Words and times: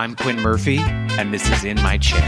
I'm 0.00 0.16
Quinn 0.16 0.40
Murphy, 0.40 0.78
and 0.78 1.30
this 1.30 1.46
is 1.50 1.62
In 1.62 1.76
My 1.82 1.98
Chair. 1.98 2.22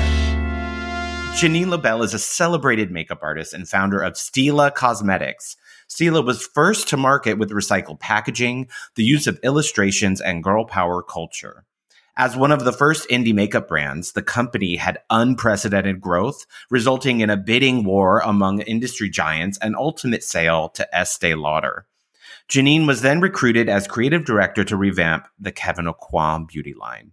Jeanine 1.34 1.68
Lobell 1.70 2.02
is 2.02 2.12
a 2.12 2.18
celebrated 2.18 2.90
makeup 2.90 3.20
artist 3.22 3.54
and 3.54 3.66
founder 3.66 3.98
of 3.98 4.12
Stila 4.12 4.74
Cosmetics. 4.74 5.56
Stila 5.88 6.22
was 6.22 6.46
first 6.46 6.88
to 6.88 6.98
market 6.98 7.38
with 7.38 7.48
recycled 7.48 7.98
packaging, 7.98 8.68
the 8.94 9.04
use 9.04 9.26
of 9.26 9.40
illustrations, 9.42 10.20
and 10.20 10.44
girl 10.44 10.66
power 10.66 11.02
culture. 11.02 11.64
As 12.14 12.36
one 12.36 12.52
of 12.52 12.64
the 12.64 12.74
first 12.74 13.08
indie 13.08 13.32
makeup 13.32 13.68
brands, 13.68 14.12
the 14.12 14.22
company 14.22 14.76
had 14.76 14.98
unprecedented 15.08 15.98
growth, 15.98 16.44
resulting 16.68 17.20
in 17.20 17.30
a 17.30 17.38
bidding 17.38 17.84
war 17.84 18.18
among 18.18 18.60
industry 18.60 19.08
giants 19.08 19.56
and 19.62 19.74
ultimate 19.76 20.22
sale 20.22 20.68
to 20.74 20.94
Estee 20.94 21.34
Lauder. 21.34 21.86
Jeanine 22.50 22.86
was 22.86 23.00
then 23.00 23.22
recruited 23.22 23.70
as 23.70 23.86
creative 23.86 24.26
director 24.26 24.62
to 24.62 24.76
revamp 24.76 25.26
the 25.40 25.52
Kevyn 25.52 25.90
Aucoin 25.90 26.46
beauty 26.46 26.74
line. 26.78 27.12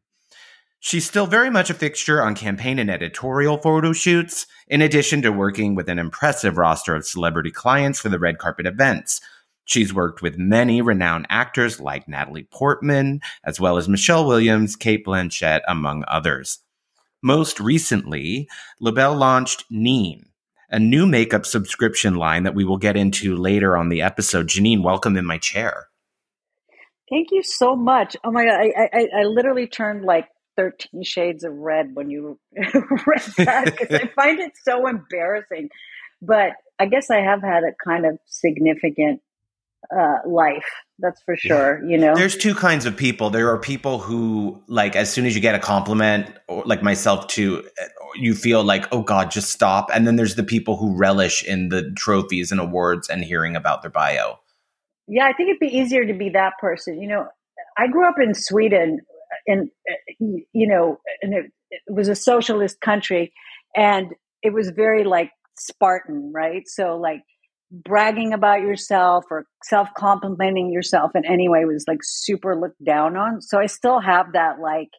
She's 0.81 1.05
still 1.05 1.27
very 1.27 1.49
much 1.49 1.69
a 1.69 1.73
fixture 1.73 2.21
on 2.21 2.35
campaign 2.35 2.79
and 2.79 2.89
editorial 2.89 3.57
photo 3.57 3.91
shoots, 3.91 4.47
in 4.67 4.81
addition 4.81 5.21
to 5.23 5.31
working 5.31 5.75
with 5.75 5.89
an 5.89 5.99
impressive 5.99 6.57
roster 6.57 6.95
of 6.95 7.05
celebrity 7.05 7.51
clients 7.51 7.99
for 7.99 8.07
the 8.07 8.19
red 8.19 8.37
carpet 8.37 8.65
events. 8.65 9.19
She's 9.65 9.93
worked 9.93 10.21
with 10.21 10.37
many 10.37 10.81
renowned 10.81 11.27
actors 11.29 11.81
like 11.81 12.07
Natalie 12.07 12.47
Portman, 12.49 13.19
as 13.43 13.59
well 13.59 13.77
as 13.77 13.89
Michelle 13.89 14.25
Williams, 14.25 14.77
Cate 14.77 15.05
Blanchett, 15.05 15.61
among 15.67 16.05
others. 16.07 16.59
Most 17.21 17.59
recently, 17.59 18.47
Lobell 18.81 19.17
launched 19.17 19.65
Neen, 19.69 20.27
a 20.69 20.79
new 20.79 21.05
makeup 21.05 21.45
subscription 21.45 22.15
line 22.15 22.43
that 22.43 22.55
we 22.55 22.63
will 22.63 22.77
get 22.77 22.95
into 22.95 23.35
later 23.35 23.75
on 23.75 23.89
the 23.89 24.01
episode. 24.01 24.47
Jeanine, 24.47 24.81
welcome 24.81 25.17
in 25.17 25.25
my 25.25 25.37
chair. 25.37 25.89
Thank 27.09 27.31
you 27.31 27.43
so 27.43 27.75
much. 27.75 28.15
Oh 28.23 28.31
my 28.31 28.45
god, 28.45 28.59
I 28.59 28.89
I, 28.93 29.07
I 29.19 29.23
literally 29.23 29.67
turned 29.67 30.05
like 30.05 30.29
13 30.59 31.03
shades 31.03 31.45
of 31.45 31.53
red 31.53 31.91
when 31.95 32.09
you 32.09 32.37
read 32.57 33.21
that 33.37 33.65
because 33.65 33.95
I 33.95 34.07
find 34.13 34.39
it 34.39 34.51
so 34.61 34.87
embarrassing. 34.87 35.69
But 36.21 36.51
I 36.79 36.87
guess 36.87 37.09
I 37.09 37.21
have 37.21 37.41
had 37.41 37.63
a 37.63 37.71
kind 37.81 38.05
of 38.05 38.19
significant 38.25 39.21
uh, 39.97 40.17
life. 40.27 40.65
That's 40.99 41.21
for 41.21 41.37
sure. 41.37 41.81
Yeah. 41.81 41.89
You 41.89 41.97
know, 41.97 42.15
there's 42.15 42.35
two 42.35 42.53
kinds 42.53 42.85
of 42.85 42.97
people. 42.97 43.29
There 43.29 43.49
are 43.49 43.57
people 43.57 43.99
who, 43.99 44.61
like, 44.67 44.97
as 44.97 45.09
soon 45.09 45.25
as 45.25 45.33
you 45.33 45.39
get 45.39 45.55
a 45.55 45.59
compliment, 45.59 46.29
or 46.49 46.63
like 46.65 46.83
myself 46.83 47.27
too, 47.27 47.65
you 48.15 48.35
feel 48.35 48.61
like, 48.61 48.85
oh 48.91 49.01
God, 49.01 49.31
just 49.31 49.51
stop. 49.51 49.89
And 49.93 50.05
then 50.05 50.17
there's 50.17 50.35
the 50.35 50.43
people 50.43 50.75
who 50.75 50.93
relish 50.93 51.41
in 51.41 51.69
the 51.69 51.89
trophies 51.95 52.51
and 52.51 52.59
awards 52.59 53.07
and 53.07 53.23
hearing 53.23 53.55
about 53.55 53.81
their 53.81 53.91
bio. 53.91 54.39
Yeah, 55.07 55.25
I 55.25 55.31
think 55.31 55.49
it'd 55.49 55.59
be 55.59 55.77
easier 55.77 56.05
to 56.05 56.13
be 56.13 56.29
that 56.31 56.53
person. 56.59 57.01
You 57.01 57.07
know, 57.07 57.27
I 57.77 57.87
grew 57.87 58.05
up 58.05 58.15
in 58.21 58.35
Sweden 58.35 58.99
in 59.45 59.69
you 60.19 60.67
know 60.67 60.97
and 61.21 61.33
it, 61.33 61.45
it 61.71 61.81
was 61.87 62.07
a 62.07 62.15
socialist 62.15 62.81
country 62.81 63.33
and 63.75 64.13
it 64.41 64.53
was 64.53 64.69
very 64.69 65.03
like 65.03 65.31
spartan 65.57 66.31
right? 66.33 66.63
So 66.67 66.97
like 66.97 67.21
bragging 67.71 68.33
about 68.33 68.61
yourself 68.61 69.25
or 69.29 69.45
self 69.63 69.89
complimenting 69.95 70.71
yourself 70.71 71.11
in 71.15 71.25
any 71.25 71.49
way 71.49 71.65
was 71.65 71.85
like 71.87 71.99
super 72.01 72.59
looked 72.59 72.83
down 72.83 73.15
on. 73.15 73.41
So 73.41 73.59
i 73.59 73.67
still 73.67 73.99
have 73.99 74.33
that 74.33 74.59
like 74.59 74.89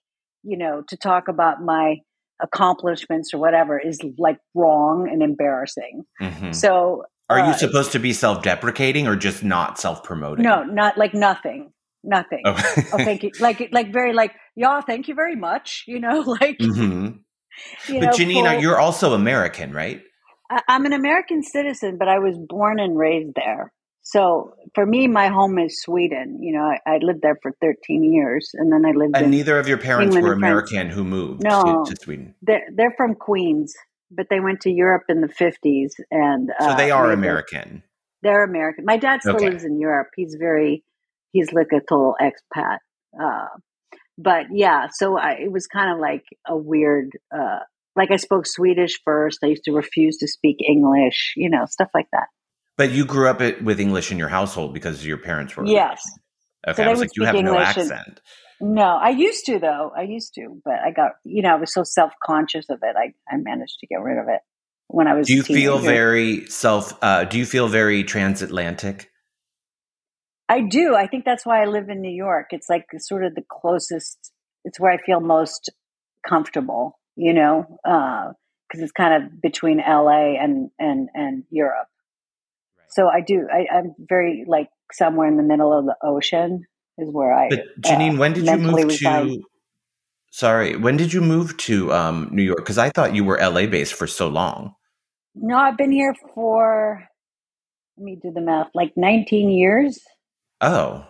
you 0.43 0.57
know 0.57 0.83
to 0.89 0.97
talk 0.97 1.29
about 1.29 1.63
my 1.63 1.97
accomplishments 2.43 3.35
or 3.35 3.39
whatever 3.39 3.79
is 3.79 4.01
like 4.19 4.39
wrong 4.55 5.09
and 5.11 5.23
embarrassing. 5.23 6.05
Mm-hmm. 6.21 6.53
so 6.53 7.05
are 7.29 7.39
you 7.39 7.45
uh, 7.45 7.57
supposed 7.57 7.93
to 7.93 8.01
be 8.01 8.13
self-deprecating 8.13 9.07
or 9.07 9.15
just 9.15 9.45
not 9.45 9.79
self-promoting? 9.79 10.45
No 10.45 10.63
not 10.63 10.97
like 10.97 11.15
nothing 11.15 11.73
nothing. 12.03 12.43
Oh. 12.45 12.55
oh. 12.93 12.99
thank 12.99 13.23
you. 13.23 13.31
Like, 13.41 13.69
like 13.73 13.93
very 13.93 14.13
like, 14.13 14.33
yeah, 14.57 14.81
thank 14.81 15.09
you 15.09 15.15
very 15.15 15.37
much. 15.37 15.85
You 15.87 16.01
know, 16.01 16.21
like. 16.41 16.59
Mm-hmm. 16.59 17.19
You 17.89 18.01
but 18.01 18.07
know, 18.07 18.13
Janina, 18.13 18.61
you're 18.61 18.79
also 18.79 19.13
American, 19.13 19.73
right? 19.73 20.01
I, 20.51 20.63
I'm 20.69 20.87
an 20.87 20.93
American 20.93 21.43
citizen, 21.43 21.97
but 21.99 22.09
I 22.09 22.19
was 22.19 22.39
born 22.49 22.81
and 22.81 22.97
raised 22.97 23.33
there. 23.35 23.73
So 24.03 24.55
for 24.75 24.87
me, 24.87 25.07
my 25.07 25.29
home 25.29 25.59
is 25.59 25.81
Sweden. 25.83 26.39
You 26.43 26.55
know, 26.55 26.65
I, 26.65 26.95
I, 26.95 26.99
lived 27.03 27.21
there 27.23 27.39
for 27.43 27.53
13 27.61 28.13
years, 28.13 28.51
and 28.55 28.73
then 28.73 28.85
I 28.85 28.91
lived. 28.91 29.17
And 29.17 29.31
neither 29.31 29.59
of 29.59 29.69
your 29.69 29.79
parents 29.79 30.17
England 30.17 30.27
were 30.27 30.33
American 30.33 30.89
who 30.89 31.05
moved 31.05 31.43
no, 31.45 31.85
to, 31.85 31.95
to, 31.95 32.01
Sweden. 32.03 32.35
They're 32.43 32.67
they're 32.75 32.95
from 32.97 33.15
Queens, 33.15 33.75
but 34.11 34.27
they 34.31 34.41
went 34.41 34.63
to 34.63 34.71
Europe 34.71 35.05
in 35.09 35.21
the 35.21 35.29
50s, 35.29 35.93
and 36.11 36.51
so 36.59 36.75
they 36.77 36.91
uh, 36.91 36.97
are 36.97 37.13
American. 37.13 37.83
They're 38.23 38.45
American. 38.45 38.85
My 38.85 38.97
dad 38.97 39.21
still 39.21 39.37
okay. 39.37 39.51
lives 39.51 39.65
in 39.65 39.79
Europe. 39.79 40.09
He's 40.17 40.37
very 40.39 40.83
he's 41.33 41.53
like 41.53 41.69
a 41.73 41.81
total 41.81 42.15
expat. 42.21 42.79
Uh, 43.21 43.49
but 44.19 44.47
yeah, 44.53 44.89
so 44.93 45.17
I, 45.17 45.33
it 45.33 45.51
was 45.51 45.67
kind 45.67 45.93
of 45.93 45.99
like 45.99 46.25
a 46.47 46.57
weird, 46.57 47.19
uh, 47.35 47.61
like 47.97 48.11
I 48.11 48.17
spoke 48.17 48.47
Swedish 48.47 49.01
first. 49.05 49.39
I 49.43 49.47
used 49.47 49.65
to 49.65 49.73
refuse 49.73 50.19
to 50.19 50.29
speak 50.29 50.59
English, 50.67 51.35
you 51.37 51.51
know, 51.51 51.65
stuff 51.67 51.89
like 51.95 52.09
that. 52.13 52.27
But 52.77 52.93
you 52.93 53.05
grew 53.05 53.29
up 53.29 53.41
with 53.63 53.81
English 53.81 54.11
in 54.11 54.19
your 54.19 54.29
household 54.29 54.73
because 54.73 55.07
your 55.07 55.19
parents 55.19 55.57
were. 55.57 55.67
Yes. 55.67 56.03
Okay, 56.67 56.83
so 56.83 56.89
I 56.89 56.91
was 56.91 57.01
like, 57.01 57.11
you 57.15 57.25
have 57.25 57.35
English 57.35 57.55
no 57.55 57.61
accent. 57.61 58.21
And, 58.61 58.75
no, 58.75 58.83
I 58.83 59.11
used 59.11 59.47
to 59.47 59.59
though. 59.59 59.91
I 59.97 60.03
used 60.03 60.35
to, 60.35 60.61
but 60.65 60.75
I 60.75 60.91
got, 60.91 61.13
you 61.25 61.43
know, 61.43 61.51
I 61.51 61.55
was 61.57 61.73
so 61.73 61.83
self 61.83 62.13
conscious 62.25 62.67
of 62.69 62.79
it. 62.83 62.95
I, 62.97 63.15
I 63.33 63.39
managed 63.39 63.79
to 63.81 63.87
get 63.87 64.03
rid 64.03 64.19
of 64.19 64.29
it 64.29 64.41
when 64.89 65.07
I 65.07 65.15
was. 65.15 65.27
Do 65.27 65.35
you 65.35 65.43
feel 65.43 65.79
very 65.79 66.47
self? 66.47 66.93
Uh, 67.03 67.25
do 67.25 67.39
you 67.39 67.47
feel 67.47 67.69
very 67.69 68.05
transatlantic? 68.05 69.11
I 70.51 70.63
do. 70.63 70.97
I 70.97 71.07
think 71.07 71.25
that's 71.25 71.47
why 71.47 71.63
I 71.63 71.67
live 71.67 71.89
in 71.89 72.01
New 72.01 72.11
York. 72.11 72.49
It's 72.51 72.69
like 72.69 72.87
sort 72.99 73.25
of 73.25 73.37
the 73.37 73.45
closest, 73.49 74.33
it's 74.65 74.81
where 74.81 74.91
I 74.91 74.99
feel 74.99 75.21
most 75.21 75.71
comfortable, 76.29 76.99
you 77.15 77.33
know, 77.33 77.67
because 77.85 78.81
uh, 78.81 78.83
it's 78.83 78.91
kind 78.91 79.23
of 79.23 79.41
between 79.41 79.79
LA 79.79 80.35
and, 80.43 80.71
and, 80.77 81.09
and 81.15 81.45
Europe. 81.51 81.87
Right. 82.77 82.87
So 82.89 83.09
I 83.09 83.21
do, 83.21 83.47
I, 83.49 83.67
I'm 83.73 83.95
very 83.97 84.45
like 84.49 84.71
somewhere 84.93 85.29
in 85.29 85.37
the 85.37 85.45
middle 85.45 85.73
of 85.73 85.85
the 85.85 85.95
ocean 86.03 86.65
is 86.99 87.09
where 87.13 87.33
I. 87.33 87.49
But 87.49 87.81
Jeanine, 87.81 88.17
uh, 88.17 88.19
when 88.19 88.33
did 88.33 88.47
you 88.47 88.59
move 88.59 88.85
reside. 88.89 89.29
to? 89.29 89.43
Sorry, 90.33 90.77
when 90.77 90.97
did 90.97 91.13
you 91.13 91.21
move 91.21 91.57
to 91.59 91.93
um, 91.93 92.29
New 92.33 92.43
York? 92.43 92.59
Because 92.59 92.79
I 92.79 92.91
thought 92.91 93.15
you 93.15 93.23
were 93.23 93.39
LA 93.39 93.67
based 93.67 93.95
for 93.95 94.09
so 94.09 94.27
long. 94.27 94.75
No, 95.37 95.57
I've 95.57 95.77
been 95.77 95.93
here 95.93 96.15
for. 96.35 97.05
Let 97.97 98.05
me 98.05 98.19
do 98.21 98.33
the 98.33 98.41
math. 98.41 98.71
Like 98.75 98.93
19 98.97 99.49
years. 99.51 100.01
Oh. 100.61 101.07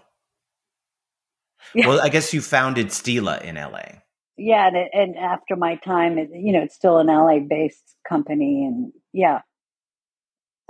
Yeah. 1.74 1.88
Well, 1.88 2.00
I 2.00 2.08
guess 2.08 2.32
you 2.32 2.40
founded 2.40 2.88
Stila 2.88 3.42
in 3.42 3.56
LA. 3.56 4.00
Yeah, 4.36 4.66
and, 4.66 4.76
and 4.92 5.16
after 5.18 5.54
my 5.54 5.76
time, 5.76 6.18
it, 6.18 6.30
you 6.32 6.52
know, 6.52 6.62
it's 6.62 6.74
still 6.74 6.98
an 6.98 7.08
LA 7.08 7.40
based 7.40 7.96
company, 8.08 8.64
and 8.64 8.92
yeah, 9.12 9.42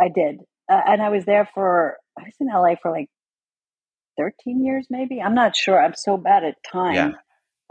I 0.01 0.09
did, 0.09 0.41
uh, 0.69 0.81
and 0.87 1.01
I 1.01 1.09
was 1.11 1.25
there 1.25 1.49
for 1.55 1.97
I 2.19 2.25
was 2.25 2.35
in 2.41 2.49
LA 2.49 2.75
for 2.83 2.91
like 2.91 3.09
thirteen 4.19 4.65
years, 4.65 4.89
maybe. 4.91 5.23
I'm 5.23 5.37
not 5.37 5.55
sure. 5.55 5.81
I'm 5.81 5.95
so 5.95 6.17
bad 6.17 6.43
at 6.43 6.57
time. 6.71 6.95
Yeah. 6.95 7.13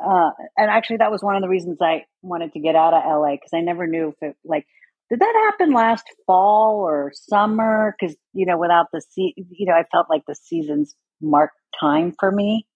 Uh, 0.02 0.30
and 0.56 0.72
actually, 0.72 0.98
that 0.98 1.12
was 1.12 1.22
one 1.22 1.36
of 1.36 1.42
the 1.42 1.50
reasons 1.50 1.80
I 1.81 2.06
wanted 2.22 2.53
to 2.53 2.59
get 2.62 2.75
out 2.75 2.94
of 2.94 3.03
LA 3.06 3.34
because 3.34 3.52
I 3.53 3.59
never 3.59 3.86
knew 3.86 4.09
if 4.09 4.30
it 4.30 4.38
like 4.46 4.66
did 5.09 5.20
that 5.20 5.52
happen 5.52 5.74
last 5.74 6.06
fall 6.28 6.78
or 6.81 7.12
summer? 7.14 7.96
Because 8.00 8.16
you 8.34 8.46
know, 8.46 8.58
without 8.58 8.88
the 8.94 9.02
sea, 9.02 9.34
you 9.36 9.66
know, 9.66 9.74
I 9.74 9.84
felt 9.92 10.08
like 10.09 10.24
the 10.28 10.36
seasons 10.36 10.96
marked 11.22 11.58
time 11.80 12.14
for 12.20 12.31
me. 12.31 12.68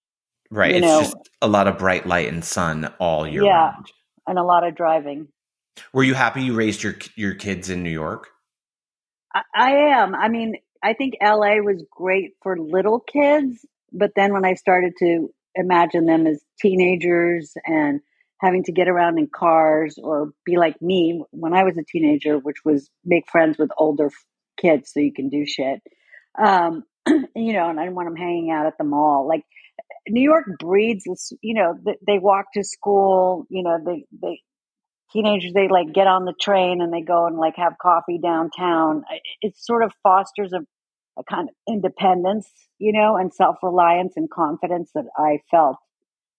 Right. 0.50 0.72
You 0.72 0.76
it's 0.78 0.86
know, 0.86 1.00
just 1.00 1.16
a 1.42 1.48
lot 1.48 1.66
of 1.68 1.78
bright 1.78 2.06
light 2.06 2.32
and 2.32 2.44
sun 2.44 2.92
all 2.98 3.26
year 3.26 3.44
yeah, 3.44 3.70
round. 3.70 3.92
and 4.26 4.38
a 4.38 4.42
lot 4.42 4.66
of 4.66 4.74
driving. 4.74 5.28
Were 5.92 6.04
you 6.04 6.14
happy 6.14 6.42
you 6.42 6.54
raised 6.54 6.82
your 6.82 6.96
your 7.16 7.34
kids 7.34 7.70
in 7.70 7.82
New 7.82 7.90
York? 7.90 8.28
I, 9.34 9.42
I 9.54 9.70
am. 9.98 10.14
I 10.14 10.28
mean, 10.28 10.56
I 10.82 10.92
think 10.92 11.14
LA 11.22 11.56
was 11.56 11.84
great 11.90 12.32
for 12.42 12.58
little 12.58 13.00
kids, 13.00 13.64
but 13.92 14.12
then 14.14 14.32
when 14.32 14.44
I 14.44 14.54
started 14.54 14.92
to 14.98 15.28
imagine 15.54 16.06
them 16.06 16.26
as 16.26 16.42
teenagers 16.60 17.54
and 17.64 18.00
having 18.44 18.64
to 18.64 18.72
get 18.72 18.88
around 18.88 19.18
in 19.18 19.28
cars 19.34 19.98
or 20.02 20.32
be 20.44 20.56
like 20.56 20.80
me 20.82 21.22
when 21.30 21.54
I 21.54 21.64
was 21.64 21.78
a 21.78 21.82
teenager, 21.82 22.38
which 22.38 22.58
was 22.64 22.90
make 23.04 23.30
friends 23.30 23.56
with 23.58 23.70
older 23.78 24.10
kids 24.60 24.92
so 24.92 25.00
you 25.00 25.12
can 25.12 25.30
do 25.30 25.46
shit. 25.46 25.80
Um, 26.38 26.84
you 27.08 27.52
know, 27.52 27.70
and 27.70 27.80
I 27.80 27.84
didn't 27.84 27.96
want 27.96 28.08
them 28.08 28.16
hanging 28.16 28.50
out 28.50 28.66
at 28.66 28.74
the 28.78 28.84
mall. 28.84 29.26
Like 29.26 29.44
New 30.08 30.22
York 30.22 30.44
breeds, 30.58 31.04
you 31.42 31.54
know, 31.54 31.74
they, 32.06 32.18
walk 32.18 32.46
to 32.54 32.64
school, 32.64 33.46
you 33.48 33.62
know, 33.62 33.78
they, 33.84 34.04
they, 34.22 34.40
teenagers, 35.12 35.52
they 35.54 35.68
like 35.68 35.92
get 35.92 36.06
on 36.06 36.24
the 36.24 36.34
train 36.38 36.80
and 36.82 36.92
they 36.92 37.00
go 37.00 37.26
and 37.26 37.38
like 37.38 37.56
have 37.56 37.74
coffee 37.80 38.18
downtown. 38.22 39.04
It 39.40 39.56
sort 39.56 39.82
of 39.82 39.92
fosters 40.02 40.52
a, 40.52 40.60
a 41.18 41.24
kind 41.24 41.48
of 41.48 41.54
independence, 41.66 42.50
you 42.78 42.92
know, 42.92 43.16
and 43.16 43.32
self 43.32 43.56
reliance 43.62 44.14
and 44.16 44.30
confidence 44.30 44.90
that 44.94 45.06
I 45.16 45.38
felt 45.50 45.76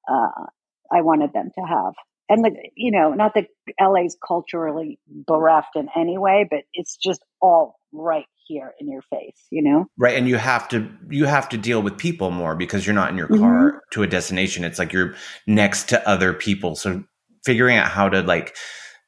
uh, 0.07 0.45
I 0.91 1.01
wanted 1.01 1.33
them 1.33 1.49
to 1.55 1.61
have. 1.61 1.93
And 2.27 2.43
the, 2.43 2.51
you 2.75 2.91
know, 2.91 3.13
not 3.13 3.33
that 3.35 3.47
LA's 3.79 4.17
culturally 4.25 4.99
bereft 5.07 5.75
in 5.75 5.89
any 5.95 6.17
way, 6.17 6.47
but 6.49 6.61
it's 6.73 6.97
just 6.97 7.23
all 7.39 7.79
right 7.91 8.25
here 8.47 8.73
in 8.79 8.89
your 8.89 9.03
face, 9.03 9.45
you 9.51 9.61
know? 9.61 9.85
Right. 9.97 10.17
And 10.17 10.27
you 10.27 10.37
have 10.37 10.67
to 10.69 10.89
you 11.09 11.25
have 11.25 11.49
to 11.49 11.57
deal 11.57 11.81
with 11.81 11.97
people 11.97 12.31
more 12.31 12.55
because 12.55 12.85
you're 12.85 12.95
not 12.95 13.11
in 13.11 13.17
your 13.17 13.27
car 13.27 13.37
mm-hmm. 13.37 13.77
to 13.91 14.03
a 14.03 14.07
destination. 14.07 14.63
It's 14.63 14.79
like 14.79 14.91
you're 14.91 15.13
next 15.45 15.89
to 15.89 16.07
other 16.07 16.33
people. 16.33 16.75
So 16.75 17.03
figuring 17.43 17.77
out 17.77 17.89
how 17.89 18.09
to 18.09 18.21
like 18.21 18.55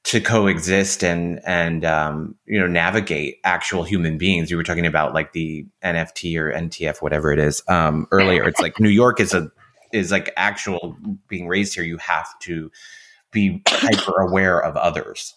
to 0.06 0.21
coexist 0.21 1.03
and 1.03 1.41
and 1.45 1.83
um, 1.83 2.35
you 2.45 2.59
know 2.59 2.68
navigate 2.68 3.38
actual 3.44 3.83
human 3.83 4.18
beings. 4.18 4.50
You 4.50 4.57
were 4.57 4.63
talking 4.63 4.85
about 4.85 5.13
like 5.13 5.33
the 5.33 5.65
NFT 5.83 6.38
or 6.38 6.51
NTF, 6.51 7.01
whatever 7.01 7.33
it 7.33 7.39
is, 7.39 7.62
um, 7.68 8.07
earlier. 8.12 8.47
It's 8.47 8.62
like 8.62 8.80
New 8.80 8.89
York 8.89 9.19
is 9.19 9.33
a 9.33 9.51
is 9.91 10.11
like 10.11 10.33
actual 10.37 10.97
being 11.27 11.47
raised 11.47 11.75
here. 11.75 11.83
You 11.83 11.97
have 11.97 12.27
to 12.39 12.71
be 13.31 13.61
hyper 13.67 14.21
aware 14.21 14.59
of 14.59 14.75
others. 14.75 15.35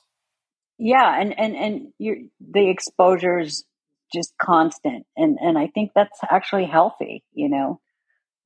Yeah, 0.79 1.21
and 1.21 1.39
and 1.39 1.57
and 1.57 1.93
you 1.99 2.31
the 2.41 2.71
exposure's 2.71 3.65
just 4.13 4.33
constant, 4.39 5.07
and 5.17 5.39
and 5.41 5.59
I 5.59 5.69
think 5.69 5.93
that's 5.95 6.19
actually 6.31 6.67
healthy. 6.67 7.23
You 7.33 7.49
know. 7.49 7.81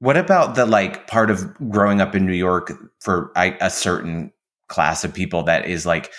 What 0.00 0.16
about 0.16 0.54
the 0.54 0.66
like 0.66 1.06
part 1.06 1.30
of 1.30 1.54
growing 1.70 2.00
up 2.00 2.14
in 2.14 2.26
New 2.26 2.34
York 2.34 2.72
for 3.00 3.32
a 3.36 3.70
certain 3.70 4.32
class 4.68 5.04
of 5.04 5.14
people 5.14 5.44
that 5.44 5.66
is 5.66 5.86
like 5.86 6.12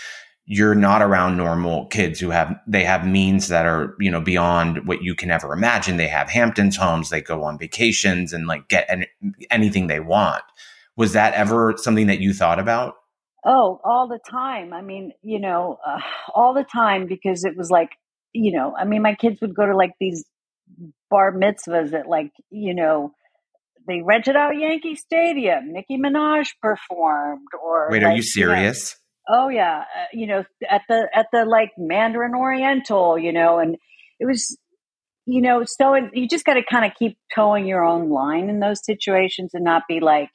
you're 0.46 0.76
not 0.76 1.02
around 1.02 1.38
normal 1.38 1.88
kids 1.88 2.20
who 2.20 2.30
have 2.30 2.56
they 2.68 2.84
have 2.84 3.06
means 3.06 3.48
that 3.48 3.66
are 3.66 3.96
you 4.00 4.12
know 4.12 4.22
beyond 4.22 4.86
what 4.88 5.02
you 5.02 5.16
can 5.16 5.32
ever 5.32 5.54
imagine 5.54 5.98
they 5.98 6.08
have 6.08 6.30
hamptons 6.30 6.78
homes 6.78 7.10
they 7.10 7.22
go 7.22 7.44
on 7.44 7.58
vacations 7.58 8.32
and 8.32 8.48
like 8.48 8.68
get 8.68 8.86
any, 8.88 9.08
anything 9.50 9.88
they 9.88 10.00
want 10.00 10.44
was 10.96 11.14
that 11.14 11.34
ever 11.34 11.74
something 11.78 12.08
that 12.08 12.20
you 12.20 12.34
thought 12.34 12.60
about 12.60 12.96
oh 13.46 13.80
all 13.84 14.08
the 14.08 14.20
time 14.30 14.72
i 14.72 14.82
mean 14.82 15.12
you 15.24 15.40
know 15.40 15.78
uh, 15.86 16.00
all 16.34 16.54
the 16.54 16.64
time 16.64 17.08
because 17.08 17.44
it 17.44 17.58
was 17.58 17.72
like 17.72 17.90
you 18.34 18.52
know 18.52 18.76
i 18.78 18.86
mean 18.86 19.02
my 19.02 19.16
kids 19.16 19.42
would 19.42 19.56
go 19.56 19.66
to 19.66 19.76
like 19.76 19.94
these 20.00 20.26
bar 21.10 21.32
mitzvahs 21.32 21.94
at 21.94 22.08
like 22.08 22.32
you 22.52 22.74
know 22.74 23.12
they 23.88 24.02
rented 24.02 24.36
out 24.36 24.58
Yankee 24.58 24.96
Stadium. 24.96 25.72
Nicki 25.72 25.98
Minaj 25.98 26.48
performed. 26.62 27.48
Or 27.64 27.88
wait, 27.92 28.02
like, 28.02 28.14
are 28.14 28.16
you 28.16 28.24
serious? 28.24 28.96
You 28.96 28.96
know, 28.96 29.05
oh 29.28 29.50
yeah, 29.50 29.80
uh, 29.80 30.06
you 30.14 30.28
know 30.28 30.44
at 30.70 30.82
the 30.90 31.08
at 31.14 31.28
the 31.32 31.46
like 31.46 31.72
Mandarin 31.78 32.36
Oriental, 32.36 33.18
you 33.18 33.34
know, 33.34 33.60
and 33.60 33.78
it 34.20 34.26
was 34.26 34.58
you 35.26 35.42
know 35.42 35.64
so 35.66 35.94
it, 35.94 36.04
you 36.14 36.28
just 36.28 36.46
got 36.46 36.56
to 36.56 36.64
kind 36.64 36.86
of 36.86 36.92
keep 36.98 37.18
towing 37.34 37.66
your 37.66 37.84
own 37.84 38.10
line 38.10 38.50
in 38.50 38.60
those 38.60 38.86
situations 38.86 39.52
and 39.54 39.64
not 39.64 39.84
be 39.88 40.00
like 40.00 40.30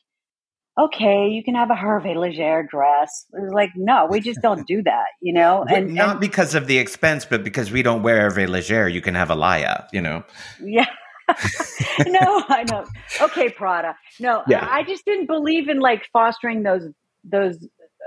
okay, 0.79 1.29
you 1.29 1.43
can 1.43 1.55
have 1.55 1.71
a 1.71 1.75
Hervé 1.75 2.17
Leger 2.17 2.67
dress. 2.71 3.27
It 3.33 3.43
was 3.43 3.53
like, 3.53 3.71
no, 3.77 4.07
we 4.11 4.21
just 4.21 4.41
don't 4.41 4.67
do 4.67 4.83
that, 4.83 5.07
you 5.21 5.33
know? 5.33 5.65
And 5.69 5.95
not 5.95 6.11
and, 6.13 6.21
because 6.21 6.55
of 6.55 6.67
the 6.67 6.79
expense, 6.79 7.25
but 7.25 7.45
because 7.45 7.71
we 7.71 7.83
don't 7.83 8.03
wear 8.03 8.31
Hervé 8.31 8.49
Leger, 8.49 8.89
you 8.89 9.01
can 9.01 9.15
have 9.15 9.29
Alaïa, 9.29 9.87
you 9.93 10.01
know? 10.01 10.25
Yeah. 10.63 10.87
no, 12.07 12.45
I 12.49 12.65
know. 12.71 12.87
Okay, 13.21 13.51
Prada. 13.51 13.97
No, 14.19 14.43
yeah. 14.49 14.67
I 14.69 14.83
just 14.83 15.05
didn't 15.05 15.27
believe 15.27 15.69
in 15.69 15.81
like 15.81 16.09
fostering 16.13 16.63
those 16.63 16.89
those 17.23 17.59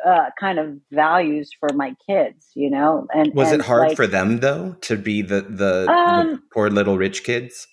uh, 0.06 0.30
kind 0.40 0.60
of 0.60 0.78
values 0.92 1.52
for 1.60 1.70
my 1.74 1.96
kids, 2.08 2.50
you 2.56 2.70
know. 2.70 3.08
And 3.14 3.34
was 3.34 3.52
and 3.52 3.62
it 3.62 3.66
hard 3.66 3.90
like, 3.90 3.96
for 3.96 4.08
them 4.08 4.40
though 4.40 4.76
to 4.82 4.98
be 4.98 5.22
the 5.22 5.42
the, 5.42 5.88
um, 5.90 6.32
the 6.32 6.42
poor 6.54 6.70
little 6.70 6.98
rich 6.98 7.24
kids? 7.24 7.68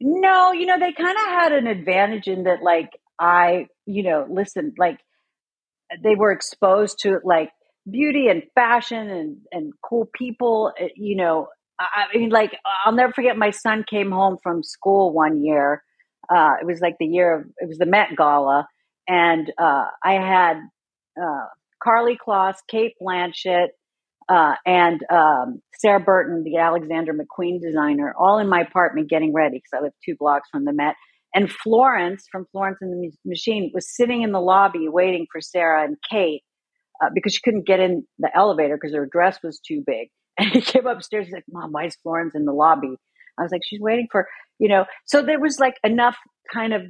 No, 0.00 0.52
you 0.52 0.66
know 0.66 0.78
they 0.78 0.92
kind 0.92 1.16
of 1.16 1.28
had 1.28 1.52
an 1.52 1.66
advantage 1.66 2.28
in 2.28 2.44
that, 2.44 2.62
like 2.62 2.90
I, 3.18 3.66
you 3.86 4.02
know, 4.02 4.26
listen, 4.30 4.74
like 4.78 4.98
they 6.02 6.14
were 6.14 6.32
exposed 6.32 7.00
to 7.00 7.18
like 7.24 7.50
beauty 7.90 8.28
and 8.28 8.42
fashion 8.54 9.08
and 9.08 9.36
and 9.50 9.72
cool 9.82 10.08
people, 10.14 10.72
eh, 10.78 10.88
you 10.96 11.16
know, 11.16 11.48
I 11.78 12.16
mean, 12.16 12.30
like, 12.30 12.58
I'll 12.84 12.92
never 12.92 13.12
forget 13.12 13.36
my 13.36 13.50
son 13.50 13.84
came 13.88 14.10
home 14.10 14.36
from 14.42 14.62
school 14.62 15.12
one 15.12 15.44
year. 15.44 15.82
Uh, 16.28 16.54
it 16.60 16.66
was 16.66 16.80
like 16.80 16.96
the 16.98 17.06
year 17.06 17.38
of, 17.38 17.46
it 17.58 17.68
was 17.68 17.78
the 17.78 17.86
Met 17.86 18.16
Gala. 18.16 18.66
And 19.06 19.50
uh, 19.58 19.84
I 20.02 20.14
had 20.14 20.60
uh, 21.20 21.46
Karlie 21.82 22.16
Kloss, 22.16 22.56
Cate 22.68 22.94
Blanchett, 23.02 23.68
uh, 24.28 24.54
and 24.66 25.00
um, 25.10 25.62
Sarah 25.78 26.00
Burton, 26.00 26.44
the 26.44 26.58
Alexander 26.58 27.14
McQueen 27.14 27.60
designer, 27.60 28.14
all 28.18 28.38
in 28.38 28.48
my 28.48 28.60
apartment 28.60 29.08
getting 29.08 29.32
ready 29.32 29.56
because 29.56 29.78
I 29.78 29.82
live 29.82 29.92
two 30.04 30.16
blocks 30.18 30.48
from 30.50 30.64
the 30.64 30.72
Met. 30.72 30.94
And 31.34 31.50
Florence 31.50 32.26
from 32.30 32.46
Florence 32.52 32.78
and 32.80 32.92
the 32.92 33.10
Machine 33.24 33.70
was 33.74 33.94
sitting 33.94 34.22
in 34.22 34.32
the 34.32 34.40
lobby 34.40 34.88
waiting 34.88 35.26
for 35.30 35.40
Sarah 35.40 35.84
and 35.84 35.96
Kate 36.10 36.42
uh, 37.02 37.08
because 37.14 37.34
she 37.34 37.40
couldn't 37.42 37.66
get 37.66 37.80
in 37.80 38.06
the 38.18 38.30
elevator 38.34 38.76
because 38.76 38.94
her 38.94 39.08
dress 39.10 39.38
was 39.42 39.60
too 39.66 39.82
big. 39.86 40.08
And 40.40 40.50
he 40.50 40.60
came 40.60 40.86
upstairs. 40.86 41.26
He's 41.26 41.34
like, 41.34 41.42
Mom, 41.50 41.72
why 41.72 41.86
is 41.86 41.96
Florence 41.96 42.36
in 42.36 42.44
the 42.44 42.52
lobby? 42.52 42.94
I 43.36 43.42
was 43.42 43.50
like, 43.50 43.62
she's 43.64 43.80
waiting 43.80 44.06
for, 44.08 44.28
you 44.60 44.68
know, 44.68 44.84
so 45.04 45.20
there 45.20 45.40
was 45.40 45.58
like 45.58 45.74
enough 45.82 46.16
kind 46.54 46.72
of 46.72 46.82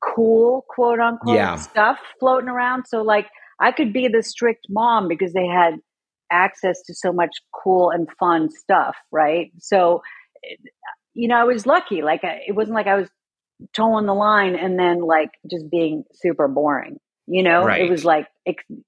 cool, 0.00 0.64
quote 0.68 1.00
unquote, 1.00 1.34
yeah. 1.34 1.56
stuff 1.56 1.98
floating 2.20 2.48
around. 2.48 2.84
So 2.86 3.02
like 3.02 3.26
I 3.60 3.72
could 3.72 3.92
be 3.92 4.08
the 4.08 4.22
strict 4.22 4.66
mom 4.68 5.08
because 5.08 5.32
they 5.32 5.46
had 5.46 5.74
access 6.30 6.82
to 6.86 6.94
so 6.94 7.12
much 7.12 7.30
cool 7.52 7.90
and 7.90 8.08
fun 8.18 8.50
stuff. 8.50 8.96
Right. 9.10 9.50
So, 9.58 10.02
you 11.14 11.28
know, 11.28 11.36
I 11.36 11.44
was 11.44 11.66
lucky. 11.66 12.02
Like 12.02 12.20
it 12.22 12.54
wasn't 12.54 12.74
like 12.74 12.86
I 12.86 12.96
was 12.96 13.08
towing 13.74 14.06
the 14.06 14.14
line 14.14 14.54
and 14.54 14.78
then 14.78 15.00
like 15.00 15.30
just 15.50 15.70
being 15.70 16.04
super 16.14 16.48
boring. 16.48 16.98
You 17.26 17.42
know, 17.42 17.64
right. 17.64 17.82
it 17.82 17.90
was 17.90 18.04
like, 18.04 18.26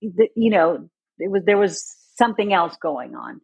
you 0.01 0.51
know, 0.51 0.89
it 1.19 1.31
was, 1.31 1.43
there 1.45 1.59
was 1.59 1.85
something 2.17 2.53
else 2.53 2.77
going 2.81 3.15
on. 3.15 3.41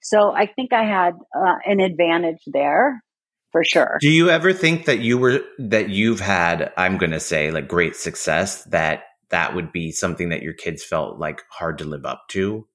So 0.00 0.32
I 0.32 0.46
think 0.46 0.72
I 0.72 0.84
had 0.84 1.14
uh, 1.36 1.56
an 1.66 1.80
advantage 1.80 2.40
there 2.46 3.02
for 3.52 3.64
sure. 3.64 3.98
Do 4.00 4.10
you 4.10 4.30
ever 4.30 4.52
think 4.52 4.84
that 4.86 5.00
you 5.00 5.18
were 5.18 5.40
that 5.58 5.88
you've 5.88 6.20
had 6.20 6.72
I'm 6.76 6.98
going 6.98 7.10
to 7.12 7.20
say 7.20 7.50
like 7.50 7.68
great 7.68 7.96
success 7.96 8.64
that 8.64 9.04
that 9.30 9.54
would 9.54 9.72
be 9.72 9.92
something 9.92 10.30
that 10.30 10.42
your 10.42 10.54
kids 10.54 10.84
felt 10.84 11.18
like 11.18 11.42
hard 11.50 11.78
to 11.78 11.84
live 11.84 12.04
up 12.04 12.24
to? 12.28 12.66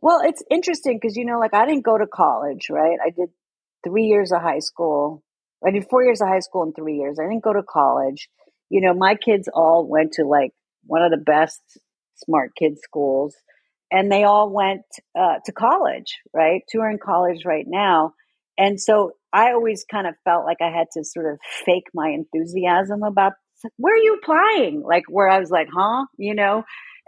Well, 0.00 0.20
it's 0.22 0.42
interesting 0.50 0.98
because 1.00 1.16
you 1.16 1.24
know 1.24 1.38
like 1.38 1.54
I 1.54 1.66
didn't 1.66 1.84
go 1.84 1.96
to 1.96 2.06
college, 2.06 2.68
right? 2.70 2.98
I 3.04 3.10
did 3.10 3.30
3 3.84 4.04
years 4.04 4.32
of 4.32 4.42
high 4.42 4.58
school. 4.58 5.22
I 5.66 5.70
did 5.70 5.86
4 5.88 6.04
years 6.04 6.20
of 6.20 6.28
high 6.28 6.40
school 6.40 6.62
and 6.62 6.74
3 6.76 6.94
years. 6.94 7.18
I 7.18 7.24
didn't 7.24 7.44
go 7.44 7.52
to 7.52 7.62
college. 7.62 8.28
You 8.68 8.80
know, 8.80 8.94
my 8.94 9.14
kids 9.14 9.48
all 9.52 9.86
went 9.88 10.12
to 10.12 10.24
like 10.24 10.52
one 10.86 11.02
of 11.02 11.10
the 11.10 11.16
best 11.24 11.60
smart 12.16 12.52
kids 12.56 12.80
schools 12.82 13.34
and 13.94 14.10
they 14.10 14.24
all 14.24 14.50
went 14.50 14.82
uh, 15.16 15.36
to 15.44 15.52
college, 15.52 16.18
right? 16.32 16.62
Two 16.70 16.80
are 16.80 16.90
in 16.90 16.98
college 16.98 17.44
right 17.44 17.66
now. 17.66 18.14
And 18.58 18.80
so 18.80 19.12
I 19.32 19.52
always 19.52 19.84
kind 19.88 20.06
of 20.06 20.14
felt 20.24 20.44
like 20.44 20.58
I 20.60 20.70
had 20.70 20.88
to 20.94 21.04
sort 21.04 21.32
of 21.32 21.38
fake 21.64 21.86
my 21.94 22.08
enthusiasm 22.08 23.02
about 23.02 23.34
where 23.76 23.94
are 23.94 23.98
you 23.98 24.18
applying? 24.22 24.82
Like 24.82 25.04
where 25.08 25.28
I 25.28 25.38
was 25.40 25.50
like, 25.50 25.68
huh? 25.74 26.06
You 26.16 26.34
know? 26.34 26.64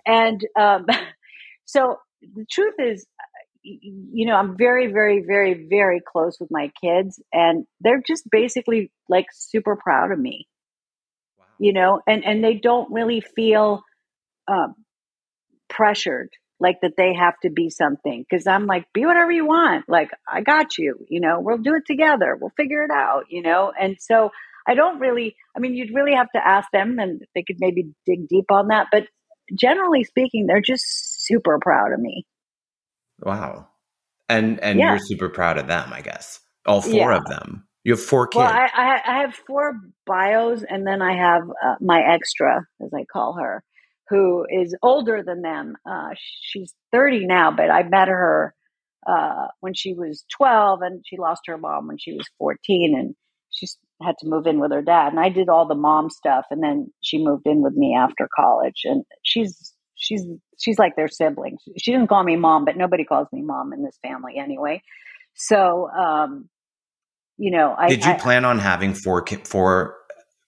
And 0.07 0.41
um, 0.59 0.87
so 1.65 1.99
the 2.21 2.47
truth 2.51 2.75
is, 2.79 3.07
you 3.63 4.27
know, 4.27 4.37
I'm 4.37 4.57
very, 4.57 4.93
very, 4.93 5.25
very, 5.27 5.67
very 5.69 6.01
close 6.01 6.39
with 6.39 6.51
my 6.53 6.71
kids, 6.81 7.21
and 7.33 7.67
they're 7.81 8.03
just 8.07 8.23
basically 8.31 8.93
like 9.09 9.27
super 9.33 9.75
proud 9.75 10.13
of 10.13 10.19
me. 10.21 10.47
Wow. 11.37 11.45
You 11.59 11.73
know, 11.73 12.01
and 12.07 12.25
and 12.25 12.45
they 12.45 12.55
don't 12.55 12.93
really 12.93 13.21
feel 13.21 13.83
um, 14.47 14.77
pressured 15.69 16.31
like 16.59 16.81
that 16.83 16.93
they 16.97 17.15
have 17.15 17.35
to 17.43 17.51
be 17.51 17.69
something 17.69 18.25
because 18.29 18.47
i'm 18.47 18.67
like 18.67 18.87
be 18.95 19.05
whatever 19.05 19.31
you 19.31 19.45
want 19.45 19.85
like 19.89 20.11
i 20.27 20.41
got 20.41 20.79
you 20.79 20.97
you 21.09 21.21
know 21.21 21.41
we'll 21.41 21.59
do 21.59 21.75
it 21.75 21.83
together 21.87 22.37
we'll 22.41 22.53
figure 22.57 22.83
it 22.83 22.91
out 22.91 23.25
you 23.29 23.43
know 23.43 23.73
and 23.79 23.97
so 24.01 24.31
i 24.67 24.75
don't 24.75 24.99
really 24.99 25.37
i 25.57 25.61
mean 25.61 25.75
you'd 25.75 25.95
really 25.95 26.15
have 26.15 26.31
to 26.35 26.47
ask 26.47 26.69
them 26.73 26.99
and 26.99 27.23
they 27.35 27.43
could 27.43 27.57
maybe 27.59 27.87
dig 28.05 28.29
deep 28.29 28.51
on 28.51 28.69
that 28.69 28.87
but 28.91 29.05
generally 29.55 30.05
speaking 30.05 30.47
they're 30.47 30.61
just 30.61 30.85
super 31.25 31.59
proud 31.61 31.93
of 31.93 32.01
me 32.01 32.25
wow 33.21 33.67
and 34.29 34.61
and 34.61 34.79
yeah. 34.79 34.91
you're 34.91 34.99
super 34.99 35.29
proud 35.29 35.59
of 35.59 35.67
them 35.67 35.93
i 35.93 36.01
guess 36.01 36.41
all 36.67 36.81
four 36.81 37.13
yeah. 37.13 37.17
of 37.17 37.27
them 37.27 37.67
you 37.85 37.93
have 37.93 38.03
four 38.03 38.27
kids 38.27 38.39
well 38.41 38.53
i 38.53 38.69
i, 38.75 39.01
I 39.07 39.21
have 39.21 39.35
four 39.47 39.75
bios 40.05 40.65
and 40.69 40.87
then 40.87 41.01
i 41.01 41.17
have 41.17 41.43
uh, 41.43 41.75
my 41.81 42.01
extra 42.01 42.67
as 42.83 42.93
i 42.95 43.05
call 43.05 43.35
her 43.35 43.63
who 44.09 44.47
is 44.49 44.77
older 44.83 45.23
than 45.25 45.43
them. 45.43 45.77
Uh, 45.89 46.11
she's 46.43 46.75
30 46.93 47.27
now, 47.27 47.51
but 47.51 47.71
I 47.71 47.83
met 47.83 48.09
her 48.09 48.55
uh, 49.07 49.49
when 49.61 49.75
she 49.75 49.95
was 49.95 50.25
12 50.37 50.81
and 50.83 51.05
she 51.07 51.17
lost 51.17 51.43
her 51.47 51.59
mom 51.59 51.89
when 51.89 51.99
she 51.99 52.13
was 52.13 52.29
14 52.39 52.95
and 52.97 53.15
she 53.51 53.67
had 54.03 54.17
to 54.21 54.29
move 54.29 54.47
in 54.47 54.61
with 54.61 54.73
her 54.73 54.83
dad. 54.83 55.09
And 55.09 55.21
I 55.21 55.29
did 55.29 55.49
all 55.49 55.67
the 55.67 55.75
mom 55.75 56.11
stuff 56.11 56.47
and 56.51 56.63
then 56.63 56.93
she 57.01 57.23
moved 57.23 57.47
in 57.47 57.63
with 57.63 57.75
me 57.75 57.97
after 57.99 58.29
college 58.37 58.83
and 58.85 59.05
she's 59.23 59.75
she's 59.95 60.25
she's 60.59 60.79
like 60.79 60.97
their 60.97 61.09
sibling. 61.09 61.59
She 61.79 61.93
didn't 61.93 62.09
call 62.09 62.23
me 62.23 62.37
mom, 62.37 62.65
but 62.65 62.77
nobody 62.77 63.05
calls 63.05 63.29
me 63.33 63.43
mom 63.43 63.73
in 63.73 63.83
this 63.83 63.99
family 64.03 64.37
anyway. 64.39 64.83
So 65.35 65.89
um 65.91 66.49
you 67.39 67.51
know, 67.51 67.75
I 67.79 67.89
Did 67.89 68.05
you 68.05 68.13
I, 68.13 68.19
plan 68.19 68.45
on 68.45 68.59
having 68.59 68.95
four 68.95 69.23
ki- 69.23 69.45
four 69.45 69.97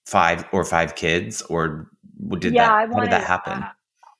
five 0.05 0.45
or 0.51 0.63
five 0.63 0.95
kids 0.95 1.41
or 1.43 1.89
did 2.39 2.53
yeah, 2.53 2.63
that, 2.63 2.71
I 2.71 2.85
wanted, 2.85 2.93
how 2.95 3.01
did 3.01 3.11
that 3.11 3.27
happen? 3.27 3.63
Uh, 3.63 3.69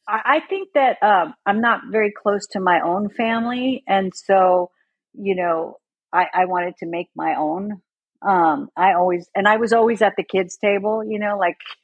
I 0.07 0.41
think 0.50 0.69
that 0.74 1.01
um, 1.03 1.36
I'm 1.45 1.62
not 1.62 1.81
very 1.91 2.12
close 2.12 2.48
to 2.51 2.59
my 2.59 2.81
own 2.81 3.09
family, 3.09 3.83
and 3.88 4.12
so 4.15 4.71
you 5.13 5.36
know, 5.36 5.77
I, 6.13 6.27
I 6.33 6.45
wanted 6.45 6.77
to 6.77 6.88
make 6.88 7.09
my 7.15 7.36
own. 7.36 7.81
Um, 8.27 8.69
I 8.75 8.93
always 8.93 9.29
and 9.35 9.47
I 9.47 9.57
was 9.57 9.71
always 9.71 10.01
at 10.01 10.13
the 10.17 10.23
kids' 10.23 10.57
table, 10.57 11.03
you 11.05 11.19
know, 11.19 11.38
like 11.38 11.57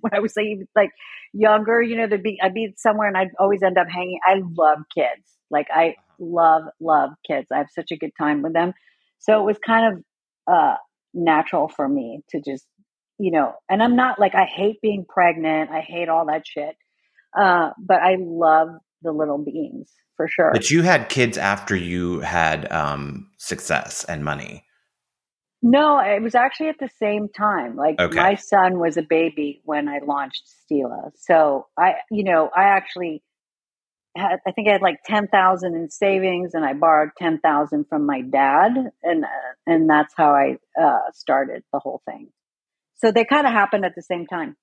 when 0.00 0.12
I 0.12 0.20
was 0.20 0.34
like, 0.36 0.68
like 0.74 0.90
younger, 1.32 1.80
you 1.80 1.96
know, 1.96 2.06
there'd 2.06 2.22
be 2.22 2.38
I'd 2.42 2.54
be 2.54 2.74
somewhere 2.76 3.08
and 3.08 3.16
I'd 3.16 3.30
always 3.38 3.62
end 3.62 3.78
up 3.78 3.88
hanging. 3.88 4.18
I 4.24 4.40
love 4.56 4.78
kids. 4.94 5.24
Like 5.50 5.68
I 5.70 5.96
love, 6.18 6.64
love 6.80 7.10
kids. 7.26 7.46
I 7.52 7.58
have 7.58 7.68
such 7.72 7.92
a 7.92 7.96
good 7.96 8.12
time 8.18 8.42
with 8.42 8.52
them. 8.52 8.72
So 9.18 9.40
it 9.40 9.44
was 9.44 9.58
kind 9.64 9.94
of 9.94 10.04
uh 10.52 10.76
natural 11.14 11.68
for 11.68 11.88
me 11.88 12.20
to 12.30 12.40
just, 12.40 12.66
you 13.18 13.30
know, 13.30 13.54
and 13.70 13.82
I'm 13.82 13.96
not 13.96 14.18
like 14.18 14.34
I 14.34 14.44
hate 14.44 14.80
being 14.82 15.04
pregnant. 15.08 15.70
I 15.70 15.80
hate 15.80 16.08
all 16.08 16.26
that 16.26 16.46
shit. 16.46 16.76
Uh, 17.36 17.70
but 17.78 18.02
I 18.02 18.16
love 18.18 18.70
the 19.02 19.12
little 19.12 19.38
beings 19.38 19.92
for 20.16 20.28
sure. 20.28 20.50
But 20.52 20.70
you 20.70 20.82
had 20.82 21.08
kids 21.08 21.38
after 21.38 21.76
you 21.76 22.20
had 22.20 22.70
um, 22.72 23.30
success 23.38 24.04
and 24.04 24.24
money. 24.24 24.65
No, 25.68 25.98
it 25.98 26.22
was 26.22 26.36
actually 26.36 26.68
at 26.68 26.78
the 26.78 26.88
same 27.00 27.28
time. 27.28 27.74
Like 27.74 28.00
okay. 28.00 28.14
my 28.14 28.34
son 28.36 28.78
was 28.78 28.96
a 28.96 29.02
baby 29.02 29.60
when 29.64 29.88
I 29.88 29.98
launched 29.98 30.44
Stila. 30.46 31.10
So 31.16 31.66
I, 31.76 31.94
you 32.08 32.22
know, 32.22 32.48
I 32.54 32.64
actually 32.64 33.24
had, 34.16 34.38
I 34.46 34.52
think 34.52 34.68
I 34.68 34.72
had 34.72 34.80
like 34.80 34.98
10,000 35.06 35.74
in 35.74 35.90
savings 35.90 36.54
and 36.54 36.64
I 36.64 36.72
borrowed 36.72 37.10
10,000 37.18 37.84
from 37.88 38.06
my 38.06 38.20
dad. 38.20 38.92
And, 39.02 39.24
uh, 39.24 39.28
and 39.66 39.90
that's 39.90 40.14
how 40.16 40.30
I 40.30 40.58
uh, 40.80 41.10
started 41.12 41.64
the 41.72 41.80
whole 41.80 42.00
thing. 42.08 42.28
So 42.98 43.10
they 43.10 43.24
kind 43.24 43.44
of 43.44 43.52
happened 43.52 43.84
at 43.84 43.96
the 43.96 44.02
same 44.02 44.24
time. 44.24 44.56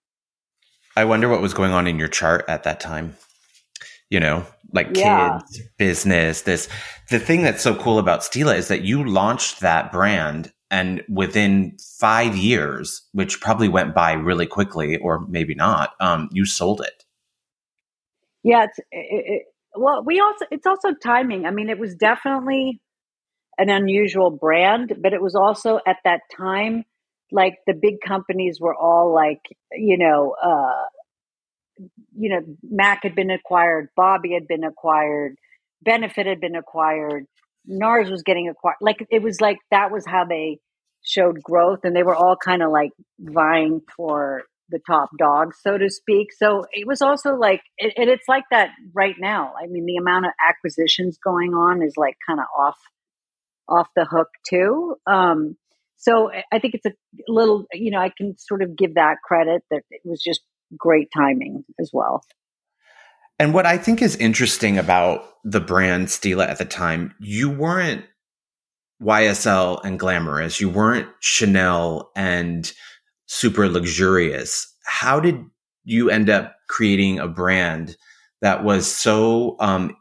I 0.96 1.04
wonder 1.04 1.28
what 1.28 1.42
was 1.42 1.54
going 1.54 1.74
on 1.74 1.86
in 1.86 2.00
your 2.00 2.08
chart 2.08 2.46
at 2.48 2.64
that 2.64 2.80
time 2.80 3.18
you 4.10 4.20
know, 4.20 4.46
like 4.72 4.96
yeah. 4.96 5.40
kids, 5.40 5.62
business, 5.80 6.42
this. 6.44 6.70
The 7.10 7.18
thing 7.18 7.42
that's 7.42 7.64
so 7.64 7.74
cool 7.74 7.98
about 7.98 8.20
Stila 8.20 8.56
is 8.56 8.68
that 8.68 8.84
you 8.84 9.04
launched 9.04 9.62
that 9.62 9.92
brand 9.92 10.54
and 10.74 11.04
within 11.08 11.78
five 12.00 12.36
years, 12.36 13.08
which 13.12 13.40
probably 13.40 13.70
went 13.70 13.94
by 13.94 14.14
really 14.14 14.48
quickly 14.48 14.98
or 14.98 15.24
maybe 15.28 15.54
not, 15.54 15.92
um, 16.00 16.30
you 16.32 16.46
sold 16.48 16.82
it. 16.82 17.04
Yeah. 18.44 18.64
It's, 18.64 18.80
it, 18.80 18.86
it, 18.92 19.44
well, 19.76 20.04
we 20.04 20.20
also, 20.20 20.46
it's 20.50 20.66
also 20.66 20.90
timing. 20.96 21.46
I 21.46 21.52
mean, 21.52 21.70
it 21.70 21.78
was 21.78 21.94
definitely 21.94 22.82
an 23.60 23.70
unusual 23.70 24.32
brand, 24.32 24.94
but 25.00 25.14
it 25.14 25.22
was 25.22 25.36
also 25.36 25.80
at 25.86 25.98
that 26.06 26.22
time, 26.36 26.86
like 27.32 27.60
the 27.68 27.76
big 27.80 28.02
companies 28.06 28.58
were 28.60 28.76
all 28.76 29.14
like, 29.14 29.42
you 29.74 30.00
know, 30.00 30.36
uh, 30.44 30.88
you 32.18 32.30
know, 32.30 32.42
Mac 32.64 33.04
had 33.04 33.14
been 33.14 33.30
acquired, 33.30 33.90
Bobbi 33.96 34.34
had 34.34 34.48
been 34.48 34.64
acquired, 34.64 35.36
Benefit 35.84 36.26
had 36.26 36.42
been 36.42 36.56
acquired, 36.56 37.26
NARS 37.66 38.10
was 38.10 38.24
getting 38.24 38.50
acquired. 38.50 38.78
Like 38.82 39.06
it 39.10 39.22
was 39.22 39.42
like 39.42 39.58
that 39.72 39.92
was 39.92 40.06
how 40.06 40.26
they 40.26 40.60
showed 41.04 41.42
growth, 41.42 41.80
and 41.84 41.96
they 41.96 42.04
were 42.04 42.16
all 42.16 42.36
kind 42.36 42.64
of 42.64 42.72
like 42.72 42.92
vying 43.20 43.82
for 43.96 44.44
the 44.70 44.80
top 44.88 45.10
dog, 45.18 45.54
so 45.62 45.78
to 45.78 45.90
speak. 45.90 46.30
So 46.38 46.64
it 46.72 46.88
was 46.88 47.02
also 47.02 47.36
like, 47.36 47.62
and 47.80 48.10
it's 48.10 48.28
like 48.28 48.46
that 48.52 48.70
right 48.94 49.16
now. 49.20 49.54
I 49.62 49.68
mean, 49.68 49.86
the 49.86 49.98
amount 49.98 50.26
of 50.26 50.32
acquisitions 50.46 51.18
going 51.24 51.54
on 51.54 51.84
is 51.84 51.94
like 51.98 52.16
kind 52.28 52.40
of 52.40 52.46
off 52.58 52.78
off 53.68 53.88
the 53.96 54.06
hook 54.06 54.30
too. 54.48 54.96
Um, 55.08 55.56
so 55.98 56.30
I 56.52 56.60
think 56.60 56.74
it's 56.74 56.86
a 56.86 56.92
little, 57.30 57.66
you 57.72 57.92
know, 57.92 58.00
I 58.00 58.12
can 58.16 58.38
sort 58.38 58.62
of 58.62 58.76
give 58.76 58.96
that 58.96 59.18
credit 59.24 59.64
that 59.72 59.84
it 59.90 60.02
was 60.04 60.22
just 60.22 60.42
great 60.78 61.08
timing 61.16 61.64
as 61.80 61.92
well. 61.94 62.24
And 63.44 63.54
what 63.54 63.66
I 63.66 63.78
think 63.78 64.02
is 64.02 64.16
interesting 64.16 64.78
about 64.78 65.26
the 65.44 65.60
brand 65.60 66.08
Stila 66.08 66.48
at 66.48 66.60
the 66.60 66.66
time, 66.66 67.14
you 67.20 67.50
weren't 67.50 68.06
YSL 69.02 69.84
and 69.84 70.00
glamorous. 70.00 70.62
You 70.62 70.70
weren't 70.70 71.10
Chanel 71.20 72.10
and 72.16 72.72
super 73.26 73.68
luxurious. 73.68 74.74
How 74.86 75.20
did 75.20 75.44
you 75.84 76.10
end 76.10 76.30
up 76.30 76.56
creating 76.70 77.20
a 77.20 77.28
brand 77.28 77.98
that 78.40 78.64
was 78.64 78.88
so 78.88 79.58
um, 79.60 79.94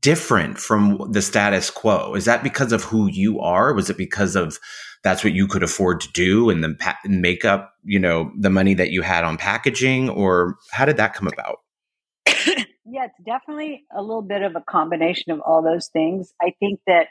different 0.00 0.56
from 0.56 1.10
the 1.10 1.20
status 1.20 1.68
quo? 1.68 2.14
Is 2.14 2.26
that 2.26 2.44
because 2.44 2.70
of 2.70 2.84
who 2.84 3.08
you 3.10 3.40
are? 3.40 3.74
Was 3.74 3.90
it 3.90 3.96
because 3.96 4.36
of 4.36 4.60
that's 5.02 5.24
what 5.24 5.32
you 5.32 5.48
could 5.48 5.64
afford 5.64 6.00
to 6.02 6.12
do 6.12 6.48
and 6.48 6.62
then 6.62 6.76
pa- 6.78 6.96
make 7.06 7.44
up, 7.44 7.74
you 7.82 7.98
know, 7.98 8.30
the 8.38 8.50
money 8.50 8.74
that 8.74 8.92
you 8.92 9.02
had 9.02 9.24
on 9.24 9.36
packaging 9.36 10.08
or 10.08 10.58
how 10.70 10.84
did 10.84 10.96
that 10.98 11.12
come 11.12 11.26
about? 11.26 11.58
yeah, 12.84 13.06
it's 13.06 13.18
definitely 13.24 13.84
a 13.94 14.00
little 14.00 14.22
bit 14.22 14.42
of 14.42 14.56
a 14.56 14.60
combination 14.60 15.32
of 15.32 15.40
all 15.40 15.62
those 15.62 15.88
things. 15.88 16.32
I 16.40 16.54
think 16.60 16.80
that 16.86 17.08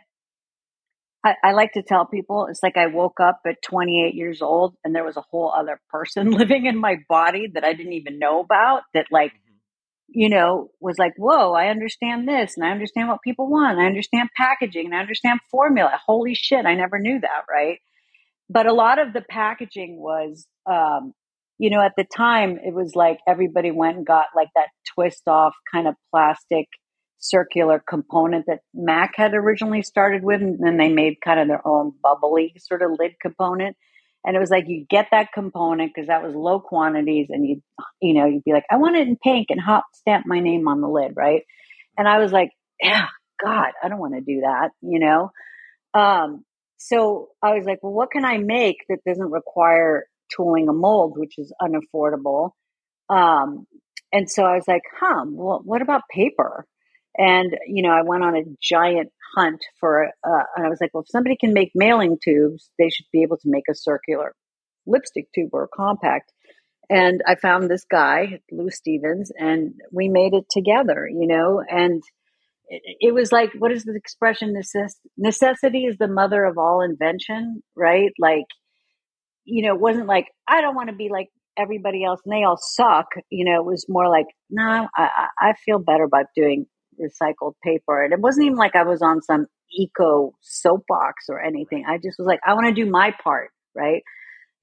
I, 1.23 1.35
I, 1.43 1.51
like 1.51 1.73
to 1.73 1.83
tell 1.83 2.05
people 2.05 2.47
it's 2.47 2.63
like 2.63 2.77
I 2.77 2.87
woke 2.87 3.19
up 3.19 3.41
at 3.45 3.61
28 3.61 4.15
years 4.15 4.41
old 4.41 4.75
and 4.83 4.95
there 4.95 5.03
was 5.03 5.17
a 5.17 5.23
whole 5.29 5.51
other 5.51 5.79
person 5.89 6.31
living 6.37 6.65
in 6.65 6.77
my 6.77 6.97
body 7.07 7.47
that 7.53 7.63
I 7.63 7.73
didn't 7.73 7.93
even 7.93 8.19
know 8.19 8.39
about 8.39 8.83
that 8.93 9.07
like 9.11 9.31
mm-hmm. 9.31 10.19
you 10.19 10.29
know 10.29 10.71
was 10.79 10.97
like 10.97 11.13
whoa 11.17 11.53
I 11.53 11.67
understand 11.67 12.27
this 12.27 12.57
and 12.57 12.65
I 12.65 12.71
understand 12.71 13.07
what 13.07 13.21
people 13.21 13.47
want 13.47 13.79
I 13.79 13.85
understand 13.85 14.29
packaging 14.35 14.87
and 14.87 14.95
I 14.95 14.99
understand 14.99 15.39
formula 15.51 15.99
holy 16.05 16.33
shit 16.33 16.65
I 16.65 16.73
never 16.73 16.97
knew 16.97 17.19
that 17.19 17.43
right 17.49 17.79
but 18.49 18.65
a 18.65 18.73
lot 18.73 18.99
of 18.99 19.13
the 19.13 19.21
packaging 19.21 19.97
was 19.99 20.47
um, 20.65 21.13
you 21.61 21.69
know 21.69 21.79
at 21.79 21.93
the 21.95 22.03
time 22.03 22.57
it 22.65 22.73
was 22.73 22.95
like 22.95 23.19
everybody 23.27 23.69
went 23.69 23.95
and 23.97 24.05
got 24.05 24.25
like 24.35 24.47
that 24.55 24.69
twist 24.95 25.21
off 25.27 25.53
kind 25.71 25.87
of 25.87 25.93
plastic 26.09 26.67
circular 27.19 27.79
component 27.87 28.47
that 28.47 28.61
Mac 28.73 29.11
had 29.15 29.35
originally 29.35 29.83
started 29.83 30.23
with, 30.23 30.41
and 30.41 30.57
then 30.59 30.77
they 30.77 30.89
made 30.89 31.21
kind 31.23 31.39
of 31.39 31.47
their 31.47 31.65
own 31.65 31.93
bubbly 32.01 32.55
sort 32.57 32.81
of 32.81 32.97
lid 32.97 33.11
component. 33.21 33.77
And 34.25 34.35
it 34.35 34.39
was 34.39 34.49
like 34.49 34.65
you 34.67 34.87
get 34.89 35.09
that 35.11 35.33
component 35.33 35.93
because 35.93 36.07
that 36.07 36.23
was 36.23 36.33
low 36.33 36.59
quantities, 36.59 37.27
and 37.29 37.47
you 37.47 37.61
you 38.01 38.15
know 38.15 38.25
you'd 38.25 38.43
be 38.43 38.53
like, 38.53 38.65
I 38.71 38.77
want 38.77 38.97
it 38.97 39.07
in 39.07 39.15
pink 39.15 39.47
and 39.51 39.61
hot 39.61 39.83
stamp 39.93 40.25
my 40.25 40.39
name 40.39 40.67
on 40.67 40.81
the 40.81 40.89
lid, 40.89 41.13
right? 41.15 41.43
And 41.95 42.07
I 42.07 42.17
was 42.17 42.31
like, 42.31 42.49
yeah, 42.81 43.05
God, 43.43 43.69
I 43.83 43.87
don't 43.87 43.99
want 43.99 44.15
to 44.15 44.21
do 44.21 44.41
that, 44.41 44.71
you 44.81 44.99
know. 44.99 45.31
Um, 45.93 46.43
so 46.77 47.29
I 47.43 47.53
was 47.53 47.65
like, 47.65 47.83
well, 47.83 47.93
what 47.93 48.09
can 48.09 48.25
I 48.25 48.39
make 48.39 48.77
that 48.89 49.03
doesn't 49.05 49.29
require 49.29 50.07
tooling 50.35 50.69
a 50.69 50.73
mold, 50.73 51.13
which 51.17 51.37
is 51.37 51.53
unaffordable? 51.61 52.51
Um, 53.09 53.65
and 54.13 54.29
so 54.29 54.43
I 54.43 54.55
was 54.55 54.67
like, 54.67 54.83
huh, 54.99 55.25
well, 55.27 55.61
what 55.63 55.81
about 55.81 56.01
paper? 56.09 56.65
And, 57.17 57.57
you 57.67 57.83
know, 57.83 57.91
I 57.91 58.03
went 58.03 58.23
on 58.23 58.35
a 58.35 58.43
giant 58.61 59.11
hunt 59.35 59.61
for, 59.79 60.07
uh, 60.07 60.43
and 60.55 60.65
I 60.65 60.69
was 60.69 60.79
like, 60.81 60.91
well, 60.93 61.03
if 61.03 61.09
somebody 61.09 61.37
can 61.39 61.53
make 61.53 61.71
mailing 61.75 62.17
tubes, 62.23 62.69
they 62.77 62.89
should 62.89 63.05
be 63.11 63.23
able 63.23 63.37
to 63.37 63.49
make 63.49 63.65
a 63.69 63.75
circular 63.75 64.33
lipstick 64.85 65.27
tube 65.33 65.49
or 65.53 65.63
a 65.63 65.67
compact. 65.67 66.31
And 66.89 67.21
I 67.25 67.35
found 67.35 67.69
this 67.69 67.85
guy, 67.89 68.39
Lou 68.51 68.69
Stevens, 68.69 69.31
and 69.37 69.75
we 69.91 70.09
made 70.09 70.33
it 70.33 70.45
together, 70.49 71.07
you 71.09 71.27
know, 71.27 71.61
and 71.69 72.03
it, 72.67 72.81
it 72.99 73.13
was 73.13 73.31
like, 73.31 73.51
what 73.57 73.71
is 73.71 73.83
the 73.85 73.95
expression? 73.95 74.53
Necess- 74.53 74.99
necessity 75.17 75.85
is 75.85 75.97
the 75.97 76.07
mother 76.07 76.43
of 76.43 76.57
all 76.57 76.81
invention, 76.81 77.63
right? 77.75 78.11
Like, 78.19 78.45
you 79.45 79.63
know, 79.63 79.75
it 79.75 79.81
wasn't 79.81 80.07
like, 80.07 80.27
I 80.47 80.61
don't 80.61 80.75
want 80.75 80.89
to 80.89 80.95
be 80.95 81.09
like 81.09 81.29
everybody 81.57 82.03
else 82.03 82.19
and 82.25 82.33
they 82.33 82.43
all 82.43 82.57
suck. 82.57 83.07
You 83.29 83.45
know, 83.45 83.59
it 83.59 83.65
was 83.65 83.85
more 83.89 84.09
like, 84.09 84.27
no, 84.49 84.63
nah, 84.63 84.87
I, 84.95 85.27
I 85.39 85.53
feel 85.65 85.79
better 85.79 86.03
about 86.03 86.27
doing 86.35 86.65
recycled 86.99 87.53
paper. 87.63 88.03
And 88.03 88.13
it 88.13 88.19
wasn't 88.19 88.45
even 88.45 88.57
like 88.57 88.75
I 88.75 88.83
was 88.83 89.01
on 89.01 89.21
some 89.21 89.47
eco 89.73 90.33
soapbox 90.41 91.25
or 91.29 91.41
anything. 91.41 91.85
I 91.87 91.97
just 91.97 92.17
was 92.19 92.27
like, 92.27 92.39
I 92.45 92.53
want 92.53 92.67
to 92.67 92.73
do 92.73 92.89
my 92.89 93.13
part, 93.23 93.49
right? 93.75 94.03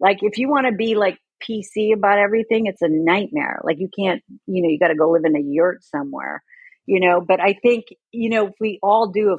Like, 0.00 0.18
if 0.22 0.38
you 0.38 0.48
want 0.48 0.66
to 0.66 0.72
be 0.72 0.94
like 0.94 1.18
PC 1.42 1.92
about 1.94 2.18
everything, 2.18 2.66
it's 2.66 2.82
a 2.82 2.88
nightmare. 2.88 3.60
Like, 3.64 3.78
you 3.78 3.88
can't, 3.96 4.22
you 4.46 4.62
know, 4.62 4.68
you 4.68 4.78
got 4.78 4.88
to 4.88 4.94
go 4.94 5.10
live 5.10 5.24
in 5.24 5.36
a 5.36 5.40
yurt 5.40 5.82
somewhere, 5.82 6.42
you 6.86 7.00
know. 7.00 7.20
But 7.20 7.40
I 7.40 7.54
think, 7.60 7.86
you 8.12 8.30
know, 8.30 8.48
if 8.48 8.54
we 8.60 8.78
all 8.82 9.10
do 9.10 9.32
a, 9.32 9.36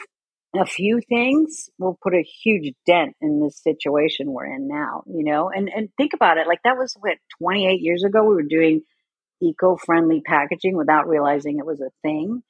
a 0.55 0.65
few 0.65 0.99
things, 1.07 1.69
we'll 1.77 1.97
put 2.01 2.13
a 2.13 2.23
huge 2.23 2.73
dent 2.85 3.15
in 3.21 3.39
this 3.39 3.61
situation 3.61 4.31
we're 4.31 4.45
in 4.45 4.67
now, 4.67 5.03
you 5.05 5.23
know. 5.23 5.49
And 5.49 5.69
and 5.69 5.89
think 5.97 6.13
about 6.13 6.37
it, 6.37 6.47
like 6.47 6.63
that 6.63 6.77
was 6.77 6.95
what 6.99 7.17
28 7.39 7.81
years 7.81 8.03
ago 8.03 8.23
we 8.23 8.35
were 8.35 8.43
doing 8.43 8.81
eco-friendly 9.41 10.21
packaging 10.21 10.75
without 10.75 11.07
realizing 11.07 11.59
it 11.59 11.65
was 11.65 11.79
a 11.79 11.91
thing 12.01 12.43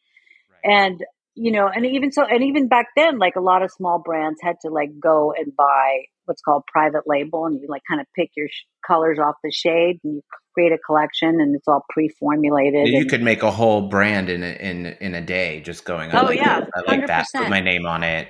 and 0.63 1.03
you 1.39 1.51
know 1.51 1.69
and 1.73 1.85
even 1.85 2.11
so 2.11 2.25
and 2.25 2.43
even 2.43 2.67
back 2.67 2.87
then 2.97 3.17
like 3.17 3.35
a 3.37 3.41
lot 3.41 3.63
of 3.63 3.71
small 3.71 3.97
brands 3.97 4.39
had 4.43 4.57
to 4.61 4.69
like 4.69 4.89
go 4.99 5.33
and 5.35 5.55
buy 5.55 6.03
what's 6.25 6.41
called 6.41 6.63
private 6.67 7.03
label 7.07 7.45
and 7.45 7.59
you 7.61 7.67
like 7.69 7.81
kind 7.89 8.01
of 8.01 8.07
pick 8.13 8.29
your 8.35 8.47
sh- 8.49 8.65
colors 8.85 9.17
off 9.17 9.35
the 9.41 9.51
shade 9.51 9.99
and 10.03 10.15
you 10.15 10.21
create 10.53 10.73
a 10.73 10.77
collection 10.77 11.39
and 11.39 11.55
it's 11.55 11.67
all 11.67 11.85
pre-formulated 11.89 12.87
you 12.87 12.99
and, 12.99 13.09
could 13.09 13.23
make 13.23 13.41
a 13.41 13.51
whole 13.51 13.87
brand 13.87 14.29
in 14.29 14.43
a, 14.43 14.51
in 14.59 14.85
in 14.99 15.15
a 15.15 15.21
day 15.21 15.61
just 15.61 15.85
going 15.85 16.11
oh, 16.13 16.19
oh 16.19 16.25
like, 16.25 16.37
yeah 16.37 16.59
i 16.75 16.91
like 16.91 17.01
100%. 17.01 17.07
that 17.07 17.25
put 17.33 17.49
my 17.49 17.61
name 17.61 17.85
on 17.85 18.03
it 18.03 18.27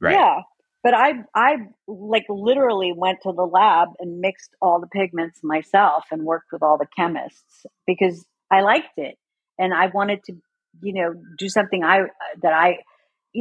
right 0.00 0.14
yeah 0.14 0.40
but 0.84 0.94
i 0.94 1.14
i 1.34 1.56
like 1.88 2.26
literally 2.28 2.92
went 2.96 3.18
to 3.22 3.32
the 3.32 3.42
lab 3.42 3.88
and 3.98 4.20
mixed 4.20 4.50
all 4.62 4.80
the 4.80 4.86
pigments 4.86 5.40
myself 5.42 6.04
and 6.12 6.22
worked 6.22 6.52
with 6.52 6.62
all 6.62 6.78
the 6.78 6.86
chemists 6.96 7.66
because 7.88 8.24
i 8.52 8.60
liked 8.60 8.96
it 8.98 9.16
and 9.58 9.74
i 9.74 9.88
wanted 9.88 10.22
to 10.22 10.34
you 10.82 10.92
know, 10.92 11.14
do 11.38 11.48
something 11.48 11.84
I 11.84 12.02
that 12.42 12.52
I, 12.52 12.78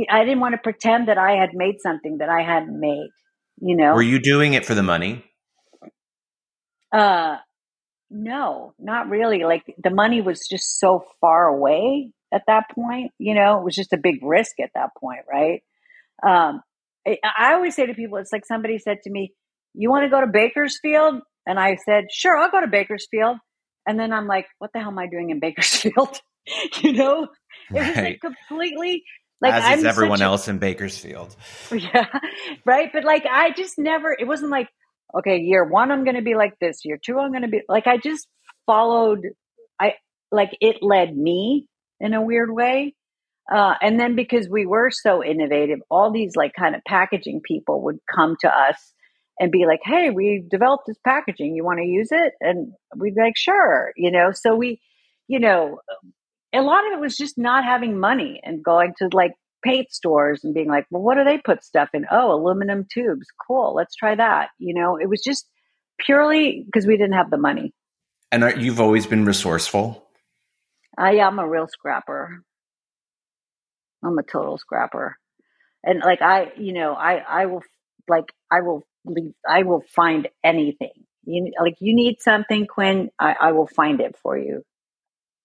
I 0.10 0.24
didn't 0.24 0.40
want 0.40 0.54
to 0.54 0.60
pretend 0.60 1.08
that 1.08 1.18
I 1.18 1.34
had 1.34 1.50
made 1.54 1.76
something 1.82 2.18
that 2.20 2.30
I 2.30 2.42
hadn't 2.42 2.80
made. 2.80 3.10
You 3.60 3.76
know, 3.76 3.94
were 3.94 4.02
you 4.02 4.20
doing 4.20 4.54
it 4.54 4.66
for 4.66 4.74
the 4.74 4.84
money? 4.84 5.24
Uh, 6.92 7.38
no, 8.10 8.74
not 8.80 9.10
really. 9.10 9.44
Like 9.44 9.64
the 9.82 9.90
money 9.90 10.22
was 10.22 10.48
just 10.50 10.80
so 10.80 11.06
far 11.20 11.48
away 11.48 12.12
at 12.34 12.44
that 12.48 12.66
point. 12.72 13.12
You 13.18 13.34
know, 13.34 13.60
it 13.60 13.64
was 13.64 13.76
just 13.76 13.94
a 13.94 13.98
big 13.98 14.20
risk 14.22 14.60
at 14.60 14.72
that 14.76 14.90
point, 15.00 15.22
right? 15.32 15.62
Um, 16.26 16.62
I, 17.08 17.18
I 17.38 17.54
always 17.54 17.76
say 17.76 17.86
to 17.86 17.94
people, 17.94 18.18
it's 18.18 18.32
like 18.32 18.46
somebody 18.46 18.78
said 18.78 19.02
to 19.04 19.10
me, 19.10 19.34
"You 19.74 19.90
want 19.90 20.04
to 20.04 20.10
go 20.10 20.22
to 20.22 20.28
Bakersfield?" 20.28 21.22
And 21.46 21.60
I 21.60 21.78
said, 21.86 22.06
"Sure, 22.12 22.38
I'll 22.38 22.52
go 22.52 22.62
to 22.62 22.68
Bakersfield." 22.68 23.38
And 23.88 24.00
then 24.00 24.12
I'm 24.12 24.28
like, 24.28 24.48
"What 24.60 24.72
the 24.74 24.80
hell 24.80 24.90
am 24.90 25.00
I 25.00 25.08
doing 25.08 25.30
in 25.30 25.40
Bakersfield?" 25.40 26.20
you 26.82 26.94
know, 26.94 27.28
it 27.70 27.74
was 27.74 27.96
like 27.96 28.22
completely 28.22 29.04
like 29.42 29.54
as 29.54 29.64
I'm 29.64 29.80
is 29.80 29.86
everyone 29.86 30.22
else 30.22 30.48
in 30.48 30.58
Bakersfield. 30.60 31.36
Yeah, 31.72 32.08
right. 32.66 32.90
But 32.92 33.04
like, 33.04 33.26
I 33.30 33.52
just 33.52 33.78
never. 33.78 34.16
It 34.18 34.28
wasn't 34.28 34.52
like, 34.52 34.70
okay, 35.18 35.38
year 35.38 35.64
one 35.64 35.92
I'm 35.92 36.04
going 36.04 36.16
to 36.16 36.22
be 36.22 36.36
like 36.36 36.54
this. 36.60 36.86
Year 36.86 37.00
two 37.04 37.20
I'm 37.20 37.32
going 37.32 37.42
to 37.44 37.48
be 37.48 37.62
like. 37.68 37.88
I 37.88 37.98
just 37.98 38.28
followed. 38.66 39.20
I 39.80 39.96
like 40.32 40.52
it 40.62 40.78
led 40.82 41.16
me 41.16 41.68
in 42.00 42.14
a 42.14 42.22
weird 42.22 42.52
way. 42.52 42.96
Uh, 43.52 43.76
and 43.82 44.00
then 44.00 44.16
because 44.16 44.50
we 44.50 44.66
were 44.66 44.90
so 44.90 45.24
innovative, 45.24 45.80
all 45.92 46.12
these 46.12 46.36
like 46.36 46.54
kind 46.58 46.76
of 46.76 46.82
packaging 46.88 47.42
people 47.44 47.84
would 47.84 48.00
come 48.14 48.36
to 48.40 48.50
us 48.50 48.94
and 49.40 49.52
be 49.52 49.66
like, 49.66 49.82
"Hey, 49.84 50.10
we 50.10 50.44
developed 50.50 50.86
this 50.88 50.98
packaging. 51.06 51.56
You 51.56 51.64
want 51.64 51.80
to 51.80 51.86
use 51.86 52.10
it?" 52.12 52.34
And 52.40 52.74
we'd 52.96 53.16
be 53.16 53.22
like, 53.22 53.38
"Sure," 53.38 53.92
you 53.96 54.12
know. 54.12 54.32
So 54.32 54.56
we, 54.56 54.80
you 55.28 55.40
know, 55.40 55.80
a 56.56 56.62
lot 56.62 56.86
of 56.88 56.94
it 56.94 57.02
was 57.02 57.18
just 57.18 57.38
not 57.38 57.64
having 57.64 58.00
money 58.00 58.40
and 58.44 58.64
going 58.64 58.94
to 59.00 59.10
like 59.14 59.34
paint 59.64 59.92
stores 59.92 60.44
and 60.44 60.54
being 60.54 60.68
like, 60.68 60.86
well, 60.90 61.02
what 61.02 61.16
do 61.16 61.24
they 61.24 61.38
put 61.38 61.64
stuff 61.64 61.90
in? 61.94 62.06
Oh, 62.12 62.32
aluminum 62.32 62.86
tubes. 62.92 63.28
Cool. 63.48 63.74
Let's 63.76 63.96
try 63.96 64.16
that. 64.16 64.50
You 64.60 64.74
know, 64.76 64.98
it 64.98 65.10
was 65.10 65.22
just 65.22 65.48
purely 66.00 66.64
because 66.66 66.86
we 66.86 66.98
didn't 66.98 67.14
have 67.14 67.32
the 67.32 67.38
money. 67.38 67.74
And 68.32 68.44
are, 68.44 68.56
you've 68.56 68.80
always 68.80 69.06
been 69.06 69.26
resourceful? 69.26 70.08
I 70.98 71.16
am 71.16 71.40
a 71.40 71.48
real 71.48 71.68
scrapper. 71.68 72.44
I'm 74.04 74.18
a 74.18 74.24
total 74.24 74.58
scrapper. 74.58 75.18
And 75.84 76.02
like, 76.04 76.22
I, 76.22 76.52
you 76.58 76.74
know, 76.74 76.94
I, 76.94 77.16
I 77.18 77.46
will 77.48 77.64
like, 78.08 78.32
I 78.52 78.62
will 78.62 78.84
leave, 79.06 79.34
I 79.48 79.64
will 79.64 79.84
find 79.96 80.28
anything. 80.44 80.92
You 81.24 81.52
like, 81.60 81.76
you 81.80 81.96
need 81.96 82.22
something, 82.22 82.68
Quinn, 82.68 83.10
I, 83.20 83.36
I 83.40 83.52
will 83.54 83.68
find 83.68 84.00
it 84.00 84.16
for 84.22 84.38
you. 84.38 84.64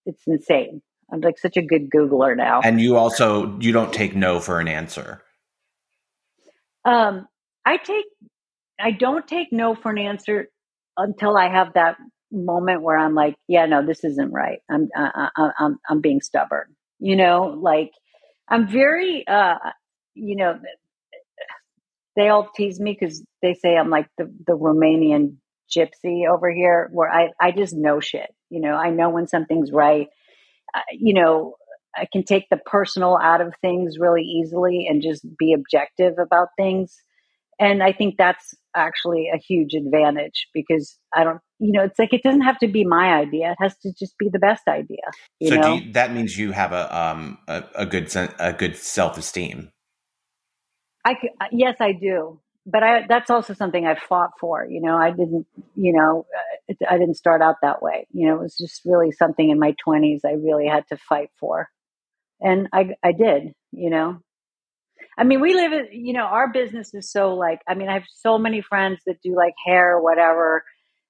It's 0.05 0.23
insane. 0.27 0.83
I'm 1.13 1.21
like 1.21 1.39
such 1.39 1.57
a 1.57 1.63
good 1.63 1.91
Googler 1.91 2.37
now. 2.37 2.61
And 2.63 2.81
you 2.81 2.97
also 2.97 3.59
you 3.59 3.73
don't 3.73 3.93
take 3.93 4.15
no 4.15 4.41
for 4.41 4.61
an 4.61 4.69
answer. 4.69 5.23
Um, 6.85 7.27
I 7.65 7.77
take 7.77 8.07
I 8.81 8.93
don't 8.93 9.27
take 9.27 9.53
no 9.53 9.75
for 9.75 9.91
an 9.91 9.99
answer 9.99 10.49
until 10.97 11.37
I 11.37 11.49
have 11.49 11.75
that 11.75 11.97
moment 12.33 12.83
where 12.83 12.97
I'm 12.97 13.15
like, 13.15 13.35
yeah, 13.49 13.67
no, 13.67 13.85
this 13.85 14.05
isn't 14.05 14.33
right. 14.33 14.61
I'm 14.71 14.89
I, 14.97 15.29
I, 15.37 15.51
I'm 15.59 15.79
I'm 15.89 16.01
being 16.01 16.21
stubborn. 16.21 16.77
You 16.99 17.17
know, 17.17 17.59
like 17.61 17.91
I'm 18.49 18.69
very 18.69 19.27
uh, 19.27 19.57
you 20.15 20.37
know, 20.37 20.59
they 22.17 22.29
all 22.29 22.51
tease 22.55 22.81
me 22.81 22.97
because 22.99 23.25
they 23.43 23.55
say 23.55 23.77
I'm 23.77 23.91
like 23.91 24.09
the 24.17 24.33
the 24.47 24.57
Romanian 24.57 25.37
gypsy 25.75 26.29
over 26.29 26.51
here, 26.51 26.89
where 26.93 27.11
I 27.11 27.31
I 27.41 27.53
just 27.53 27.75
know 27.75 28.01
shit. 28.01 28.35
You 28.49 28.61
know, 28.61 28.75
I 28.75 28.91
know 28.91 29.11
when 29.11 29.29
something's 29.29 29.73
right 29.73 30.09
you 30.93 31.15
know, 31.15 31.55
I 31.97 32.07
can 32.13 32.23
take 32.23 32.49
the 32.51 32.57
personal 32.57 33.19
out 33.21 33.41
of 33.41 33.55
things 33.61 33.99
really 33.99 34.23
easily 34.23 34.87
and 34.89 35.03
just 35.03 35.25
be 35.39 35.53
objective 35.53 36.15
about 36.19 36.49
things. 36.57 36.97
And 37.59 37.83
I 37.83 37.93
think 37.93 38.17
that's 38.17 38.55
actually 38.75 39.29
a 39.35 39.37
huge 39.37 39.75
advantage 39.75 40.47
because 40.55 40.99
I 41.15 41.25
don't, 41.25 41.41
you 41.59 41.73
know, 41.73 41.85
it's 41.85 41.99
like 41.99 42.15
it 42.15 42.23
doesn't 42.23 42.43
have 42.43 42.59
to 42.61 42.69
be 42.69 42.85
my 42.85 43.13
idea; 43.15 43.51
it 43.51 43.59
has 43.61 43.77
to 43.79 43.93
just 43.93 44.17
be 44.19 44.31
the 44.33 44.39
best 44.39 44.63
idea. 44.67 45.03
so 45.47 45.75
you, 45.75 45.93
that 45.93 46.13
means 46.15 46.39
you 46.39 46.53
have 46.53 46.73
a 46.73 46.97
um 46.97 47.39
a, 47.49 47.65
a 47.75 47.87
good 47.87 48.11
a 48.39 48.53
good 48.55 48.77
self 48.77 49.19
esteem. 49.19 49.71
I 51.05 51.17
yes, 51.53 51.77
I 51.81 51.93
do 51.93 52.41
but 52.67 52.83
I, 52.83 53.07
that's 53.09 53.31
also 53.31 53.55
something 53.55 53.87
I 53.87 53.95
fought 53.95 54.33
for. 54.39 54.67
You 54.69 54.81
know, 54.81 54.97
I 54.97 55.11
didn't, 55.11 55.47
you 55.77 55.93
know, 55.93 56.27
I 56.89 56.99
didn't 56.99 57.17
start 57.17 57.43
out 57.43 57.57
that 57.63 57.83
way. 57.83 58.07
You 58.13 58.29
know, 58.29 58.37
it 58.37 58.43
was 58.43 58.57
just 58.57 58.83
really 58.85 59.13
something 59.13 59.51
in 59.51 59.59
my 59.59 59.75
twenties 59.83 60.23
I 60.27 60.33
really 60.33 60.67
had 60.67 60.85
to 60.89 60.97
fight 60.97 61.31
for, 61.39 61.69
and 62.41 62.69
I, 62.73 62.95
I 63.03 63.13
did. 63.13 63.53
You 63.73 63.91
know, 63.91 64.19
I 65.19 65.25
mean, 65.25 65.41
we 65.41 65.55
live 65.55 65.73
in, 65.73 65.89
you 65.93 66.13
know, 66.13 66.25
our 66.25 66.53
business 66.53 66.95
is 66.95 67.11
so 67.11 67.35
like, 67.35 67.61
I 67.69 67.75
mean, 67.75 67.89
I 67.89 67.95
have 67.95 68.05
so 68.13 68.39
many 68.39 68.63
friends 68.63 69.01
that 69.07 69.21
do 69.23 69.35
like 69.37 69.55
hair 69.65 69.97
or 69.97 70.03
whatever, 70.03 70.65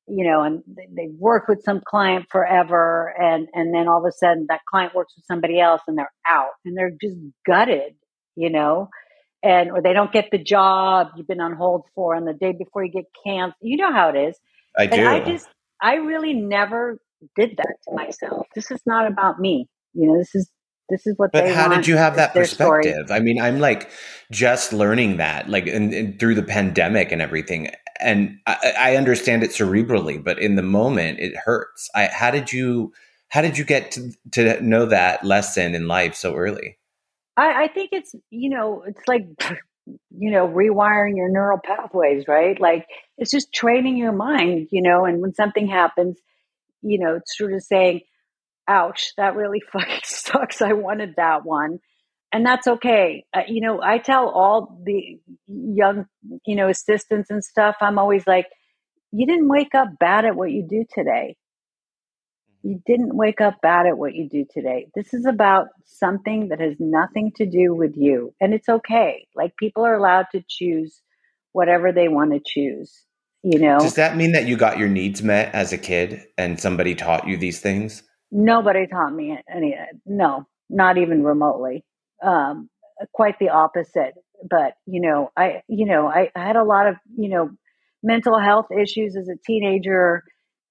you 0.06 0.24
know, 0.28 0.42
and 0.42 0.62
they, 0.66 0.88
they 0.94 1.08
work 1.16 1.48
with 1.48 1.62
some 1.62 1.80
client 1.86 2.26
forever, 2.30 3.14
and 3.20 3.48
and 3.54 3.74
then 3.74 3.88
all 3.88 4.04
of 4.04 4.08
a 4.08 4.12
sudden 4.12 4.46
that 4.48 4.60
client 4.68 4.94
works 4.94 5.14
with 5.16 5.24
somebody 5.26 5.60
else, 5.60 5.82
and 5.86 5.96
they're 5.96 6.12
out, 6.28 6.52
and 6.64 6.76
they're 6.76 6.92
just 7.00 7.16
gutted. 7.46 7.94
You 8.36 8.48
know, 8.48 8.88
and 9.42 9.70
or 9.70 9.82
they 9.82 9.92
don't 9.92 10.12
get 10.12 10.30
the 10.30 10.42
job 10.42 11.08
you've 11.16 11.26
been 11.26 11.40
on 11.40 11.54
hold 11.54 11.84
for 11.94 12.14
and 12.14 12.26
the 12.26 12.34
day 12.34 12.52
before 12.52 12.84
you 12.84 12.92
get 12.92 13.04
canceled 13.24 13.54
you 13.60 13.76
know 13.76 13.92
how 13.92 14.10
it 14.10 14.16
is 14.16 14.36
i 14.78 14.87
do 14.87 15.06
i 15.06 15.20
just 15.20 15.48
i 15.83 15.94
really 15.94 16.35
never 16.35 16.98
did 17.37 17.54
that 17.59 17.74
to 17.87 17.94
myself. 17.94 18.46
This 18.54 18.70
is 18.70 18.80
not 18.87 19.06
about 19.06 19.38
me 19.38 19.68
you 19.92 20.06
know 20.06 20.18
this 20.18 20.35
is 20.35 20.50
this 20.88 21.06
is 21.06 21.14
what 21.16 21.30
but 21.33 21.48
how 21.48 21.68
did 21.68 21.87
you 21.87 21.96
have 21.96 22.16
that 22.16 22.33
perspective 22.33 23.06
story. 23.06 23.16
i 23.16 23.20
mean 23.20 23.40
i'm 23.40 23.61
like 23.61 23.90
just 24.33 24.72
learning 24.72 25.18
that 25.18 25.48
like 25.48 25.66
and, 25.66 25.92
and 25.92 26.18
through 26.18 26.35
the 26.35 26.42
pandemic 26.42 27.12
and 27.12 27.22
everything 27.22 27.70
and 28.00 28.38
I, 28.46 28.72
I, 28.78 28.96
understand 28.96 29.42
it 29.42 29.50
cerebrally 29.50 30.22
but 30.22 30.38
in 30.38 30.56
the 30.56 30.62
moment 30.62 31.20
it 31.20 31.37
hurts. 31.37 31.88
I, 31.94 32.06
how 32.06 32.30
did 32.30 32.52
you 32.52 32.92
how 33.28 33.42
did 33.42 33.56
you 33.56 33.64
get 33.64 33.92
to, 33.92 34.12
to 34.33 34.61
know 34.61 34.87
that 34.87 35.24
lesson 35.24 35.74
in 35.74 35.87
life 35.87 36.14
so 36.14 36.35
early? 36.35 36.78
I, 37.37 37.64
I 37.64 37.68
think 37.68 37.90
it's 37.92 38.14
you 38.30 38.50
know 38.50 38.83
it's 38.87 39.02
like 39.06 39.26
you 40.11 40.31
know 40.31 40.48
rewiring 40.48 41.16
your 41.16 41.31
neural 41.31 41.59
pathways, 41.62 42.26
right? 42.29 42.61
Like 42.61 42.87
it's 43.18 43.31
just 43.31 43.53
training 43.53 43.96
your 43.96 44.12
mind, 44.12 44.68
you 44.70 44.83
know. 44.83 45.05
And 45.05 45.20
when 45.20 45.35
something 45.35 45.68
happens, 45.68 46.18
you 46.83 46.98
know, 46.98 47.16
it's 47.16 47.37
sort 47.37 47.53
of 47.53 47.62
saying, 47.62 48.00
"Ouch, 48.68 49.12
that 49.16 49.37
really 49.37 49.62
fucking 49.72 50.00
sucks. 50.05 50.62
I 50.62 50.72
wanted 50.74 51.14
that 51.16 51.44
one." 51.44 51.81
and 52.33 52.46
that's 52.46 52.66
okay. 52.66 53.24
Uh, 53.35 53.40
you 53.48 53.61
know, 53.61 53.81
I 53.83 53.98
tell 53.98 54.29
all 54.29 54.81
the 54.85 55.18
young, 55.48 56.07
you 56.46 56.55
know, 56.55 56.68
assistants 56.68 57.31
and 57.31 57.42
stuff, 57.42 57.76
I'm 57.81 57.98
always 57.98 58.26
like, 58.26 58.46
you 59.11 59.26
didn't 59.26 59.48
wake 59.48 59.74
up 59.74 59.98
bad 59.98 60.24
at 60.24 60.37
what 60.37 60.53
you 60.53 60.64
do 60.68 60.85
today 60.94 61.37
you 62.62 62.82
didn't 62.86 63.16
wake 63.16 63.40
up 63.40 63.60
bad 63.62 63.86
at 63.86 63.98
what 63.98 64.14
you 64.14 64.28
do 64.28 64.44
today. 64.50 64.86
This 64.94 65.14
is 65.14 65.24
about 65.24 65.68
something 65.84 66.48
that 66.48 66.60
has 66.60 66.76
nothing 66.78 67.32
to 67.36 67.46
do 67.46 67.74
with 67.74 67.94
you. 67.96 68.34
And 68.40 68.52
it's 68.52 68.68
okay. 68.68 69.26
Like 69.34 69.56
people 69.56 69.84
are 69.84 69.94
allowed 69.94 70.26
to 70.32 70.44
choose 70.48 71.00
whatever 71.52 71.92
they 71.92 72.08
want 72.08 72.32
to 72.32 72.40
choose. 72.44 73.04
You 73.42 73.58
know? 73.58 73.78
Does 73.78 73.94
that 73.94 74.16
mean 74.16 74.32
that 74.32 74.46
you 74.46 74.56
got 74.56 74.78
your 74.78 74.88
needs 74.88 75.22
met 75.22 75.54
as 75.54 75.72
a 75.72 75.78
kid 75.78 76.26
and 76.36 76.60
somebody 76.60 76.94
taught 76.94 77.26
you 77.26 77.38
these 77.38 77.60
things? 77.60 78.02
Nobody 78.30 78.86
taught 78.86 79.14
me 79.14 79.38
any. 79.52 79.76
No, 80.04 80.46
not 80.68 80.98
even 80.98 81.24
remotely. 81.24 81.84
Um, 82.22 82.68
quite 83.12 83.38
the 83.38 83.48
opposite. 83.48 84.14
But 84.48 84.74
you 84.86 85.00
know, 85.00 85.30
I 85.36 85.62
you 85.68 85.86
know 85.86 86.06
I, 86.06 86.30
I 86.36 86.46
had 86.46 86.56
a 86.56 86.64
lot 86.64 86.86
of 86.86 86.96
you 87.16 87.28
know 87.28 87.50
mental 88.02 88.38
health 88.38 88.66
issues 88.70 89.16
as 89.16 89.28
a 89.28 89.36
teenager 89.44 90.22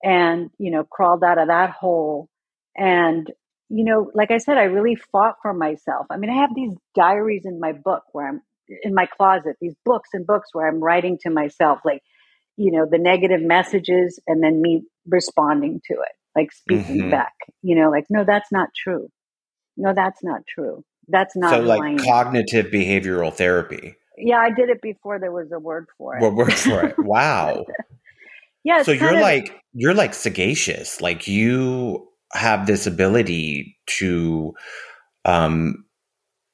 and 0.03 0.49
you 0.57 0.71
know 0.71 0.83
crawled 0.83 1.23
out 1.23 1.37
of 1.37 1.47
that 1.47 1.71
hole. 1.71 2.29
And 2.75 3.27
you 3.69 3.85
know 3.85 4.11
like 4.13 4.31
i 4.31 4.39
said 4.39 4.57
i 4.57 4.63
really 4.63 4.95
fought 5.11 5.35
for 5.41 5.53
myself. 5.53 6.07
I 6.09 6.17
mean 6.17 6.29
i 6.29 6.41
have 6.41 6.53
these 6.55 6.73
diaries 6.95 7.43
in 7.45 7.59
my 7.59 7.71
book 7.71 8.03
where 8.11 8.27
i'm 8.27 8.41
in 8.83 8.93
my 8.93 9.05
closet 9.05 9.55
these 9.61 9.75
books 9.85 10.09
and 10.13 10.27
books 10.27 10.49
where 10.53 10.67
i'm 10.67 10.79
writing 10.79 11.17
to 11.21 11.29
myself 11.29 11.79
like 11.85 12.01
you 12.57 12.71
know 12.71 12.85
the 12.89 12.97
negative 12.97 13.41
messages 13.41 14.19
and 14.27 14.43
then 14.43 14.61
me 14.61 14.83
responding 15.07 15.81
to 15.85 15.93
it 15.93 16.15
like 16.35 16.51
speaking 16.51 17.01
mm-hmm. 17.01 17.09
back 17.11 17.33
you 17.61 17.75
know 17.75 17.89
like 17.89 18.05
no 18.09 18.23
that's 18.25 18.51
not 18.51 18.69
true. 18.75 19.07
No 19.77 19.93
that's 19.95 20.21
not 20.23 20.41
true. 20.45 20.83
That's 21.07 21.37
not 21.37 21.51
so 21.51 21.59
like 21.61 22.03
cognitive 22.03 22.67
behavioral 22.67 23.33
therapy. 23.33 23.95
Yeah 24.17 24.39
i 24.39 24.49
did 24.49 24.69
it 24.69 24.81
before 24.81 25.19
there 25.19 25.31
was 25.31 25.51
a 25.53 25.59
word 25.59 25.87
for 25.97 26.17
it. 26.17 26.21
What 26.21 26.33
word 26.33 26.53
for 26.53 26.85
it? 26.85 26.95
Wow 26.97 27.65
yeah 28.63 28.83
so 28.83 28.91
you're 28.91 29.15
of, 29.15 29.21
like 29.21 29.55
you're 29.73 29.93
like 29.93 30.13
sagacious 30.13 31.01
like 31.01 31.27
you 31.27 32.07
have 32.33 32.67
this 32.67 32.85
ability 32.85 33.77
to 33.87 34.53
um 35.25 35.85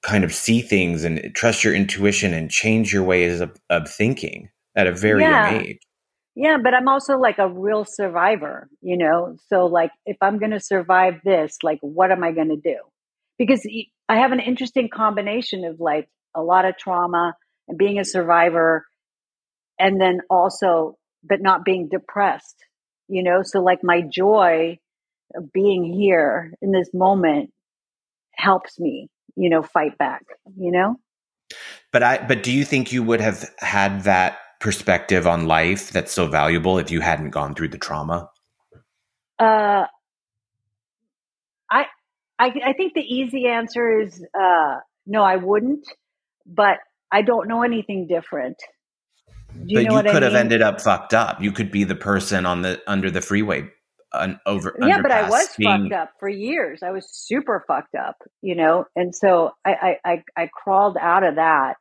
kind 0.04 0.24
of 0.24 0.34
see 0.34 0.62
things 0.62 1.04
and 1.04 1.32
trust 1.34 1.64
your 1.64 1.74
intuition 1.74 2.34
and 2.34 2.52
change 2.52 2.94
your 2.94 3.04
ways 3.04 3.42
of, 3.42 3.58
of 3.70 3.90
thinking 3.90 4.50
at 4.76 4.86
a 4.88 4.92
very 4.92 5.22
yeah. 5.22 5.52
young 5.52 5.66
age. 5.66 5.80
Yeah 6.36 6.58
but 6.62 6.74
i'm 6.74 6.88
also 6.88 7.18
like 7.18 7.38
a 7.40 7.50
real 7.50 7.86
survivor 7.86 8.70
you 8.82 8.98
know? 8.98 9.38
So 9.48 9.66
like 9.66 9.92
if 10.06 10.18
i'm 10.22 10.38
going 10.38 10.52
to 10.52 10.60
survive 10.60 11.16
this 11.24 11.58
like 11.64 11.80
what 11.82 12.12
am 12.12 12.24
i 12.24 12.32
going 12.32 12.50
to 12.50 12.58
do? 12.58 12.78
Because 13.38 13.68
I 14.08 14.18
have 14.18 14.32
an 14.32 14.40
interesting 14.40 14.90
combination 14.94 15.66
of 15.66 15.80
like 15.80 16.08
a 16.36 16.42
lot 16.42 16.66
of 16.66 16.78
trauma 16.78 17.36
and 17.68 17.78
being 17.78 18.00
a 18.00 18.06
survivor 18.06 18.86
and 19.80 20.00
then 20.00 20.20
also 20.30 20.98
but 21.28 21.42
not 21.42 21.66
being 21.66 21.88
depressed 21.90 22.66
you 23.08 23.24
know? 23.24 23.44
So 23.44 23.62
like 23.62 23.84
my 23.84 24.02
joy 24.02 24.80
of 25.36 25.52
being 25.52 25.84
here 25.84 26.54
in 26.62 26.72
this 26.72 26.90
moment 26.94 27.52
helps 28.34 28.80
me 28.80 29.10
you 29.36 29.50
know 29.50 29.64
fight 29.64 29.98
back 29.98 30.24
you 30.58 30.72
know? 30.72 31.00
But 31.92 32.04
i 32.04 32.26
but 32.26 32.44
do 32.44 32.52
you 32.52 32.66
think 32.66 32.92
you 32.92 33.04
would 33.04 33.22
have 33.22 33.50
had 33.60 34.04
that 34.04 34.38
perspective 34.60 35.28
on 35.28 35.48
life 35.48 35.92
that's 35.92 36.12
so 36.12 36.28
valuable 36.28 36.78
if 36.78 36.90
you 36.90 37.02
hadn't 37.02 37.30
gone 37.32 37.54
through 37.54 37.70
the 37.70 37.78
trauma? 37.78 38.30
Uh 39.40 39.86
i 41.70 41.86
i, 42.40 42.54
I 42.66 42.74
think 42.74 42.94
the 42.94 43.02
easy 43.02 43.48
answer 43.48 44.00
is 44.00 44.24
uh 44.40 44.78
no 45.06 45.24
i 45.24 45.36
wouldn't 45.36 45.88
but 46.46 46.78
i 47.12 47.22
don't 47.22 47.48
know 47.48 47.64
anything 47.64 48.08
different 48.08 48.58
you 49.66 49.78
but 49.78 49.84
you 49.84 49.90
could 49.90 50.08
I 50.08 50.14
mean? 50.14 50.24
have 50.24 50.36
ended 50.36 50.62
up 50.62 50.82
fucked 50.82 51.14
up. 51.14 51.42
You 51.42 51.52
could 51.52 51.72
be 51.72 51.84
the 51.84 51.96
person 51.96 52.46
on 52.46 52.62
the 52.62 52.82
under 52.88 53.10
the 53.10 53.22
freeway 53.22 53.70
an 54.16 54.40
over 54.46 54.76
yeah 54.82 55.02
but 55.02 55.12
i 55.12 55.30
was 55.30 55.50
being... 55.58 55.84
fucked 55.84 55.94
up 55.94 56.12
for 56.20 56.30
years 56.30 56.84
i 56.84 56.92
was 56.92 57.08
super 57.10 57.64
fucked 57.68 57.96
up 57.96 58.18
you 58.42 58.56
know 58.56 58.86
and 58.96 59.16
so 59.16 59.52
I, 59.66 59.98
I 60.04 60.24
i 60.38 60.48
crawled 60.48 60.98
out 61.00 61.24
of 61.24 61.36
that 61.36 61.78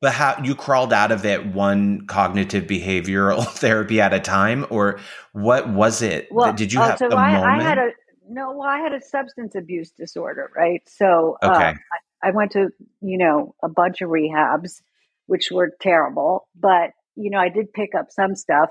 but 0.00 0.12
how 0.12 0.40
you 0.42 0.54
crawled 0.54 0.92
out 0.92 1.12
of 1.12 1.24
it 1.24 1.46
one 1.46 2.06
cognitive 2.06 2.64
behavioral 2.64 3.46
therapy 3.52 4.00
at 4.00 4.12
a 4.12 4.20
time 4.20 4.66
or 4.70 4.98
what 5.32 5.68
was 5.68 6.02
it 6.02 6.28
well 6.30 6.52
did 6.52 6.72
you 6.72 6.80
uh, 6.80 6.90
have 6.90 6.98
so 6.98 7.08
a 7.08 7.16
I, 7.16 7.32
moment? 7.32 7.60
I 7.60 7.62
had 7.62 7.78
a 7.78 7.90
no 8.28 8.52
well 8.52 8.68
i 8.68 8.78
had 8.78 8.92
a 8.92 9.00
substance 9.00 9.54
abuse 9.54 9.90
disorder 9.90 10.50
right 10.56 10.82
so 10.86 11.38
uh, 11.42 11.52
okay. 11.54 11.74
I, 12.22 12.28
I 12.28 12.30
went 12.32 12.52
to 12.52 12.70
you 13.00 13.18
know 13.18 13.54
a 13.62 13.68
bunch 13.68 14.00
of 14.00 14.10
rehabs 14.10 14.82
which 15.26 15.50
were 15.50 15.72
terrible 15.80 16.48
but 16.58 16.90
you 17.16 17.30
know, 17.30 17.38
I 17.38 17.48
did 17.48 17.72
pick 17.72 17.94
up 17.98 18.06
some 18.10 18.34
stuff 18.36 18.70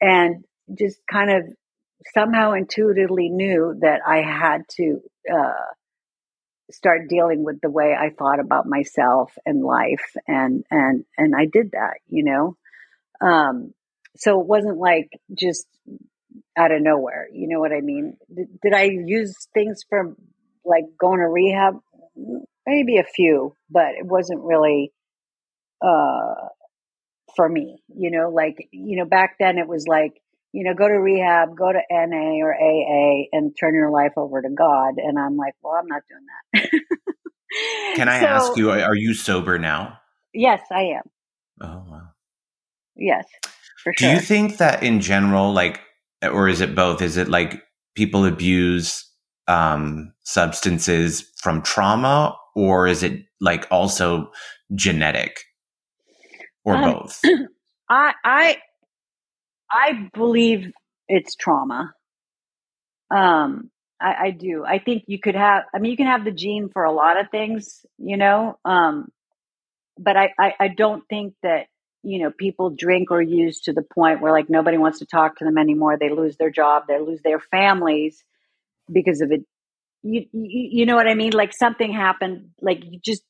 and 0.00 0.44
just 0.78 1.00
kind 1.10 1.30
of 1.30 1.44
somehow 2.14 2.52
intuitively 2.52 3.28
knew 3.28 3.76
that 3.80 4.00
I 4.06 4.22
had 4.22 4.62
to 4.76 5.00
uh, 5.32 5.72
start 6.70 7.08
dealing 7.08 7.44
with 7.44 7.60
the 7.60 7.70
way 7.70 7.94
I 7.98 8.10
thought 8.10 8.40
about 8.40 8.66
myself 8.66 9.32
and 9.44 9.62
life, 9.62 10.16
and 10.26 10.64
and 10.70 11.04
and 11.16 11.34
I 11.36 11.46
did 11.46 11.72
that, 11.72 11.98
you 12.08 12.24
know. 12.24 12.56
Um, 13.20 13.72
so 14.16 14.40
it 14.40 14.46
wasn't 14.46 14.78
like 14.78 15.10
just 15.38 15.66
out 16.56 16.72
of 16.72 16.82
nowhere, 16.82 17.28
you 17.32 17.48
know 17.48 17.60
what 17.60 17.72
I 17.72 17.80
mean? 17.80 18.16
Did, 18.34 18.48
did 18.62 18.74
I 18.74 18.84
use 18.84 19.48
things 19.54 19.84
from 19.88 20.16
like 20.64 20.84
going 20.98 21.20
to 21.20 21.28
rehab? 21.28 21.78
Maybe 22.66 22.98
a 22.98 23.04
few, 23.04 23.56
but 23.70 23.94
it 23.98 24.04
wasn't 24.04 24.42
really 24.42 24.92
uh, 25.84 26.48
for 27.36 27.48
me. 27.48 27.82
You 27.88 28.10
know, 28.10 28.30
like, 28.30 28.68
you 28.72 28.96
know, 28.96 29.04
back 29.04 29.36
then 29.38 29.58
it 29.58 29.68
was 29.68 29.86
like, 29.86 30.20
you 30.52 30.64
know, 30.64 30.74
go 30.74 30.86
to 30.86 30.94
rehab, 30.94 31.56
go 31.56 31.72
to 31.72 31.80
NA 31.90 32.44
or 32.44 32.54
AA 32.54 33.24
and 33.32 33.56
turn 33.58 33.74
your 33.74 33.90
life 33.90 34.12
over 34.16 34.42
to 34.42 34.50
God. 34.50 34.94
And 34.98 35.18
I'm 35.18 35.36
like, 35.36 35.54
well, 35.62 35.74
I'm 35.80 35.86
not 35.86 36.02
doing 36.08 36.26
that. 36.52 36.70
Can 37.96 38.08
I 38.08 38.20
so, 38.20 38.26
ask 38.26 38.56
you, 38.56 38.70
are 38.70 38.94
you 38.94 39.14
sober 39.14 39.58
now? 39.58 39.98
Yes, 40.34 40.60
I 40.70 40.82
am. 40.82 41.02
Oh, 41.60 41.84
wow. 41.88 42.02
Yes, 42.96 43.26
for 43.82 43.92
Do 43.96 44.04
sure. 44.04 44.14
you 44.14 44.20
think 44.20 44.58
that 44.58 44.82
in 44.82 45.00
general, 45.00 45.52
like, 45.52 45.80
or 46.22 46.48
is 46.48 46.60
it 46.60 46.74
both? 46.74 47.02
Is 47.02 47.16
it 47.16 47.28
like 47.28 47.62
people 47.94 48.24
abuse 48.24 49.08
um, 49.48 50.12
substances 50.24 51.30
from 51.42 51.62
trauma, 51.62 52.36
or 52.54 52.86
is 52.86 53.02
it 53.02 53.22
like 53.40 53.66
also 53.70 54.30
genetic? 54.74 55.40
Or 56.64 56.76
um, 56.76 56.92
both? 56.92 57.20
I 57.88 58.12
I 58.24 58.56
I 59.70 60.08
believe 60.14 60.72
it's 61.08 61.34
trauma. 61.34 61.92
Um, 63.14 63.70
I, 64.00 64.14
I, 64.26 64.30
do. 64.30 64.64
I 64.64 64.78
think 64.78 65.04
you 65.06 65.18
could 65.18 65.34
have. 65.34 65.64
I 65.74 65.78
mean, 65.78 65.90
you 65.90 65.96
can 65.96 66.06
have 66.06 66.24
the 66.24 66.30
gene 66.30 66.70
for 66.72 66.84
a 66.84 66.92
lot 66.92 67.20
of 67.20 67.30
things, 67.30 67.84
you 67.98 68.16
know. 68.16 68.58
Um, 68.64 69.08
but 69.98 70.16
I, 70.16 70.32
I 70.38 70.54
I 70.58 70.68
don't 70.68 71.04
think 71.08 71.34
that 71.42 71.66
you 72.02 72.22
know 72.22 72.30
people 72.30 72.70
drink 72.70 73.10
or 73.10 73.22
use 73.22 73.60
to 73.62 73.72
the 73.72 73.82
point 73.82 74.20
where 74.20 74.32
like 74.32 74.48
nobody 74.48 74.78
wants 74.78 75.00
to 75.00 75.06
talk 75.06 75.36
to 75.38 75.44
them 75.44 75.58
anymore. 75.58 75.98
They 75.98 76.10
lose 76.10 76.36
their 76.36 76.50
job. 76.50 76.84
They 76.88 76.98
lose 76.98 77.20
their 77.22 77.38
families 77.38 78.24
because 78.90 79.20
of 79.20 79.30
it. 79.30 79.44
You, 80.02 80.26
you, 80.32 80.68
you 80.80 80.86
know 80.86 80.96
what 80.96 81.06
I 81.06 81.14
mean? 81.14 81.32
Like 81.32 81.52
something 81.54 81.92
happened. 81.92 82.50
Like 82.60 82.82
you 82.84 82.98
just 82.98 83.22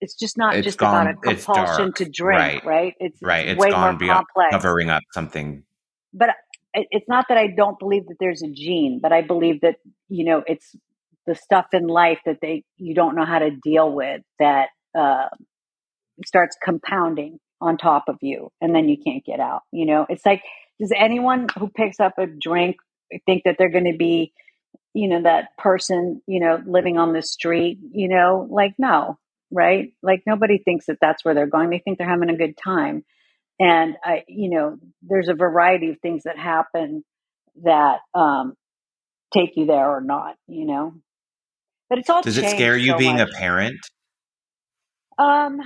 it's 0.00 0.14
just 0.14 0.36
not 0.38 0.56
it's 0.56 0.64
just 0.64 0.78
gone, 0.78 1.06
about 1.06 1.24
a 1.24 1.34
compulsion 1.34 1.92
to 1.94 2.04
drink, 2.04 2.38
right? 2.38 2.64
right? 2.64 2.94
It's 3.00 3.18
right. 3.22 3.48
It's 3.48 3.58
way 3.58 3.70
gone 3.70 3.92
more 3.92 3.98
beyond 3.98 4.26
complex. 4.34 4.50
covering 4.52 4.90
up 4.90 5.02
something. 5.12 5.64
But 6.12 6.30
it's 6.74 7.08
not 7.08 7.26
that 7.28 7.38
I 7.38 7.48
don't 7.48 7.78
believe 7.78 8.06
that 8.06 8.16
there's 8.20 8.42
a 8.42 8.48
gene, 8.48 9.00
but 9.02 9.12
I 9.12 9.22
believe 9.22 9.60
that 9.62 9.76
you 10.08 10.24
know 10.24 10.42
it's 10.46 10.74
the 11.26 11.34
stuff 11.34 11.66
in 11.72 11.86
life 11.86 12.20
that 12.26 12.38
they 12.40 12.64
you 12.76 12.94
don't 12.94 13.14
know 13.14 13.24
how 13.24 13.38
to 13.38 13.50
deal 13.50 13.92
with 13.92 14.22
that 14.38 14.68
uh, 14.96 15.28
starts 16.24 16.56
compounding 16.62 17.38
on 17.60 17.76
top 17.76 18.04
of 18.08 18.16
you, 18.20 18.50
and 18.60 18.74
then 18.74 18.88
you 18.88 18.96
can't 19.04 19.24
get 19.24 19.40
out. 19.40 19.62
You 19.72 19.86
know, 19.86 20.06
it's 20.08 20.24
like 20.24 20.42
does 20.78 20.92
anyone 20.96 21.48
who 21.58 21.68
picks 21.68 21.98
up 21.98 22.14
a 22.18 22.26
drink 22.26 22.76
think 23.26 23.42
that 23.44 23.56
they're 23.58 23.70
going 23.70 23.90
to 23.90 23.96
be 23.98 24.32
you 24.94 25.08
know 25.08 25.22
that 25.22 25.56
person 25.58 26.22
you 26.26 26.40
know 26.40 26.62
living 26.66 26.98
on 26.98 27.12
the 27.12 27.22
street 27.22 27.78
you 27.92 28.08
know 28.08 28.46
like 28.50 28.74
no 28.78 29.18
right? 29.50 29.92
Like 30.02 30.22
nobody 30.26 30.58
thinks 30.58 30.86
that 30.86 30.98
that's 31.00 31.24
where 31.24 31.34
they're 31.34 31.46
going. 31.46 31.70
They 31.70 31.78
think 31.78 31.98
they're 31.98 32.08
having 32.08 32.30
a 32.30 32.36
good 32.36 32.56
time. 32.56 33.04
And 33.60 33.96
I, 34.04 34.24
you 34.28 34.50
know, 34.50 34.76
there's 35.02 35.28
a 35.28 35.34
variety 35.34 35.90
of 35.90 35.98
things 36.00 36.24
that 36.24 36.38
happen 36.38 37.04
that 37.62 37.98
um, 38.14 38.54
take 39.34 39.56
you 39.56 39.66
there 39.66 39.90
or 39.90 40.00
not, 40.00 40.36
you 40.46 40.64
know. 40.64 40.94
But 41.88 41.98
it's 41.98 42.10
all. 42.10 42.22
Does 42.22 42.38
it 42.38 42.50
scare 42.50 42.76
you 42.76 42.92
so 42.92 42.98
being 42.98 43.16
much. 43.16 43.30
a 43.30 43.32
parent? 43.32 43.80
Um, 45.18 45.60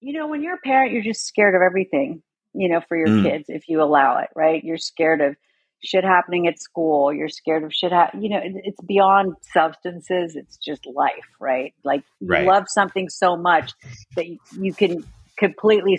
you 0.00 0.12
know, 0.12 0.28
when 0.28 0.42
you're 0.42 0.54
a 0.54 0.60
parent, 0.64 0.92
you're 0.92 1.02
just 1.02 1.26
scared 1.26 1.54
of 1.54 1.62
everything. 1.62 2.22
You 2.54 2.68
know, 2.68 2.80
for 2.88 2.96
your 2.96 3.08
mm. 3.08 3.24
kids, 3.24 3.46
if 3.48 3.68
you 3.68 3.82
allow 3.82 4.18
it, 4.18 4.28
right? 4.36 4.62
You're 4.62 4.78
scared 4.78 5.20
of 5.20 5.36
shit 5.84 6.04
happening 6.04 6.46
at 6.46 6.58
school. 6.60 7.12
You're 7.12 7.28
scared 7.28 7.64
of 7.64 7.72
shit. 7.72 7.92
Ha- 7.92 8.10
you 8.18 8.28
know, 8.28 8.38
it, 8.38 8.52
it's 8.64 8.80
beyond 8.80 9.34
substances. 9.52 10.36
It's 10.36 10.56
just 10.56 10.86
life, 10.86 11.28
right? 11.40 11.74
Like 11.84 12.02
you 12.20 12.28
right. 12.28 12.46
love 12.46 12.64
something 12.68 13.08
so 13.08 13.36
much 13.36 13.72
that 14.16 14.26
you, 14.26 14.38
you 14.58 14.74
can 14.74 15.04
completely 15.38 15.98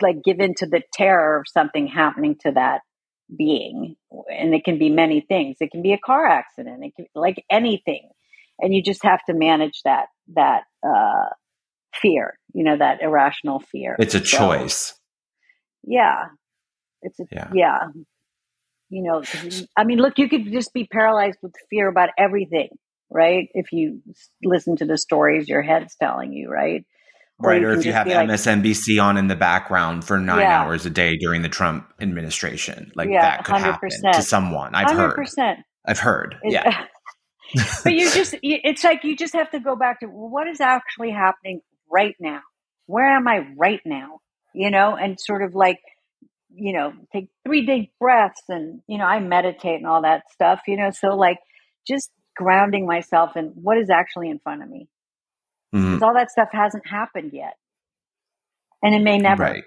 like 0.00 0.22
give 0.24 0.40
into 0.40 0.66
the 0.66 0.82
terror 0.92 1.38
of 1.38 1.46
something 1.48 1.86
happening 1.86 2.36
to 2.42 2.52
that 2.52 2.80
being, 3.36 3.96
and 4.30 4.54
it 4.54 4.64
can 4.64 4.78
be 4.78 4.90
many 4.90 5.20
things. 5.20 5.56
It 5.60 5.70
can 5.70 5.82
be 5.82 5.92
a 5.92 5.98
car 5.98 6.26
accident. 6.26 6.84
It 6.84 6.94
can 6.96 7.06
like 7.14 7.44
anything, 7.50 8.08
and 8.58 8.74
you 8.74 8.82
just 8.82 9.02
have 9.04 9.20
to 9.28 9.34
manage 9.34 9.82
that 9.84 10.06
that 10.34 10.62
uh, 10.86 11.30
fear. 11.94 12.38
You 12.52 12.64
know, 12.64 12.76
that 12.76 13.02
irrational 13.02 13.60
fear. 13.60 13.96
It's 13.98 14.14
a 14.14 14.24
so, 14.24 14.38
choice. 14.38 14.94
Yeah, 15.82 16.26
it's 17.02 17.20
a, 17.20 17.24
yeah. 17.30 17.50
yeah 17.54 17.78
you 18.88 19.02
know 19.02 19.22
i 19.76 19.84
mean 19.84 19.98
look 19.98 20.18
you 20.18 20.28
could 20.28 20.50
just 20.52 20.72
be 20.72 20.86
paralyzed 20.86 21.38
with 21.42 21.54
fear 21.70 21.88
about 21.88 22.10
everything 22.18 22.68
right 23.10 23.48
if 23.54 23.72
you 23.72 24.02
listen 24.42 24.76
to 24.76 24.84
the 24.84 24.98
stories 24.98 25.48
your 25.48 25.62
head's 25.62 25.96
telling 25.96 26.32
you 26.32 26.50
right 26.50 26.84
or 27.38 27.50
right 27.50 27.62
or 27.62 27.72
if 27.72 27.84
you 27.84 27.92
have 27.92 28.06
msnbc 28.06 28.96
like, 28.96 29.04
on 29.04 29.16
in 29.16 29.28
the 29.28 29.36
background 29.36 30.04
for 30.04 30.18
nine 30.18 30.40
yeah. 30.40 30.62
hours 30.62 30.86
a 30.86 30.90
day 30.90 31.16
during 31.16 31.42
the 31.42 31.48
trump 31.48 31.92
administration 32.00 32.90
like 32.94 33.08
yeah, 33.08 33.20
that 33.22 33.44
could 33.44 33.56
100%. 33.56 33.60
happen 33.60 33.90
to 34.12 34.22
someone 34.22 34.74
i've 34.74 34.86
100%. 34.88 34.96
heard 34.96 35.56
i've 35.84 35.98
heard 35.98 36.36
yeah 36.44 36.84
but 37.84 37.92
you 37.92 38.10
just 38.10 38.34
it's 38.42 38.82
like 38.82 39.04
you 39.04 39.16
just 39.16 39.34
have 39.34 39.50
to 39.50 39.60
go 39.60 39.76
back 39.76 40.00
to 40.00 40.06
what 40.06 40.48
is 40.48 40.60
actually 40.60 41.10
happening 41.10 41.60
right 41.90 42.14
now 42.18 42.40
where 42.86 43.16
am 43.16 43.28
i 43.28 43.46
right 43.56 43.80
now 43.84 44.18
you 44.54 44.70
know 44.70 44.96
and 44.96 45.18
sort 45.20 45.42
of 45.42 45.54
like 45.54 45.78
you 46.56 46.72
know, 46.72 46.92
take 47.12 47.28
three 47.44 47.64
deep 47.66 47.92
breaths 48.00 48.42
and, 48.48 48.80
you 48.88 48.98
know, 48.98 49.04
I 49.04 49.20
meditate 49.20 49.76
and 49.76 49.86
all 49.86 50.02
that 50.02 50.24
stuff, 50.32 50.60
you 50.66 50.76
know, 50.76 50.90
so 50.90 51.16
like 51.16 51.38
just 51.86 52.10
grounding 52.36 52.86
myself 52.86 53.36
in 53.36 53.52
what 53.54 53.78
is 53.78 53.90
actually 53.90 54.30
in 54.30 54.38
front 54.38 54.62
of 54.62 54.68
me. 54.68 54.88
Because 55.72 55.86
mm-hmm. 55.86 56.04
all 56.04 56.14
that 56.14 56.30
stuff 56.30 56.48
hasn't 56.52 56.86
happened 56.86 57.32
yet. 57.32 57.54
And 58.82 58.94
it 58.94 59.02
may 59.02 59.18
never. 59.18 59.42
Right. 59.42 59.64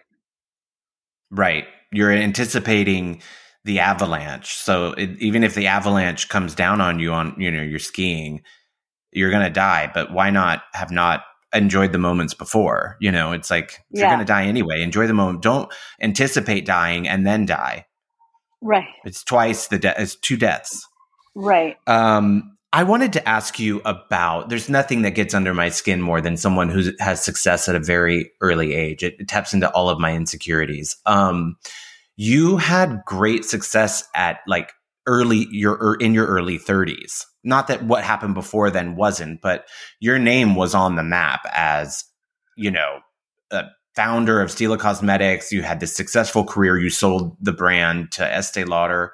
Right. 1.31 1.65
You're 1.91 2.11
anticipating 2.11 3.21
the 3.65 3.79
avalanche. 3.79 4.55
So 4.55 4.93
it, 4.93 5.11
even 5.19 5.43
if 5.43 5.53
the 5.53 5.67
avalanche 5.67 6.29
comes 6.29 6.55
down 6.55 6.81
on 6.81 6.99
you 6.99 7.13
on, 7.13 7.35
you 7.37 7.51
know, 7.51 7.61
you're 7.61 7.79
skiing, 7.79 8.41
you're 9.11 9.31
going 9.31 9.43
to 9.43 9.49
die, 9.49 9.91
but 9.93 10.11
why 10.11 10.29
not 10.29 10.63
have 10.73 10.91
not 10.91 11.23
enjoyed 11.53 11.91
the 11.91 11.97
moments 11.97 12.33
before. 12.33 12.97
You 12.99 13.11
know, 13.11 13.31
it's 13.31 13.49
like 13.49 13.83
yeah. 13.91 14.01
you're 14.01 14.09
going 14.09 14.19
to 14.19 14.25
die 14.25 14.45
anyway. 14.45 14.81
Enjoy 14.81 15.07
the 15.07 15.13
moment. 15.13 15.41
Don't 15.41 15.71
anticipate 16.01 16.65
dying 16.65 17.07
and 17.07 17.25
then 17.25 17.45
die. 17.45 17.85
Right. 18.61 18.87
It's 19.05 19.23
twice 19.23 19.67
the 19.67 19.79
death. 19.79 19.95
It's 19.99 20.15
two 20.15 20.37
deaths. 20.37 20.87
Right. 21.35 21.77
Um. 21.87 22.55
I 22.71 22.83
wanted 22.83 23.13
to 23.13 23.27
ask 23.27 23.59
you 23.59 23.81
about 23.83 24.49
there's 24.49 24.69
nothing 24.69 25.01
that 25.01 25.15
gets 25.15 25.33
under 25.33 25.55
my 25.55 25.69
skin 25.69 26.01
more 26.01 26.21
than 26.21 26.37
someone 26.37 26.69
who 26.69 26.91
has 26.99 27.23
success 27.23 27.67
at 27.67 27.73
a 27.73 27.79
very 27.79 28.31
early 28.41 28.75
age. 28.75 29.01
It, 29.01 29.15
it 29.17 29.27
taps 29.27 29.55
into 29.55 29.71
all 29.71 29.89
of 29.89 29.99
my 29.99 30.13
insecurities. 30.13 30.95
Um, 31.07 31.57
you 32.15 32.57
had 32.57 33.01
great 33.07 33.43
success 33.43 34.07
at 34.13 34.41
like 34.45 34.71
early 35.09 35.47
your 35.49 35.73
er, 35.81 35.95
in 35.95 36.13
your 36.13 36.27
early 36.27 36.59
30s. 36.59 37.25
Not 37.43 37.67
that 37.67 37.83
what 37.83 38.03
happened 38.03 38.35
before 38.35 38.69
then 38.69 38.95
wasn't, 38.95 39.41
but 39.41 39.65
your 39.99 40.19
name 40.19 40.55
was 40.55 40.75
on 40.75 40.95
the 40.95 41.03
map 41.03 41.41
as, 41.51 42.05
you 42.55 42.69
know, 42.69 42.99
a 43.51 43.65
founder 43.95 44.39
of 44.39 44.49
Stila 44.49 44.77
Cosmetics. 44.77 45.51
You 45.51 45.63
had 45.63 45.79
this 45.79 45.95
successful 45.95 46.43
career. 46.43 46.77
You 46.77 46.91
sold 46.91 47.35
the 47.41 47.51
brand 47.51 48.11
to 48.13 48.23
Estee 48.23 48.63
Lauder. 48.63 49.13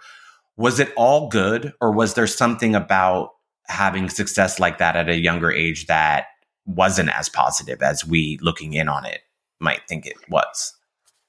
Was 0.58 0.80
it 0.80 0.94
all 0.98 1.30
good, 1.30 1.74
or 1.82 1.92
was 1.92 2.14
there 2.14 2.28
something 2.28 2.76
about 2.76 3.30
having 3.68 4.10
success 4.10 4.60
like 4.60 4.78
that 4.78 4.96
at 4.96 5.10
a 5.10 5.20
younger 5.20 5.52
age 5.52 5.88
that 5.88 6.26
wasn't 6.66 7.10
as 7.10 7.30
positive 7.30 7.82
as 7.82 8.06
we 8.06 8.38
looking 8.42 8.74
in 8.74 8.90
on 8.90 9.06
it 9.06 9.22
might 9.60 9.82
think 9.88 10.06
it 10.06 10.18
was? 10.30 10.74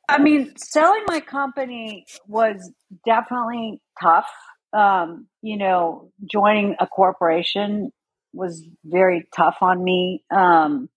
I 0.08 0.18
mean, 0.18 0.52
selling 0.56 1.02
my 1.08 1.20
company 1.20 2.06
was 2.28 2.70
definitely 3.04 3.80
tough. 4.00 4.28
Um, 4.72 5.28
you 5.42 5.56
know, 5.56 6.10
joining 6.30 6.76
a 6.80 6.86
corporation 6.86 7.92
was 8.32 8.66
very 8.84 9.28
tough 9.34 9.58
on 9.62 9.82
me. 9.82 10.22
Um, 10.30 10.88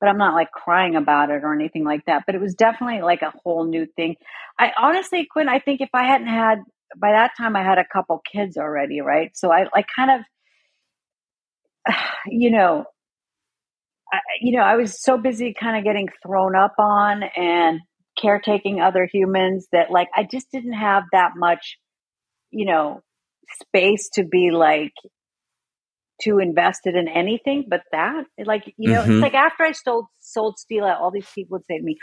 but 0.00 0.08
I'm 0.08 0.18
not 0.18 0.34
like 0.34 0.52
crying 0.52 0.96
about 0.96 1.30
it 1.30 1.42
or 1.44 1.54
anything 1.54 1.84
like 1.84 2.04
that. 2.06 2.24
But 2.26 2.34
it 2.34 2.40
was 2.40 2.54
definitely 2.54 3.02
like 3.02 3.22
a 3.22 3.32
whole 3.42 3.64
new 3.64 3.86
thing. 3.96 4.16
I 4.58 4.72
honestly, 4.80 5.26
Quinn, 5.30 5.48
I 5.48 5.58
think 5.58 5.80
if 5.80 5.90
I 5.94 6.04
hadn't 6.04 6.28
had 6.28 6.60
by 6.96 7.12
that 7.12 7.32
time, 7.36 7.56
I 7.56 7.64
had 7.64 7.78
a 7.78 7.84
couple 7.92 8.22
kids 8.30 8.56
already, 8.56 9.00
right? 9.00 9.30
So 9.36 9.52
I 9.52 9.66
like 9.74 9.86
kind 9.94 10.22
of 11.86 11.94
you 12.26 12.50
know, 12.50 12.84
I, 14.12 14.18
you 14.40 14.52
know, 14.56 14.62
I 14.62 14.76
was 14.76 15.02
so 15.02 15.18
busy 15.18 15.54
kind 15.54 15.76
of 15.76 15.84
getting 15.84 16.08
thrown 16.22 16.56
up 16.56 16.74
on 16.78 17.22
and 17.22 17.80
caretaking 18.20 18.80
other 18.80 19.08
humans 19.12 19.68
that 19.72 19.90
like 19.90 20.08
I 20.16 20.24
just 20.24 20.50
didn't 20.50 20.72
have 20.74 21.04
that 21.12 21.32
much, 21.36 21.78
you 22.50 22.66
know, 22.66 23.00
space 23.62 24.08
to 24.14 24.24
be 24.24 24.50
like 24.50 24.92
too 26.22 26.38
invested 26.38 26.94
in 26.94 27.08
anything 27.08 27.64
but 27.68 27.82
that. 27.92 28.24
Like, 28.44 28.72
you 28.76 28.92
know, 28.92 29.02
mm-hmm. 29.02 29.12
it's 29.12 29.22
like 29.22 29.34
after 29.34 29.64
I 29.64 29.72
sold 29.72 30.06
sold 30.20 30.56
Stila, 30.56 31.00
all 31.00 31.10
these 31.10 31.28
people 31.34 31.56
would 31.56 31.66
say 31.66 31.78
to 31.78 31.84
me, 31.84 31.96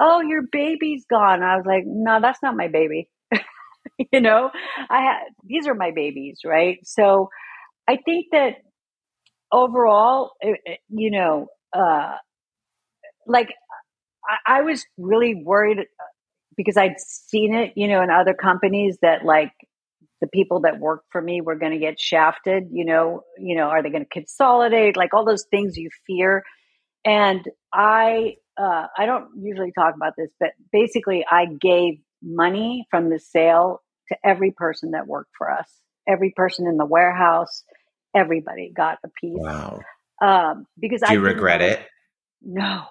Oh, 0.00 0.22
your 0.22 0.42
baby's 0.50 1.04
gone. 1.08 1.42
I 1.42 1.56
was 1.56 1.66
like, 1.66 1.84
No, 1.86 2.20
that's 2.20 2.42
not 2.42 2.56
my 2.56 2.68
baby. 2.68 3.08
you 4.12 4.20
know, 4.20 4.50
I 4.90 5.02
had 5.02 5.18
these 5.44 5.66
are 5.66 5.74
my 5.74 5.90
babies, 5.94 6.40
right? 6.44 6.78
So 6.84 7.28
I 7.88 7.98
think 8.04 8.26
that 8.32 8.56
overall, 9.50 10.32
you 10.88 11.10
know, 11.10 11.46
uh, 11.72 12.16
like 13.26 13.48
I, 14.28 14.58
I 14.58 14.62
was 14.62 14.84
really 14.98 15.34
worried 15.34 15.78
uh, 15.78 16.04
because 16.56 16.76
I'd 16.76 16.98
seen 16.98 17.54
it, 17.54 17.72
you 17.76 17.88
know, 17.88 18.02
in 18.02 18.10
other 18.10 18.34
companies 18.34 18.98
that 19.02 19.24
like 19.24 19.52
the 20.22 20.28
people 20.28 20.60
that 20.60 20.78
work 20.78 21.02
for 21.10 21.20
me 21.20 21.40
were 21.40 21.56
going 21.56 21.72
to 21.72 21.78
get 21.78 22.00
shafted. 22.00 22.68
You 22.70 22.84
know, 22.84 23.24
you 23.36 23.56
know, 23.56 23.64
are 23.64 23.82
they 23.82 23.90
going 23.90 24.04
to 24.04 24.08
consolidate? 24.08 24.96
Like 24.96 25.12
all 25.12 25.26
those 25.26 25.44
things 25.50 25.76
you 25.76 25.90
fear. 26.06 26.44
And 27.04 27.44
I, 27.74 28.36
uh, 28.56 28.86
I 28.96 29.06
don't 29.06 29.30
usually 29.42 29.72
talk 29.72 29.96
about 29.96 30.12
this, 30.16 30.30
but 30.38 30.50
basically, 30.72 31.26
I 31.28 31.46
gave 31.46 31.94
money 32.22 32.86
from 32.88 33.10
the 33.10 33.18
sale 33.18 33.80
to 34.08 34.16
every 34.24 34.52
person 34.52 34.92
that 34.92 35.08
worked 35.08 35.32
for 35.36 35.50
us, 35.50 35.68
every 36.08 36.32
person 36.36 36.68
in 36.68 36.76
the 36.76 36.86
warehouse, 36.86 37.64
everybody 38.14 38.72
got 38.74 38.98
a 39.04 39.08
piece. 39.20 39.34
Wow. 39.34 39.80
Um, 40.24 40.66
because 40.78 41.00
Do 41.00 41.06
I 41.08 41.12
you 41.14 41.20
regret 41.20 41.62
it? 41.62 41.80
No. 42.40 42.84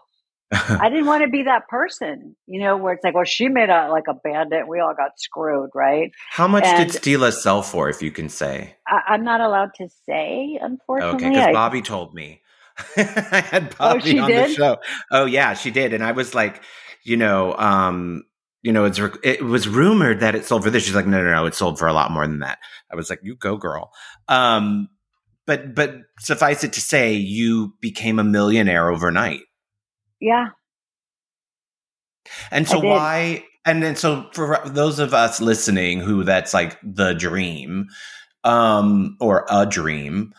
I 0.51 0.89
didn't 0.89 1.05
want 1.05 1.23
to 1.23 1.29
be 1.29 1.43
that 1.43 1.67
person, 1.69 2.35
you 2.45 2.59
know, 2.59 2.75
where 2.75 2.93
it's 2.93 3.03
like, 3.03 3.15
well, 3.15 3.23
she 3.23 3.47
made 3.47 3.69
a 3.69 3.89
like 3.89 4.05
a 4.09 4.13
bandit. 4.13 4.67
We 4.67 4.79
all 4.79 4.93
got 4.93 5.17
screwed, 5.17 5.69
right? 5.73 6.11
How 6.29 6.47
much 6.47 6.65
and 6.65 6.91
did 6.91 7.01
Stila 7.01 7.31
sell 7.31 7.61
for, 7.61 7.89
if 7.89 8.01
you 8.01 8.11
can 8.11 8.27
say? 8.27 8.75
I, 8.87 9.15
am 9.15 9.23
not 9.23 9.39
allowed 9.39 9.71
to 9.75 9.87
say, 10.05 10.59
unfortunately. 10.61 11.27
Okay, 11.27 11.29
because 11.29 11.55
Bobbi 11.55 11.83
told 11.83 12.13
me. 12.13 12.41
I 12.97 13.45
had 13.49 13.71
Bobbi 13.71 14.19
oh, 14.19 14.23
on 14.23 14.29
did? 14.29 14.49
the 14.49 14.53
show. 14.53 14.77
Oh 15.09 15.25
yeah, 15.25 15.53
she 15.53 15.71
did, 15.71 15.93
and 15.93 16.03
I 16.03 16.11
was 16.11 16.35
like, 16.35 16.61
you 17.03 17.15
know, 17.15 17.55
um, 17.55 18.23
you 18.61 18.73
know, 18.73 18.85
it's 18.85 18.99
it 19.23 19.43
was 19.43 19.69
rumored 19.69 20.19
that 20.19 20.35
it 20.35 20.45
sold 20.45 20.63
for 20.63 20.69
this. 20.69 20.83
She's 20.83 20.95
like, 20.95 21.07
no, 21.07 21.23
no, 21.23 21.31
no, 21.31 21.45
it 21.45 21.55
sold 21.55 21.79
for 21.79 21.87
a 21.87 21.93
lot 21.93 22.11
more 22.11 22.27
than 22.27 22.39
that. 22.39 22.59
I 22.91 22.95
was 22.95 23.09
like, 23.09 23.19
you 23.23 23.35
go, 23.35 23.57
girl. 23.57 23.91
Um, 24.27 24.89
but 25.45 25.73
but 25.73 25.95
suffice 26.19 26.63
it 26.63 26.73
to 26.73 26.81
say, 26.81 27.13
you 27.13 27.73
became 27.81 28.19
a 28.19 28.23
millionaire 28.23 28.89
overnight. 28.89 29.41
Yeah. 30.21 30.49
And 32.51 32.67
so 32.67 32.79
why? 32.79 33.43
And 33.65 33.83
then 33.83 33.95
so 33.95 34.29
for 34.33 34.59
those 34.65 34.99
of 34.99 35.13
us 35.13 35.41
listening, 35.41 35.99
who 35.99 36.23
that's 36.23 36.53
like 36.53 36.77
the 36.83 37.13
dream, 37.13 37.87
um, 38.43 39.17
or 39.19 39.45
a 39.49 39.65
dream, 39.65 40.33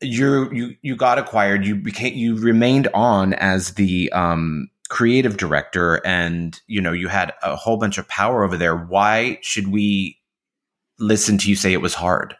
you 0.00 0.50
you 0.52 0.76
you 0.82 0.96
got 0.96 1.18
acquired. 1.18 1.66
You 1.66 1.74
became 1.74 2.14
you 2.14 2.36
remained 2.36 2.88
on 2.94 3.34
as 3.34 3.74
the 3.74 4.10
um 4.12 4.68
creative 4.88 5.36
director, 5.36 6.06
and 6.06 6.60
you 6.66 6.80
know 6.80 6.92
you 6.92 7.08
had 7.08 7.32
a 7.42 7.56
whole 7.56 7.78
bunch 7.78 7.98
of 7.98 8.08
power 8.08 8.44
over 8.44 8.56
there. 8.56 8.76
Why 8.76 9.38
should 9.42 9.68
we 9.68 10.18
listen 10.98 11.38
to 11.38 11.48
you 11.48 11.56
say 11.56 11.72
it 11.72 11.82
was 11.82 11.94
hard? 11.94 12.36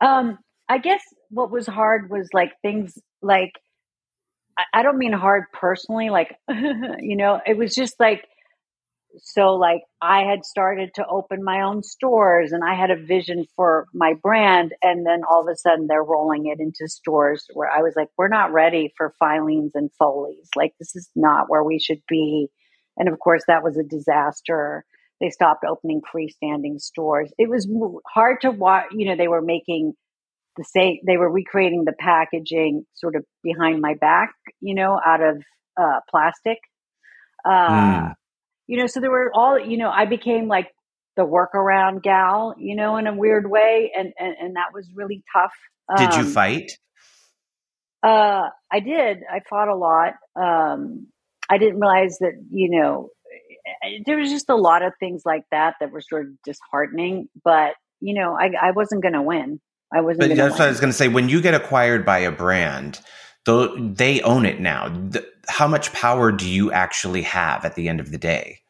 Um, 0.00 0.38
I 0.68 0.78
guess 0.78 1.02
what 1.30 1.50
was 1.50 1.66
hard 1.66 2.10
was 2.10 2.28
like 2.32 2.52
things 2.62 2.98
like 3.22 3.52
I, 4.72 4.82
don't 4.82 4.98
mean 4.98 5.12
hard 5.12 5.44
personally, 5.52 6.10
like 6.10 6.36
you 6.48 7.16
know, 7.16 7.40
it 7.46 7.56
was 7.56 7.74
just 7.74 7.98
like 7.98 8.26
so 9.18 9.54
like 9.54 9.82
I 10.00 10.22
had 10.22 10.44
started 10.44 10.90
to 10.94 11.06
open 11.06 11.44
my 11.44 11.62
own 11.62 11.82
stores 11.82 12.52
and 12.52 12.64
I 12.64 12.74
had 12.74 12.90
a 12.90 12.96
vision 12.96 13.46
for 13.56 13.86
my 13.92 14.14
brand 14.22 14.74
and 14.82 15.06
then 15.06 15.22
all 15.28 15.42
of 15.42 15.48
a 15.48 15.56
sudden 15.56 15.86
they're 15.86 16.02
rolling 16.02 16.46
it 16.46 16.60
into 16.60 16.88
stores 16.88 17.46
where 17.52 17.70
I 17.70 17.82
was 17.82 17.94
like, 17.96 18.08
we're 18.18 18.28
not 18.28 18.52
ready 18.52 18.92
for 18.96 19.14
Filene's 19.20 19.72
and 19.74 19.90
Foley's. 19.98 20.48
Like 20.56 20.74
this 20.78 20.96
is 20.96 21.08
not 21.14 21.48
where 21.48 21.62
we 21.62 21.78
should 21.78 22.02
be. 22.08 22.48
And 22.96 23.08
of 23.08 23.18
course 23.18 23.44
that 23.46 23.62
was 23.62 23.76
a 23.76 23.84
disaster. 23.84 24.84
They 25.20 25.30
stopped 25.30 25.64
opening 25.64 26.02
freestanding 26.02 26.80
stores. 26.80 27.32
It 27.38 27.48
was 27.48 27.68
hard 28.12 28.40
to 28.40 28.50
watch, 28.50 28.86
you 28.92 29.06
know, 29.06 29.16
they 29.16 29.28
were 29.28 29.42
making 29.42 29.94
the 30.56 30.64
same 30.64 30.98
they 31.06 31.16
were 31.16 31.30
recreating 31.30 31.84
the 31.84 31.92
packaging 31.98 32.84
sort 32.94 33.16
of 33.16 33.24
behind 33.42 33.80
my 33.80 33.94
back 34.00 34.32
you 34.60 34.74
know 34.74 35.00
out 35.04 35.22
of 35.22 35.42
uh, 35.80 36.00
plastic. 36.08 36.58
Uh, 37.44 37.68
mm. 37.68 38.14
you 38.66 38.78
know 38.78 38.86
so 38.86 39.00
there 39.00 39.10
were 39.10 39.30
all 39.34 39.58
you 39.58 39.76
know 39.76 39.90
i 39.90 40.06
became 40.06 40.48
like 40.48 40.68
the 41.16 41.22
workaround 41.22 42.02
gal 42.02 42.54
you 42.58 42.74
know 42.74 42.96
in 42.96 43.06
a 43.06 43.14
weird 43.14 43.50
way 43.50 43.92
and 43.94 44.12
and, 44.18 44.34
and 44.40 44.56
that 44.56 44.68
was 44.72 44.88
really 44.94 45.22
tough 45.34 45.52
um, 45.90 45.96
did 45.96 46.14
you 46.16 46.22
um, 46.22 46.32
fight? 46.32 46.72
uh 48.02 48.48
i 48.72 48.80
did. 48.80 49.18
I 49.30 49.40
fought 49.48 49.68
a 49.68 49.76
lot. 49.76 50.14
Um 50.36 51.08
i 51.50 51.58
didn't 51.58 51.80
realize 51.80 52.16
that 52.20 52.32
you 52.50 52.70
know 52.70 53.10
there 54.06 54.18
was 54.18 54.30
just 54.30 54.48
a 54.48 54.56
lot 54.56 54.82
of 54.82 54.92
things 54.98 55.22
like 55.26 55.44
that 55.50 55.74
that 55.80 55.90
were 55.90 56.00
sort 56.00 56.26
of 56.26 56.32
disheartening 56.44 57.28
but 57.44 57.74
you 58.00 58.14
know 58.14 58.36
i, 58.38 58.50
I 58.60 58.70
wasn't 58.72 59.02
going 59.02 59.14
to 59.14 59.22
win 59.22 59.60
I 59.94 60.00
wasn't. 60.00 60.28
But 60.28 60.36
that's 60.36 60.58
what 60.58 60.62
I 60.62 60.68
was 60.68 60.80
going 60.80 60.92
to 60.92 60.96
say. 60.96 61.08
When 61.08 61.28
you 61.28 61.40
get 61.40 61.54
acquired 61.54 62.04
by 62.04 62.18
a 62.18 62.32
brand, 62.32 63.00
though 63.44 63.76
they 63.76 64.20
own 64.22 64.46
it 64.46 64.60
now. 64.60 64.92
how 65.48 65.68
much 65.68 65.92
power 65.92 66.32
do 66.32 66.48
you 66.48 66.72
actually 66.72 67.22
have 67.22 67.64
at 67.64 67.74
the 67.74 67.88
end 67.88 68.00
of 68.00 68.10
the 68.10 68.18
day? 68.18 68.60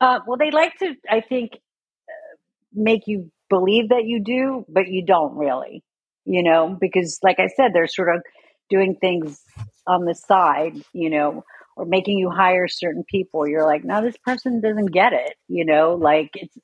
Uh, 0.00 0.20
well, 0.26 0.38
they 0.38 0.50
like 0.50 0.76
to, 0.78 0.94
I 1.10 1.20
think, 1.20 1.54
uh, 1.54 2.36
make 2.72 3.02
you 3.06 3.30
believe 3.50 3.88
that 3.88 4.04
you 4.04 4.22
do, 4.22 4.64
but 4.68 4.88
you 4.88 5.04
don't 5.04 5.36
really. 5.36 5.82
You 6.24 6.42
know, 6.42 6.76
because 6.80 7.18
like 7.22 7.38
I 7.38 7.48
said, 7.48 7.72
they're 7.74 7.86
sort 7.86 8.14
of 8.14 8.22
doing 8.70 8.96
things 8.98 9.42
on 9.86 10.06
the 10.06 10.14
side. 10.14 10.82
You 10.92 11.10
know, 11.10 11.44
or 11.76 11.84
making 11.84 12.18
you 12.18 12.30
hire 12.30 12.68
certain 12.68 13.04
people. 13.04 13.46
You're 13.46 13.66
like, 13.66 13.84
no, 13.84 14.00
this 14.00 14.16
person 14.24 14.60
doesn't 14.60 14.92
get 14.92 15.12
it. 15.12 15.34
You 15.48 15.64
know, 15.64 15.94
like 15.94 16.30
it's 16.34 16.56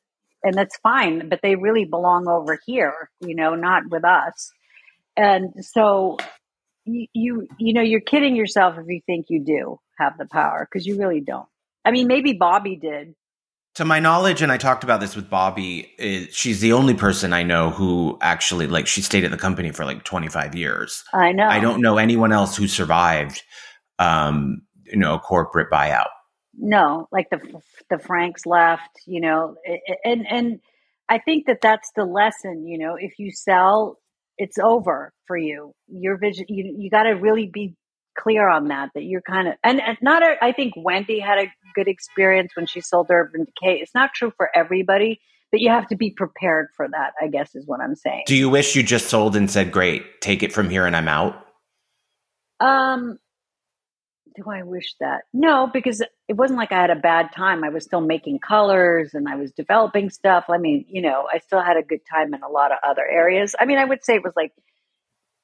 and 0.43 0.55
that's 0.55 0.77
fine, 0.79 1.29
but 1.29 1.41
they 1.43 1.57
really 1.57 1.85
belong 1.85 2.29
over 2.29 2.59
here, 2.67 3.11
you 3.21 3.35
know, 3.35 3.55
not 3.55 3.83
with 3.91 4.05
us. 4.05 4.53
And 5.17 5.53
so 5.65 6.19
you, 6.85 7.07
you, 7.13 7.49
you 7.59 7.73
know, 7.75 7.83
you're 7.83 8.01
kidding 8.01 8.37
yourself 8.37 8.77
if 8.79 8.87
you 8.89 9.01
think 9.05 9.27
you 9.29 9.45
do 9.45 9.79
have 9.99 10.17
the 10.19 10.27
power 10.27 10.67
because 10.71 10.87
you 10.87 10.99
really 10.99 11.21
don't. 11.21 11.49
I 11.85 11.91
mean, 11.91 12.07
maybe 12.07 12.39
Bobbi 12.39 12.81
did. 12.81 13.15
To 13.77 13.85
my 13.85 14.01
knowledge, 14.01 14.43
and 14.43 14.51
I 14.51 14.57
talked 14.57 14.83
about 14.83 15.01
this 15.01 15.15
with 15.15 15.31
Bobbi, 15.31 15.89
is 15.97 16.35
she's 16.35 16.61
the 16.61 16.73
only 16.73 16.95
person 16.95 17.33
I 17.33 17.45
know 17.45 17.71
who 17.71 18.19
actually 18.21 18.67
like 18.67 18.87
she 18.87 19.01
stayed 19.01 19.25
at 19.25 19.31
the 19.31 19.37
company 19.37 19.71
for 19.71 19.85
like 19.85 20.03
25 20.03 20.57
years. 20.57 21.05
I 21.15 21.33
know. 21.33 21.47
I 21.47 21.61
don't 21.61 21.81
know 21.81 21.97
anyone 21.97 22.33
else 22.33 22.57
who 22.57 22.67
survived 22.67 23.43
um, 24.01 24.63
you 24.85 24.99
know, 24.99 25.15
a 25.15 25.19
corporate 25.21 25.71
buyout 25.71 26.09
no, 26.57 27.09
like 27.13 27.31
the 27.31 27.41
the 27.89 27.99
Franks 27.99 28.47
left, 28.47 29.01
you 29.07 29.21
know, 29.21 29.57
and 30.05 30.27
and 30.29 30.61
I 31.09 31.19
think 31.19 31.47
that 31.47 31.61
that's 31.61 31.91
the 31.97 32.05
lesson. 32.05 32.67
You 32.67 32.79
know, 32.79 32.97
if 32.97 33.19
you 33.19 33.31
sell, 33.33 33.99
it's 34.39 34.59
over 34.59 35.13
for 35.27 35.37
you. 35.37 35.73
Your 35.89 36.17
vision, 36.17 36.47
you 36.49 36.75
you 36.79 36.91
got 36.91 37.05
to 37.05 37.11
really 37.11 37.47
be 37.47 37.77
clear 38.19 38.49
on 38.49 38.69
that. 38.69 38.91
That 38.95 39.05
you're 39.05 39.23
kind 39.23 39.49
of 39.49 39.55
and, 39.63 39.81
and 39.81 39.99
not. 40.03 40.23
A, 40.23 40.43
I 40.43 40.53
think 40.53 40.75
Wendy 40.77 41.21
had 41.21 41.39
a 41.39 41.53
good 41.75 41.89
experience 41.89 42.53
when 42.55 42.67
she 42.67 42.81
sold 42.81 43.09
Urban 43.11 43.45
Decay. 43.45 43.81
It's 43.81 43.95
not 43.95 44.13
true 44.15 44.33
for 44.37 44.51
everybody, 44.55 45.21
but 45.51 45.61
you 45.61 45.71
have 45.71 45.87
to 45.89 45.97
be 45.97 46.11
prepared 46.11 46.69
for 46.77 46.89
that. 46.89 47.13
I 47.21 47.29
guess 47.29 47.55
is 47.55 47.67
what 47.67 47.81
I'm 47.81 47.97
saying. 47.97 48.25
Do 48.27 48.37
you 48.37 48.51
wish 48.51 48.75
you 48.75 48.83
just 48.83 49.09
sold 49.09 49.37
and 49.37 49.51
said, 49.51 49.73
"Great, 49.73 50.21
take 50.21 50.43
it 50.43 50.53
from 50.53 50.69
here, 50.69 50.87
and 50.87 50.97
I'm 50.97 51.09
out"? 51.09 51.47
Um, 52.61 53.19
do 54.37 54.51
I 54.51 54.63
wish 54.63 54.95
that? 55.01 55.23
No, 55.33 55.69
because 55.73 56.03
it 56.31 56.37
wasn't 56.37 56.61
like 56.61 56.71
I 56.71 56.81
had 56.81 56.91
a 56.91 56.95
bad 56.95 57.33
time. 57.35 57.65
I 57.65 57.71
was 57.71 57.83
still 57.83 58.01
making 58.01 58.39
colors 58.39 59.15
and 59.15 59.29
I 59.29 59.35
was 59.35 59.51
developing 59.51 60.11
stuff. 60.11 60.45
I 60.49 60.59
mean, 60.59 60.85
you 60.89 61.03
know, 61.03 61.27
I 61.29 61.41
still 61.41 61.61
had 61.61 61.77
a 61.77 61.83
good 61.83 62.03
time 62.09 62.33
in 62.33 62.41
a 62.45 62.49
lot 62.49 62.71
of 62.71 62.79
other 62.89 63.05
areas. 63.05 63.57
I 63.59 63.65
mean, 63.65 63.79
I 63.79 63.85
would 63.85 64.05
say 64.05 64.15
it 64.15 64.23
was 64.23 64.35
like, 64.37 64.53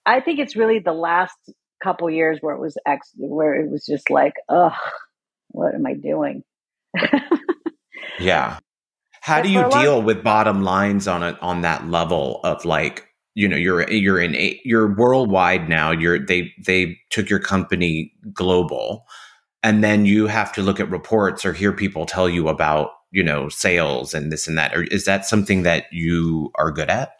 I 0.06 0.20
think 0.20 0.38
it's 0.38 0.54
really 0.54 0.78
the 0.78 0.92
last 0.92 1.36
couple 1.82 2.08
years 2.08 2.38
where 2.40 2.54
it 2.54 2.60
was 2.60 2.78
ex, 2.86 3.10
where 3.16 3.54
it 3.54 3.68
was 3.68 3.84
just 3.84 4.10
like, 4.10 4.34
ugh, 4.48 4.74
what 5.48 5.74
am 5.74 5.84
I 5.86 5.94
doing? 5.94 6.44
yeah. 8.20 8.60
How 9.22 9.42
do 9.42 9.50
you 9.50 9.68
deal 9.68 10.00
with 10.00 10.22
bottom 10.22 10.62
lines 10.62 11.08
on 11.08 11.24
it 11.24 11.36
on 11.42 11.62
that 11.62 11.88
level 11.88 12.38
of 12.44 12.64
like 12.64 13.08
you 13.34 13.48
know 13.48 13.56
you're 13.56 13.90
you're 13.90 14.20
in 14.20 14.36
a, 14.36 14.60
you're 14.64 14.94
worldwide 14.94 15.68
now 15.68 15.90
you're 15.90 16.24
they 16.24 16.52
they 16.64 16.96
took 17.10 17.28
your 17.28 17.40
company 17.40 18.12
global 18.32 19.04
and 19.62 19.82
then 19.82 20.06
you 20.06 20.26
have 20.26 20.52
to 20.54 20.62
look 20.62 20.80
at 20.80 20.90
reports 20.90 21.44
or 21.44 21.52
hear 21.52 21.72
people 21.72 22.06
tell 22.06 22.28
you 22.28 22.48
about 22.48 22.90
you 23.10 23.22
know 23.22 23.48
sales 23.48 24.14
and 24.14 24.32
this 24.32 24.46
and 24.46 24.58
that. 24.58 24.74
Or 24.74 24.82
is 24.82 25.04
that 25.04 25.26
something 25.26 25.62
that 25.62 25.86
you 25.92 26.50
are 26.56 26.70
good 26.70 26.90
at? 26.90 27.12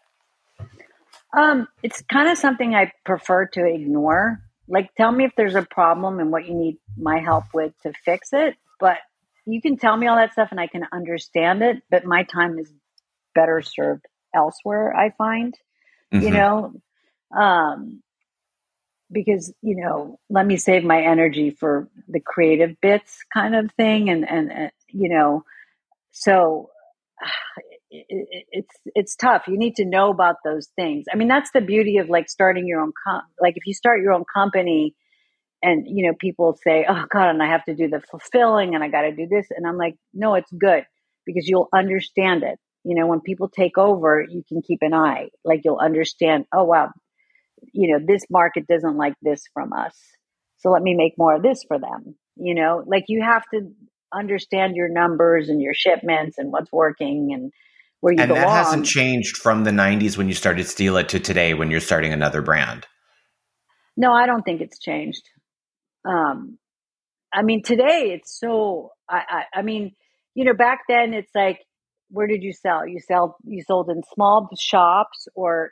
Um 1.37 1.67
it's 1.83 2.01
kind 2.03 2.29
of 2.29 2.37
something 2.37 2.75
i 2.75 2.91
prefer 3.05 3.47
to 3.47 3.65
ignore. 3.65 4.39
Like 4.67 4.93
tell 4.95 5.11
me 5.11 5.23
if 5.25 5.31
there's 5.37 5.55
a 5.55 5.63
problem 5.63 6.19
and 6.19 6.31
what 6.31 6.45
you 6.45 6.55
need 6.55 6.77
my 6.97 7.19
help 7.19 7.45
with 7.53 7.73
to 7.83 7.93
fix 8.05 8.29
it 8.33 8.55
but 8.79 8.97
you 9.45 9.61
can 9.61 9.77
tell 9.77 9.95
me 9.95 10.07
all 10.07 10.15
that 10.15 10.31
stuff 10.31 10.49
and 10.49 10.59
i 10.59 10.65
can 10.65 10.87
understand 10.91 11.61
it 11.61 11.77
but 11.91 12.05
my 12.05 12.23
time 12.23 12.57
is 12.57 12.73
better 13.35 13.61
served 13.61 14.03
elsewhere 14.33 14.95
i 14.95 15.11
find 15.11 15.55
mm-hmm. 16.13 16.25
you 16.25 16.31
know? 16.31 16.73
Um 17.37 18.01
because 19.11 19.53
you 19.61 19.75
know 19.75 20.19
let 20.29 20.45
me 20.45 20.57
save 20.57 20.83
my 20.83 21.01
energy 21.01 21.51
for 21.51 21.87
the 22.07 22.19
creative 22.19 22.79
bits 22.81 23.19
kind 23.33 23.55
of 23.55 23.71
thing 23.73 24.09
and 24.09 24.27
and, 24.27 24.51
and 24.51 24.71
you 24.89 25.09
know. 25.09 25.43
So 26.11 26.69
it, 27.91 28.05
it, 28.09 28.45
it's 28.51 28.75
it's 28.95 29.15
tough. 29.15 29.47
You 29.47 29.57
need 29.57 29.75
to 29.75 29.85
know 29.85 30.09
about 30.09 30.37
those 30.43 30.67
things. 30.75 31.05
I 31.11 31.15
mean 31.15 31.27
that's 31.27 31.51
the 31.51 31.61
beauty 31.61 31.97
of 31.97 32.09
like 32.09 32.29
starting 32.29 32.67
your 32.67 32.81
own 32.81 32.91
com- 33.05 33.23
like 33.41 33.55
if 33.57 33.65
you 33.65 33.73
start 33.73 34.01
your 34.01 34.13
own 34.13 34.25
company 34.33 34.95
and 35.63 35.87
you 35.87 36.05
know 36.07 36.13
people 36.19 36.55
say 36.63 36.85
oh 36.87 37.05
god 37.09 37.29
and 37.29 37.41
i 37.41 37.47
have 37.47 37.65
to 37.65 37.73
do 37.73 37.87
the 37.87 37.99
fulfilling 37.99 38.75
and 38.75 38.83
i 38.83 38.89
got 38.89 39.01
to 39.01 39.11
do 39.11 39.25
this 39.27 39.47
and 39.49 39.65
i'm 39.65 39.75
like 39.75 39.95
no 40.13 40.35
it's 40.35 40.51
good 40.51 40.85
because 41.27 41.47
you'll 41.47 41.69
understand 41.71 42.41
it. 42.41 42.57
You 42.83 42.95
know, 42.95 43.05
when 43.05 43.19
people 43.19 43.49
take 43.49 43.77
over, 43.77 44.25
you 44.27 44.43
can 44.47 44.63
keep 44.63 44.79
an 44.81 44.95
eye. 44.95 45.27
Like 45.45 45.61
you'll 45.63 45.77
understand, 45.77 46.45
oh, 46.51 46.63
wow, 46.63 46.89
you 47.73 47.91
know, 47.91 48.03
this 48.05 48.23
market 48.29 48.67
doesn't 48.67 48.97
like 48.97 49.13
this 49.21 49.43
from 49.53 49.73
us. 49.73 49.95
So 50.59 50.69
let 50.69 50.81
me 50.81 50.95
make 50.95 51.13
more 51.17 51.35
of 51.35 51.43
this 51.43 51.63
for 51.67 51.79
them. 51.79 52.15
You 52.35 52.55
know, 52.55 52.83
like 52.85 53.05
you 53.07 53.21
have 53.21 53.43
to 53.53 53.71
understand 54.13 54.75
your 54.75 54.89
numbers 54.89 55.49
and 55.49 55.61
your 55.61 55.73
shipments 55.73 56.37
and 56.37 56.51
what's 56.51 56.71
working 56.71 57.31
and 57.33 57.51
where 57.99 58.13
you 58.13 58.17
go. 58.17 58.23
and 58.23 58.29
belong. 58.29 58.43
that 58.43 58.65
hasn't 58.65 58.85
changed 58.85 59.37
from 59.37 59.63
the 59.63 59.71
90s 59.71 60.17
when 60.17 60.27
you 60.27 60.33
started 60.33 60.65
Stila 60.65 61.07
to 61.09 61.19
today 61.19 61.53
when 61.53 61.71
you're 61.71 61.79
starting 61.79 62.13
another 62.13 62.41
brand. 62.41 62.85
No, 63.95 64.13
I 64.13 64.27
don't 64.27 64.43
think 64.43 64.61
it's 64.61 64.79
changed. 64.79 65.23
Um, 66.05 66.57
I 67.33 67.41
mean, 67.41 67.63
today 67.63 68.11
it's 68.13 68.39
so. 68.39 68.91
I, 69.09 69.23
I, 69.27 69.59
I 69.59 69.61
mean, 69.61 69.95
you 70.35 70.45
know, 70.45 70.53
back 70.53 70.81
then 70.87 71.13
it's 71.13 71.31
like 71.33 71.59
where 72.09 72.27
did 72.27 72.43
you 72.43 72.53
sell? 72.53 72.87
You 72.87 72.99
sell 72.99 73.37
you 73.43 73.63
sold 73.63 73.89
in 73.89 74.01
small 74.13 74.49
shops 74.59 75.27
or 75.35 75.71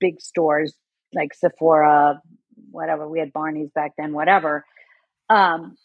big 0.00 0.20
stores 0.20 0.74
like 1.16 1.34
Sephora, 1.34 2.20
whatever. 2.70 3.08
We 3.08 3.18
had 3.18 3.32
Barney's 3.32 3.70
back 3.74 3.92
then, 3.98 4.12
whatever. 4.12 4.64
Um, 5.28 5.76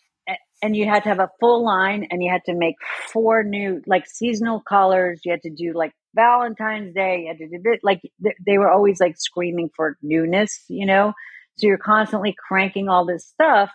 and 0.62 0.76
you 0.76 0.86
had 0.86 1.04
to 1.04 1.10
have 1.10 1.20
a 1.20 1.32
full 1.40 1.66
line 1.66 2.08
and 2.12 2.22
you 2.22 2.32
had 2.32 2.44
to 2.46 2.54
make 2.54 2.76
four 3.12 3.44
new 3.44 3.82
like 3.88 4.06
seasonal 4.08 4.62
colors. 4.62 5.22
You 5.26 5.32
had 5.32 5.42
to 5.42 5.50
do 5.50 5.74
like 5.74 5.94
Valentine's 6.14 6.94
Day. 6.94 7.22
You 7.22 7.28
had 7.30 7.38
to 7.40 7.48
do 7.48 7.62
this. 7.64 7.80
Like 7.82 8.02
they 8.46 8.60
were 8.60 8.70
always 8.70 9.00
like 9.00 9.16
screaming 9.18 9.70
for 9.76 9.98
newness, 10.04 10.64
you 10.68 10.86
know? 10.86 11.14
So 11.58 11.68
you're 11.68 11.78
constantly 11.78 12.36
cranking 12.48 12.90
all 12.90 13.06
this 13.06 13.26
stuff 13.26 13.72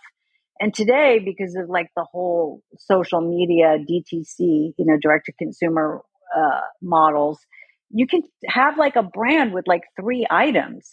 and 0.59 0.73
today, 0.73 1.19
because 1.23 1.55
of 1.55 1.69
like 1.69 1.89
the 1.95 2.05
whole 2.11 2.61
social 2.77 3.21
media 3.21 3.77
DTC, 3.79 4.39
you 4.39 4.73
know, 4.79 4.97
direct 5.01 5.25
to 5.27 5.33
consumer 5.33 6.01
uh, 6.35 6.61
models, 6.81 7.39
you 7.89 8.07
can 8.07 8.23
have 8.47 8.77
like 8.77 8.95
a 8.95 9.03
brand 9.03 9.53
with 9.53 9.67
like 9.67 9.83
three 9.99 10.25
items. 10.29 10.89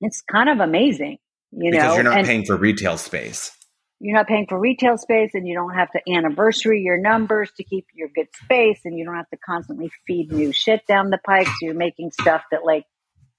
It's 0.00 0.22
kind 0.22 0.48
of 0.48 0.60
amazing, 0.60 1.18
you 1.52 1.70
because 1.70 1.88
know. 1.88 1.94
you're 1.94 2.04
not 2.04 2.18
and 2.18 2.26
paying 2.26 2.44
for 2.44 2.56
retail 2.56 2.98
space. 2.98 3.52
You're 3.98 4.16
not 4.16 4.26
paying 4.26 4.46
for 4.46 4.58
retail 4.58 4.98
space, 4.98 5.30
and 5.34 5.48
you 5.48 5.54
don't 5.54 5.74
have 5.74 5.90
to 5.92 6.00
anniversary 6.12 6.82
your 6.82 6.98
numbers 6.98 7.50
to 7.56 7.64
keep 7.64 7.86
your 7.94 8.08
good 8.14 8.28
space, 8.44 8.80
and 8.84 8.98
you 8.98 9.04
don't 9.04 9.16
have 9.16 9.30
to 9.30 9.38
constantly 9.38 9.90
feed 10.06 10.32
new 10.32 10.52
shit 10.52 10.86
down 10.86 11.10
the 11.10 11.18
pike. 11.24 11.46
So 11.46 11.54
you're 11.62 11.74
making 11.74 12.12
stuff 12.12 12.42
that 12.50 12.64
like 12.64 12.84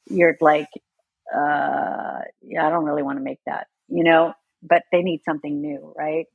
you're 0.09 0.35
like, 0.41 0.69
uh, 1.33 2.21
yeah, 2.41 2.65
I 2.65 2.69
don't 2.69 2.85
really 2.85 3.03
want 3.03 3.19
to 3.19 3.23
make 3.23 3.39
that, 3.45 3.67
you 3.87 4.03
know 4.03 4.33
but 4.61 4.83
they 4.91 5.01
need 5.01 5.21
something 5.23 5.61
new, 5.61 5.93
right? 5.95 6.25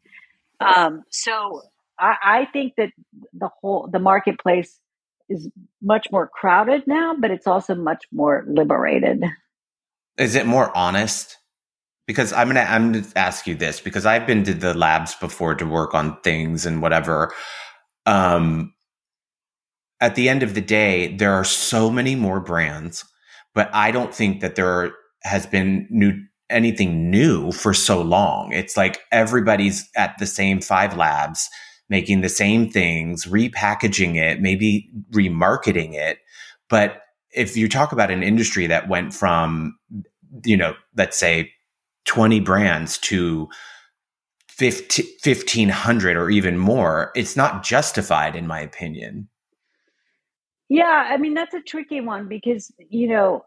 Um, 0.60 1.02
so 1.10 1.62
I, 1.98 2.14
I 2.22 2.44
think 2.52 2.74
that 2.76 2.90
the 3.32 3.48
whole 3.60 3.88
the 3.90 3.98
marketplace 3.98 4.78
is 5.28 5.48
much 5.80 6.08
more 6.12 6.28
crowded 6.28 6.86
now, 6.86 7.14
but 7.18 7.30
it's 7.30 7.46
also 7.46 7.74
much 7.74 8.04
more 8.12 8.44
liberated. 8.46 9.24
Is 10.18 10.34
it 10.34 10.46
more 10.46 10.76
honest? 10.76 11.36
Because 12.06 12.32
I'm 12.32 12.48
gonna 12.48 12.60
I'm 12.60 12.92
gonna 12.92 13.06
ask 13.16 13.46
you 13.46 13.54
this 13.54 13.80
because 13.80 14.06
I've 14.06 14.26
been 14.26 14.44
to 14.44 14.54
the 14.54 14.74
labs 14.74 15.14
before 15.14 15.54
to 15.54 15.66
work 15.66 15.94
on 15.94 16.20
things 16.22 16.66
and 16.66 16.82
whatever. 16.82 17.32
Um, 18.06 18.74
at 20.00 20.16
the 20.16 20.28
end 20.28 20.42
of 20.42 20.54
the 20.54 20.60
day, 20.60 21.16
there 21.16 21.32
are 21.32 21.44
so 21.44 21.90
many 21.90 22.16
more 22.16 22.40
brands, 22.40 23.04
but 23.54 23.70
I 23.72 23.92
don't 23.92 24.14
think 24.14 24.40
that 24.40 24.56
there 24.56 24.92
has 25.22 25.46
been 25.46 25.86
new 25.90 26.12
anything 26.50 27.10
new 27.10 27.52
for 27.52 27.72
so 27.72 28.02
long. 28.02 28.52
It's 28.52 28.76
like 28.76 29.00
everybody's 29.12 29.88
at 29.96 30.18
the 30.18 30.26
same 30.26 30.60
five 30.60 30.96
labs 30.96 31.48
making 31.88 32.22
the 32.22 32.28
same 32.28 32.70
things, 32.70 33.26
repackaging 33.26 34.16
it, 34.16 34.40
maybe 34.40 34.90
remarketing 35.12 35.92
it. 35.94 36.18
But 36.70 37.02
if 37.32 37.56
you 37.56 37.68
talk 37.68 37.92
about 37.92 38.10
an 38.10 38.22
industry 38.22 38.66
that 38.66 38.88
went 38.88 39.14
from, 39.14 39.78
you 40.44 40.56
know, 40.56 40.74
let's 40.96 41.18
say 41.18 41.52
20 42.04 42.40
brands 42.40 42.98
to 42.98 43.48
1500 44.58 46.16
or 46.16 46.30
even 46.30 46.58
more, 46.58 47.10
it's 47.14 47.36
not 47.36 47.64
justified, 47.64 48.36
in 48.36 48.46
my 48.46 48.60
opinion. 48.60 49.28
Yeah, 50.68 51.08
I 51.10 51.16
mean, 51.16 51.34
that's 51.34 51.54
a 51.54 51.60
tricky 51.60 52.00
one 52.00 52.28
because, 52.28 52.72
you 52.88 53.08
know, 53.08 53.44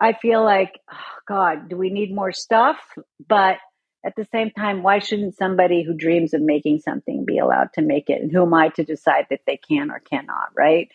I 0.00 0.12
feel 0.14 0.42
like, 0.44 0.80
oh 0.92 0.96
God, 1.28 1.68
do 1.68 1.76
we 1.76 1.90
need 1.90 2.14
more 2.14 2.32
stuff? 2.32 2.78
But 3.26 3.58
at 4.04 4.16
the 4.16 4.26
same 4.32 4.50
time, 4.50 4.82
why 4.82 4.98
shouldn't 4.98 5.36
somebody 5.36 5.82
who 5.82 5.94
dreams 5.94 6.34
of 6.34 6.42
making 6.42 6.80
something 6.80 7.24
be 7.24 7.38
allowed 7.38 7.72
to 7.74 7.82
make 7.82 8.10
it? 8.10 8.20
And 8.20 8.32
who 8.32 8.42
am 8.42 8.52
I 8.52 8.68
to 8.70 8.84
decide 8.84 9.26
that 9.30 9.42
they 9.46 9.56
can 9.56 9.90
or 9.90 10.00
cannot? 10.00 10.48
Right. 10.56 10.90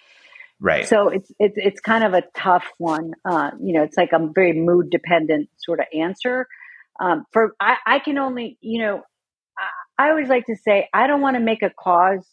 Right. 0.60 0.88
So 0.88 1.10
it's 1.10 1.32
it's 1.40 1.56
it's 1.58 1.80
kind 1.80 2.04
of 2.04 2.14
a 2.14 2.24
tough 2.36 2.66
one. 2.78 3.14
Uh, 3.24 3.52
you 3.62 3.74
know, 3.74 3.84
it's 3.84 3.98
like 3.98 4.12
a 4.12 4.28
very 4.34 4.54
mood 4.54 4.90
dependent 4.90 5.50
sort 5.58 5.80
of 5.80 5.86
answer. 5.94 6.48
Um, 7.00 7.26
for 7.32 7.54
I, 7.60 7.76
I 7.86 8.00
can 8.00 8.18
only, 8.18 8.58
you 8.62 8.82
know, 8.82 9.04
I, 9.58 10.06
I 10.06 10.10
always 10.10 10.30
like 10.30 10.46
to 10.48 10.56
say 10.56 10.90
I 10.94 11.06
don't 11.06 11.22
want 11.22 11.36
to 11.36 11.42
make 11.42 11.62
a 11.62 11.70
cause 11.70 12.28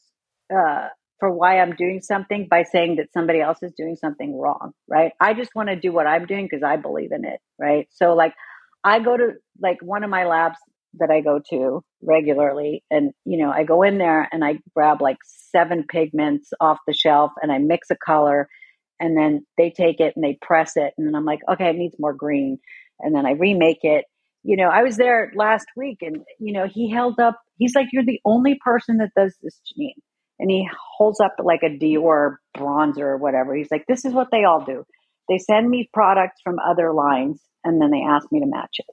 uh, 0.54 0.88
for 1.20 1.30
why 1.30 1.58
I'm 1.60 1.74
doing 1.76 2.00
something 2.00 2.48
by 2.48 2.62
saying 2.62 2.96
that 2.96 3.12
somebody 3.12 3.40
else 3.40 3.58
is 3.62 3.72
doing 3.76 3.96
something 3.96 4.38
wrong, 4.38 4.72
right? 4.88 5.12
I 5.20 5.34
just 5.34 5.54
want 5.54 5.68
to 5.68 5.76
do 5.76 5.92
what 5.92 6.06
I'm 6.06 6.26
doing 6.26 6.46
because 6.50 6.62
I 6.62 6.76
believe 6.76 7.12
in 7.12 7.26
it, 7.26 7.40
right? 7.58 7.88
So 7.92 8.14
like 8.14 8.34
I 8.82 9.00
go 9.00 9.16
to 9.16 9.32
like 9.60 9.78
one 9.82 10.02
of 10.02 10.10
my 10.10 10.24
labs 10.24 10.58
that 10.98 11.10
I 11.10 11.20
go 11.20 11.40
to 11.50 11.82
regularly 12.02 12.84
and 12.90 13.12
you 13.24 13.38
know, 13.38 13.50
I 13.50 13.64
go 13.64 13.82
in 13.82 13.98
there 13.98 14.28
and 14.30 14.44
I 14.44 14.58
grab 14.74 15.00
like 15.00 15.18
seven 15.24 15.84
pigments 15.88 16.50
off 16.60 16.78
the 16.86 16.94
shelf 16.94 17.32
and 17.42 17.50
I 17.50 17.58
mix 17.58 17.90
a 17.90 17.96
color 17.96 18.48
and 19.00 19.16
then 19.16 19.44
they 19.58 19.70
take 19.70 20.00
it 20.00 20.14
and 20.14 20.24
they 20.24 20.38
press 20.40 20.72
it 20.76 20.92
and 20.96 21.06
then 21.06 21.14
I'm 21.14 21.24
like, 21.24 21.40
okay, 21.50 21.70
it 21.70 21.76
needs 21.76 21.96
more 21.98 22.14
green 22.14 22.58
and 23.00 23.14
then 23.14 23.26
I 23.26 23.32
remake 23.32 23.80
it. 23.82 24.04
You 24.42 24.56
know, 24.56 24.68
I 24.68 24.82
was 24.82 24.96
there 24.96 25.32
last 25.34 25.66
week 25.76 25.98
and 26.02 26.18
you 26.38 26.52
know, 26.52 26.66
he 26.66 26.90
held 26.90 27.18
up 27.18 27.38
he's 27.56 27.74
like, 27.74 27.88
You're 27.92 28.04
the 28.04 28.20
only 28.24 28.58
person 28.64 28.98
that 28.98 29.10
does 29.16 29.34
this, 29.42 29.60
Jeanine 29.66 30.02
and 30.38 30.50
he 30.50 30.68
holds 30.96 31.20
up 31.20 31.36
like 31.42 31.60
a 31.62 31.70
Dior 31.70 32.36
bronzer 32.56 32.98
or 32.98 33.16
whatever. 33.16 33.54
He's 33.54 33.70
like, 33.70 33.86
"This 33.86 34.04
is 34.04 34.12
what 34.12 34.28
they 34.30 34.44
all 34.44 34.64
do. 34.64 34.84
They 35.28 35.38
send 35.38 35.68
me 35.68 35.88
products 35.92 36.40
from 36.42 36.58
other 36.58 36.92
lines, 36.92 37.42
and 37.62 37.80
then 37.80 37.90
they 37.90 38.02
ask 38.02 38.30
me 38.32 38.40
to 38.40 38.46
match 38.46 38.76
it." 38.78 38.86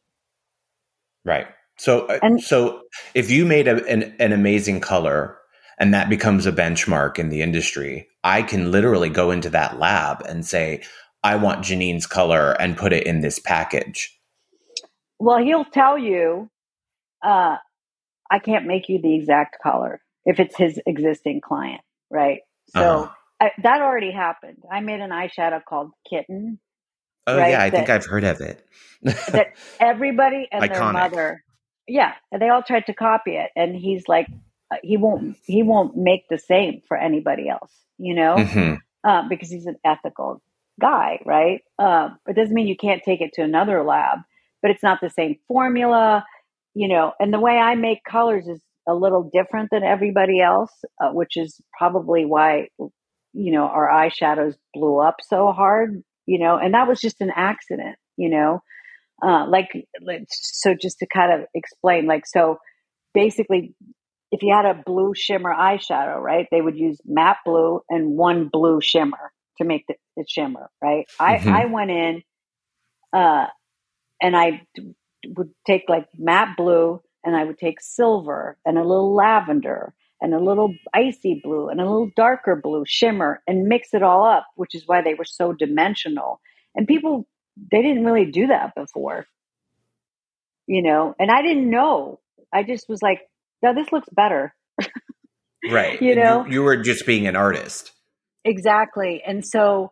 Right. 1.25 1.47
So, 1.81 2.05
uh, 2.05 2.19
and, 2.21 2.39
so 2.39 2.83
if 3.15 3.31
you 3.31 3.43
made 3.43 3.67
a, 3.67 3.83
an, 3.87 4.15
an 4.19 4.33
amazing 4.33 4.81
color 4.81 5.39
and 5.79 5.95
that 5.95 6.09
becomes 6.09 6.45
a 6.45 6.51
benchmark 6.51 7.17
in 7.17 7.29
the 7.29 7.41
industry, 7.41 8.07
I 8.23 8.43
can 8.43 8.69
literally 8.69 9.09
go 9.09 9.31
into 9.31 9.49
that 9.49 9.79
lab 9.79 10.21
and 10.29 10.45
say, 10.45 10.83
I 11.23 11.37
want 11.37 11.65
Jeanine's 11.65 12.05
color 12.05 12.51
and 12.59 12.77
put 12.77 12.93
it 12.93 13.07
in 13.07 13.21
this 13.21 13.39
package. 13.39 14.15
Well, 15.17 15.39
he'll 15.39 15.65
tell 15.65 15.97
you, 15.97 16.51
uh, 17.25 17.55
I 18.29 18.39
can't 18.45 18.67
make 18.67 18.87
you 18.87 19.01
the 19.01 19.15
exact 19.15 19.57
color 19.63 20.01
if 20.23 20.39
it's 20.39 20.55
his 20.55 20.79
existing 20.85 21.41
client, 21.41 21.81
right? 22.11 22.41
So 22.75 22.79
uh-huh. 22.79 23.11
I, 23.39 23.51
that 23.63 23.81
already 23.81 24.11
happened. 24.11 24.61
I 24.71 24.81
made 24.81 24.99
an 24.99 25.09
eyeshadow 25.09 25.61
called 25.67 25.89
Kitten. 26.07 26.59
Oh 27.25 27.39
right, 27.39 27.49
yeah, 27.49 27.63
I 27.63 27.71
that, 27.71 27.75
think 27.75 27.89
I've 27.89 28.05
heard 28.05 28.23
of 28.23 28.39
it. 28.39 28.63
that 29.01 29.55
everybody 29.79 30.47
and 30.51 30.63
Iconic. 30.63 30.73
their 30.73 30.93
mother, 30.93 31.43
yeah, 31.91 32.13
and 32.31 32.41
they 32.41 32.49
all 32.49 32.63
tried 32.63 32.85
to 32.85 32.93
copy 32.93 33.31
it, 33.35 33.51
and 33.55 33.75
he's 33.75 34.07
like, 34.07 34.27
uh, 34.71 34.77
he 34.81 34.95
won't, 34.97 35.37
he 35.45 35.61
won't 35.61 35.97
make 35.97 36.27
the 36.29 36.37
same 36.37 36.81
for 36.87 36.95
anybody 36.95 37.49
else, 37.49 37.71
you 37.97 38.15
know, 38.15 38.35
mm-hmm. 38.35 38.75
uh, 39.07 39.27
because 39.27 39.49
he's 39.49 39.65
an 39.65 39.75
ethical 39.85 40.41
guy, 40.79 41.19
right? 41.25 41.61
Uh, 41.77 42.09
it 42.27 42.35
doesn't 42.35 42.53
mean 42.53 42.67
you 42.67 42.77
can't 42.77 43.03
take 43.03 43.19
it 43.19 43.33
to 43.33 43.41
another 43.41 43.83
lab, 43.83 44.19
but 44.61 44.71
it's 44.71 44.83
not 44.83 44.99
the 45.01 45.09
same 45.09 45.35
formula, 45.49 46.25
you 46.73 46.87
know. 46.87 47.11
And 47.19 47.33
the 47.33 47.39
way 47.39 47.57
I 47.57 47.75
make 47.75 48.03
colors 48.03 48.47
is 48.47 48.61
a 48.87 48.95
little 48.95 49.29
different 49.31 49.69
than 49.69 49.83
everybody 49.83 50.39
else, 50.39 50.71
uh, 51.03 51.09
which 51.11 51.35
is 51.35 51.59
probably 51.77 52.25
why 52.25 52.69
you 53.33 53.51
know 53.51 53.63
our 53.63 53.89
eyeshadows 53.89 54.55
blew 54.73 54.97
up 54.99 55.17
so 55.27 55.51
hard, 55.51 56.01
you 56.25 56.39
know. 56.39 56.57
And 56.57 56.73
that 56.73 56.87
was 56.87 57.01
just 57.01 57.19
an 57.19 57.31
accident, 57.35 57.97
you 58.15 58.29
know. 58.29 58.61
Uh, 59.25 59.45
like, 59.47 59.69
so 60.29 60.73
just 60.79 60.99
to 60.99 61.07
kind 61.07 61.31
of 61.31 61.47
explain, 61.53 62.07
like, 62.07 62.25
so 62.25 62.57
basically, 63.13 63.75
if 64.31 64.41
you 64.41 64.53
had 64.53 64.65
a 64.65 64.81
blue 64.85 65.13
shimmer 65.15 65.53
eyeshadow, 65.53 66.19
right, 66.19 66.47
they 66.51 66.61
would 66.61 66.77
use 66.77 66.99
matte 67.05 67.37
blue 67.45 67.81
and 67.89 68.17
one 68.17 68.49
blue 68.51 68.79
shimmer 68.81 69.31
to 69.57 69.63
make 69.63 69.85
the, 69.87 69.95
the 70.17 70.25
shimmer, 70.27 70.69
right? 70.81 71.05
Mm-hmm. 71.19 71.49
I, 71.49 71.63
I 71.63 71.65
went 71.65 71.91
in 71.91 72.23
uh, 73.13 73.45
and 74.21 74.35
i 74.35 74.61
would 75.35 75.51
take 75.67 75.83
like 75.87 76.07
matte 76.17 76.55
blue 76.57 77.01
and 77.23 77.35
I 77.35 77.43
would 77.43 77.57
take 77.57 77.81
silver 77.81 78.57
and 78.65 78.77
a 78.77 78.83
little 78.83 79.13
lavender 79.13 79.93
and 80.21 80.33
a 80.33 80.39
little 80.39 80.73
icy 80.93 81.39
blue 81.43 81.69
and 81.69 81.79
a 81.79 81.83
little 81.83 82.11
darker 82.15 82.59
blue 82.61 82.83
shimmer 82.85 83.41
and 83.47 83.67
mix 83.67 83.93
it 83.93 84.03
all 84.03 84.25
up, 84.25 84.47
which 84.55 84.75
is 84.75 84.83
why 84.85 85.01
they 85.01 85.13
were 85.13 85.25
so 85.25 85.53
dimensional. 85.53 86.39
And 86.75 86.87
people, 86.87 87.27
they 87.57 87.81
didn't 87.81 88.05
really 88.05 88.31
do 88.31 88.47
that 88.47 88.73
before, 88.75 89.25
you 90.67 90.81
know, 90.81 91.15
and 91.19 91.29
I 91.29 91.41
didn't 91.41 91.69
know. 91.69 92.19
I 92.53 92.63
just 92.63 92.87
was 92.89 93.01
like, 93.01 93.21
no, 93.61 93.73
this 93.73 93.91
looks 93.91 94.09
better. 94.11 94.53
right. 95.69 96.01
You 96.01 96.15
know, 96.15 96.45
you, 96.45 96.53
you 96.53 96.63
were 96.63 96.77
just 96.77 97.05
being 97.05 97.27
an 97.27 97.35
artist. 97.35 97.91
Exactly. 98.43 99.21
And 99.25 99.45
so, 99.45 99.91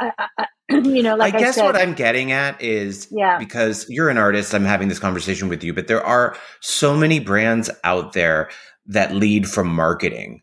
I, 0.00 0.12
I, 0.38 0.46
you 0.70 1.02
know, 1.02 1.16
like 1.16 1.34
I 1.34 1.38
guess 1.38 1.58
I 1.58 1.60
said, 1.60 1.66
what 1.66 1.76
I'm 1.76 1.94
getting 1.94 2.32
at 2.32 2.62
is 2.62 3.08
yeah. 3.10 3.38
because 3.38 3.86
you're 3.88 4.08
an 4.08 4.18
artist, 4.18 4.54
I'm 4.54 4.64
having 4.64 4.88
this 4.88 4.98
conversation 4.98 5.48
with 5.48 5.62
you, 5.62 5.74
but 5.74 5.86
there 5.88 6.04
are 6.04 6.36
so 6.60 6.96
many 6.96 7.20
brands 7.20 7.70
out 7.82 8.12
there 8.12 8.50
that 8.86 9.14
lead 9.14 9.48
from 9.48 9.68
marketing. 9.68 10.42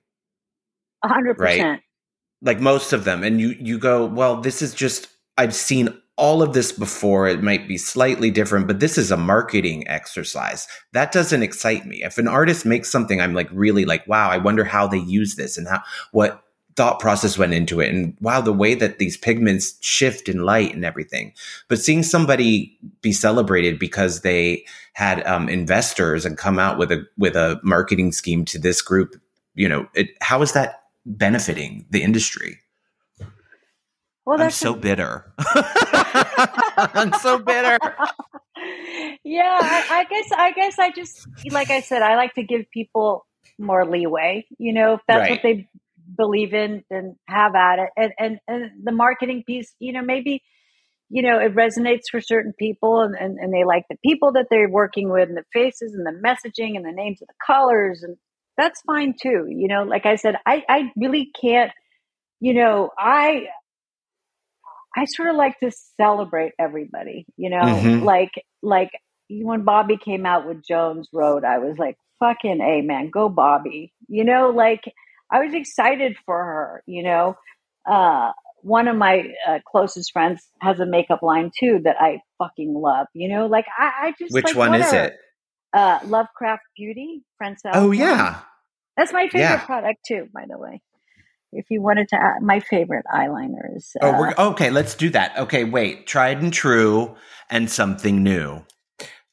100%. 1.04 1.38
Right? 1.38 1.80
Like 2.42 2.60
most 2.60 2.94
of 2.94 3.04
them. 3.04 3.24
And 3.24 3.40
you, 3.40 3.56
you 3.60 3.78
go, 3.78 4.06
well, 4.06 4.42
this 4.42 4.62
is 4.62 4.74
just, 4.74 5.08
I've 5.42 5.56
seen 5.56 5.90
all 6.18 6.44
of 6.44 6.54
this 6.54 6.72
before. 6.72 7.28
It 7.28 7.42
might 7.42 7.68
be 7.68 7.80
slightly 7.80 8.30
different, 8.30 8.68
but 8.68 8.80
this 8.80 8.96
is 8.96 9.10
a 9.10 9.18
marketing 9.18 9.88
exercise. 9.88 10.68
That 10.94 11.12
doesn't 11.12 11.42
excite 11.42 11.88
me. 11.88 12.04
If 12.04 12.20
an 12.20 12.28
artist 12.28 12.64
makes 12.64 12.92
something, 12.92 13.20
I'm 13.20 13.34
like 13.34 13.50
really 13.52 13.86
like, 13.86 14.06
wow, 14.08 14.30
I 14.30 14.38
wonder 14.38 14.64
how 14.64 14.86
they 14.86 15.00
use 15.00 15.34
this 15.34 15.58
and 15.58 15.68
how, 15.68 15.82
what, 16.12 16.44
thought 16.76 17.00
process 17.00 17.38
went 17.38 17.54
into 17.54 17.82
it 17.82 17.94
and 17.94 18.16
wow 18.22 18.40
the 18.40 18.54
way 18.54 18.76
that 18.76 18.98
these 18.98 19.18
pigments 19.18 19.76
shift 19.82 20.30
in 20.30 20.46
light 20.46 20.74
and 20.74 20.86
everything 20.86 21.34
but 21.68 21.78
seeing 21.78 22.02
somebody 22.02 22.78
be 23.02 23.12
celebrated 23.12 23.78
because 23.78 24.22
they 24.22 24.64
had 24.94 25.22
um, 25.28 25.50
investors 25.50 26.26
and 26.26 26.38
come 26.38 26.58
out 26.58 26.78
with 26.78 26.90
a 26.90 27.06
with 27.18 27.36
a 27.36 27.60
marketing 27.62 28.14
scheme 28.14 28.46
to 28.46 28.58
this 28.58 28.82
group 28.82 29.20
you 29.54 29.68
know 29.68 29.86
it, 29.96 30.08
how 30.22 30.42
is 30.42 30.54
that 30.54 30.84
benefiting 31.06 31.86
the 31.90 32.02
industry 32.02 32.61
well 34.32 34.42
i'm 34.42 34.52
so 34.52 34.74
a- 34.74 34.78
bitter 34.78 35.34
i'm 36.94 37.14
so 37.14 37.38
bitter 37.38 37.78
yeah 39.24 39.42
I, 39.44 39.84
I 39.90 40.04
guess 40.10 40.30
i 40.38 40.52
guess 40.52 40.80
i 40.80 40.92
just 40.92 41.28
like 41.52 41.70
i 41.70 41.82
said 41.82 42.02
i 42.02 42.16
like 42.16 42.34
to 42.36 42.44
give 42.44 42.66
people 42.72 43.26
more 43.60 43.86
leeway 43.86 44.46
you 44.58 44.74
know 44.74 44.96
if 44.96 45.02
that's 45.08 45.22
right. 45.22 45.32
what 45.32 45.40
they 45.44 45.68
believe 46.16 46.54
in, 46.54 46.84
then 46.90 47.18
have 47.28 47.56
at 47.56 47.80
it. 47.80 47.90
And, 47.98 48.14
and, 48.20 48.40
and 48.48 48.72
the 48.84 48.92
marketing 48.92 49.44
piece, 49.46 49.74
you 49.80 49.94
know, 49.94 50.02
maybe, 50.02 50.44
you 51.10 51.22
know, 51.22 51.40
it 51.40 51.56
resonates 51.56 52.10
for 52.10 52.22
certain 52.22 52.54
people 52.58 53.02
and, 53.02 53.16
and, 53.16 53.38
and 53.38 53.54
they 53.54 53.64
like 53.64 53.86
the 53.90 53.98
people 54.04 54.34
that 54.34 54.48
they're 54.50 54.70
working 54.70 55.10
with 55.10 55.30
and 55.30 55.38
the 55.38 55.44
faces 55.54 55.94
and 55.94 56.06
the 56.06 56.28
messaging 56.28 56.76
and 56.76 56.86
the 56.86 56.92
names 56.92 57.22
of 57.22 57.28
the 57.28 57.34
colors. 57.46 58.04
And 58.04 58.18
that's 58.58 58.82
fine 58.82 59.16
too. 59.22 59.48
You 59.50 59.68
know, 59.68 59.84
like 59.84 60.06
I 60.06 60.16
said, 60.16 60.36
I, 60.46 60.64
I 60.68 60.92
really 60.96 61.32
can't, 61.40 61.72
you 62.40 62.54
know, 62.54 62.90
I, 62.98 63.46
I 64.96 65.06
sort 65.06 65.30
of 65.30 65.36
like 65.36 65.60
to 65.60 65.72
celebrate 66.00 66.54
everybody, 66.60 67.26
you 67.38 67.50
know, 67.50 67.62
mm-hmm. 67.62 68.04
like, 68.04 68.32
like 68.62 68.92
when 69.30 69.64
Bobbi 69.64 70.00
came 70.00 70.26
out 70.26 70.48
with 70.48 70.66
Jones 70.66 71.08
Road, 71.14 71.44
I 71.44 71.60
was 71.60 71.78
like, 71.78 71.98
fucking 72.20 72.62
A 72.62 72.82
man, 72.82 73.10
go 73.10 73.30
Bobbi, 73.30 73.92
you 74.08 74.24
know, 74.24 74.50
like, 74.50 74.82
I 75.32 75.40
was 75.40 75.54
excited 75.54 76.18
for 76.26 76.38
her, 76.38 76.84
you 76.86 77.04
know. 77.04 77.38
Uh, 77.90 78.32
one 78.64 78.88
of 78.88 78.96
my 78.96 79.24
uh, 79.48 79.60
closest 79.66 80.12
friends 80.12 80.48
has 80.62 80.80
a 80.80 80.86
makeup 80.86 81.22
line 81.22 81.52
too 81.58 81.80
that 81.84 81.96
I 82.00 82.20
fucking 82.38 82.74
love, 82.74 83.08
you 83.14 83.30
know. 83.30 83.48
Like 83.48 83.66
I, 83.78 84.08
I 84.08 84.14
just 84.20 84.34
which 84.34 84.46
like, 84.46 84.56
one 84.56 84.76
is 84.76 84.92
it? 84.94 85.16
Uh, 85.74 86.00
Lovecraft 86.06 86.64
Beauty, 86.76 87.24
Francelle. 87.42 87.72
Oh 87.74 87.92
yeah, 87.92 88.42
that's 88.98 89.14
my 89.14 89.30
favorite 89.30 89.42
yeah. 89.42 89.66
product 89.66 90.00
too, 90.08 90.28
by 90.34 90.44
the 90.48 90.58
way. 90.58 90.82
If 91.54 91.66
you 91.70 91.82
wanted 91.82 92.08
to, 92.10 92.16
add, 92.16 92.42
my 92.42 92.62
favorite 92.62 93.06
eyeliner 93.14 93.76
is. 93.76 93.92
oh, 94.02 94.12
we're, 94.18 94.30
uh, 94.30 94.52
okay. 94.52 94.70
Let's 94.70 94.96
do 94.96 95.10
that. 95.10 95.38
Okay, 95.38 95.66
wait. 95.66 96.08
Tried 96.08 96.42
and 96.42 96.54
true, 96.54 97.14
and 97.50 97.70
something 97.70 98.24
new. 98.24 98.62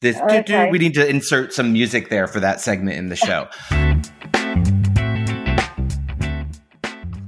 This 0.01 0.17
okay. 0.17 0.69
we 0.69 0.79
need 0.79 0.95
to 0.95 1.07
insert 1.07 1.53
some 1.53 1.71
music 1.71 2.09
there 2.09 2.27
for 2.27 2.41
that 2.41 2.59
segment 2.59 2.97
in 2.97 3.07
the 3.07 3.15
show. 3.15 3.47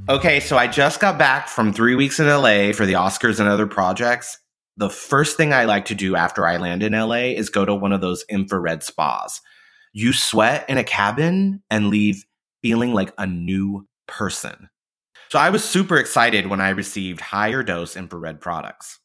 Okay, 0.09 0.41
so 0.41 0.57
I 0.57 0.67
just 0.67 0.99
got 0.99 1.17
back 1.17 1.47
from 1.47 1.71
three 1.71 1.95
weeks 1.95 2.19
in 2.19 2.27
LA 2.27 2.73
for 2.73 2.85
the 2.85 2.93
Oscars 2.93 3.39
and 3.39 3.47
other 3.47 3.67
projects. 3.67 4.37
The 4.75 4.89
first 4.89 5.37
thing 5.37 5.53
I 5.53 5.63
like 5.65 5.85
to 5.85 5.95
do 5.95 6.17
after 6.17 6.45
I 6.45 6.57
land 6.57 6.83
in 6.83 6.91
LA 6.91 7.31
is 7.35 7.49
go 7.49 7.63
to 7.63 7.73
one 7.73 7.93
of 7.93 8.01
those 8.01 8.25
infrared 8.29 8.83
spas. 8.83 9.39
You 9.93 10.11
sweat 10.11 10.65
in 10.69 10.77
a 10.77 10.83
cabin 10.83 11.63
and 11.69 11.87
leave 11.87 12.25
feeling 12.61 12.93
like 12.93 13.13
a 13.17 13.25
new 13.25 13.87
person. 14.05 14.69
So 15.31 15.39
I 15.39 15.49
was 15.49 15.63
super 15.63 15.95
excited 15.95 16.47
when 16.47 16.59
I 16.59 16.71
received 16.71 17.21
HigherDOSE 17.21 17.95
infrared 17.95 18.41
products. 18.41 18.99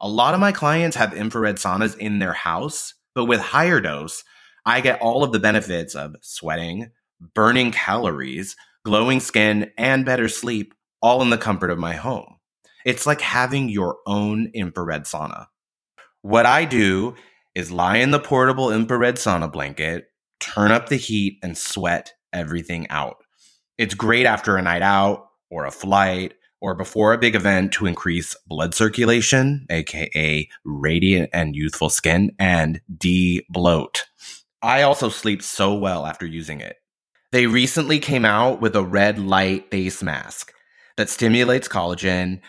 A 0.00 0.08
lot 0.08 0.32
of 0.32 0.40
my 0.40 0.52
clients 0.52 0.96
have 0.96 1.12
infrared 1.12 1.56
saunas 1.56 1.98
in 1.98 2.18
their 2.18 2.32
house, 2.32 2.94
but 3.14 3.26
with 3.26 3.42
HigherDOSE, 3.42 4.24
I 4.64 4.80
get 4.80 5.02
all 5.02 5.22
of 5.22 5.32
the 5.32 5.38
benefits 5.38 5.94
of 5.94 6.16
sweating, 6.22 6.92
burning 7.34 7.72
calories, 7.72 8.56
glowing 8.86 9.20
skin, 9.20 9.70
and 9.76 10.06
better 10.06 10.30
sleep, 10.30 10.72
all 11.02 11.20
in 11.20 11.28
the 11.28 11.36
comfort 11.36 11.68
of 11.68 11.78
my 11.78 11.92
home. 11.92 12.36
It's 12.86 13.06
like 13.06 13.20
having 13.20 13.68
your 13.68 13.98
own 14.06 14.50
infrared 14.54 15.04
sauna. 15.04 15.48
What 16.22 16.46
I 16.46 16.64
do 16.64 17.16
is 17.54 17.70
lie 17.70 17.98
in 17.98 18.12
the 18.12 18.18
portable 18.18 18.72
infrared 18.72 19.16
sauna 19.16 19.52
blanket, 19.52 20.06
turn 20.40 20.72
up 20.72 20.88
the 20.88 20.96
heat, 20.96 21.38
and 21.42 21.58
sweat 21.58 22.14
everything 22.32 22.88
out. 22.88 23.18
It's 23.76 23.92
great 23.92 24.24
after 24.24 24.56
a 24.56 24.62
night 24.62 24.80
out 24.80 25.26
or 25.50 25.64
a 25.64 25.70
flight 25.70 26.34
or 26.60 26.74
before 26.74 27.12
a 27.12 27.18
big 27.18 27.34
event 27.34 27.72
to 27.72 27.86
increase 27.86 28.36
blood 28.46 28.74
circulation, 28.74 29.66
aka 29.70 30.48
radiant 30.64 31.30
and 31.32 31.56
youthful 31.56 31.90
skin, 31.90 32.32
and 32.38 32.80
de 32.96 33.44
bloat. 33.48 34.06
I 34.62 34.82
also 34.82 35.08
sleep 35.08 35.42
so 35.42 35.74
well 35.74 36.06
after 36.06 36.26
using 36.26 36.60
it. 36.60 36.76
They 37.32 37.46
recently 37.46 37.98
came 37.98 38.24
out 38.24 38.60
with 38.60 38.76
a 38.76 38.84
red 38.84 39.18
light 39.18 39.70
face 39.70 40.02
mask 40.02 40.52
that 40.96 41.08
stimulates 41.08 41.68
collagen, 41.68 42.40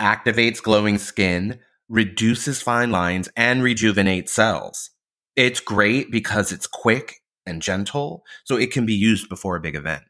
activates 0.00 0.62
glowing 0.62 0.98
skin, 0.98 1.60
reduces 1.88 2.62
fine 2.62 2.90
lines, 2.90 3.28
and 3.36 3.62
rejuvenates 3.62 4.32
cells. 4.32 4.90
It's 5.36 5.60
great 5.60 6.10
because 6.10 6.50
it's 6.50 6.66
quick 6.66 7.20
and 7.46 7.62
gentle, 7.62 8.24
so 8.44 8.56
it 8.56 8.72
can 8.72 8.86
be 8.86 8.94
used 8.94 9.28
before 9.28 9.56
a 9.56 9.60
big 9.60 9.76
event. 9.76 10.02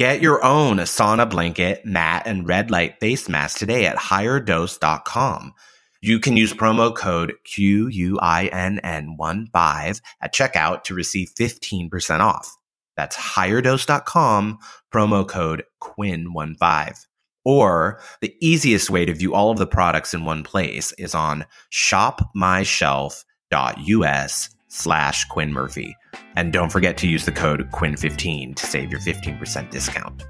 Get 0.00 0.22
your 0.22 0.42
own 0.42 0.78
Asana 0.78 1.28
blanket, 1.28 1.84
mat, 1.84 2.22
and 2.24 2.48
red 2.48 2.70
light 2.70 2.98
face 3.00 3.28
mask 3.28 3.58
today 3.58 3.84
at 3.84 3.98
higherdose.com. 3.98 5.52
You 6.00 6.18
can 6.18 6.38
use 6.38 6.54
promo 6.54 6.96
code 6.96 7.34
QUINN15 7.46 10.00
at 10.22 10.32
checkout 10.32 10.84
to 10.84 10.94
receive 10.94 11.34
15% 11.38 12.20
off. 12.20 12.56
That's 12.96 13.14
higherdose.com, 13.14 14.58
promo 14.90 15.28
code 15.28 15.64
QUIN15. 15.82 17.04
Or 17.44 18.00
the 18.22 18.34
easiest 18.40 18.88
way 18.88 19.04
to 19.04 19.12
view 19.12 19.34
all 19.34 19.50
of 19.50 19.58
the 19.58 19.66
products 19.66 20.14
in 20.14 20.24
one 20.24 20.44
place 20.44 20.92
is 20.92 21.14
on 21.14 21.44
shopmyshelf.us 21.70 24.48
slash 24.68 25.24
Quinn 25.26 25.52
Murphy. 25.52 25.94
And 26.36 26.52
don't 26.52 26.70
forget 26.70 26.96
to 26.98 27.08
use 27.08 27.24
the 27.24 27.32
code 27.32 27.70
Quinn15 27.72 28.56
to 28.56 28.66
save 28.66 28.90
your 28.90 29.00
15% 29.00 29.70
discount. 29.70 30.24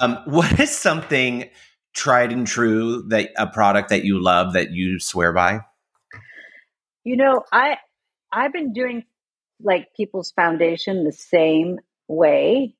Um, 0.00 0.18
what 0.26 0.60
is 0.60 0.70
something 0.70 1.48
tried 1.94 2.32
and 2.32 2.46
true 2.46 3.02
that 3.08 3.30
a 3.36 3.46
product 3.46 3.88
that 3.90 4.04
you 4.04 4.20
love 4.20 4.52
that 4.54 4.70
you 4.70 4.98
swear 4.98 5.32
by? 5.32 5.60
You 7.04 7.16
know, 7.16 7.44
I 7.52 7.78
I've 8.32 8.52
been 8.52 8.72
doing 8.72 9.04
like 9.62 9.88
people's 9.96 10.32
foundation 10.32 11.04
the 11.04 11.12
same 11.12 11.78
way 12.08 12.74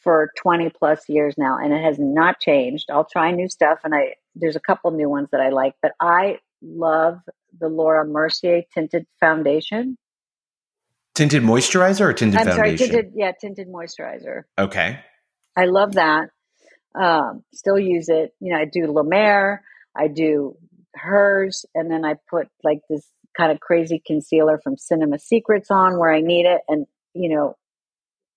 for 0.00 0.30
20 0.38 0.70
plus 0.70 1.08
years 1.08 1.34
now 1.36 1.58
and 1.58 1.72
it 1.72 1.82
has 1.82 1.98
not 1.98 2.40
changed. 2.40 2.90
I'll 2.90 3.04
try 3.04 3.30
new 3.30 3.48
stuff 3.48 3.80
and 3.84 3.94
I 3.94 4.14
there's 4.34 4.56
a 4.56 4.60
couple 4.60 4.90
new 4.90 5.08
ones 5.08 5.28
that 5.32 5.40
I 5.40 5.50
like, 5.50 5.74
but 5.82 5.92
I 6.00 6.38
love 6.62 7.20
the 7.58 7.68
Laura 7.68 8.04
Mercier 8.04 8.62
tinted 8.72 9.06
foundation. 9.18 9.98
Tinted 11.14 11.42
moisturizer 11.42 12.02
or 12.02 12.12
tinted 12.12 12.40
I'm 12.40 12.46
foundation? 12.46 12.78
sorry, 12.78 12.92
tinted 12.92 13.12
yeah, 13.14 13.32
tinted 13.38 13.68
moisturizer. 13.68 14.42
Okay. 14.58 15.00
I 15.56 15.64
love 15.66 15.94
that. 15.94 16.28
Um, 16.94 17.44
still 17.52 17.78
use 17.78 18.08
it. 18.08 18.34
You 18.40 18.52
know, 18.52 18.58
I 18.58 18.64
do 18.64 18.86
La 18.86 19.02
Mer, 19.02 19.62
I 19.96 20.08
do 20.08 20.56
hers, 20.94 21.64
and 21.74 21.90
then 21.90 22.04
I 22.04 22.14
put 22.28 22.48
like 22.62 22.80
this 22.88 23.06
kind 23.36 23.52
of 23.52 23.60
crazy 23.60 24.02
concealer 24.04 24.60
from 24.62 24.76
Cinema 24.76 25.18
Secrets 25.18 25.70
on 25.70 25.98
where 25.98 26.12
I 26.12 26.20
need 26.20 26.46
it, 26.46 26.60
and 26.68 26.86
you 27.14 27.34
know, 27.34 27.56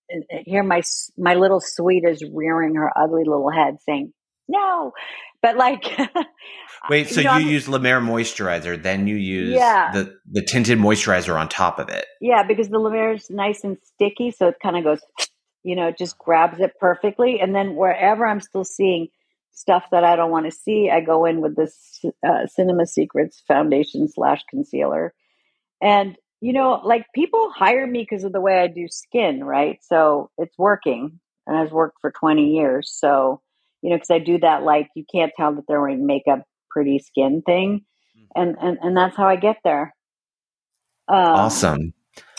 and, 0.08 0.24
here 0.44 0.62
my 0.62 0.82
my 1.16 1.34
little 1.34 1.60
sweet 1.60 2.04
is 2.04 2.24
rearing 2.32 2.74
her 2.74 2.90
ugly 2.96 3.24
little 3.24 3.50
head, 3.50 3.78
saying 3.86 4.12
no, 4.48 4.92
but 5.44 5.56
like. 5.56 5.84
Wait, 6.90 7.08
so 7.08 7.20
you, 7.20 7.26
know, 7.26 7.36
you 7.36 7.48
use 7.48 7.66
La 7.66 7.78
Mer 7.78 8.00
moisturizer, 8.00 8.82
then 8.82 9.06
you 9.06 9.16
use 9.16 9.54
yeah. 9.54 9.90
the 9.92 10.18
the 10.30 10.42
tinted 10.42 10.78
moisturizer 10.78 11.38
on 11.38 11.48
top 11.48 11.78
of 11.78 11.88
it. 11.88 12.04
Yeah, 12.20 12.42
because 12.42 12.68
the 12.68 12.78
La 12.78 12.90
is 13.10 13.30
nice 13.30 13.64
and 13.64 13.78
sticky, 13.82 14.30
so 14.30 14.48
it 14.48 14.56
kind 14.62 14.76
of 14.76 14.84
goes 14.84 15.00
you 15.64 15.74
know, 15.76 15.88
it 15.88 15.98
just 15.98 16.18
grabs 16.18 16.60
it 16.60 16.72
perfectly. 16.78 17.40
And 17.40 17.54
then 17.54 17.74
wherever 17.74 18.26
I'm 18.26 18.40
still 18.40 18.64
seeing 18.64 19.08
stuff 19.52 19.84
that 19.90 20.04
I 20.04 20.14
don't 20.14 20.30
want 20.30 20.44
to 20.44 20.52
see, 20.52 20.90
I 20.90 21.00
go 21.00 21.24
in 21.24 21.40
with 21.40 21.56
this 21.56 22.04
uh, 22.26 22.46
Cinema 22.46 22.86
Secrets 22.86 23.42
foundation 23.48 24.06
slash 24.08 24.42
concealer. 24.50 25.14
And, 25.80 26.16
you 26.40 26.52
know, 26.52 26.82
like 26.84 27.06
people 27.14 27.50
hire 27.50 27.86
me 27.86 28.06
because 28.08 28.24
of 28.24 28.32
the 28.32 28.42
way 28.42 28.58
I 28.60 28.66
do 28.66 28.88
skin, 28.88 29.42
right? 29.42 29.78
So 29.82 30.30
it's 30.36 30.58
working 30.58 31.18
and 31.46 31.56
I've 31.56 31.72
worked 31.72 31.98
for 32.02 32.10
20 32.10 32.50
years. 32.50 32.92
So, 32.94 33.40
you 33.84 33.90
know, 33.90 33.96
because 33.96 34.10
I 34.10 34.18
do 34.18 34.38
that, 34.38 34.64
like 34.64 34.88
you 34.96 35.04
can't 35.12 35.30
tell 35.36 35.54
that 35.54 35.64
they're 35.68 35.80
wearing 35.80 36.06
makeup, 36.06 36.42
pretty 36.70 36.98
skin 36.98 37.42
thing. 37.44 37.84
Mm-hmm. 38.16 38.40
And, 38.42 38.56
and, 38.60 38.78
and 38.82 38.96
that's 38.96 39.16
how 39.16 39.28
I 39.28 39.36
get 39.36 39.58
there. 39.62 39.94
Um, 41.06 41.16
awesome 41.18 41.94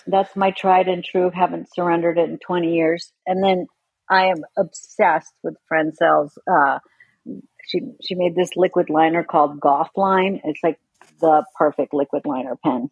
that's 0.08 0.36
my 0.36 0.52
tried 0.52 0.88
and 0.88 1.04
true. 1.04 1.32
Haven't 1.34 1.74
surrendered 1.74 2.18
it 2.18 2.30
in 2.30 2.38
20 2.39 2.74
years. 2.74 3.12
And 3.26 3.43
then 3.43 3.68
I 4.10 4.28
am 4.28 4.38
obsessed 4.58 5.34
with 5.43 5.56
Francelle's. 5.68 6.38
Uh, 6.50 6.80
she 7.68 7.82
she 8.04 8.16
made 8.16 8.36
this 8.36 8.52
liquid 8.56 8.89
liner 8.89 9.24
called 9.24 9.60
Goth 9.60 9.89
Line. 9.96 10.41
It's 10.43 10.60
like 10.64 10.80
the 11.20 11.43
perfect 11.58 11.93
liquid 11.93 12.24
liner 12.26 12.56
pen. 12.64 12.89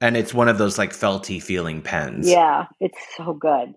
And 0.00 0.16
it's 0.16 0.34
one 0.34 0.48
of 0.48 0.58
those 0.58 0.78
like 0.78 0.92
felty 0.92 1.40
feeling 1.42 1.82
pens. 1.82 2.28
Yeah, 2.28 2.66
it's 2.80 2.98
so 3.16 3.34
good. 3.34 3.74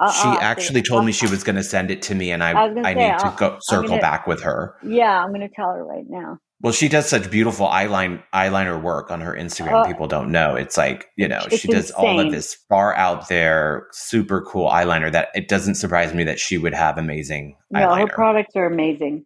Uh, 0.00 0.10
she 0.12 0.28
actually 0.40 0.82
told 0.82 1.04
me 1.04 1.12
she 1.12 1.26
was 1.26 1.44
going 1.44 1.56
to 1.56 1.62
send 1.62 1.90
it 1.90 2.00
to 2.02 2.14
me, 2.14 2.30
and 2.30 2.42
I 2.42 2.52
I, 2.52 2.64
I 2.64 2.94
say, 2.94 3.10
need 3.10 3.18
to 3.18 3.34
go 3.36 3.58
circle 3.60 3.90
gonna, 3.90 4.00
back 4.00 4.26
with 4.26 4.42
her. 4.42 4.74
Yeah, 4.82 5.22
I'm 5.22 5.28
going 5.28 5.46
to 5.46 5.54
tell 5.54 5.72
her 5.72 5.84
right 5.84 6.06
now. 6.08 6.38
Well, 6.62 6.72
she 6.72 6.88
does 6.88 7.08
such 7.08 7.30
beautiful 7.30 7.66
eyeline 7.66 8.22
eyeliner 8.34 8.80
work 8.80 9.10
on 9.10 9.20
her 9.20 9.34
Instagram. 9.34 9.82
Uh, 9.82 9.86
People 9.86 10.06
don't 10.08 10.30
know. 10.30 10.56
It's 10.56 10.76
like, 10.76 11.06
you 11.16 11.26
know, 11.26 11.40
she 11.50 11.68
does 11.68 11.90
insane. 11.90 12.06
all 12.06 12.20
of 12.20 12.32
this 12.32 12.54
far 12.68 12.94
out 12.96 13.28
there, 13.28 13.86
super 13.92 14.42
cool 14.42 14.68
eyeliner 14.68 15.10
that 15.12 15.28
it 15.34 15.48
doesn't 15.48 15.76
surprise 15.76 16.12
me 16.12 16.24
that 16.24 16.38
she 16.38 16.58
would 16.58 16.74
have 16.74 16.98
amazing 16.98 17.56
no, 17.70 17.80
eyeliner. 17.80 18.00
her 18.00 18.06
products 18.08 18.56
are 18.56 18.66
amazing. 18.66 19.24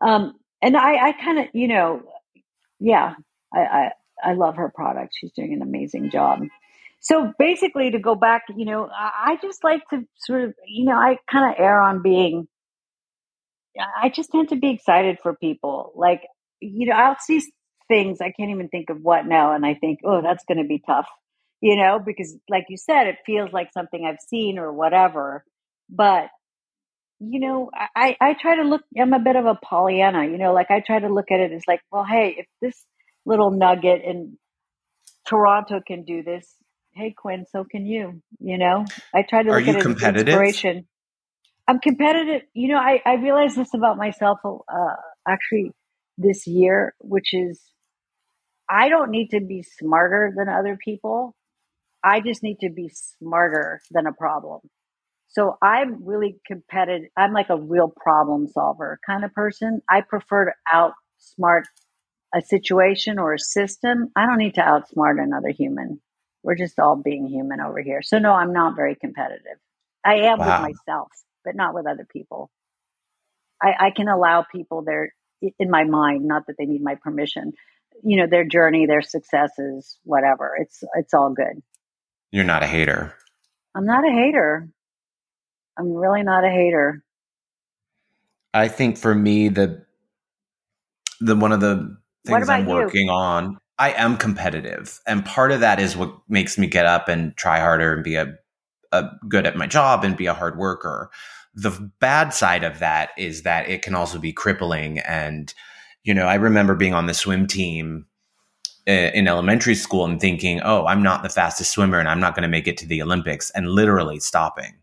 Um, 0.00 0.34
and 0.62 0.76
I, 0.76 1.08
I 1.08 1.12
kind 1.12 1.38
of, 1.38 1.46
you 1.52 1.68
know, 1.68 2.02
yeah, 2.80 3.14
I, 3.52 3.60
I, 3.60 3.90
I 4.24 4.32
love 4.32 4.56
her 4.56 4.72
product. 4.74 5.14
She's 5.18 5.32
doing 5.32 5.52
an 5.52 5.62
amazing 5.62 6.10
job. 6.10 6.40
So 7.02 7.32
basically, 7.38 7.90
to 7.90 7.98
go 7.98 8.14
back, 8.14 8.44
you 8.56 8.64
know, 8.64 8.88
I, 8.90 9.36
just 9.42 9.64
like 9.64 9.82
to 9.90 10.04
sort 10.18 10.44
of, 10.44 10.54
you 10.66 10.86
know, 10.86 10.94
I 10.96 11.18
kind 11.30 11.52
of 11.52 11.56
err 11.58 11.82
on 11.82 12.02
being 12.02 12.46
I 13.78 14.08
just 14.10 14.30
tend 14.30 14.48
to 14.50 14.56
be 14.56 14.70
excited 14.70 15.18
for 15.22 15.34
people. 15.34 15.92
Like, 15.96 16.22
you 16.60 16.86
know, 16.86 16.94
I'll 16.94 17.18
see 17.18 17.42
things, 17.88 18.20
I 18.20 18.32
can't 18.32 18.50
even 18.50 18.68
think 18.68 18.90
of 18.90 18.98
what 19.02 19.26
now. 19.26 19.54
And 19.54 19.64
I 19.64 19.74
think, 19.74 20.00
oh, 20.04 20.22
that's 20.22 20.44
going 20.44 20.58
to 20.58 20.68
be 20.68 20.82
tough, 20.86 21.08
you 21.60 21.76
know, 21.76 21.98
because 22.04 22.36
like 22.48 22.66
you 22.68 22.76
said, 22.76 23.06
it 23.06 23.16
feels 23.26 23.52
like 23.52 23.72
something 23.72 24.04
I've 24.06 24.20
seen 24.28 24.58
or 24.58 24.72
whatever. 24.72 25.44
But, 25.88 26.28
you 27.20 27.40
know, 27.40 27.70
I, 27.96 28.16
I 28.20 28.34
try 28.40 28.56
to 28.56 28.62
look, 28.62 28.82
I'm 28.98 29.12
a 29.12 29.18
bit 29.18 29.36
of 29.36 29.46
a 29.46 29.54
Pollyanna, 29.54 30.24
you 30.26 30.38
know, 30.38 30.52
like 30.52 30.70
I 30.70 30.80
try 30.80 30.98
to 30.98 31.12
look 31.12 31.30
at 31.30 31.40
it 31.40 31.52
as 31.52 31.62
like, 31.66 31.80
well, 31.90 32.04
hey, 32.04 32.34
if 32.38 32.46
this 32.60 32.84
little 33.24 33.50
nugget 33.50 34.02
in 34.04 34.38
Toronto 35.28 35.80
can 35.86 36.04
do 36.04 36.22
this, 36.22 36.52
hey, 36.94 37.14
Quinn, 37.16 37.46
so 37.50 37.64
can 37.64 37.86
you, 37.86 38.22
you 38.40 38.58
know? 38.58 38.84
I 39.14 39.22
try 39.28 39.42
to 39.42 39.50
look 39.52 39.56
Are 39.56 39.60
you 39.60 39.70
at 39.70 39.76
it 39.76 39.82
competitive? 39.82 40.28
inspiration. 40.28 40.86
I'm 41.68 41.80
competitive. 41.80 42.42
You 42.54 42.68
know, 42.68 42.78
I, 42.78 43.00
I 43.06 43.14
realized 43.14 43.56
this 43.56 43.74
about 43.74 43.96
myself 43.96 44.38
uh, 44.44 44.96
actually 45.28 45.72
this 46.18 46.46
year, 46.46 46.94
which 47.00 47.34
is 47.34 47.60
I 48.68 48.88
don't 48.88 49.10
need 49.10 49.28
to 49.30 49.40
be 49.40 49.62
smarter 49.62 50.32
than 50.36 50.48
other 50.48 50.78
people. 50.82 51.34
I 52.04 52.20
just 52.20 52.42
need 52.42 52.58
to 52.60 52.70
be 52.70 52.90
smarter 52.92 53.80
than 53.90 54.06
a 54.06 54.12
problem. 54.12 54.60
So 55.28 55.56
I'm 55.62 56.04
really 56.04 56.38
competitive. 56.46 57.08
I'm 57.16 57.32
like 57.32 57.50
a 57.50 57.56
real 57.60 57.92
problem 57.96 58.48
solver 58.48 58.98
kind 59.06 59.24
of 59.24 59.32
person. 59.34 59.82
I 59.88 60.02
prefer 60.02 60.46
to 60.46 60.52
outsmart 61.38 61.62
a 62.34 62.42
situation 62.42 63.18
or 63.18 63.34
a 63.34 63.38
system. 63.38 64.10
I 64.16 64.26
don't 64.26 64.38
need 64.38 64.54
to 64.54 64.62
outsmart 64.62 65.22
another 65.22 65.50
human. 65.50 66.00
We're 66.42 66.56
just 66.56 66.78
all 66.78 66.96
being 66.96 67.26
human 67.26 67.60
over 67.60 67.80
here. 67.80 68.02
So 68.02 68.18
no, 68.18 68.32
I'm 68.32 68.52
not 68.52 68.76
very 68.76 68.94
competitive. 68.94 69.58
I 70.04 70.14
am 70.14 70.38
wow. 70.38 70.62
with 70.62 70.74
myself 70.74 71.08
but 71.44 71.56
not 71.56 71.74
with 71.74 71.86
other 71.86 72.06
people. 72.10 72.50
I, 73.60 73.86
I 73.86 73.90
can 73.90 74.08
allow 74.08 74.42
people 74.42 74.82
their 74.82 75.14
in 75.58 75.70
my 75.70 75.84
mind, 75.84 76.24
not 76.24 76.46
that 76.46 76.56
they 76.58 76.66
need 76.66 76.82
my 76.82 76.94
permission. 76.94 77.52
You 78.02 78.18
know, 78.18 78.26
their 78.26 78.44
journey, 78.44 78.86
their 78.86 79.02
successes, 79.02 79.98
whatever. 80.04 80.56
It's 80.58 80.82
it's 80.94 81.14
all 81.14 81.30
good. 81.30 81.62
You're 82.30 82.44
not 82.44 82.62
a 82.62 82.66
hater. 82.66 83.14
I'm 83.74 83.84
not 83.84 84.06
a 84.06 84.12
hater. 84.12 84.68
I'm 85.78 85.92
really 85.92 86.22
not 86.22 86.44
a 86.44 86.50
hater. 86.50 87.02
I 88.54 88.68
think 88.68 88.98
for 88.98 89.14
me, 89.14 89.48
the 89.48 89.84
the 91.20 91.36
one 91.36 91.52
of 91.52 91.60
the 91.60 91.96
things 92.26 92.48
I'm 92.48 92.66
working 92.66 93.06
you? 93.06 93.12
on, 93.12 93.58
I 93.82 93.90
am 93.96 94.16
competitive, 94.16 95.00
and 95.08 95.24
part 95.24 95.50
of 95.50 95.58
that 95.58 95.80
is 95.80 95.96
what 95.96 96.14
makes 96.28 96.56
me 96.56 96.68
get 96.68 96.86
up 96.86 97.08
and 97.08 97.36
try 97.36 97.58
harder 97.58 97.92
and 97.92 98.04
be 98.04 98.14
a 98.14 98.34
a 98.92 99.10
good 99.28 99.46
at 99.46 99.56
my 99.56 99.66
job 99.66 100.04
and 100.04 100.16
be 100.16 100.26
a 100.26 100.34
hard 100.34 100.56
worker. 100.56 101.10
The 101.54 101.90
bad 101.98 102.32
side 102.32 102.62
of 102.62 102.78
that 102.78 103.10
is 103.18 103.42
that 103.42 103.68
it 103.68 103.82
can 103.82 103.94
also 103.94 104.18
be 104.18 104.32
crippling. 104.32 105.00
And, 105.00 105.52
you 106.04 106.14
know, 106.14 106.26
I 106.26 106.34
remember 106.34 106.74
being 106.74 106.94
on 106.94 107.06
the 107.06 107.14
swim 107.14 107.46
team 107.46 108.06
eh, 108.86 109.10
in 109.14 109.26
elementary 109.26 109.74
school 109.74 110.04
and 110.04 110.20
thinking, 110.20 110.60
oh, 110.62 110.86
I'm 110.86 111.02
not 111.02 111.22
the 111.22 111.28
fastest 111.28 111.72
swimmer 111.72 111.98
and 111.98 112.08
I'm 112.08 112.20
not 112.20 112.34
going 112.34 112.42
to 112.42 112.48
make 112.48 112.68
it 112.68 112.76
to 112.78 112.86
the 112.86 113.02
Olympics 113.02 113.50
and 113.50 113.68
literally 113.68 114.20
stopping. 114.20 114.74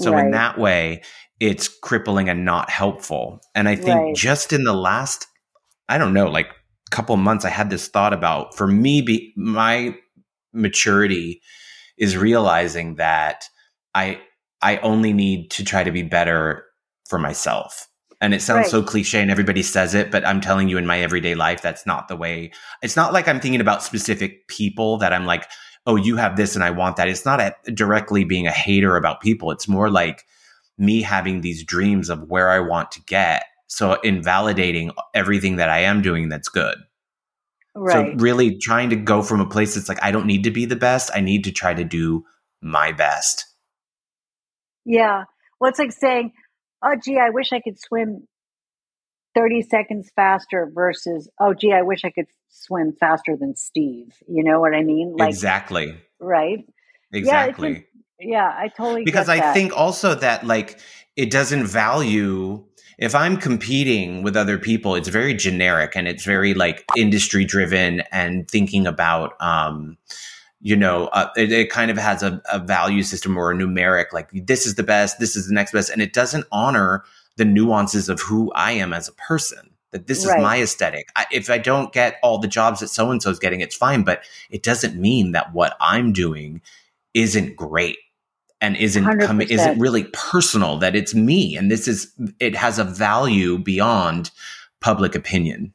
So, 0.00 0.12
right. 0.12 0.24
in 0.24 0.32
that 0.32 0.58
way, 0.58 1.02
it's 1.38 1.68
crippling 1.68 2.28
and 2.28 2.44
not 2.44 2.68
helpful. 2.68 3.40
And 3.54 3.68
I 3.68 3.76
think 3.76 4.00
right. 4.00 4.14
just 4.14 4.52
in 4.52 4.64
the 4.64 4.74
last, 4.74 5.28
I 5.88 5.98
don't 5.98 6.12
know, 6.12 6.28
like 6.28 6.48
couple 6.94 7.16
months, 7.16 7.44
I 7.44 7.50
had 7.50 7.70
this 7.70 7.88
thought 7.88 8.12
about 8.12 8.56
for 8.56 8.66
me, 8.66 9.02
be, 9.02 9.32
my 9.36 9.96
maturity 10.52 11.42
is 11.98 12.16
realizing 12.16 12.94
that 12.96 13.44
I 13.94 14.20
I 14.62 14.78
only 14.78 15.12
need 15.12 15.50
to 15.52 15.64
try 15.64 15.84
to 15.84 15.90
be 15.90 16.02
better 16.02 16.64
for 17.08 17.18
myself. 17.18 17.88
And 18.20 18.32
it 18.32 18.40
sounds 18.40 18.64
right. 18.64 18.70
so 18.70 18.82
cliche 18.82 19.20
and 19.20 19.30
everybody 19.30 19.62
says 19.62 19.94
it, 19.94 20.10
but 20.10 20.26
I'm 20.26 20.40
telling 20.40 20.68
you 20.68 20.78
in 20.78 20.86
my 20.86 21.00
everyday 21.00 21.34
life, 21.34 21.60
that's 21.60 21.84
not 21.84 22.08
the 22.08 22.16
way. 22.16 22.52
It's 22.80 22.96
not 22.96 23.12
like 23.12 23.28
I'm 23.28 23.40
thinking 23.40 23.60
about 23.60 23.82
specific 23.82 24.48
people 24.48 24.96
that 24.98 25.12
I'm 25.12 25.26
like, 25.26 25.46
oh, 25.86 25.96
you 25.96 26.16
have 26.16 26.36
this 26.36 26.54
and 26.54 26.64
I 26.64 26.70
want 26.70 26.96
that. 26.96 27.08
It's 27.08 27.26
not 27.26 27.40
a, 27.40 27.54
directly 27.72 28.24
being 28.24 28.46
a 28.46 28.52
hater 28.52 28.96
about 28.96 29.20
people. 29.20 29.50
It's 29.50 29.68
more 29.68 29.90
like 29.90 30.24
me 30.78 31.02
having 31.02 31.42
these 31.42 31.62
dreams 31.62 32.08
of 32.08 32.22
where 32.30 32.50
I 32.50 32.60
want 32.60 32.90
to 32.92 33.02
get. 33.02 33.44
So 33.66 33.94
invalidating 34.00 34.92
everything 35.14 35.56
that 35.56 35.68
I 35.68 35.80
am 35.80 36.02
doing 36.02 36.28
that's 36.28 36.48
good. 36.48 36.76
Right. 37.74 38.16
So 38.16 38.22
really 38.22 38.58
trying 38.58 38.90
to 38.90 38.96
go 38.96 39.22
from 39.22 39.40
a 39.40 39.48
place 39.48 39.74
that's 39.74 39.88
like, 39.88 40.02
I 40.02 40.10
don't 40.10 40.26
need 40.26 40.44
to 40.44 40.50
be 40.50 40.64
the 40.64 40.76
best. 40.76 41.10
I 41.14 41.20
need 41.20 41.44
to 41.44 41.52
try 41.52 41.74
to 41.74 41.84
do 41.84 42.24
my 42.62 42.92
best. 42.92 43.46
Yeah. 44.84 45.24
Well, 45.60 45.70
it's 45.70 45.78
like 45.78 45.92
saying, 45.92 46.32
oh, 46.84 46.94
gee, 47.02 47.18
I 47.18 47.30
wish 47.30 47.52
I 47.52 47.60
could 47.60 47.80
swim 47.80 48.28
30 49.34 49.62
seconds 49.62 50.12
faster 50.14 50.70
versus, 50.72 51.28
oh, 51.40 51.54
gee, 51.54 51.72
I 51.72 51.82
wish 51.82 52.04
I 52.04 52.10
could 52.10 52.26
swim 52.48 52.94
faster 52.98 53.36
than 53.36 53.56
Steve. 53.56 54.12
You 54.28 54.44
know 54.44 54.60
what 54.60 54.74
I 54.74 54.82
mean? 54.82 55.16
Like, 55.18 55.30
exactly. 55.30 55.96
Right. 56.20 56.64
Exactly. 57.12 57.86
Yeah, 58.20 58.28
yeah 58.28 58.46
I 58.46 58.68
totally 58.68 59.04
because 59.04 59.28
I 59.28 59.52
think 59.52 59.76
also 59.76 60.14
that 60.14 60.46
like 60.46 60.78
it 61.16 61.30
doesn't 61.30 61.66
value 61.66 62.64
if 62.98 63.14
I'm 63.14 63.36
competing 63.36 64.22
with 64.22 64.36
other 64.36 64.58
people, 64.58 64.94
it's 64.94 65.08
very 65.08 65.34
generic 65.34 65.96
and 65.96 66.06
it's 66.06 66.24
very 66.24 66.54
like 66.54 66.84
industry 66.96 67.44
driven 67.44 68.02
and 68.12 68.48
thinking 68.48 68.86
about, 68.86 69.40
um, 69.40 69.96
you 70.60 70.76
know, 70.76 71.06
uh, 71.08 71.28
it, 71.36 71.52
it, 71.52 71.70
kind 71.70 71.90
of 71.90 71.98
has 71.98 72.22
a, 72.22 72.40
a 72.52 72.58
value 72.58 73.02
system 73.02 73.36
or 73.36 73.50
a 73.50 73.54
numeric, 73.54 74.12
like 74.12 74.30
this 74.32 74.66
is 74.66 74.76
the 74.76 74.82
best, 74.82 75.18
this 75.18 75.36
is 75.36 75.48
the 75.48 75.54
next 75.54 75.72
best. 75.72 75.90
And 75.90 76.00
it 76.00 76.12
doesn't 76.12 76.46
honor 76.52 77.04
the 77.36 77.44
nuances 77.44 78.08
of 78.08 78.20
who 78.20 78.52
I 78.52 78.72
am 78.72 78.92
as 78.92 79.08
a 79.08 79.12
person. 79.12 79.70
That 79.90 80.08
this 80.08 80.26
right. 80.26 80.38
is 80.38 80.42
my 80.42 80.60
aesthetic. 80.60 81.10
I, 81.14 81.26
if 81.30 81.48
I 81.48 81.58
don't 81.58 81.92
get 81.92 82.16
all 82.20 82.38
the 82.38 82.48
jobs 82.48 82.80
that 82.80 82.88
so 82.88 83.12
and 83.12 83.22
so 83.22 83.30
is 83.30 83.38
getting, 83.38 83.60
it's 83.60 83.76
fine. 83.76 84.02
But 84.02 84.24
it 84.50 84.64
doesn't 84.64 84.96
mean 84.96 85.32
that 85.32 85.52
what 85.52 85.76
I'm 85.80 86.12
doing 86.12 86.62
isn't 87.12 87.54
great 87.54 87.98
and 88.64 88.76
isn't 88.78 89.20
coming 89.20 89.48
isn't 89.48 89.78
really 89.78 90.04
personal 90.14 90.78
that 90.78 90.96
it's 90.96 91.14
me 91.14 91.54
and 91.54 91.70
this 91.70 91.86
is 91.86 92.12
it 92.40 92.56
has 92.56 92.78
a 92.78 92.84
value 92.84 93.58
beyond 93.58 94.30
public 94.80 95.14
opinion 95.14 95.72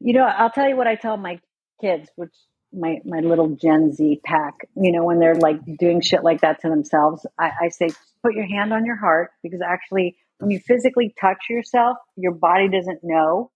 you 0.00 0.12
know 0.12 0.24
i'll 0.24 0.50
tell 0.50 0.68
you 0.68 0.76
what 0.76 0.88
i 0.88 0.96
tell 0.96 1.16
my 1.16 1.38
kids 1.80 2.08
which 2.16 2.34
my 2.72 2.98
my 3.04 3.20
little 3.20 3.50
gen 3.50 3.92
z 3.92 4.20
pack 4.24 4.54
you 4.76 4.90
know 4.90 5.04
when 5.04 5.20
they're 5.20 5.36
like 5.36 5.58
doing 5.78 6.00
shit 6.00 6.24
like 6.24 6.40
that 6.40 6.60
to 6.60 6.68
themselves 6.68 7.24
i, 7.38 7.52
I 7.62 7.68
say 7.68 7.88
put 8.22 8.34
your 8.34 8.46
hand 8.46 8.72
on 8.72 8.84
your 8.84 8.96
heart 8.96 9.30
because 9.42 9.60
actually 9.64 10.16
when 10.38 10.50
you 10.50 10.58
physically 10.58 11.14
touch 11.20 11.44
yourself 11.48 11.96
your 12.16 12.32
body 12.32 12.68
doesn't 12.68 13.00
know 13.04 13.52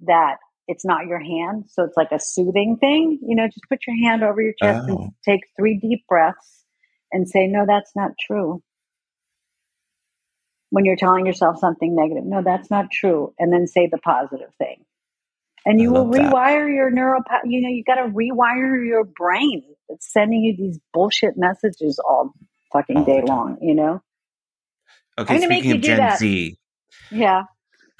that 0.00 0.36
it's 0.66 0.84
not 0.84 1.06
your 1.06 1.20
hand 1.20 1.64
so 1.68 1.84
it's 1.84 1.96
like 1.96 2.10
a 2.10 2.18
soothing 2.18 2.78
thing 2.80 3.18
you 3.20 3.36
know 3.36 3.46
just 3.46 3.68
put 3.68 3.80
your 3.86 3.96
hand 3.96 4.24
over 4.24 4.40
your 4.40 4.54
chest 4.62 4.88
oh. 4.88 4.96
and 4.96 5.12
take 5.22 5.42
three 5.58 5.78
deep 5.78 6.06
breaths 6.08 6.63
and 7.14 7.28
say, 7.28 7.46
no, 7.46 7.64
that's 7.66 7.92
not 7.94 8.10
true. 8.20 8.60
When 10.70 10.84
you're 10.84 10.96
telling 10.96 11.26
yourself 11.26 11.58
something 11.60 11.94
negative, 11.94 12.24
no, 12.26 12.42
that's 12.42 12.70
not 12.70 12.90
true. 12.90 13.32
And 13.38 13.52
then 13.52 13.68
say 13.68 13.88
the 13.90 13.98
positive 13.98 14.50
thing. 14.58 14.84
And 15.64 15.80
you 15.80 15.92
will 15.92 16.06
rewire 16.06 16.66
that. 16.66 16.74
your 16.74 16.90
neural, 16.90 17.22
you 17.44 17.62
know, 17.62 17.68
you 17.68 17.84
got 17.86 17.94
to 17.94 18.10
rewire 18.10 18.84
your 18.84 19.04
brain. 19.04 19.62
It's 19.88 20.12
sending 20.12 20.42
you 20.42 20.56
these 20.56 20.78
bullshit 20.92 21.34
messages 21.36 21.98
all 22.06 22.34
fucking 22.72 23.04
day 23.04 23.22
long, 23.24 23.58
you 23.62 23.74
know? 23.74 24.02
Okay, 25.16 25.40
speaking 25.40 25.72
of 25.72 25.80
Gen 25.80 25.98
that. 25.98 26.18
Z. 26.18 26.58
Yeah. 27.12 27.44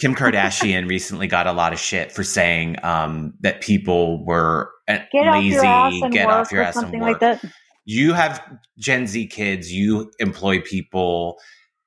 Kim 0.00 0.14
Kardashian 0.16 0.88
recently 0.88 1.28
got 1.28 1.46
a 1.46 1.52
lot 1.52 1.72
of 1.72 1.78
shit 1.78 2.10
for 2.10 2.24
saying 2.24 2.76
um, 2.82 3.34
that 3.40 3.60
people 3.60 4.24
were 4.26 4.72
get 4.88 5.08
lazy, 5.12 5.58
off 5.58 6.10
get 6.10 6.28
off 6.28 6.50
your 6.50 6.62
ass 6.62 6.76
and 6.76 6.92
work. 6.92 7.02
Like 7.02 7.20
that 7.20 7.44
you 7.84 8.12
have 8.14 8.42
Gen 8.78 9.06
Z 9.06 9.26
kids, 9.26 9.72
you 9.72 10.10
employ 10.18 10.60
people. 10.60 11.38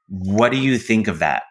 What 0.07 0.51
do 0.51 0.57
you 0.57 0.77
think 0.77 1.07
of 1.07 1.19
that? 1.19 1.43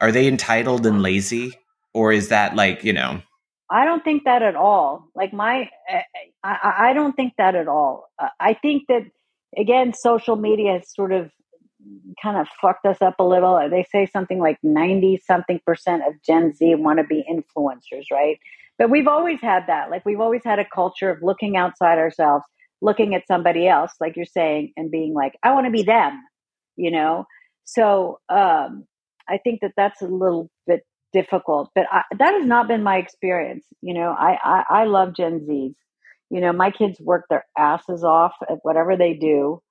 Are 0.00 0.12
they 0.12 0.26
entitled 0.28 0.86
and 0.86 1.02
lazy? 1.02 1.54
Or 1.94 2.12
is 2.12 2.28
that 2.28 2.54
like, 2.54 2.84
you 2.84 2.92
know? 2.92 3.22
I 3.70 3.84
don't 3.84 4.04
think 4.04 4.24
that 4.24 4.42
at 4.42 4.54
all. 4.54 5.08
Like 5.14 5.32
my, 5.32 5.70
eh, 5.88 6.02
I, 6.44 6.90
I 6.90 6.92
don't 6.92 7.14
think 7.14 7.32
that 7.38 7.54
at 7.54 7.68
all. 7.68 8.08
Uh, 8.18 8.28
I 8.38 8.54
think 8.54 8.84
that 8.88 9.02
again, 9.56 9.92
social 9.94 10.36
media 10.36 10.74
has 10.74 10.94
sort 10.94 11.12
of 11.12 11.30
kind 12.22 12.36
of 12.36 12.46
fucked 12.60 12.84
us 12.84 13.00
up 13.00 13.14
a 13.18 13.24
little. 13.24 13.54
Uh, 13.54 13.68
they 13.68 13.84
say 13.90 14.06
something 14.06 14.38
like 14.38 14.58
90 14.62 15.22
something 15.26 15.60
percent 15.66 16.02
of 16.06 16.14
Gen 16.22 16.52
Z 16.52 16.74
want 16.76 16.98
to 16.98 17.04
be 17.04 17.24
influencers, 17.30 18.04
right? 18.12 18.38
But 18.78 18.90
we've 18.90 19.08
always 19.08 19.40
had 19.40 19.64
that. 19.68 19.90
Like 19.90 20.04
we've 20.04 20.20
always 20.20 20.42
had 20.44 20.58
a 20.58 20.64
culture 20.64 21.10
of 21.10 21.22
looking 21.22 21.56
outside 21.56 21.98
ourselves 21.98 22.44
looking 22.82 23.14
at 23.14 23.26
somebody 23.26 23.68
else, 23.68 23.92
like 24.00 24.16
you're 24.16 24.24
saying, 24.24 24.72
and 24.76 24.90
being 24.90 25.14
like, 25.14 25.34
I 25.42 25.52
want 25.52 25.66
to 25.66 25.72
be 25.72 25.82
them, 25.82 26.22
you 26.76 26.90
know? 26.90 27.24
So 27.64 28.18
um, 28.28 28.84
I 29.28 29.38
think 29.42 29.60
that 29.62 29.72
that's 29.76 30.02
a 30.02 30.06
little 30.06 30.50
bit 30.66 30.82
difficult, 31.12 31.70
but 31.74 31.86
I, 31.90 32.02
that 32.18 32.34
has 32.34 32.46
not 32.46 32.68
been 32.68 32.82
my 32.82 32.96
experience. 32.98 33.64
You 33.80 33.94
know, 33.94 34.10
I, 34.10 34.38
I, 34.42 34.64
I 34.82 34.84
love 34.84 35.16
Gen 35.16 35.40
Zs. 35.40 35.74
You 36.30 36.40
know, 36.40 36.52
my 36.52 36.70
kids 36.70 37.00
work 37.00 37.24
their 37.30 37.44
asses 37.56 38.04
off 38.04 38.32
at 38.48 38.58
whatever 38.62 38.96
they 38.96 39.14
do. 39.14 39.62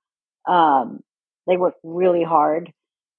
Um, 0.47 1.01
they 1.47 1.57
work 1.57 1.75
really 1.83 2.23
hard. 2.23 2.71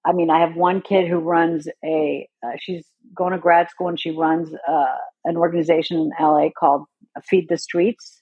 I 0.05 0.13
mean, 0.13 0.31
I 0.31 0.41
have 0.41 0.57
one 0.57 0.81
kid 0.83 1.09
who 1.09 1.19
runs 1.19 1.69
a, 1.85 2.29
uh, 2.45 2.53
she's 2.59 2.87
going 3.15 3.33
to 3.33 3.39
grad 3.39 3.69
school 3.71 3.89
and 3.89 4.01
she 4.01 4.11
runs 4.11 4.51
uh, 4.69 4.95
an 5.25 5.37
organization 5.37 5.99
in 5.99 6.11
LA 6.19 6.49
called 6.57 6.85
Feed 7.25 7.49
the 7.49 7.59
Streets 7.59 8.16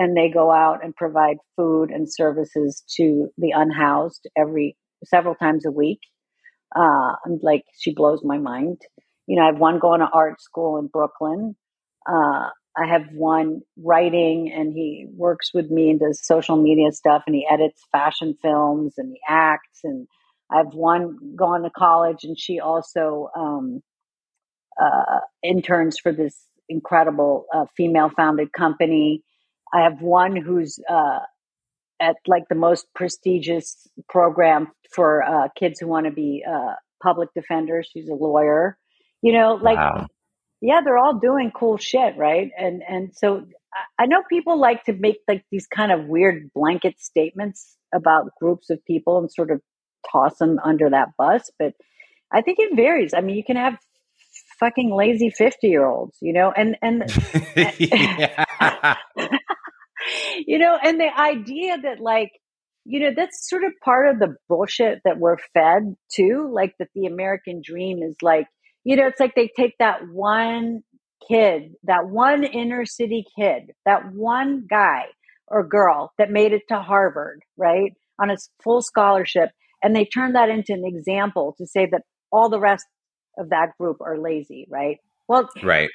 and 0.00 0.16
they 0.16 0.30
go 0.30 0.50
out 0.50 0.82
and 0.82 0.96
provide 0.96 1.36
food 1.56 1.90
and 1.90 2.10
services 2.10 2.82
to 2.96 3.28
the 3.36 3.50
unhoused 3.54 4.26
every 4.34 4.74
several 5.04 5.34
times 5.34 5.66
a 5.66 5.70
week. 5.70 6.00
Uh, 6.74 7.12
like, 7.42 7.64
she 7.78 7.92
blows 7.94 8.20
my 8.24 8.38
mind. 8.38 8.80
You 9.26 9.36
know, 9.36 9.42
I 9.42 9.52
have 9.52 9.58
one 9.58 9.78
going 9.78 10.00
to 10.00 10.08
art 10.10 10.40
school 10.40 10.78
in 10.78 10.86
Brooklyn. 10.86 11.54
Uh, 12.08 12.48
I 12.78 12.86
have 12.88 13.08
one 13.12 13.60
writing, 13.76 14.50
and 14.56 14.72
he 14.72 15.06
works 15.14 15.50
with 15.52 15.70
me 15.70 15.90
and 15.90 16.00
does 16.00 16.24
social 16.24 16.56
media 16.56 16.92
stuff, 16.92 17.24
and 17.26 17.36
he 17.36 17.46
edits 17.50 17.82
fashion 17.92 18.34
films 18.40 18.94
and 18.96 19.12
he 19.12 19.20
acts. 19.28 19.80
And 19.84 20.06
I 20.50 20.58
have 20.58 20.72
one 20.72 21.34
going 21.36 21.62
to 21.64 21.70
college, 21.70 22.24
and 22.24 22.38
she 22.38 22.58
also 22.58 23.28
um, 23.36 23.82
uh, 24.80 25.20
interns 25.42 25.98
for 25.98 26.10
this 26.10 26.34
incredible 26.70 27.44
uh, 27.54 27.66
female 27.76 28.10
founded 28.16 28.50
company 28.54 29.22
I 29.72 29.82
have 29.82 30.00
one 30.00 30.36
who's 30.36 30.78
uh, 30.88 31.20
at 32.00 32.16
like 32.26 32.44
the 32.48 32.54
most 32.54 32.86
prestigious 32.94 33.88
program 34.08 34.68
for 34.94 35.22
uh, 35.22 35.48
kids 35.56 35.80
who 35.80 35.86
want 35.86 36.06
to 36.06 36.12
be 36.12 36.44
uh, 36.48 36.74
public 37.02 37.28
defenders. 37.34 37.88
She's 37.92 38.08
a 38.08 38.14
lawyer. 38.14 38.76
You 39.22 39.34
know, 39.34 39.54
like 39.54 39.76
wow. 39.76 40.06
yeah, 40.60 40.80
they're 40.82 40.98
all 40.98 41.18
doing 41.18 41.52
cool 41.54 41.76
shit, 41.76 42.16
right? 42.16 42.50
And 42.58 42.82
and 42.88 43.10
so 43.14 43.46
I 43.98 44.06
know 44.06 44.22
people 44.28 44.58
like 44.58 44.84
to 44.84 44.92
make 44.92 45.18
like 45.28 45.44
these 45.50 45.66
kind 45.66 45.92
of 45.92 46.06
weird 46.06 46.50
blanket 46.54 47.00
statements 47.00 47.76
about 47.94 48.30
groups 48.40 48.70
of 48.70 48.84
people 48.84 49.18
and 49.18 49.30
sort 49.30 49.50
of 49.50 49.60
toss 50.10 50.38
them 50.38 50.58
under 50.64 50.90
that 50.90 51.10
bus, 51.18 51.50
but 51.58 51.74
I 52.32 52.42
think 52.42 52.58
it 52.60 52.76
varies. 52.76 53.14
I 53.14 53.20
mean, 53.20 53.36
you 53.36 53.44
can 53.44 53.56
have 53.56 53.76
fucking 54.58 54.94
lazy 54.94 55.30
50 55.30 55.68
year 55.68 55.86
olds, 55.86 56.16
you 56.20 56.32
know, 56.32 56.52
and, 56.52 56.76
and, 56.82 57.02
you 60.46 60.58
know, 60.58 60.78
and 60.82 61.00
the 61.00 61.08
idea 61.18 61.78
that 61.82 62.00
like, 62.00 62.30
you 62.84 63.00
know, 63.00 63.10
that's 63.14 63.48
sort 63.48 63.64
of 63.64 63.72
part 63.84 64.08
of 64.08 64.18
the 64.18 64.36
bullshit 64.48 65.00
that 65.04 65.18
we're 65.18 65.36
fed 65.54 65.94
too. 66.12 66.50
Like 66.52 66.74
that 66.78 66.88
the 66.94 67.06
American 67.06 67.62
dream 67.64 68.02
is 68.02 68.16
like, 68.22 68.46
you 68.84 68.96
know, 68.96 69.06
it's 69.06 69.20
like 69.20 69.34
they 69.34 69.50
take 69.54 69.74
that 69.78 70.08
one 70.10 70.82
kid, 71.28 71.74
that 71.84 72.08
one 72.08 72.44
inner 72.44 72.86
city 72.86 73.24
kid, 73.38 73.72
that 73.84 74.12
one 74.12 74.66
guy 74.68 75.04
or 75.46 75.66
girl 75.66 76.12
that 76.18 76.30
made 76.30 76.52
it 76.52 76.62
to 76.68 76.80
Harvard, 76.80 77.42
right? 77.56 77.92
On 78.18 78.30
a 78.30 78.36
full 78.62 78.82
scholarship. 78.82 79.50
And 79.82 79.94
they 79.94 80.04
turn 80.04 80.32
that 80.32 80.48
into 80.48 80.72
an 80.72 80.84
example 80.84 81.54
to 81.58 81.66
say 81.66 81.86
that 81.90 82.02
all 82.30 82.48
the 82.48 82.60
rest 82.60 82.86
of 83.38 83.50
that 83.50 83.76
group 83.78 83.98
are 84.00 84.18
lazy, 84.18 84.66
right? 84.70 84.98
Well, 85.28 85.48
right. 85.62 85.90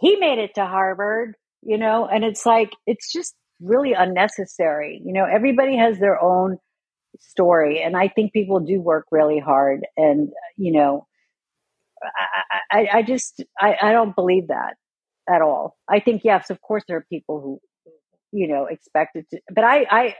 He 0.00 0.16
made 0.16 0.38
it 0.38 0.54
to 0.54 0.66
Harvard, 0.66 1.34
you 1.62 1.78
know, 1.78 2.06
and 2.06 2.24
it's 2.24 2.46
like, 2.46 2.70
it's 2.86 3.12
just 3.12 3.34
really 3.60 3.92
unnecessary. 3.92 5.00
You 5.04 5.12
know, 5.12 5.24
everybody 5.24 5.76
has 5.76 5.98
their 5.98 6.20
own 6.22 6.58
story, 7.20 7.82
and 7.82 7.96
I 7.96 8.08
think 8.08 8.32
people 8.32 8.60
do 8.60 8.80
work 8.80 9.06
really 9.10 9.38
hard. 9.38 9.86
And 9.96 10.30
you 10.56 10.72
know, 10.72 11.06
I, 12.02 12.80
I, 12.80 12.88
I 12.98 13.02
just 13.02 13.42
I, 13.58 13.76
I 13.80 13.92
don't 13.92 14.14
believe 14.14 14.48
that 14.48 14.74
at 15.28 15.42
all. 15.42 15.76
I 15.88 16.00
think 16.00 16.22
yes, 16.24 16.50
of 16.50 16.60
course, 16.60 16.84
there 16.88 16.98
are 16.98 17.06
people 17.10 17.40
who 17.40 17.60
you 18.32 18.48
know 18.48 18.66
expected 18.66 19.26
to, 19.30 19.40
but 19.52 19.64
I 19.64 19.86
I 19.90 20.14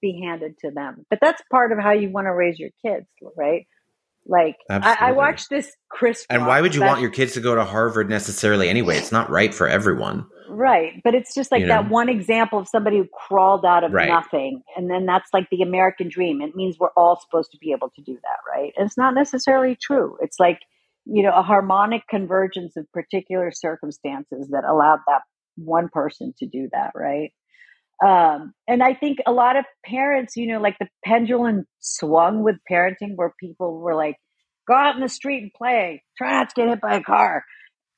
be 0.00 0.20
handed 0.24 0.58
to 0.60 0.70
them. 0.70 1.04
But 1.10 1.18
that's 1.20 1.42
part 1.50 1.72
of 1.72 1.78
how 1.78 1.92
you 1.92 2.10
want 2.10 2.26
to 2.26 2.32
raise 2.32 2.58
your 2.58 2.70
kids, 2.84 3.06
right? 3.36 3.66
Like 4.26 4.56
I, 4.68 4.96
I, 5.00 5.12
watched 5.12 5.48
this 5.48 5.74
Chris. 5.88 6.26
And 6.28 6.46
why 6.46 6.60
would 6.60 6.74
you 6.74 6.82
want 6.82 7.00
your 7.00 7.08
kids 7.08 7.32
to 7.32 7.40
go 7.40 7.54
to 7.54 7.64
Harvard 7.64 8.10
necessarily 8.10 8.68
anyway? 8.68 8.98
It's 8.98 9.10
not 9.10 9.30
right 9.30 9.54
for 9.54 9.66
everyone. 9.66 10.26
Right. 10.48 11.00
But 11.04 11.14
it's 11.14 11.34
just 11.34 11.52
like 11.52 11.60
You 11.62 11.68
that 11.68 11.84
know? 11.84 11.90
one 11.90 12.08
example 12.08 12.58
of 12.58 12.68
somebody 12.68 12.98
who 12.98 13.06
crawled 13.12 13.64
out 13.64 13.84
of 13.84 13.92
Right. 13.92 14.08
nothing. 14.08 14.62
And 14.76 14.90
then 14.90 15.06
that's 15.06 15.28
like 15.32 15.48
the 15.50 15.62
American 15.62 16.08
dream. 16.08 16.40
It 16.40 16.56
means 16.56 16.78
we're 16.78 16.90
all 16.96 17.20
supposed 17.20 17.50
to 17.52 17.58
be 17.58 17.72
able 17.72 17.90
to 17.96 18.02
do 18.02 18.14
that, 18.14 18.38
right? 18.48 18.72
And 18.76 18.86
it's 18.86 18.96
not 18.98 19.14
necessarily 19.14 19.76
true. 19.80 20.16
It's 20.20 20.38
like, 20.40 20.60
you 21.04 21.22
know, 21.22 21.32
a 21.34 21.42
harmonic 21.42 22.02
convergence 22.08 22.76
of 22.76 22.90
particular 22.92 23.50
circumstances 23.52 24.48
that 24.50 24.64
allowed 24.64 25.00
that 25.06 25.22
one 25.56 25.88
person 25.88 26.34
to 26.38 26.46
do 26.46 26.68
that, 26.72 26.92
right? 26.94 27.32
Um, 28.04 28.52
and 28.68 28.82
I 28.82 28.94
think 28.94 29.18
a 29.26 29.32
lot 29.32 29.56
of 29.56 29.64
parents, 29.84 30.36
you 30.36 30.46
know, 30.46 30.60
like 30.60 30.76
the 30.78 30.88
pendulum 31.04 31.66
swung 31.80 32.44
with 32.44 32.56
parenting 32.70 33.16
where 33.16 33.34
people 33.40 33.80
were 33.80 33.94
like, 33.96 34.16
go 34.68 34.74
out 34.74 34.94
in 34.94 35.00
the 35.00 35.08
street 35.08 35.42
and 35.42 35.52
play, 35.52 36.02
try 36.16 36.32
not 36.32 36.50
to 36.50 36.54
get 36.54 36.68
hit 36.68 36.80
by 36.80 36.96
a 36.96 37.02
car, 37.02 37.44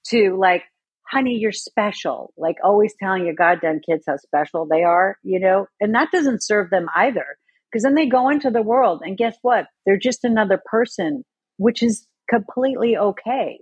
to 0.07 0.37
like, 0.39 0.63
honey, 1.11 1.37
you're 1.37 1.53
special. 1.53 2.33
Like 2.37 2.57
always 2.63 2.95
telling 2.99 3.25
your 3.25 3.35
goddamn 3.35 3.81
kids 3.81 4.05
how 4.07 4.17
special 4.17 4.67
they 4.67 4.83
are, 4.83 5.17
you 5.23 5.41
know, 5.41 5.67
and 5.81 5.95
that 5.95 6.11
doesn't 6.13 6.43
serve 6.43 6.71
them 6.71 6.89
either. 6.95 7.27
Because 7.71 7.85
then 7.85 7.95
they 7.95 8.07
go 8.07 8.29
into 8.29 8.51
the 8.51 8.63
world 8.63 9.03
and 9.05 9.17
guess 9.17 9.37
what? 9.43 9.67
They're 9.87 9.99
just 9.99 10.25
another 10.25 10.61
person, 10.65 11.25
which 11.57 11.83
is 11.83 12.07
completely 12.29 12.97
okay. 12.97 13.61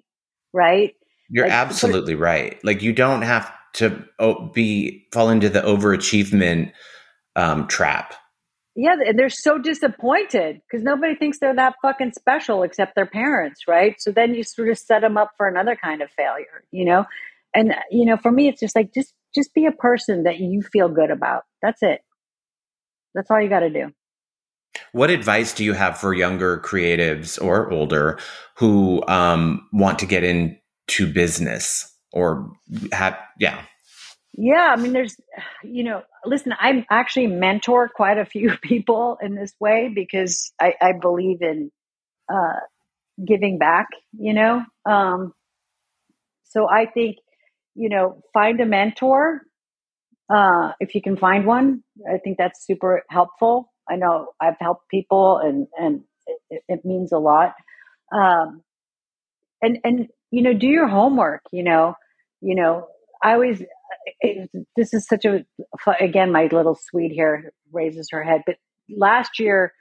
Right. 0.53 0.95
You're 1.29 1.45
Like, 1.45 1.53
absolutely 1.53 2.15
right. 2.15 2.59
Like 2.65 2.83
you 2.83 2.93
don't 2.93 3.23
have 3.23 3.53
to 3.75 4.05
oh, 4.19 4.47
be 4.47 5.07
fall 5.13 5.29
into 5.29 5.49
the 5.49 5.61
overachievement 5.61 6.73
um, 7.37 7.69
trap. 7.69 8.15
Yeah, 8.81 8.95
and 9.07 9.19
they're 9.19 9.29
so 9.29 9.59
disappointed 9.59 10.61
because 10.71 10.85
nobody 10.85 11.17
thinks 11.17 11.41
they're 11.41 11.55
that 11.57 11.75
fucking 11.83 12.13
special 12.13 12.63
except 12.63 12.95
their 12.95 13.07
parents, 13.07 13.63
right? 13.67 13.97
So 13.99 14.13
then 14.13 14.35
you 14.35 14.45
sort 14.45 14.69
of 14.69 14.79
set 14.79 15.01
them 15.01 15.17
up 15.17 15.33
for 15.37 15.49
another 15.49 15.75
kind 15.75 16.01
of 16.01 16.11
failure, 16.13 16.63
you 16.71 16.85
know. 16.85 17.05
And 17.55 17.75
you 17.91 18.05
know, 18.05 18.17
for 18.17 18.31
me, 18.31 18.49
it's 18.49 18.61
just 18.61 18.77
like 18.77 18.93
just 18.93 19.15
just 19.35 19.55
be 19.55 19.67
a 19.67 19.73
person 19.73 20.25
that 20.25 20.39
you 20.39 20.63
feel 20.63 20.89
good 20.89 21.11
about. 21.11 21.45
That's 21.63 21.83
it. 21.83 22.01
That's 23.15 23.31
all 23.31 23.41
you 23.41 23.49
got 23.49 23.61
to 23.61 23.71
do. 23.71 23.93
What 24.93 25.11
advice 25.11 25.53
do 25.53 25.65
you 25.65 25.73
have 25.73 25.99
for 25.99 26.15
younger 26.15 26.59
creatives 26.59 27.43
or 27.43 27.71
older 27.73 28.19
who 28.57 29.03
um, 29.09 29.69
want 29.73 29.99
to 30.01 30.07
get 30.07 30.25
into 30.25 31.13
business 31.13 31.93
or 32.13 32.51
have 32.93 33.19
yeah 33.39 33.63
Yeah, 34.35 34.73
I 34.73 34.77
mean, 34.77 34.93
there's, 34.93 35.17
you 35.63 35.85
know, 35.85 36.03
listen, 36.25 36.55
I 36.59 36.87
actually 36.91 37.27
mentor 37.27 37.89
quite 37.89 38.19
a 38.19 38.25
few 38.25 38.57
people 38.63 39.19
in 39.21 39.35
this 39.35 39.53
way 39.61 39.91
because 39.95 40.53
I, 40.61 40.75
I 40.81 40.93
believe 40.93 41.43
in 41.43 41.71
uh, 42.33 42.61
giving 43.27 43.59
back, 43.59 43.89
you 44.19 44.33
know. 44.33 44.65
Um, 44.87 45.33
so 46.45 46.69
I 46.69 46.87
think, 46.87 47.17
you 47.79 47.89
know, 47.89 48.21
find 48.35 48.61
a 48.61 48.67
mentor 48.67 49.43
uh, 50.29 50.73
if 50.81 50.95
you 50.95 51.03
can 51.03 51.17
find 51.17 51.47
one. 51.47 51.83
I 52.13 52.19
think 52.19 52.37
that's 52.39 52.67
super 52.67 53.03
helpful. 53.09 53.73
I 53.89 53.97
know 53.97 54.29
I've 54.41 54.59
helped 54.61 54.89
people, 54.91 55.39
and 55.39 55.67
and 55.79 56.03
it, 56.51 56.63
it 56.69 56.85
means 56.85 57.13
a 57.13 57.19
lot. 57.19 57.55
Um, 58.13 58.63
and 59.63 59.79
and 59.85 60.09
you 60.31 60.43
know, 60.43 60.53
do 60.53 60.67
your 60.67 60.89
homework. 60.89 61.43
You 61.53 61.63
know, 61.63 61.95
you 62.41 62.55
know, 62.55 62.89
I 63.23 63.33
always 63.33 63.63
it, 64.21 64.51
this 64.77 64.93
is 64.95 65.07
such 65.07 65.25
a 65.25 65.45
again 66.01 66.33
my 66.33 66.49
little 66.53 66.79
sweet 66.81 67.13
here 67.13 67.53
raises 67.73 68.09
her 68.11 68.23
head 68.23 68.43
but 68.47 68.57
last 68.89 69.39
year 69.39 69.73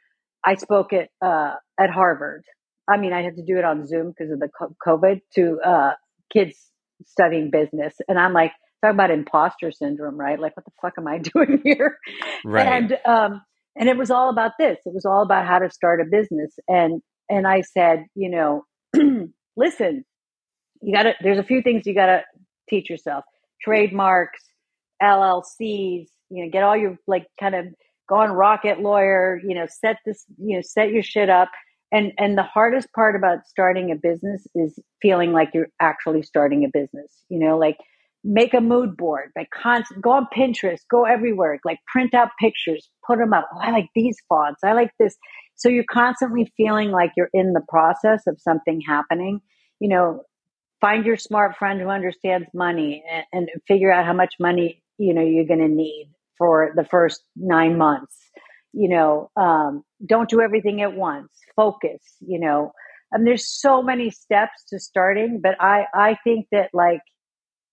i 0.46 0.56
spoke 0.56 0.94
at 0.94 1.10
uh, 1.22 1.56
at 1.80 1.90
harvard 1.90 2.44
i 2.90 2.98
mean 2.98 3.14
i 3.14 3.22
had 3.22 3.36
to 3.36 3.44
do 3.44 3.58
it 3.58 3.66
on 3.66 3.86
zoom 3.86 4.10
because 4.10 4.32
of 4.32 4.40
the 4.40 4.50
covid 4.86 5.22
to 5.34 5.60
uh, 5.64 5.94
kids 6.32 6.72
studying 7.06 7.50
business 7.52 7.96
and 8.08 8.20
i'm 8.20 8.34
like 8.34 8.52
talk 8.82 8.94
about 8.94 9.12
imposter 9.12 9.72
syndrome 9.72 10.20
right? 10.20 10.40
Like 10.40 10.56
what 10.56 10.66
the 10.66 10.72
fuck 10.82 10.94
am 10.98 11.08
i 11.08 11.18
doing 11.34 11.62
here? 11.64 11.98
Right. 12.46 12.68
And 12.68 12.98
um 13.06 13.42
and 13.76 13.90
it 13.90 13.98
was 13.98 14.10
all 14.10 14.30
about 14.32 14.54
this. 14.58 14.80
It 14.86 14.94
was 14.94 15.06
all 15.06 15.22
about 15.22 15.46
how 15.46 15.60
to 15.60 15.70
start 15.70 16.02
a 16.02 16.06
business. 16.06 16.54
And 16.68 17.02
and 17.30 17.48
i 17.48 17.62
said 17.62 18.06
you 18.16 18.30
know 18.30 18.66
listen 19.58 20.06
you 20.82 20.96
gotta 20.96 21.14
there's 21.22 21.40
a 21.40 21.44
few 21.44 21.62
things 21.62 21.86
you 21.86 21.94
gotta 21.94 22.24
teach 22.70 22.90
yourself. 22.90 23.24
Trademarks 23.62 24.44
llcs 25.02 26.08
you 26.30 26.44
know 26.44 26.50
get 26.52 26.64
all 26.64 26.76
your 26.76 26.98
like 27.06 27.28
kind 27.40 27.54
of 27.54 27.66
go 28.10 28.16
on 28.16 28.32
rocket 28.32 28.80
lawyer 28.80 29.40
you 29.44 29.54
know 29.54 29.68
set 29.70 29.98
this 30.08 30.26
you 30.40 30.56
know 30.56 30.62
set 30.64 30.92
your 30.92 31.04
shit 31.04 31.30
up 31.30 31.50
and 31.92 32.12
and 32.18 32.38
the 32.38 32.44
hardest 32.44 32.92
part 32.94 33.16
about 33.16 33.48
starting 33.48 33.92
a 33.92 33.96
business 33.96 34.48
is 34.56 34.80
feeling 35.02 35.32
like 35.32 35.50
you're 35.54 35.70
actually 35.82 36.22
starting 36.22 36.64
a 36.64 36.68
business 36.68 37.24
you 37.30 37.40
know 37.40 37.58
like 37.58 37.78
make 38.24 38.54
a 38.54 38.62
mood 38.62 38.98
board 38.98 39.32
like 39.36 39.50
constant 39.52 40.02
go 40.02 40.12
on 40.12 40.28
pinterest 40.36 40.82
go 40.92 41.06
everywhere 41.06 41.60
like 41.64 41.80
print 41.88 42.14
out 42.14 42.30
pictures 42.40 42.90
put 43.06 43.20
them 43.20 43.34
up. 43.34 43.48
Oh, 43.54 43.60
i 43.62 43.72
like 43.72 43.90
these 43.96 44.18
fonts 44.28 44.62
i 44.64 44.74
like 44.74 44.92
this. 45.00 45.16
So 45.56 45.70
you're 45.70 45.86
constantly 45.90 46.52
feeling 46.56 46.92
like 46.92 47.12
you're 47.18 47.32
in 47.34 47.54
the 47.54 47.64
process 47.68 48.28
of 48.28 48.40
something 48.40 48.80
happening. 48.88 49.42
You 49.80 49.90
know 49.90 50.24
find 50.82 51.06
your 51.06 51.18
smart 51.18 51.58
friend 51.58 51.82
who 51.82 51.88
understands 51.88 52.48
money 52.54 53.04
and, 53.12 53.26
and 53.34 53.62
figure 53.68 53.92
out 53.92 54.06
how 54.06 54.14
much 54.14 54.36
money 54.40 54.84
you 54.98 55.14
know 55.14 55.22
you're 55.22 55.46
going 55.46 55.60
to 55.60 55.68
need 55.68 56.12
for 56.38 56.74
the 56.76 56.86
first 56.86 57.22
nine 57.36 57.78
months 57.78 58.16
you 58.74 58.90
know 58.90 59.30
um, 59.36 59.84
don't 60.06 60.30
do 60.30 60.42
everything 60.42 60.82
at 60.82 60.94
once 60.94 61.32
focus 61.56 62.02
you 62.20 62.40
know. 62.40 62.72
And 63.10 63.26
there's 63.26 63.48
so 63.48 63.82
many 63.82 64.10
steps 64.10 64.66
to 64.70 64.80
starting 64.80 65.40
but 65.42 65.56
i 65.62 65.86
i 65.94 66.18
think 66.24 66.48
that 66.52 66.70
like 66.74 67.02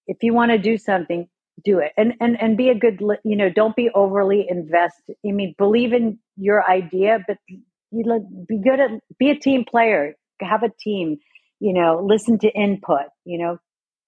if 0.07 0.19
you 0.23 0.33
want 0.33 0.53
to 0.53 0.59
do 0.59 0.79
something 0.79 1.29
do 1.63 1.79
it. 1.79 1.93
And 1.97 2.15
and 2.21 2.41
and 2.41 2.57
be 2.57 2.69
a 2.71 2.75
good 2.75 3.01
you 3.25 3.37
know 3.37 3.51
don't 3.51 3.77
be 3.77 3.91
overly 3.95 4.47
invested. 4.49 5.17
I 5.27 5.33
mean 5.33 5.55
believe 5.59 5.93
in 5.93 6.19
your 6.37 6.69
idea 6.69 7.19
but 7.27 7.39
you 7.49 8.27
be 8.49 8.59
good 8.59 8.81
at 8.81 8.91
be 9.19 9.31
a 9.31 9.39
team 9.39 9.65
player. 9.65 10.15
Have 10.41 10.63
a 10.63 10.71
team 10.81 11.19
you 11.61 11.73
know 11.73 12.05
listen 12.05 12.39
to 12.41 12.49
input 12.49 13.07
you 13.25 13.39
know. 13.39 13.59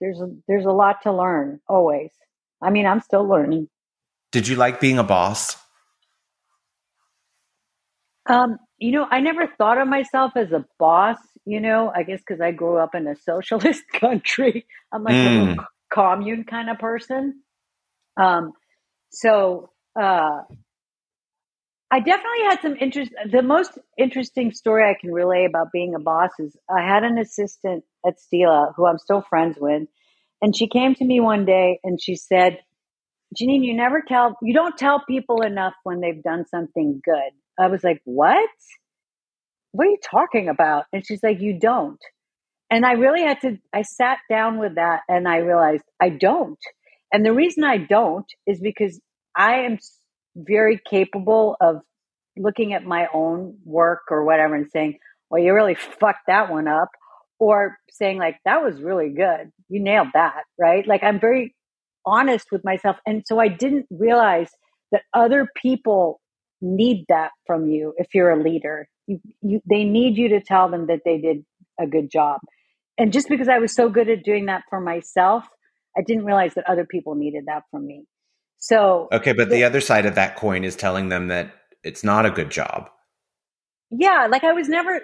There's 0.00 0.20
there's 0.48 0.66
a 0.66 0.70
lot 0.70 1.02
to 1.02 1.12
learn 1.12 1.60
always. 1.68 2.10
I 2.62 2.70
mean 2.70 2.86
i'm 2.86 3.00
still 3.00 3.26
learning. 3.26 3.68
Did 4.32 4.48
you 4.48 4.56
like 4.56 4.80
being 4.80 4.98
a 4.98 5.04
boss 5.04 5.56
um 8.28 8.58
you 8.78 8.92
know 8.92 9.06
i 9.10 9.20
never 9.20 9.46
thought 9.58 9.78
of 9.78 9.88
myself 9.88 10.32
as 10.36 10.52
a 10.52 10.64
boss 10.78 11.18
you 11.46 11.60
know 11.60 11.92
i 11.94 12.02
guess 12.02 12.20
because 12.20 12.40
i 12.40 12.52
grew 12.52 12.78
up 12.78 12.94
in 12.94 13.06
a 13.08 13.16
socialist 13.24 13.82
country 13.94 14.66
i'm 14.92 15.04
like 15.04 15.20
a 15.24 15.30
Mm. 15.30 15.30
little 15.30 15.64
commune 15.92 16.44
kind 16.44 16.70
of 16.70 16.78
person 16.78 17.42
um 18.20 18.52
so 19.10 19.70
uh 20.00 20.40
I 21.90 22.00
definitely 22.00 22.44
had 22.50 22.60
some 22.62 22.76
interest. 22.80 23.12
The 23.32 23.42
most 23.42 23.78
interesting 23.98 24.52
story 24.52 24.90
I 24.90 24.96
can 25.00 25.12
relay 25.12 25.46
about 25.46 25.72
being 25.72 25.94
a 25.96 26.00
boss 26.00 26.32
is 26.38 26.56
I 26.70 26.82
had 26.82 27.04
an 27.04 27.18
assistant 27.18 27.84
at 28.06 28.16
Stila 28.18 28.74
who 28.76 28.86
I'm 28.86 28.98
still 28.98 29.22
friends 29.22 29.58
with. 29.60 29.84
And 30.42 30.56
she 30.56 30.68
came 30.68 30.94
to 30.96 31.06
me 31.06 31.20
one 31.20 31.46
day 31.46 31.80
and 31.84 32.00
she 32.02 32.16
said, 32.16 32.60
Jeanine, 33.40 33.64
you 33.64 33.74
never 33.74 34.02
tell, 34.06 34.36
you 34.42 34.54
don't 34.54 34.78
tell 34.78 35.02
people 35.08 35.42
enough 35.42 35.74
when 35.84 36.00
they've 36.00 36.22
done 36.22 36.46
something 36.48 37.00
good. 37.04 37.32
I 37.58 37.68
was 37.68 37.82
like, 37.82 38.00
what? 38.04 38.48
What 39.72 39.86
are 39.86 39.90
you 39.90 39.98
talking 40.10 40.48
about? 40.48 40.84
And 40.92 41.06
she's 41.06 41.22
like, 41.22 41.40
you 41.40 41.58
don't. 41.58 42.00
And 42.70 42.84
I 42.84 42.92
really 42.92 43.22
had 43.22 43.40
to, 43.42 43.58
I 43.72 43.82
sat 43.82 44.18
down 44.28 44.58
with 44.58 44.74
that 44.76 45.00
and 45.08 45.28
I 45.28 45.38
realized 45.38 45.84
I 46.00 46.08
don't. 46.10 46.58
And 47.12 47.24
the 47.24 47.32
reason 47.32 47.64
I 47.64 47.78
don't 47.78 48.26
is 48.46 48.60
because 48.60 49.00
I 49.36 49.60
am 49.60 49.78
very 50.34 50.80
capable 50.88 51.56
of 51.60 51.76
looking 52.36 52.72
at 52.72 52.84
my 52.84 53.06
own 53.14 53.58
work 53.64 54.02
or 54.10 54.24
whatever 54.24 54.54
and 54.54 54.70
saying, 54.72 54.98
well, 55.30 55.42
you 55.42 55.54
really 55.54 55.74
fucked 55.74 56.26
that 56.26 56.50
one 56.50 56.68
up. 56.68 56.88
Or 57.38 57.76
saying, 57.90 58.16
like, 58.16 58.36
that 58.46 58.62
was 58.62 58.80
really 58.80 59.10
good. 59.10 59.52
You 59.68 59.82
nailed 59.82 60.08
that, 60.14 60.44
right? 60.58 60.86
Like, 60.86 61.02
I'm 61.02 61.20
very 61.20 61.54
honest 62.06 62.46
with 62.50 62.64
myself. 62.64 62.96
And 63.04 63.24
so 63.26 63.38
I 63.38 63.48
didn't 63.48 63.84
realize 63.90 64.48
that 64.90 65.02
other 65.12 65.46
people 65.54 66.18
need 66.60 67.06
that 67.08 67.32
from 67.46 67.68
you 67.68 67.94
if 67.96 68.14
you're 68.14 68.30
a 68.30 68.42
leader. 68.42 68.88
You, 69.06 69.20
you, 69.42 69.60
they 69.68 69.84
need 69.84 70.16
you 70.16 70.28
to 70.30 70.40
tell 70.40 70.68
them 70.68 70.86
that 70.88 71.00
they 71.04 71.18
did 71.18 71.44
a 71.78 71.86
good 71.86 72.10
job. 72.10 72.40
And 72.98 73.12
just 73.12 73.28
because 73.28 73.48
I 73.48 73.58
was 73.58 73.74
so 73.74 73.88
good 73.88 74.08
at 74.08 74.24
doing 74.24 74.46
that 74.46 74.62
for 74.70 74.80
myself, 74.80 75.44
I 75.96 76.02
didn't 76.02 76.24
realize 76.24 76.54
that 76.54 76.68
other 76.68 76.84
people 76.84 77.14
needed 77.14 77.44
that 77.46 77.64
from 77.70 77.86
me. 77.86 78.04
So 78.58 79.08
okay 79.12 79.32
but 79.32 79.50
the 79.50 79.64
other 79.64 79.82
side 79.82 80.06
of 80.06 80.14
that 80.14 80.34
coin 80.34 80.64
is 80.64 80.74
telling 80.76 81.10
them 81.10 81.28
that 81.28 81.52
it's 81.84 82.02
not 82.02 82.24
a 82.24 82.30
good 82.30 82.50
job 82.50 82.88
yeah, 83.90 84.26
like 84.30 84.44
I 84.44 84.52
was 84.52 84.68
never. 84.68 85.00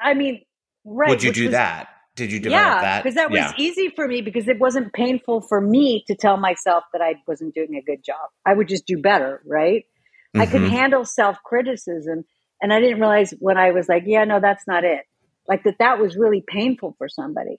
I 0.00 0.14
mean, 0.14 0.42
right? 0.84 1.08
would 1.08 1.22
you 1.22 1.32
do 1.32 1.44
was- 1.44 1.52
that 1.52 1.88
did 2.14 2.30
you 2.30 2.40
develop 2.40 2.62
that? 2.62 2.74
Yeah, 2.74 2.82
that 2.82 3.02
because 3.02 3.14
that 3.14 3.30
was 3.30 3.38
yeah. 3.38 3.52
easy 3.56 3.88
for 3.94 4.06
me 4.06 4.20
because 4.20 4.48
it 4.48 4.58
wasn't 4.58 4.92
painful 4.92 5.40
for 5.42 5.60
me 5.60 6.04
to 6.06 6.14
tell 6.14 6.36
myself 6.36 6.84
that 6.92 7.00
I 7.00 7.14
wasn't 7.26 7.54
doing 7.54 7.74
a 7.76 7.82
good 7.82 8.04
job. 8.04 8.30
I 8.44 8.54
would 8.54 8.68
just 8.68 8.86
do 8.86 8.98
better, 8.98 9.42
right? 9.46 9.84
I 10.38 10.46
could 10.46 10.62
Mhm. 10.62 10.70
handle 10.70 11.04
self 11.04 11.38
criticism, 11.44 12.24
and 12.60 12.72
I 12.72 12.80
didn't 12.80 13.00
realize 13.00 13.32
when 13.38 13.56
I 13.58 13.70
was 13.72 13.88
like, 13.88 14.04
"Yeah, 14.06 14.24
no, 14.24 14.40
that's 14.40 14.66
not 14.66 14.84
it." 14.84 15.04
Like 15.48 15.64
that, 15.64 15.78
that 15.78 15.98
was 15.98 16.16
really 16.16 16.42
painful 16.46 16.94
for 16.98 17.08
somebody. 17.08 17.58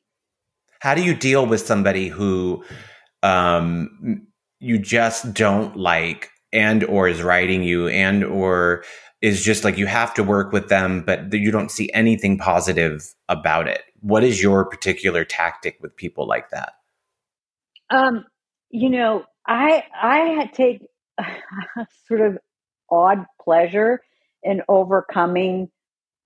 how 0.79 0.93
do 0.95 1.03
you 1.03 1.13
deal 1.15 1.45
with 1.45 1.61
somebody 1.61 2.07
who 2.09 2.63
um, 3.23 4.27
you 4.59 4.77
just 4.77 5.33
don't 5.33 5.77
like 5.77 6.29
and 6.51 6.83
or 6.85 7.07
is 7.07 7.21
writing 7.23 7.63
you 7.63 7.87
and 7.87 8.23
or 8.23 8.83
is 9.21 9.43
just 9.43 9.63
like 9.63 9.77
you 9.77 9.85
have 9.87 10.13
to 10.13 10.23
work 10.23 10.51
with 10.51 10.69
them 10.69 11.03
but 11.05 11.31
you 11.33 11.51
don't 11.51 11.71
see 11.71 11.89
anything 11.93 12.37
positive 12.37 13.13
about 13.29 13.67
it 13.67 13.81
what 14.01 14.23
is 14.23 14.41
your 14.43 14.65
particular 14.65 15.23
tactic 15.25 15.77
with 15.81 15.95
people 15.95 16.27
like 16.27 16.49
that 16.49 16.73
um 17.89 18.25
you 18.69 18.89
know 18.89 19.23
i 19.47 19.83
i 20.01 20.49
take 20.53 20.81
sort 22.07 22.21
of 22.21 22.37
odd 22.93 23.25
pleasure 23.41 23.99
in 24.43 24.61
overcoming 24.67 25.69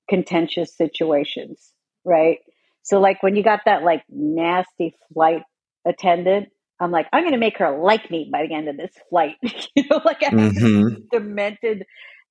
contentious 0.09 0.76
situations 0.76 1.74
right 2.05 2.39
so 2.84 2.99
like 2.99 3.22
when 3.24 3.36
you 3.36 3.43
got 3.43 3.61
that 3.65 3.84
like 3.84 4.03
nasty 4.09 4.95
flight 5.13 5.43
attendant 5.86 6.49
I'm 6.80 6.91
like, 6.91 7.07
I'm 7.11 7.24
going 7.24 7.34
to 7.34 7.39
make 7.39 7.57
her 7.57 7.78
like 7.78 8.11
me 8.11 8.30
by 8.32 8.45
the 8.47 8.53
end 8.53 8.70
of 8.70 8.78
this 8.78 8.91
flight. 9.09 9.36
you 9.76 9.84
know, 9.89 10.01
like 10.05 10.22
I 10.24 10.30
mm-hmm. 10.30 10.95
demented 11.11 11.84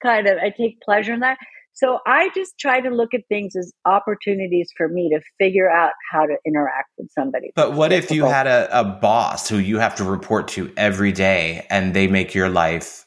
kind 0.03 0.27
of, 0.27 0.39
I 0.39 0.51
take 0.51 0.81
pleasure 0.81 1.15
in 1.15 1.21
that. 1.21 1.39
So 1.73 1.99
I 2.07 2.31
just 2.35 2.59
try 2.59 2.81
to 2.81 2.89
look 2.89 3.13
at 3.13 3.23
things 3.29 3.55
as 3.55 3.71
opportunities 3.85 4.71
for 4.77 4.89
me 4.89 5.11
to 5.11 5.21
figure 5.39 5.71
out 5.71 5.93
how 6.11 6.25
to 6.25 6.37
interact 6.47 6.89
with 6.97 7.11
somebody. 7.11 7.53
But 7.55 7.75
what 7.75 7.93
if 7.93 8.11
you 8.11 8.25
had 8.25 8.47
a, 8.47 8.81
a 8.81 8.83
boss 8.83 9.49
who 9.49 9.59
you 9.59 9.79
have 9.79 9.95
to 9.97 10.05
report 10.05 10.49
to 10.49 10.73
every 10.79 11.13
day 11.13 11.67
and 11.69 11.93
they 11.93 12.07
make 12.07 12.35
your 12.35 12.49
life 12.49 13.06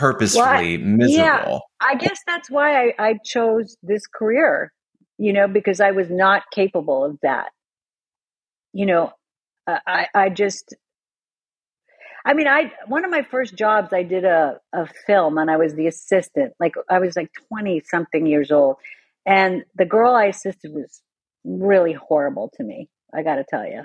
purposefully 0.00 0.78
well, 0.78 0.86
miserable? 0.86 1.12
Yeah, 1.12 1.58
I 1.80 1.94
guess 1.94 2.18
that's 2.26 2.50
why 2.50 2.86
I, 2.86 2.94
I 2.98 3.14
chose 3.24 3.76
this 3.82 4.06
career, 4.06 4.72
you 5.18 5.32
know, 5.32 5.46
because 5.46 5.80
I 5.80 5.90
was 5.90 6.08
not 6.10 6.42
capable 6.52 7.04
of 7.04 7.18
that. 7.22 7.50
You 8.72 8.86
know, 8.86 9.12
uh, 9.66 9.78
I, 9.86 10.06
I 10.14 10.28
just, 10.30 10.74
I 12.24 12.32
mean, 12.34 12.48
I 12.48 12.72
one 12.86 13.04
of 13.04 13.10
my 13.10 13.22
first 13.22 13.56
jobs, 13.56 13.92
I 13.92 14.02
did 14.02 14.24
a, 14.24 14.58
a 14.72 14.86
film 15.06 15.36
and 15.36 15.50
I 15.50 15.56
was 15.58 15.74
the 15.74 15.86
assistant. 15.86 16.54
Like 16.58 16.74
I 16.88 16.98
was 16.98 17.16
like 17.16 17.30
twenty 17.48 17.82
something 17.84 18.26
years 18.26 18.50
old, 18.50 18.76
and 19.26 19.64
the 19.74 19.84
girl 19.84 20.14
I 20.14 20.26
assisted 20.26 20.72
was 20.72 21.02
really 21.44 21.92
horrible 21.92 22.50
to 22.56 22.64
me. 22.64 22.88
I 23.12 23.22
got 23.22 23.36
to 23.36 23.44
tell 23.48 23.66
you, 23.66 23.84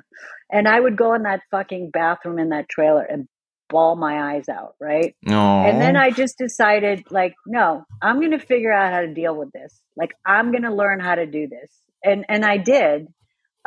and 0.51 0.67
I 0.67 0.79
would 0.79 0.95
go 0.95 1.13
in 1.13 1.23
that 1.23 1.41
fucking 1.51 1.89
bathroom 1.89 2.39
in 2.39 2.49
that 2.49 2.69
trailer 2.69 3.03
and 3.03 3.27
bawl 3.69 3.95
my 3.95 4.35
eyes 4.35 4.47
out, 4.49 4.75
right? 4.79 5.15
Aww. 5.27 5.69
And 5.69 5.81
then 5.81 5.95
I 5.95 6.11
just 6.11 6.37
decided, 6.37 7.03
like, 7.09 7.33
no, 7.45 7.83
I'm 8.01 8.19
going 8.19 8.31
to 8.31 8.39
figure 8.39 8.71
out 8.71 8.93
how 8.93 9.01
to 9.01 9.13
deal 9.13 9.35
with 9.35 9.51
this. 9.51 9.81
Like, 9.95 10.11
I'm 10.25 10.51
going 10.51 10.63
to 10.63 10.73
learn 10.73 10.99
how 10.99 11.15
to 11.15 11.25
do 11.25 11.47
this, 11.47 11.71
and 12.03 12.25
and 12.29 12.45
I 12.45 12.57
did. 12.57 13.07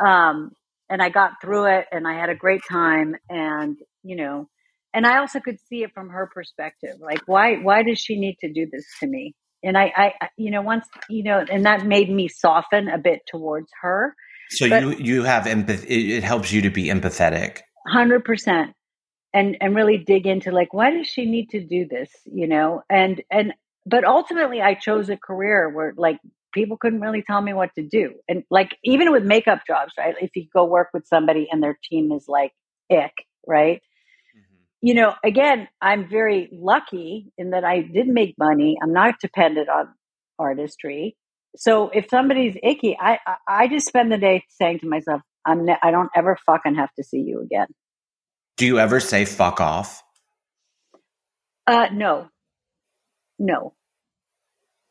Um, 0.03 0.51
and 0.89 1.01
I 1.01 1.09
got 1.09 1.33
through 1.41 1.65
it 1.65 1.85
and 1.91 2.07
I 2.07 2.13
had 2.13 2.29
a 2.29 2.35
great 2.35 2.61
time 2.67 3.15
and 3.29 3.77
you 4.03 4.15
know 4.15 4.49
and 4.93 5.05
I 5.05 5.19
also 5.19 5.39
could 5.39 5.57
see 5.69 5.83
it 5.83 5.93
from 5.93 6.09
her 6.09 6.29
perspective 6.33 6.95
like 6.99 7.21
why 7.27 7.57
why 7.57 7.83
does 7.83 7.99
she 7.99 8.19
need 8.19 8.37
to 8.41 8.51
do 8.51 8.67
this 8.71 8.85
to 8.99 9.07
me 9.07 9.35
and 9.63 9.77
I 9.77 9.91
I 9.95 10.29
you 10.37 10.51
know 10.51 10.61
once 10.61 10.85
you 11.09 11.23
know 11.23 11.45
and 11.49 11.65
that 11.65 11.85
made 11.85 12.09
me 12.09 12.27
soften 12.27 12.89
a 12.89 12.97
bit 12.97 13.19
towards 13.27 13.67
her 13.81 14.15
so 14.49 14.67
but 14.67 14.81
you 14.81 14.91
you 14.93 15.23
have 15.23 15.47
empathy 15.47 16.15
it 16.15 16.23
helps 16.23 16.51
you 16.51 16.61
to 16.63 16.69
be 16.69 16.85
empathetic 16.85 17.59
100% 17.93 18.73
and 19.33 19.57
and 19.61 19.75
really 19.75 19.97
dig 19.97 20.25
into 20.25 20.51
like 20.51 20.73
why 20.73 20.91
does 20.91 21.07
she 21.07 21.25
need 21.25 21.49
to 21.49 21.63
do 21.63 21.87
this 21.87 22.09
you 22.25 22.47
know 22.47 22.81
and 22.89 23.21
and 23.31 23.53
but 23.85 24.03
ultimately 24.03 24.61
I 24.61 24.75
chose 24.75 25.09
a 25.09 25.17
career 25.17 25.69
where 25.69 25.93
like 25.97 26.19
people 26.53 26.77
couldn't 26.77 27.01
really 27.01 27.23
tell 27.23 27.41
me 27.41 27.53
what 27.53 27.73
to 27.75 27.83
do. 27.83 28.13
And 28.27 28.43
like 28.49 28.77
even 28.83 29.11
with 29.11 29.23
makeup 29.23 29.61
jobs, 29.65 29.93
right? 29.97 30.15
If 30.21 30.31
you 30.35 30.47
go 30.53 30.65
work 30.65 30.89
with 30.93 31.07
somebody 31.07 31.47
and 31.51 31.61
their 31.61 31.77
team 31.89 32.11
is 32.11 32.25
like 32.27 32.51
ick, 32.91 33.13
right? 33.47 33.77
Mm-hmm. 33.77 34.55
You 34.81 34.93
know, 34.95 35.13
again, 35.23 35.67
I'm 35.81 36.09
very 36.09 36.49
lucky 36.51 37.31
in 37.37 37.51
that 37.51 37.63
I 37.63 37.81
did 37.81 38.07
make 38.07 38.35
money. 38.37 38.77
I'm 38.81 38.93
not 38.93 39.15
dependent 39.21 39.69
on 39.69 39.89
artistry. 40.37 41.15
So 41.55 41.89
if 41.89 42.07
somebody's 42.09 42.55
icky, 42.61 42.95
I 42.99 43.17
I 43.47 43.67
just 43.67 43.87
spend 43.87 44.11
the 44.11 44.17
day 44.17 44.43
saying 44.49 44.79
to 44.79 44.87
myself, 44.87 45.21
I'm 45.45 45.65
ne- 45.65 45.79
I 45.81 45.89
don't 45.89 46.11
ever 46.15 46.37
fucking 46.45 46.75
have 46.75 46.93
to 46.95 47.03
see 47.03 47.19
you 47.19 47.41
again. 47.41 47.67
Do 48.59 48.65
you 48.65 48.77
ever 48.77 48.99
say 48.99 49.23
fuck 49.23 49.61
off? 49.61 50.03
Uh 51.65 51.87
no. 51.93 52.27
No. 53.39 53.73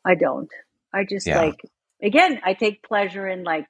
I 0.03 0.15
don't. 0.15 0.49
I 0.91 1.03
just 1.03 1.27
yeah. 1.27 1.39
like 1.39 1.61
again, 2.01 2.41
I 2.43 2.55
take 2.55 2.81
pleasure 2.81 3.27
in 3.27 3.43
like 3.43 3.67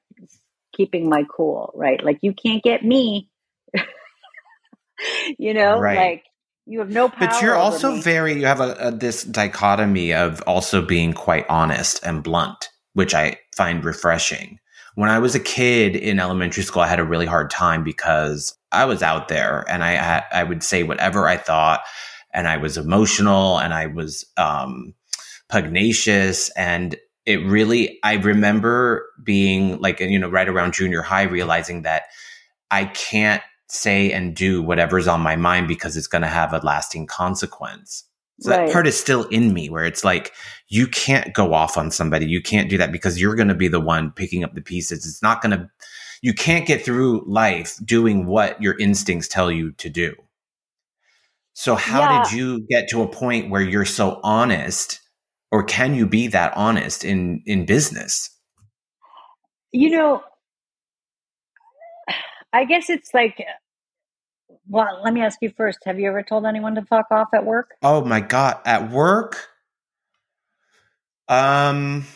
keeping 0.74 1.10
my 1.10 1.24
cool, 1.30 1.74
right? 1.74 2.02
Like 2.02 2.20
you 2.22 2.32
can't 2.32 2.62
get 2.62 2.82
me. 2.82 3.28
you 5.38 5.52
know, 5.52 5.78
right. 5.78 5.98
like 5.98 6.24
you 6.64 6.78
have 6.78 6.88
no 6.88 7.10
power. 7.10 7.28
But 7.28 7.42
you're 7.42 7.54
also 7.54 7.96
me. 7.96 8.00
very 8.00 8.40
you 8.40 8.46
have 8.46 8.60
a, 8.60 8.72
a, 8.80 8.90
this 8.90 9.22
dichotomy 9.22 10.14
of 10.14 10.40
also 10.46 10.80
being 10.80 11.12
quite 11.12 11.44
honest 11.50 12.00
and 12.02 12.22
blunt, 12.22 12.70
which 12.94 13.12
I 13.12 13.38
find 13.54 13.84
refreshing. 13.84 14.59
When 14.94 15.10
I 15.10 15.18
was 15.18 15.34
a 15.34 15.40
kid 15.40 15.96
in 15.96 16.18
elementary 16.18 16.62
school, 16.62 16.82
I 16.82 16.88
had 16.88 17.00
a 17.00 17.04
really 17.04 17.26
hard 17.26 17.50
time 17.50 17.84
because 17.84 18.56
I 18.72 18.84
was 18.84 19.02
out 19.02 19.28
there 19.28 19.64
and 19.68 19.84
I 19.84 20.24
I 20.32 20.44
would 20.44 20.62
say 20.62 20.82
whatever 20.82 21.28
I 21.28 21.36
thought, 21.36 21.80
and 22.32 22.48
I 22.48 22.56
was 22.56 22.76
emotional 22.76 23.58
and 23.58 23.72
I 23.72 23.86
was 23.86 24.24
um, 24.36 24.94
pugnacious 25.48 26.50
and 26.50 26.96
it 27.26 27.44
really, 27.46 27.98
I 28.02 28.14
remember 28.14 29.06
being 29.22 29.78
like, 29.80 30.00
you 30.00 30.18
know, 30.18 30.28
right 30.28 30.48
around 30.48 30.74
junior 30.74 31.02
high, 31.02 31.22
realizing 31.22 31.82
that 31.82 32.04
I 32.70 32.86
can't 32.86 33.42
say 33.68 34.10
and 34.10 34.34
do 34.34 34.62
whatever's 34.62 35.06
on 35.06 35.20
my 35.20 35.36
mind 35.36 35.68
because 35.68 35.96
it's 35.96 36.06
going 36.06 36.22
to 36.22 36.28
have 36.28 36.52
a 36.52 36.58
lasting 36.58 37.06
consequence. 37.06 38.04
So 38.40 38.50
right. 38.50 38.66
that 38.66 38.72
part 38.72 38.86
is 38.86 38.98
still 38.98 39.24
in 39.24 39.52
me 39.52 39.68
where 39.68 39.84
it's 39.84 40.04
like, 40.04 40.32
you 40.68 40.86
can't 40.86 41.34
go 41.34 41.52
off 41.52 41.76
on 41.76 41.90
somebody. 41.90 42.26
You 42.26 42.42
can't 42.42 42.70
do 42.70 42.78
that 42.78 42.92
because 42.92 43.20
you're 43.20 43.34
going 43.34 43.48
to 43.48 43.54
be 43.54 43.68
the 43.68 43.80
one 43.80 44.12
picking 44.12 44.44
up 44.44 44.54
the 44.54 44.62
pieces. 44.62 45.06
It's 45.06 45.22
not 45.22 45.42
going 45.42 45.58
to, 45.58 45.70
you 46.22 46.32
can't 46.32 46.66
get 46.66 46.84
through 46.84 47.24
life 47.26 47.76
doing 47.84 48.26
what 48.26 48.60
your 48.62 48.78
instincts 48.78 49.28
tell 49.28 49.50
you 49.50 49.72
to 49.72 49.90
do. 49.90 50.14
So 51.52 51.74
how 51.74 52.00
yeah. 52.00 52.22
did 52.22 52.32
you 52.32 52.66
get 52.70 52.88
to 52.90 53.02
a 53.02 53.08
point 53.08 53.50
where 53.50 53.62
you're 53.62 53.84
so 53.84 54.20
honest 54.22 55.00
or 55.50 55.62
can 55.62 55.94
you 55.94 56.06
be 56.06 56.28
that 56.28 56.52
honest 56.56 57.04
in 57.04 57.42
in 57.46 57.66
business 57.66 58.30
you 59.72 59.90
know 59.90 60.22
i 62.52 62.64
guess 62.64 62.90
it's 62.90 63.12
like 63.14 63.44
well 64.70 65.00
let 65.04 65.12
me 65.12 65.20
ask 65.20 65.38
you 65.42 65.50
first 65.50 65.78
have 65.84 65.98
you 65.98 66.08
ever 66.08 66.22
told 66.22 66.46
anyone 66.46 66.74
to 66.74 66.82
fuck 66.82 67.06
off 67.10 67.28
at 67.34 67.44
work 67.44 67.74
oh 67.82 68.04
my 68.04 68.20
god 68.20 68.58
at 68.64 68.90
work 68.90 69.48
um 71.28 72.06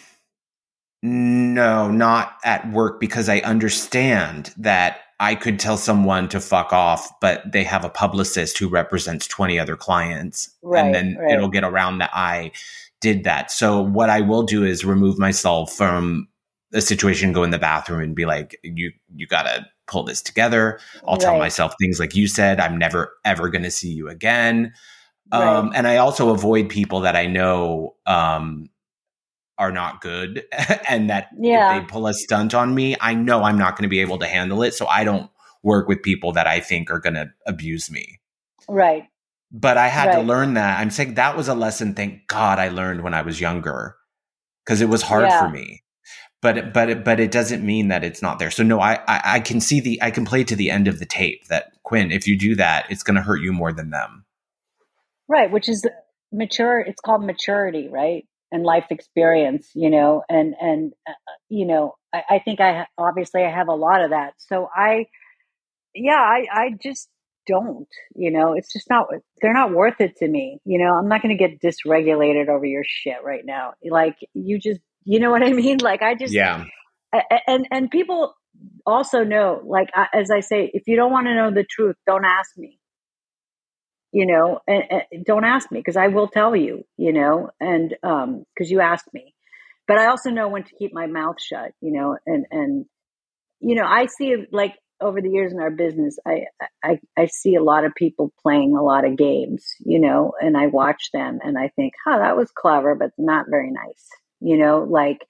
no 1.02 1.90
not 1.90 2.36
at 2.44 2.70
work 2.70 2.98
because 2.98 3.28
i 3.28 3.40
understand 3.40 4.54
that 4.56 5.00
I 5.20 5.34
could 5.34 5.58
tell 5.58 5.76
someone 5.76 6.28
to 6.30 6.40
fuck 6.40 6.72
off, 6.72 7.08
but 7.20 7.50
they 7.50 7.62
have 7.64 7.84
a 7.84 7.88
publicist 7.88 8.58
who 8.58 8.68
represents 8.68 9.26
20 9.26 9.58
other 9.58 9.76
clients. 9.76 10.50
Right, 10.62 10.84
and 10.84 10.94
then 10.94 11.16
right. 11.18 11.34
it'll 11.34 11.48
get 11.48 11.64
around 11.64 11.98
that 11.98 12.10
I 12.12 12.52
did 13.00 13.24
that. 13.24 13.50
So 13.50 13.80
what 13.80 14.10
I 14.10 14.20
will 14.20 14.42
do 14.42 14.64
is 14.64 14.84
remove 14.84 15.18
myself 15.18 15.72
from 15.72 16.28
a 16.72 16.80
situation, 16.80 17.32
go 17.32 17.44
in 17.44 17.50
the 17.50 17.58
bathroom 17.58 18.00
and 18.00 18.16
be 18.16 18.26
like, 18.26 18.58
you, 18.62 18.92
you 19.14 19.26
gotta 19.26 19.66
pull 19.86 20.04
this 20.04 20.22
together. 20.22 20.78
I'll 21.06 21.14
right. 21.14 21.20
tell 21.20 21.38
myself 21.38 21.74
things 21.80 22.00
like 22.00 22.14
you 22.14 22.26
said, 22.26 22.60
I'm 22.60 22.78
never 22.78 23.12
ever 23.24 23.48
going 23.48 23.64
to 23.64 23.70
see 23.70 23.92
you 23.92 24.08
again. 24.08 24.72
Um, 25.32 25.72
and 25.74 25.88
I 25.88 25.96
also 25.96 26.30
avoid 26.30 26.68
people 26.68 27.00
that 27.00 27.16
I 27.16 27.26
know, 27.26 27.96
um, 28.06 28.68
are 29.56 29.72
not 29.72 30.00
good 30.00 30.44
and 30.88 31.10
that 31.10 31.28
yeah. 31.38 31.76
if 31.76 31.82
they 31.82 31.86
pull 31.86 32.06
a 32.06 32.14
stunt 32.14 32.54
on 32.54 32.74
me, 32.74 32.96
I 33.00 33.14
know 33.14 33.44
I'm 33.44 33.58
not 33.58 33.76
going 33.76 33.84
to 33.84 33.88
be 33.88 34.00
able 34.00 34.18
to 34.18 34.26
handle 34.26 34.62
it. 34.62 34.74
So 34.74 34.86
I 34.86 35.04
don't 35.04 35.30
work 35.62 35.88
with 35.88 36.02
people 36.02 36.32
that 36.32 36.46
I 36.46 36.60
think 36.60 36.90
are 36.90 36.98
going 36.98 37.14
to 37.14 37.30
abuse 37.46 37.90
me. 37.90 38.20
Right. 38.68 39.04
But 39.52 39.76
I 39.76 39.88
had 39.88 40.08
right. 40.08 40.16
to 40.16 40.22
learn 40.22 40.54
that. 40.54 40.80
I'm 40.80 40.90
saying 40.90 41.14
that 41.14 41.36
was 41.36 41.48
a 41.48 41.54
lesson, 41.54 41.94
thank 41.94 42.26
God 42.26 42.58
I 42.58 42.68
learned 42.68 43.02
when 43.02 43.14
I 43.14 43.22
was 43.22 43.40
younger 43.40 43.96
because 44.64 44.80
it 44.80 44.88
was 44.88 45.02
hard 45.02 45.24
yeah. 45.24 45.40
for 45.40 45.48
me. 45.48 45.83
But 46.44 46.74
but 46.74 47.04
but 47.04 47.20
it 47.20 47.30
doesn't 47.30 47.64
mean 47.64 47.88
that 47.88 48.04
it's 48.04 48.20
not 48.20 48.38
there. 48.38 48.50
So 48.50 48.62
no, 48.62 48.78
I, 48.78 48.96
I 49.08 49.20
I 49.24 49.40
can 49.40 49.62
see 49.62 49.80
the 49.80 49.98
I 50.02 50.10
can 50.10 50.26
play 50.26 50.44
to 50.44 50.54
the 50.54 50.70
end 50.70 50.88
of 50.88 50.98
the 50.98 51.06
tape 51.06 51.48
that 51.48 51.72
Quinn, 51.84 52.12
if 52.12 52.26
you 52.26 52.38
do 52.38 52.54
that, 52.56 52.84
it's 52.90 53.02
going 53.02 53.14
to 53.14 53.22
hurt 53.22 53.40
you 53.40 53.50
more 53.50 53.72
than 53.72 53.88
them. 53.88 54.26
Right, 55.26 55.50
which 55.50 55.70
is 55.70 55.88
mature. 56.32 56.80
It's 56.80 57.00
called 57.00 57.24
maturity, 57.24 57.88
right, 57.88 58.26
and 58.52 58.62
life 58.62 58.84
experience. 58.90 59.70
You 59.72 59.88
know, 59.88 60.22
and 60.28 60.54
and 60.60 60.92
uh, 61.08 61.12
you 61.48 61.64
know, 61.64 61.94
I, 62.12 62.22
I 62.28 62.38
think 62.40 62.60
I 62.60 62.88
obviously 62.98 63.42
I 63.42 63.50
have 63.50 63.68
a 63.68 63.74
lot 63.74 64.04
of 64.04 64.10
that. 64.10 64.34
So 64.36 64.68
I, 64.76 65.06
yeah, 65.94 66.20
I 66.20 66.44
I 66.52 66.70
just 66.82 67.08
don't 67.46 67.88
you 68.14 68.30
know 68.30 68.54
it's 68.54 68.72
just 68.72 68.88
not 68.88 69.06
they're 69.42 69.52
not 69.52 69.74
worth 69.74 70.00
it 70.00 70.16
to 70.16 70.26
me 70.26 70.58
you 70.64 70.78
know 70.78 70.94
i'm 70.94 71.08
not 71.08 71.20
going 71.20 71.36
to 71.36 71.48
get 71.48 71.60
dysregulated 71.60 72.48
over 72.48 72.64
your 72.64 72.84
shit 72.86 73.22
right 73.22 73.44
now 73.44 73.74
like 73.90 74.16
you 74.32 74.58
just 74.58 74.80
you 75.04 75.20
know 75.20 75.30
what 75.30 75.42
i 75.42 75.52
mean 75.52 75.78
like 75.78 76.02
i 76.02 76.14
just 76.14 76.32
yeah 76.32 76.64
and 77.46 77.66
and 77.70 77.90
people 77.90 78.34
also 78.86 79.24
know, 79.24 79.60
like 79.64 79.88
as 80.12 80.30
I 80.30 80.40
say, 80.40 80.70
if 80.72 80.84
you 80.86 80.96
don't 80.96 81.12
want 81.12 81.26
to 81.26 81.34
know 81.34 81.50
the 81.50 81.64
truth, 81.64 81.96
don't 82.06 82.24
ask 82.24 82.56
me. 82.56 82.78
You 84.12 84.26
know, 84.26 84.60
and, 84.68 84.84
and 84.90 85.24
don't 85.24 85.44
ask 85.44 85.72
me 85.72 85.80
because 85.80 85.96
I 85.96 86.06
will 86.08 86.28
tell 86.28 86.54
you. 86.54 86.84
You 86.96 87.12
know, 87.12 87.50
and 87.60 87.96
um, 88.02 88.44
because 88.54 88.70
you 88.70 88.80
asked 88.80 89.12
me. 89.12 89.34
But 89.86 89.98
I 89.98 90.06
also 90.06 90.30
know 90.30 90.48
when 90.48 90.62
to 90.62 90.74
keep 90.78 90.94
my 90.94 91.06
mouth 91.06 91.40
shut. 91.40 91.72
You 91.80 91.92
know, 91.92 92.16
and 92.24 92.46
and 92.50 92.86
you 93.60 93.74
know, 93.74 93.84
I 93.84 94.06
see 94.06 94.36
like 94.52 94.74
over 95.00 95.20
the 95.20 95.30
years 95.30 95.52
in 95.52 95.58
our 95.58 95.70
business, 95.70 96.16
I, 96.24 96.44
I 96.82 97.00
I 97.18 97.26
see 97.26 97.56
a 97.56 97.62
lot 97.62 97.84
of 97.84 97.94
people 97.96 98.32
playing 98.40 98.76
a 98.76 98.82
lot 98.82 99.04
of 99.04 99.16
games, 99.16 99.66
you 99.80 99.98
know, 99.98 100.32
and 100.40 100.56
I 100.56 100.68
watch 100.68 101.10
them 101.12 101.40
and 101.42 101.58
I 101.58 101.68
think, 101.74 101.94
"Huh, 102.06 102.18
that 102.18 102.36
was 102.36 102.52
clever, 102.56 102.94
but 102.94 103.10
not 103.18 103.46
very 103.50 103.72
nice." 103.72 104.08
You 104.44 104.58
know, 104.58 104.86
like 104.88 105.26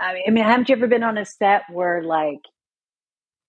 I 0.00 0.30
mean, 0.30 0.44
haven't 0.44 0.68
you 0.68 0.76
ever 0.76 0.88
been 0.88 1.02
on 1.02 1.18
a 1.18 1.24
set 1.24 1.62
where 1.72 2.02
like, 2.02 2.40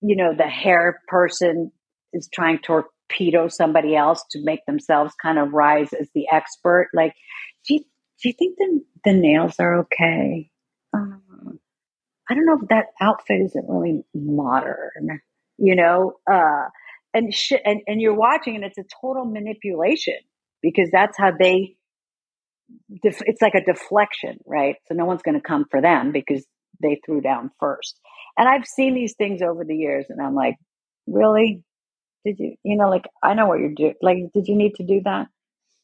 you 0.01 0.15
know, 0.15 0.33
the 0.35 0.47
hair 0.47 1.01
person 1.07 1.71
is 2.13 2.29
trying 2.33 2.59
to 2.59 2.63
torpedo 2.63 3.47
somebody 3.49 3.95
else 3.95 4.23
to 4.31 4.43
make 4.43 4.65
themselves 4.65 5.13
kind 5.21 5.39
of 5.39 5.53
rise 5.53 5.93
as 5.93 6.09
the 6.15 6.25
expert? 6.31 6.89
Like, 6.93 7.13
do 7.67 7.75
you 7.75 7.79
do 8.21 8.29
you 8.29 8.33
think 8.33 8.57
the 8.57 8.81
the 9.05 9.13
nails 9.13 9.55
are 9.59 9.81
okay? 9.81 10.49
Um, 10.93 11.59
I 12.29 12.35
don't 12.35 12.45
know 12.45 12.59
if 12.61 12.69
that 12.69 12.87
outfit 13.01 13.41
isn't 13.41 13.69
really 13.69 14.03
modern 14.15 15.21
you 15.57 15.75
know, 15.75 16.13
uh, 16.31 16.65
and 17.13 17.33
sh- 17.33 17.53
and 17.65 17.81
and 17.87 18.01
you're 18.01 18.15
watching, 18.15 18.55
and 18.55 18.63
it's 18.65 18.77
a 18.77 18.85
total 19.01 19.25
manipulation 19.25 20.17
because 20.61 20.89
that's 20.91 21.17
how 21.17 21.31
they. 21.37 21.76
Def- 23.03 23.23
it's 23.25 23.41
like 23.41 23.55
a 23.55 23.63
deflection, 23.63 24.39
right? 24.45 24.75
So 24.87 24.95
no 24.95 25.05
one's 25.05 25.21
going 25.21 25.35
to 25.35 25.41
come 25.41 25.65
for 25.69 25.81
them 25.81 26.11
because 26.11 26.45
they 26.81 26.99
threw 27.05 27.21
down 27.21 27.51
first. 27.59 27.99
And 28.37 28.47
I've 28.47 28.65
seen 28.65 28.93
these 28.93 29.15
things 29.17 29.41
over 29.41 29.63
the 29.63 29.75
years, 29.75 30.05
and 30.09 30.21
I'm 30.21 30.35
like, 30.35 30.55
really? 31.07 31.63
Did 32.25 32.39
you, 32.39 32.55
you 32.63 32.77
know, 32.77 32.89
like 32.89 33.05
I 33.23 33.33
know 33.33 33.47
what 33.47 33.59
you're 33.59 33.73
doing. 33.73 33.95
Like, 34.01 34.17
did 34.33 34.47
you 34.47 34.55
need 34.55 34.75
to 34.75 34.83
do 34.83 35.01
that? 35.05 35.27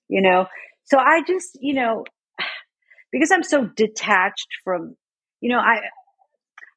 You 0.09 0.21
know. 0.21 0.47
So 0.85 0.97
I 0.97 1.21
just, 1.25 1.57
you 1.61 1.73
know, 1.73 2.03
because 3.11 3.31
I'm 3.31 3.43
so 3.43 3.65
detached 3.65 4.49
from, 4.63 4.95
you 5.39 5.49
know, 5.49 5.59
I 5.59 5.81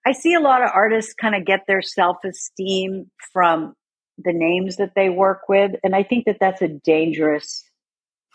I 0.07 0.13
see 0.13 0.35
a 0.35 0.41
lot 0.41 0.63
of 0.63 0.71
artists 0.73 1.15
kind 1.15 1.35
of 1.35 1.45
get 1.45 1.65
their 1.67 1.83
self 1.83 2.19
esteem 2.25 3.11
from 3.33 3.75
the 4.19 4.33
names 4.33 4.77
that 4.77 4.93
they 4.95 5.11
work 5.11 5.49
with. 5.49 5.73
And 5.83 5.95
I 5.97 6.05
think 6.05 6.27
that 6.27 6.39
that's 6.41 6.63
a 6.63 6.69
dangerous 6.69 7.65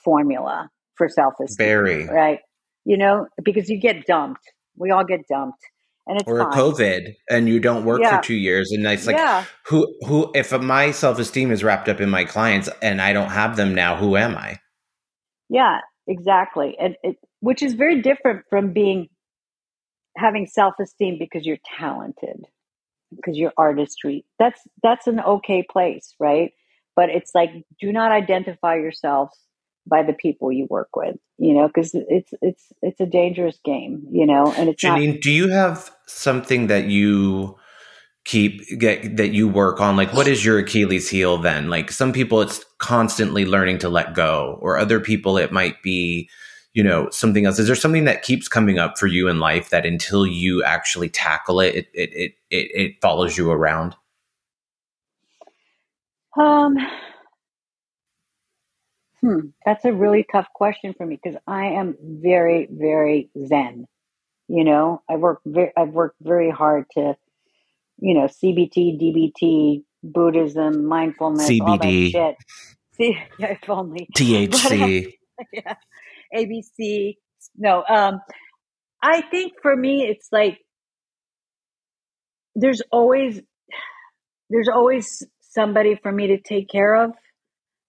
formula 0.03 0.69
for 1.01 1.09
self 1.09 1.33
esteem. 1.43 1.65
Very. 1.65 2.05
Right. 2.05 2.39
You 2.85 2.97
know, 2.97 3.27
because 3.43 3.69
you 3.69 3.79
get 3.79 4.05
dumped. 4.05 4.41
We 4.77 4.91
all 4.91 5.03
get 5.03 5.21
dumped. 5.27 5.59
And 6.07 6.19
it's 6.19 6.27
or 6.27 6.39
fine. 6.39 6.51
COVID 6.51 7.13
and 7.29 7.47
you 7.47 7.59
don't 7.59 7.85
work 7.85 8.01
Yeah. 8.01 8.17
for 8.17 8.23
two 8.23 8.35
years. 8.35 8.71
And 8.71 8.85
it's 8.85 9.07
like, 9.07 9.17
Yeah. 9.17 9.45
who, 9.65 9.87
who, 10.05 10.31
if 10.35 10.51
my 10.59 10.91
self 10.91 11.17
esteem 11.19 11.51
is 11.51 11.63
wrapped 11.63 11.89
up 11.89 11.99
in 12.01 12.09
my 12.09 12.23
clients 12.25 12.69
and 12.81 13.01
I 13.01 13.13
don't 13.13 13.29
have 13.29 13.55
them 13.55 13.73
now, 13.73 13.95
who 13.95 14.15
am 14.15 14.35
I? 14.35 14.59
Yeah, 15.49 15.79
exactly. 16.07 16.75
And 16.79 16.95
it, 17.03 17.17
which 17.39 17.61
is 17.61 17.73
very 17.73 18.01
different 18.01 18.45
from 18.49 18.73
being 18.73 19.09
having 20.17 20.45
self-esteem 20.47 21.17
because 21.19 21.45
you're 21.45 21.57
talented, 21.77 22.45
because 23.15 23.37
you're 23.37 23.53
artistry. 23.57 24.25
That's 24.39 24.59
that's 24.83 25.07
an 25.07 25.19
okay 25.19 25.63
place, 25.69 26.15
right? 26.19 26.51
But 26.95 27.09
it's 27.09 27.31
like 27.33 27.51
do 27.79 27.91
not 27.91 28.11
identify 28.11 28.75
yourselves 28.75 29.37
by 29.87 30.03
the 30.03 30.13
people 30.13 30.51
you 30.51 30.67
work 30.69 30.95
with, 30.95 31.15
you 31.37 31.53
know, 31.53 31.67
because 31.67 31.91
it's 31.93 32.33
it's 32.41 32.71
it's 32.81 32.99
a 32.99 33.05
dangerous 33.05 33.59
game, 33.65 34.05
you 34.11 34.25
know, 34.25 34.53
and 34.57 34.69
it's 34.69 34.83
not 34.83 34.99
Jeanine, 34.99 35.21
do 35.21 35.31
you 35.31 35.49
have 35.49 35.91
something 36.07 36.67
that 36.67 36.85
you 36.85 37.57
keep 38.23 38.61
get 38.79 39.17
that 39.17 39.29
you 39.29 39.47
work 39.47 39.81
on? 39.81 39.95
Like, 39.95 40.13
what 40.13 40.27
is 40.27 40.45
your 40.45 40.59
Achilles 40.59 41.09
heel 41.09 41.37
then? 41.37 41.69
Like, 41.69 41.91
some 41.91 42.13
people 42.13 42.41
it's 42.41 42.63
constantly 42.77 43.45
learning 43.45 43.79
to 43.79 43.89
let 43.89 44.13
go, 44.13 44.59
or 44.61 44.77
other 44.77 44.99
people 44.99 45.37
it 45.37 45.51
might 45.51 45.81
be, 45.81 46.29
you 46.73 46.83
know, 46.83 47.09
something 47.09 47.45
else. 47.45 47.57
Is 47.57 47.67
there 47.67 47.75
something 47.75 48.05
that 48.05 48.23
keeps 48.23 48.47
coming 48.47 48.77
up 48.77 48.97
for 48.97 49.07
you 49.07 49.27
in 49.27 49.39
life 49.39 49.71
that 49.71 49.85
until 49.85 50.25
you 50.25 50.63
actually 50.63 51.09
tackle 51.09 51.59
it, 51.59 51.75
it 51.75 51.87
it 51.93 52.09
it 52.13 52.31
it, 52.51 52.71
it 52.73 52.91
follows 53.01 53.37
you 53.37 53.51
around? 53.51 53.95
Um, 56.39 56.77
hmm, 59.21 59.39
that's 59.65 59.85
a 59.85 59.93
really 59.93 60.25
tough 60.31 60.47
question 60.53 60.93
for 60.97 61.05
me 61.05 61.19
because 61.21 61.39
I 61.47 61.67
am 61.67 61.95
very, 62.01 62.67
very 62.71 63.29
zen. 63.47 63.87
You 64.47 64.63
know, 64.63 65.01
I 65.09 65.15
work 65.15 65.41
very, 65.45 65.71
I've 65.77 65.89
worked 65.89 66.17
very 66.21 66.49
hard 66.49 66.85
to, 66.91 67.15
you 67.99 68.13
know, 68.15 68.27
CBT, 68.27 68.99
DBT, 68.99 69.83
Buddhism, 70.03 70.85
mindfulness, 70.85 71.49
all 71.61 71.77
that 71.77 71.85
CBD. 71.85 72.11
shit. 72.11 72.35
See, 72.97 73.17
yeah, 73.39 73.57
if 73.61 73.69
only. 73.69 74.07
THC. 74.15 75.13
yeah, 75.53 75.75
ABC. 76.35 77.15
No, 77.57 77.83
um, 77.87 78.21
I 79.01 79.21
think 79.21 79.53
for 79.61 79.75
me, 79.75 80.03
it's 80.03 80.27
like 80.31 80.59
there's 82.55 82.81
always 82.91 83.41
there's 84.49 84.67
always 84.67 85.23
somebody 85.39 85.95
for 86.01 86.11
me 86.11 86.27
to 86.27 86.39
take 86.39 86.69
care 86.69 86.95
of. 86.95 87.11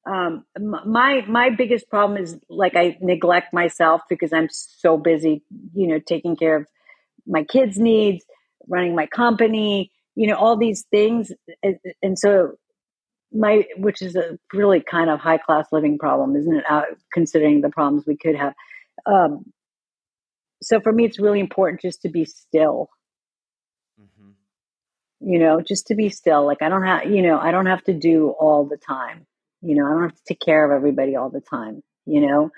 Um, 0.05 0.45
my 0.59 1.25
my 1.29 1.51
biggest 1.51 1.89
problem 1.89 2.21
is 2.21 2.39
like 2.49 2.75
I 2.77 2.99
neglect 3.01 3.53
myself 3.53 4.03
because 4.09 4.33
I'm 4.33 4.49
so 4.51 4.97
busy, 4.97 5.43
you 5.75 5.87
know, 5.87 6.01
taking 6.01 6.37
care 6.37 6.57
of 6.57 6.67
my 7.27 7.45
kids' 7.45 7.79
needs, 7.79 8.25
running 8.69 8.97
my 8.97 9.07
company, 9.07 9.93
you 10.17 10.27
know, 10.27 10.37
all 10.37 10.57
these 10.57 10.85
things, 10.91 11.33
and, 11.63 11.79
and 12.03 12.19
so 12.19 12.53
my 13.33 13.65
which 13.77 14.03
is 14.03 14.17
a 14.17 14.39
really 14.53 14.81
kind 14.81 15.09
of 15.11 15.21
high 15.21 15.39
class 15.39 15.67
living 15.73 15.99
problem, 15.99 16.37
isn't 16.37 16.57
it? 16.57 16.65
Uh, 16.69 16.83
considering 17.13 17.61
the 17.61 17.71
problems 17.71 18.05
we 18.07 18.17
could 18.17 18.37
have. 18.37 18.55
Um, 19.07 19.53
so 20.63 20.81
for 20.81 20.93
me, 20.93 21.05
it's 21.05 21.21
really 21.21 21.41
important 21.41 21.81
just 21.81 22.03
to 22.03 22.09
be 22.09 22.25
still 22.25 22.89
Mhm. 23.99 24.35
you 25.21 25.39
know 25.39 25.61
just 25.61 25.87
to 25.87 25.95
be 25.95 26.09
still 26.09 26.45
like 26.45 26.63
i 26.63 26.69
don't 26.69 26.85
have 26.85 27.05
you 27.11 27.23
know 27.23 27.39
i 27.39 27.51
don't 27.51 27.67
have 27.67 27.83
to 27.85 27.93
do 27.93 28.31
all 28.31 28.65
the 28.65 28.77
time 28.77 29.27
you 29.63 29.75
know 29.75 29.87
i 29.87 29.91
don't 29.91 30.03
have 30.03 30.15
to 30.15 30.23
take 30.29 30.41
care 30.41 30.65
of 30.65 30.77
everybody 30.77 31.17
all 31.17 31.31
the 31.31 31.41
time 31.41 31.83
you 32.07 32.21
know 32.21 32.51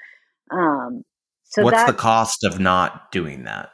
um 0.50 1.02
so 1.44 1.62
What's 1.62 1.84
the 1.84 1.92
cost 1.92 2.42
of 2.44 2.58
not 2.58 3.12
doing 3.12 3.44
that? 3.44 3.70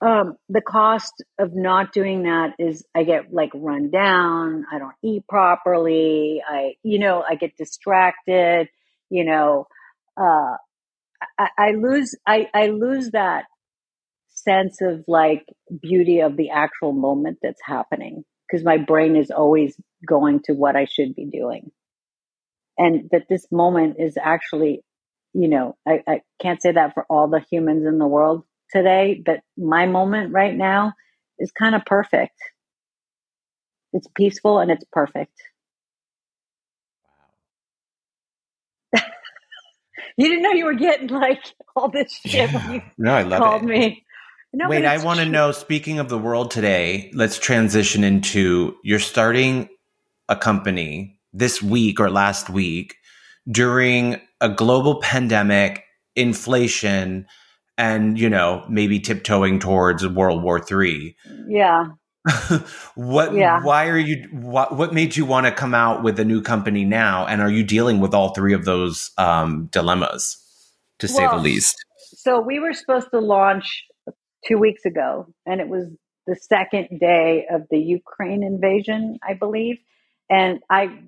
um 0.00 0.36
the 0.48 0.60
cost 0.60 1.12
of 1.38 1.54
not 1.54 1.92
doing 1.92 2.24
that 2.24 2.54
is 2.58 2.84
i 2.94 3.02
get 3.04 3.32
like 3.32 3.50
run 3.54 3.90
down 3.90 4.64
i 4.72 4.78
don't 4.78 4.94
eat 5.02 5.26
properly 5.28 6.42
i 6.46 6.74
you 6.82 6.98
know 6.98 7.22
i 7.28 7.34
get 7.34 7.56
distracted 7.56 8.68
you 9.10 9.24
know 9.24 9.66
uh 10.18 10.56
i, 11.38 11.48
I 11.58 11.70
lose 11.72 12.14
i 12.26 12.48
i 12.54 12.68
lose 12.68 13.10
that 13.10 13.44
sense 14.42 14.80
of 14.80 15.04
like 15.06 15.44
beauty 15.82 16.20
of 16.20 16.36
the 16.36 16.50
actual 16.50 16.92
moment 16.92 17.38
that's 17.42 17.60
happening 17.64 18.24
because 18.46 18.64
my 18.64 18.78
brain 18.78 19.16
is 19.16 19.30
always 19.30 19.76
going 20.06 20.40
to 20.44 20.52
what 20.52 20.76
I 20.76 20.86
should 20.86 21.14
be 21.14 21.26
doing. 21.26 21.70
And 22.80 23.10
that 23.12 23.28
this 23.30 23.46
moment 23.52 23.98
is 24.00 24.18
actually, 24.22 24.82
you 25.34 25.48
know, 25.48 25.78
I, 25.88 26.02
I 26.08 26.22
can't 26.42 26.62
say 26.62 26.72
that 26.72 26.94
for 26.94 27.06
all 27.10 27.28
the 27.28 27.44
humans 27.52 27.86
in 27.86 27.98
the 27.98 28.08
world 28.08 28.44
today, 28.72 29.22
but 29.24 29.42
my 29.58 29.86
moment 29.86 30.34
right 30.34 30.56
now 30.56 30.94
is 31.40 31.52
kind 31.52 31.76
of 31.76 31.86
perfect. 31.86 32.36
It's 33.92 34.08
peaceful 34.16 34.60
and 34.60 34.70
it's 34.70 34.84
perfect. 34.92 35.32
Wow 38.94 39.02
you 40.18 40.28
didn't 40.28 40.42
know 40.42 40.52
you 40.52 40.66
were 40.66 40.74
getting 40.74 41.08
like 41.08 41.42
all 41.76 41.90
this 41.90 42.12
shit 42.12 42.52
when 42.54 42.68
you 42.68 42.82
No, 42.98 43.12
I 43.14 43.22
love 43.22 43.46
called 43.46 43.64
it. 43.64 43.64
me. 43.64 44.04
No, 44.54 44.68
Wait, 44.68 44.84
I 44.86 44.98
want 44.98 45.20
to 45.20 45.26
know. 45.26 45.52
Speaking 45.52 46.00
of 46.00 46.08
the 46.10 46.18
world 46.18 46.50
today, 46.50 47.10
let's 47.14 47.38
transition 47.38 48.04
into 48.04 48.76
you're 48.84 49.00
starting 49.00 49.68
a 50.28 50.36
company 50.36 51.19
this 51.32 51.62
week 51.62 52.00
or 52.00 52.10
last 52.10 52.50
week 52.50 52.96
during 53.50 54.20
a 54.40 54.48
global 54.48 55.00
pandemic, 55.00 55.84
inflation, 56.16 57.26
and 57.78 58.18
you 58.18 58.28
know 58.28 58.64
maybe 58.68 59.00
tiptoeing 59.00 59.58
towards 59.58 60.06
World 60.06 60.42
War 60.42 60.60
Three. 60.60 61.16
Yeah. 61.48 61.86
what? 62.94 63.34
Yeah. 63.34 63.62
Why 63.62 63.88
are 63.88 63.98
you? 63.98 64.28
What, 64.32 64.76
what 64.76 64.92
made 64.92 65.16
you 65.16 65.24
want 65.24 65.46
to 65.46 65.52
come 65.52 65.74
out 65.74 66.02
with 66.02 66.20
a 66.20 66.24
new 66.24 66.42
company 66.42 66.84
now? 66.84 67.26
And 67.26 67.40
are 67.40 67.50
you 67.50 67.64
dealing 67.64 68.00
with 68.00 68.12
all 68.12 68.34
three 68.34 68.52
of 68.52 68.64
those 68.64 69.10
um, 69.16 69.68
dilemmas, 69.72 70.36
to 70.98 71.08
say 71.08 71.26
the 71.26 71.38
least? 71.38 71.76
So 72.16 72.40
we 72.40 72.58
were 72.58 72.74
supposed 72.74 73.08
to 73.12 73.20
launch 73.20 73.84
two 74.46 74.58
weeks 74.58 74.84
ago, 74.84 75.32
and 75.46 75.60
it 75.60 75.68
was 75.68 75.86
the 76.26 76.36
second 76.36 77.00
day 77.00 77.46
of 77.50 77.62
the 77.70 77.78
Ukraine 77.78 78.42
invasion, 78.42 79.18
I 79.26 79.34
believe. 79.34 79.78
And 80.28 80.60
I 80.68 80.98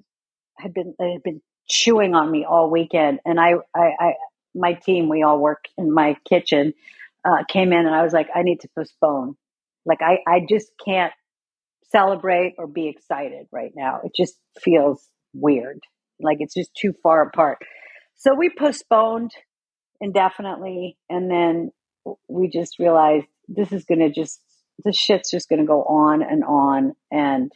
had 0.63 0.73
been 0.73 0.95
had 1.01 1.23
been 1.23 1.41
chewing 1.69 2.15
on 2.15 2.31
me 2.31 2.45
all 2.45 2.71
weekend. 2.71 3.21
And 3.25 3.41
I, 3.41 3.55
I, 3.75 3.91
I 3.99 4.15
my 4.55 4.75
team, 4.75 5.09
we 5.09 5.23
all 5.23 5.39
work 5.39 5.65
in 5.79 5.93
my 5.93 6.17
kitchen, 6.29 6.75
uh, 7.25 7.45
came 7.49 7.73
in, 7.73 7.87
and 7.87 7.95
I 7.95 8.03
was 8.03 8.13
like, 8.13 8.29
I 8.35 8.43
need 8.43 8.61
to 8.61 8.69
postpone. 8.77 9.37
Like 9.85 10.01
I, 10.03 10.19
I 10.27 10.47
just 10.49 10.71
can't 10.85 11.13
celebrate 11.91 12.55
or 12.59 12.67
be 12.67 12.89
excited 12.89 13.47
right 13.51 13.73
now. 13.75 14.01
It 14.05 14.13
just 14.15 14.39
feels 14.61 15.09
weird. 15.35 15.81
Like 16.21 16.39
it's 16.41 16.55
just 16.55 16.75
too 16.75 16.95
far 17.03 17.23
apart. 17.23 17.59
So 18.15 18.35
we 18.35 18.51
postponed 18.57 19.33
indefinitely 20.01 20.97
and 21.09 21.31
then 21.31 21.71
we 22.29 22.49
just 22.49 22.79
realized 22.79 23.27
this 23.49 23.73
is 23.73 23.85
going 23.85 24.01
to 24.01 24.11
just 24.11 24.41
this 24.85 24.97
shit's 24.97 25.31
just 25.31 25.49
going 25.49 25.61
to 25.61 25.67
go 25.67 25.83
on 25.85 26.23
and 26.23 26.45
on 26.45 26.95
and 27.11 27.53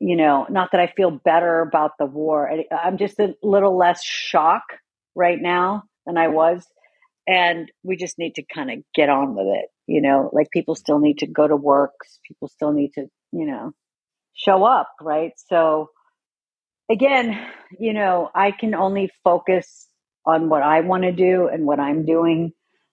you 0.00 0.16
know 0.16 0.46
not 0.50 0.70
that 0.72 0.80
i 0.80 0.92
feel 0.96 1.10
better 1.10 1.60
about 1.60 1.92
the 1.98 2.06
war. 2.06 2.50
I'm 2.72 2.96
just 2.96 3.18
a 3.20 3.34
little 3.42 3.76
less 3.76 4.02
shock 4.02 4.62
right 5.14 5.40
now 5.40 5.84
than 6.06 6.16
i 6.16 6.28
was. 6.28 6.66
And 7.26 7.70
we 7.84 7.96
just 7.96 8.18
need 8.18 8.34
to 8.36 8.42
kind 8.52 8.70
of 8.70 8.78
get 8.94 9.08
on 9.08 9.34
with 9.36 9.46
it 9.46 9.66
you 9.86 10.00
know? 10.00 10.30
Like 10.32 10.50
people 10.52 10.74
still 10.76 11.00
need 11.00 11.18
to 11.18 11.26
go 11.26 11.46
to 11.46 11.56
work 11.56 11.92
people 12.26 12.48
still 12.48 12.72
need 12.72 12.92
to 12.94 13.06
you 13.32 13.46
know 13.46 13.72
show 14.34 14.64
up 14.64 14.88
right? 15.00 15.32
So 15.36 15.90
again 16.90 17.38
you 17.78 17.92
know 17.92 18.30
i 18.34 18.50
can 18.50 18.74
only 18.74 19.10
focus 19.22 19.86
on 20.26 20.48
what 20.48 20.62
i 20.62 20.80
want 20.80 21.04
to 21.04 21.12
do 21.12 21.48
and 21.48 21.64
what 21.64 21.78
i'm 21.78 22.04
doing. 22.04 22.52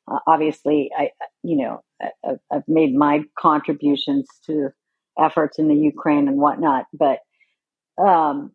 Uh, 0.10 0.20
obviously 0.28 0.92
i 0.98 1.10
you 1.44 1.58
know 1.58 1.82
I, 2.02 2.36
i've 2.52 2.68
made 2.68 2.94
my 2.94 3.24
contributions 3.38 4.28
to 4.46 4.70
efforts 5.18 5.60
in 5.60 5.68
the 5.68 5.76
ukraine 5.76 6.28
and 6.28 6.38
whatnot 6.38 6.86
but 6.94 7.20
um 7.98 8.52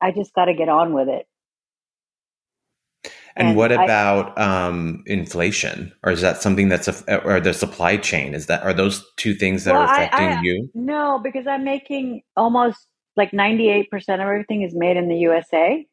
i 0.00 0.10
just 0.10 0.34
got 0.34 0.46
to 0.46 0.54
get 0.54 0.68
on 0.68 0.92
with 0.92 1.08
it 1.08 1.26
and, 3.38 3.48
and 3.48 3.56
what 3.56 3.70
about 3.70 4.36
I, 4.36 4.66
um, 4.66 5.04
inflation, 5.06 5.92
or 6.02 6.10
is 6.10 6.20
that 6.22 6.42
something 6.42 6.68
that's 6.68 6.88
a, 6.88 7.24
or 7.24 7.38
the 7.38 7.54
supply 7.54 7.96
chain? 7.96 8.34
Is 8.34 8.46
that 8.46 8.64
are 8.64 8.74
those 8.74 9.04
two 9.16 9.32
things 9.32 9.62
that 9.62 9.74
well, 9.74 9.82
are 9.82 9.94
affecting 9.94 10.26
I, 10.26 10.38
I, 10.38 10.40
you? 10.42 10.68
No, 10.74 11.20
because 11.22 11.46
I'm 11.46 11.62
making 11.62 12.22
almost 12.36 12.88
like 13.16 13.32
98 13.32 13.90
percent 13.92 14.20
of 14.20 14.26
everything 14.26 14.62
is 14.62 14.74
made 14.74 14.96
in 14.96 15.08
the 15.08 15.18
USA. 15.18 15.86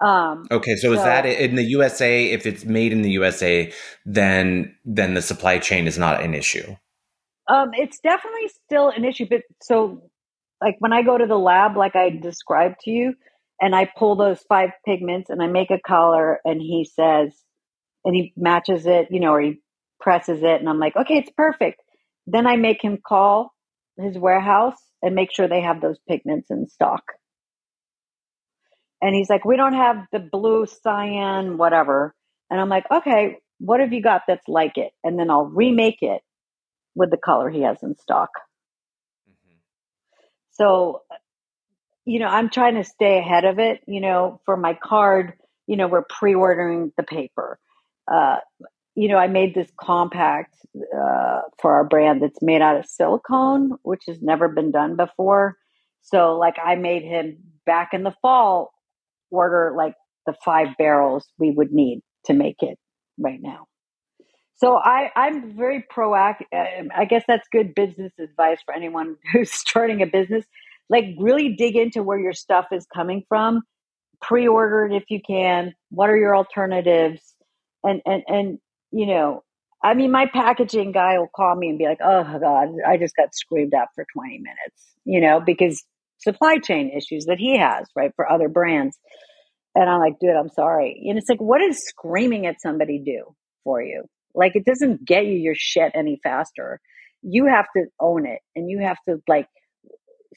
Um, 0.00 0.46
okay, 0.50 0.74
so, 0.74 0.88
so, 0.88 0.92
is 0.94 1.04
that 1.04 1.24
in 1.24 1.54
the 1.54 1.64
USA? 1.64 2.24
If 2.26 2.46
it's 2.46 2.64
made 2.64 2.92
in 2.92 3.02
the 3.02 3.10
USA, 3.10 3.72
then 4.04 4.74
then 4.84 5.14
the 5.14 5.22
supply 5.22 5.60
chain 5.60 5.86
is 5.86 5.98
not 5.98 6.20
an 6.20 6.34
issue. 6.34 6.74
Um, 7.48 7.70
it's 7.74 8.00
definitely 8.00 8.48
still 8.66 8.90
an 8.90 9.04
issue, 9.04 9.26
but 9.30 9.42
so 9.62 10.02
like 10.62 10.76
when 10.80 10.92
I 10.92 11.02
go 11.02 11.18
to 11.18 11.26
the 11.26 11.38
lab, 11.38 11.76
like 11.76 11.96
I 11.96 12.10
described 12.10 12.76
to 12.82 12.90
you, 12.90 13.14
and 13.60 13.74
I 13.74 13.90
pull 13.96 14.16
those 14.16 14.40
five 14.48 14.70
pigments 14.86 15.30
and 15.30 15.42
I 15.42 15.48
make 15.48 15.70
a 15.70 15.80
color 15.86 16.40
and 16.44 16.60
he 16.60 16.84
says, 16.94 17.34
and 18.04 18.14
he 18.14 18.32
matches 18.36 18.86
it, 18.86 19.08
you 19.10 19.20
know, 19.20 19.32
or 19.34 19.40
he 19.40 19.60
presses 20.00 20.42
it 20.42 20.60
and 20.60 20.68
I'm 20.68 20.78
like, 20.78 20.96
okay, 20.96 21.18
it's 21.18 21.32
perfect. 21.36 21.82
Then 22.26 22.46
I 22.46 22.56
make 22.56 22.82
him 22.82 22.98
call 23.06 23.52
his 23.98 24.18
warehouse 24.18 24.78
and 25.02 25.14
make 25.14 25.32
sure 25.34 25.48
they 25.48 25.62
have 25.62 25.80
those 25.80 25.98
pigments 26.08 26.50
in 26.50 26.68
stock. 26.68 27.02
And 29.02 29.14
he's 29.14 29.30
like, 29.30 29.44
we 29.44 29.56
don't 29.56 29.74
have 29.74 30.06
the 30.12 30.20
blue 30.20 30.66
cyan, 30.66 31.58
whatever. 31.58 32.14
And 32.50 32.60
I'm 32.60 32.68
like, 32.68 32.86
okay, 32.90 33.38
what 33.58 33.80
have 33.80 33.92
you 33.92 34.02
got 34.02 34.22
that's 34.28 34.48
like 34.48 34.78
it? 34.78 34.92
And 35.04 35.18
then 35.18 35.30
I'll 35.30 35.46
remake 35.46 35.98
it 36.02 36.22
with 36.98 37.10
the 37.10 37.16
color 37.16 37.48
he 37.48 37.62
has 37.62 37.82
in 37.82 37.96
stock. 37.96 38.30
Mm-hmm. 39.28 39.56
So 40.50 41.02
you 42.08 42.18
know, 42.18 42.26
I'm 42.26 42.48
trying 42.48 42.76
to 42.76 42.84
stay 42.84 43.18
ahead 43.18 43.44
of 43.44 43.58
it. 43.58 43.82
You 43.86 44.00
know, 44.00 44.40
for 44.46 44.56
my 44.56 44.72
card, 44.82 45.34
you 45.66 45.76
know, 45.76 45.86
we're 45.86 46.04
pre-ordering 46.08 46.90
the 46.96 47.02
paper. 47.02 47.58
Uh, 48.10 48.38
you 48.94 49.08
know, 49.08 49.18
I 49.18 49.26
made 49.26 49.54
this 49.54 49.70
compact 49.78 50.56
uh, 50.74 51.42
for 51.60 51.74
our 51.74 51.84
brand 51.84 52.22
that's 52.22 52.40
made 52.40 52.62
out 52.62 52.78
of 52.78 52.86
silicone, 52.86 53.72
which 53.82 54.04
has 54.08 54.22
never 54.22 54.48
been 54.48 54.72
done 54.72 54.96
before. 54.96 55.56
So, 56.00 56.38
like, 56.38 56.56
I 56.64 56.76
made 56.76 57.02
him 57.02 57.36
back 57.66 57.90
in 57.92 58.02
the 58.02 58.14
fall 58.22 58.72
order 59.30 59.74
like 59.76 59.94
the 60.24 60.34
five 60.44 60.68
barrels 60.78 61.28
we 61.38 61.50
would 61.50 61.72
need 61.72 62.00
to 62.24 62.32
make 62.32 62.62
it 62.62 62.78
right 63.18 63.38
now. 63.40 63.67
So 64.58 64.76
I, 64.76 65.10
I'm 65.16 65.56
very 65.56 65.84
proactive. 65.94 66.46
Uh, 66.54 66.88
I 66.96 67.06
guess 67.06 67.24
that's 67.28 67.48
good 67.52 67.74
business 67.74 68.12
advice 68.20 68.58
for 68.64 68.74
anyone 68.74 69.16
who's 69.32 69.52
starting 69.52 70.02
a 70.02 70.06
business. 70.06 70.44
Like 70.90 71.06
really 71.18 71.54
dig 71.56 71.76
into 71.76 72.02
where 72.02 72.18
your 72.18 72.32
stuff 72.32 72.66
is 72.72 72.86
coming 72.94 73.24
from 73.28 73.62
pre-order 74.22 74.86
it 74.86 74.92
if 74.94 75.04
you 75.08 75.20
can 75.26 75.74
what 75.90 76.10
are 76.10 76.16
your 76.16 76.36
alternatives 76.36 77.34
and 77.84 78.00
and 78.06 78.22
and 78.26 78.58
you 78.90 79.06
know 79.06 79.42
i 79.84 79.94
mean 79.94 80.10
my 80.10 80.26
packaging 80.26 80.92
guy 80.92 81.18
will 81.18 81.30
call 81.34 81.54
me 81.54 81.68
and 81.68 81.78
be 81.78 81.84
like 81.86 82.00
oh 82.02 82.24
god 82.40 82.68
i 82.86 82.96
just 82.96 83.14
got 83.16 83.34
screamed 83.34 83.72
at 83.74 83.88
for 83.94 84.04
20 84.14 84.38
minutes 84.38 84.94
you 85.04 85.20
know 85.20 85.40
because 85.40 85.84
supply 86.18 86.58
chain 86.58 86.90
issues 86.96 87.26
that 87.26 87.38
he 87.38 87.56
has 87.56 87.86
right 87.94 88.12
for 88.16 88.30
other 88.30 88.48
brands. 88.48 88.98
And 89.74 89.88
i'm 89.88 90.00
like 90.00 90.18
dude 90.20 90.36
i'm 90.36 90.48
sorry. 90.48 91.00
And 91.08 91.18
it's 91.18 91.28
like 91.28 91.40
what 91.40 91.60
does 91.60 91.78
screaming 91.86 92.46
at 92.46 92.60
somebody 92.60 92.98
do 92.98 93.34
for 93.64 93.82
you 93.82 94.04
like 94.34 94.52
it 94.54 94.64
doesn't 94.64 95.04
get 95.04 95.26
you 95.26 95.34
your 95.34 95.54
shit 95.56 95.92
any 95.94 96.18
faster 96.22 96.80
you 97.22 97.46
have 97.46 97.66
to 97.76 97.84
own 98.00 98.26
it 98.26 98.40
and 98.54 98.70
you 98.70 98.78
have 98.80 98.98
to 99.08 99.20
like 99.26 99.48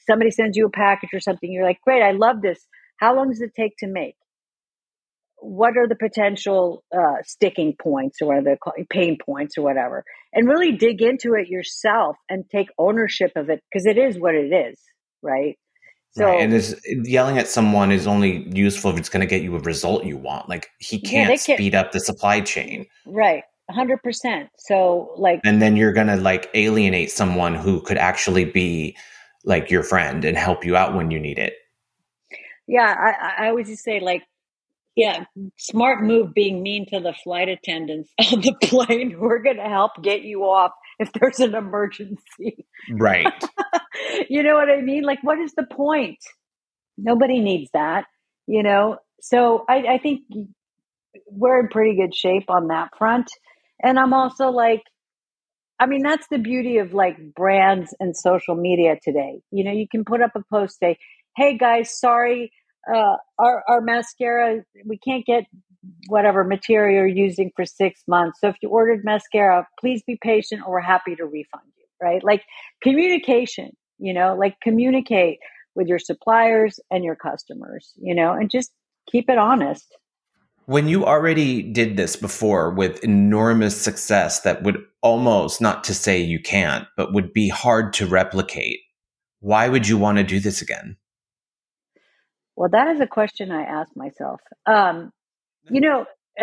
somebody 0.06 0.30
sends 0.30 0.56
you 0.56 0.66
a 0.66 0.70
package 0.70 1.10
or 1.12 1.20
something, 1.20 1.50
you're 1.52 1.64
like, 1.64 1.80
great, 1.82 2.02
I 2.02 2.12
love 2.12 2.42
this. 2.42 2.66
How 2.96 3.14
long 3.14 3.30
does 3.30 3.40
it 3.40 3.52
take 3.54 3.76
to 3.78 3.86
make? 3.86 4.16
What 5.38 5.76
are 5.76 5.88
the 5.88 5.96
potential 5.96 6.84
uh, 6.96 7.16
sticking 7.24 7.74
points 7.80 8.18
or 8.22 8.28
what 8.28 8.38
are 8.38 8.42
the 8.42 8.86
pain 8.90 9.18
points 9.24 9.58
or 9.58 9.62
whatever? 9.62 10.04
And 10.32 10.48
really 10.48 10.72
dig 10.72 11.02
into 11.02 11.34
it 11.34 11.48
yourself 11.48 12.16
and 12.28 12.44
take 12.48 12.68
ownership 12.78 13.32
of 13.34 13.50
it 13.50 13.60
because 13.70 13.86
it 13.86 13.98
is 13.98 14.18
what 14.18 14.34
it 14.34 14.52
is, 14.52 14.78
right? 15.20 15.56
So, 16.12 16.26
right. 16.26 16.42
and 16.42 16.52
is 16.52 16.78
yelling 16.86 17.38
at 17.38 17.48
someone 17.48 17.90
is 17.90 18.06
only 18.06 18.46
useful 18.54 18.90
if 18.90 18.98
it's 18.98 19.08
going 19.08 19.22
to 19.22 19.26
get 19.26 19.42
you 19.42 19.56
a 19.56 19.60
result 19.60 20.04
you 20.04 20.16
want. 20.16 20.48
Like 20.48 20.68
he 20.78 21.00
can't, 21.00 21.30
yeah, 21.30 21.54
speed 21.56 21.74
up 21.74 21.90
the 21.90 22.00
supply 22.00 22.40
chain, 22.40 22.86
right? 23.06 23.44
Hundred 23.72 24.02
percent. 24.02 24.50
So, 24.58 25.12
like, 25.16 25.40
and 25.44 25.62
then 25.62 25.76
you're 25.76 25.92
going 25.92 26.08
to 26.08 26.16
like 26.16 26.50
alienate 26.54 27.10
someone 27.10 27.54
who 27.54 27.80
could 27.80 27.98
actually 27.98 28.44
be 28.44 28.96
like 29.44 29.70
your 29.70 29.82
friend 29.82 30.24
and 30.24 30.36
help 30.36 30.64
you 30.64 30.76
out 30.76 30.94
when 30.94 31.10
you 31.10 31.18
need 31.18 31.38
it. 31.38 31.54
Yeah, 32.66 32.94
I, 32.98 33.44
I 33.44 33.48
always 33.48 33.68
just 33.68 33.84
say 33.84 34.00
like, 34.00 34.22
yeah, 34.94 35.24
smart 35.58 36.02
move 36.02 36.34
being 36.34 36.62
mean 36.62 36.86
to 36.90 37.00
the 37.00 37.14
flight 37.24 37.48
attendants 37.48 38.12
on 38.32 38.40
the 38.40 38.54
plane. 38.62 39.16
We're 39.18 39.42
going 39.42 39.56
to 39.56 39.62
help 39.62 39.92
get 40.02 40.22
you 40.22 40.44
off 40.44 40.72
if 40.98 41.12
there's 41.12 41.40
an 41.40 41.54
emergency. 41.54 42.66
Right. 42.90 43.32
you 44.28 44.42
know 44.42 44.54
what 44.54 44.70
I 44.70 44.80
mean? 44.80 45.02
Like, 45.02 45.22
what 45.22 45.38
is 45.38 45.54
the 45.54 45.64
point? 45.64 46.18
Nobody 46.98 47.40
needs 47.40 47.70
that, 47.72 48.04
you 48.46 48.62
know? 48.62 48.98
So 49.20 49.64
I, 49.68 49.94
I 49.94 49.98
think 49.98 50.22
we're 51.26 51.60
in 51.60 51.68
pretty 51.68 51.96
good 51.96 52.14
shape 52.14 52.50
on 52.50 52.68
that 52.68 52.90
front. 52.98 53.30
And 53.80 53.98
I'm 53.98 54.12
also 54.12 54.50
like, 54.50 54.82
I 55.80 55.86
mean, 55.86 56.02
that's 56.02 56.26
the 56.30 56.38
beauty 56.38 56.78
of 56.78 56.94
like 56.94 57.16
brands 57.34 57.94
and 57.98 58.16
social 58.16 58.54
media 58.54 58.98
today. 59.02 59.40
You 59.50 59.64
know, 59.64 59.72
you 59.72 59.86
can 59.90 60.04
put 60.04 60.22
up 60.22 60.32
a 60.36 60.42
post 60.50 60.78
say, 60.78 60.96
"Hey 61.36 61.58
guys, 61.58 61.98
sorry, 61.98 62.52
uh, 62.92 63.16
our 63.38 63.64
our 63.68 63.80
mascara 63.80 64.62
we 64.86 64.98
can't 64.98 65.24
get 65.26 65.44
whatever 66.08 66.44
material 66.44 66.94
you're 66.94 67.06
using 67.26 67.50
for 67.56 67.64
six 67.64 68.02
months. 68.06 68.38
So 68.40 68.48
if 68.48 68.56
you 68.62 68.68
ordered 68.68 69.04
mascara, 69.04 69.66
please 69.80 70.02
be 70.06 70.18
patient, 70.22 70.62
or 70.64 70.72
we're 70.72 70.80
happy 70.80 71.16
to 71.16 71.24
refund 71.24 71.64
you." 71.76 71.84
Right? 72.00 72.22
Like 72.22 72.42
communication. 72.82 73.70
You 73.98 74.14
know, 74.14 74.36
like 74.36 74.56
communicate 74.62 75.38
with 75.74 75.86
your 75.88 75.98
suppliers 75.98 76.78
and 76.90 77.04
your 77.04 77.16
customers. 77.16 77.92
You 77.96 78.14
know, 78.14 78.32
and 78.32 78.50
just 78.50 78.72
keep 79.10 79.28
it 79.28 79.38
honest. 79.38 79.86
When 80.66 80.88
you 80.88 81.04
already 81.04 81.62
did 81.62 81.96
this 81.96 82.16
before 82.16 82.70
with 82.70 83.02
enormous 83.02 83.80
success 83.80 84.40
that 84.40 84.62
would 84.62 84.84
almost, 85.02 85.60
not 85.60 85.84
to 85.84 85.94
say 85.94 86.20
you 86.20 86.40
can't, 86.40 86.86
but 86.96 87.12
would 87.12 87.32
be 87.32 87.48
hard 87.48 87.92
to 87.94 88.06
replicate, 88.06 88.80
why 89.40 89.68
would 89.68 89.88
you 89.88 89.98
want 89.98 90.18
to 90.18 90.24
do 90.24 90.38
this 90.38 90.62
again? 90.62 90.96
Well, 92.56 92.68
that 92.70 92.88
is 92.88 93.00
a 93.00 93.06
question 93.06 93.50
I 93.50 93.62
ask 93.62 93.90
myself. 93.96 94.40
Um, 94.66 95.12
you 95.70 95.80
know, 95.80 96.06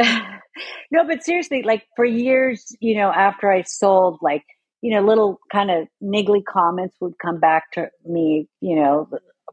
no, 0.91 1.07
but 1.07 1.23
seriously, 1.23 1.63
like 1.63 1.85
for 1.95 2.05
years, 2.05 2.75
you 2.79 2.95
know, 2.95 3.11
after 3.11 3.51
I 3.51 3.63
sold, 3.63 4.19
like, 4.21 4.43
you 4.81 4.93
know, 4.93 5.01
little 5.05 5.39
kind 5.51 5.71
of 5.71 5.87
niggly 6.01 6.43
comments 6.43 6.95
would 7.01 7.13
come 7.21 7.39
back 7.39 7.71
to 7.73 7.89
me, 8.05 8.47
you 8.61 8.75
know, 8.75 9.07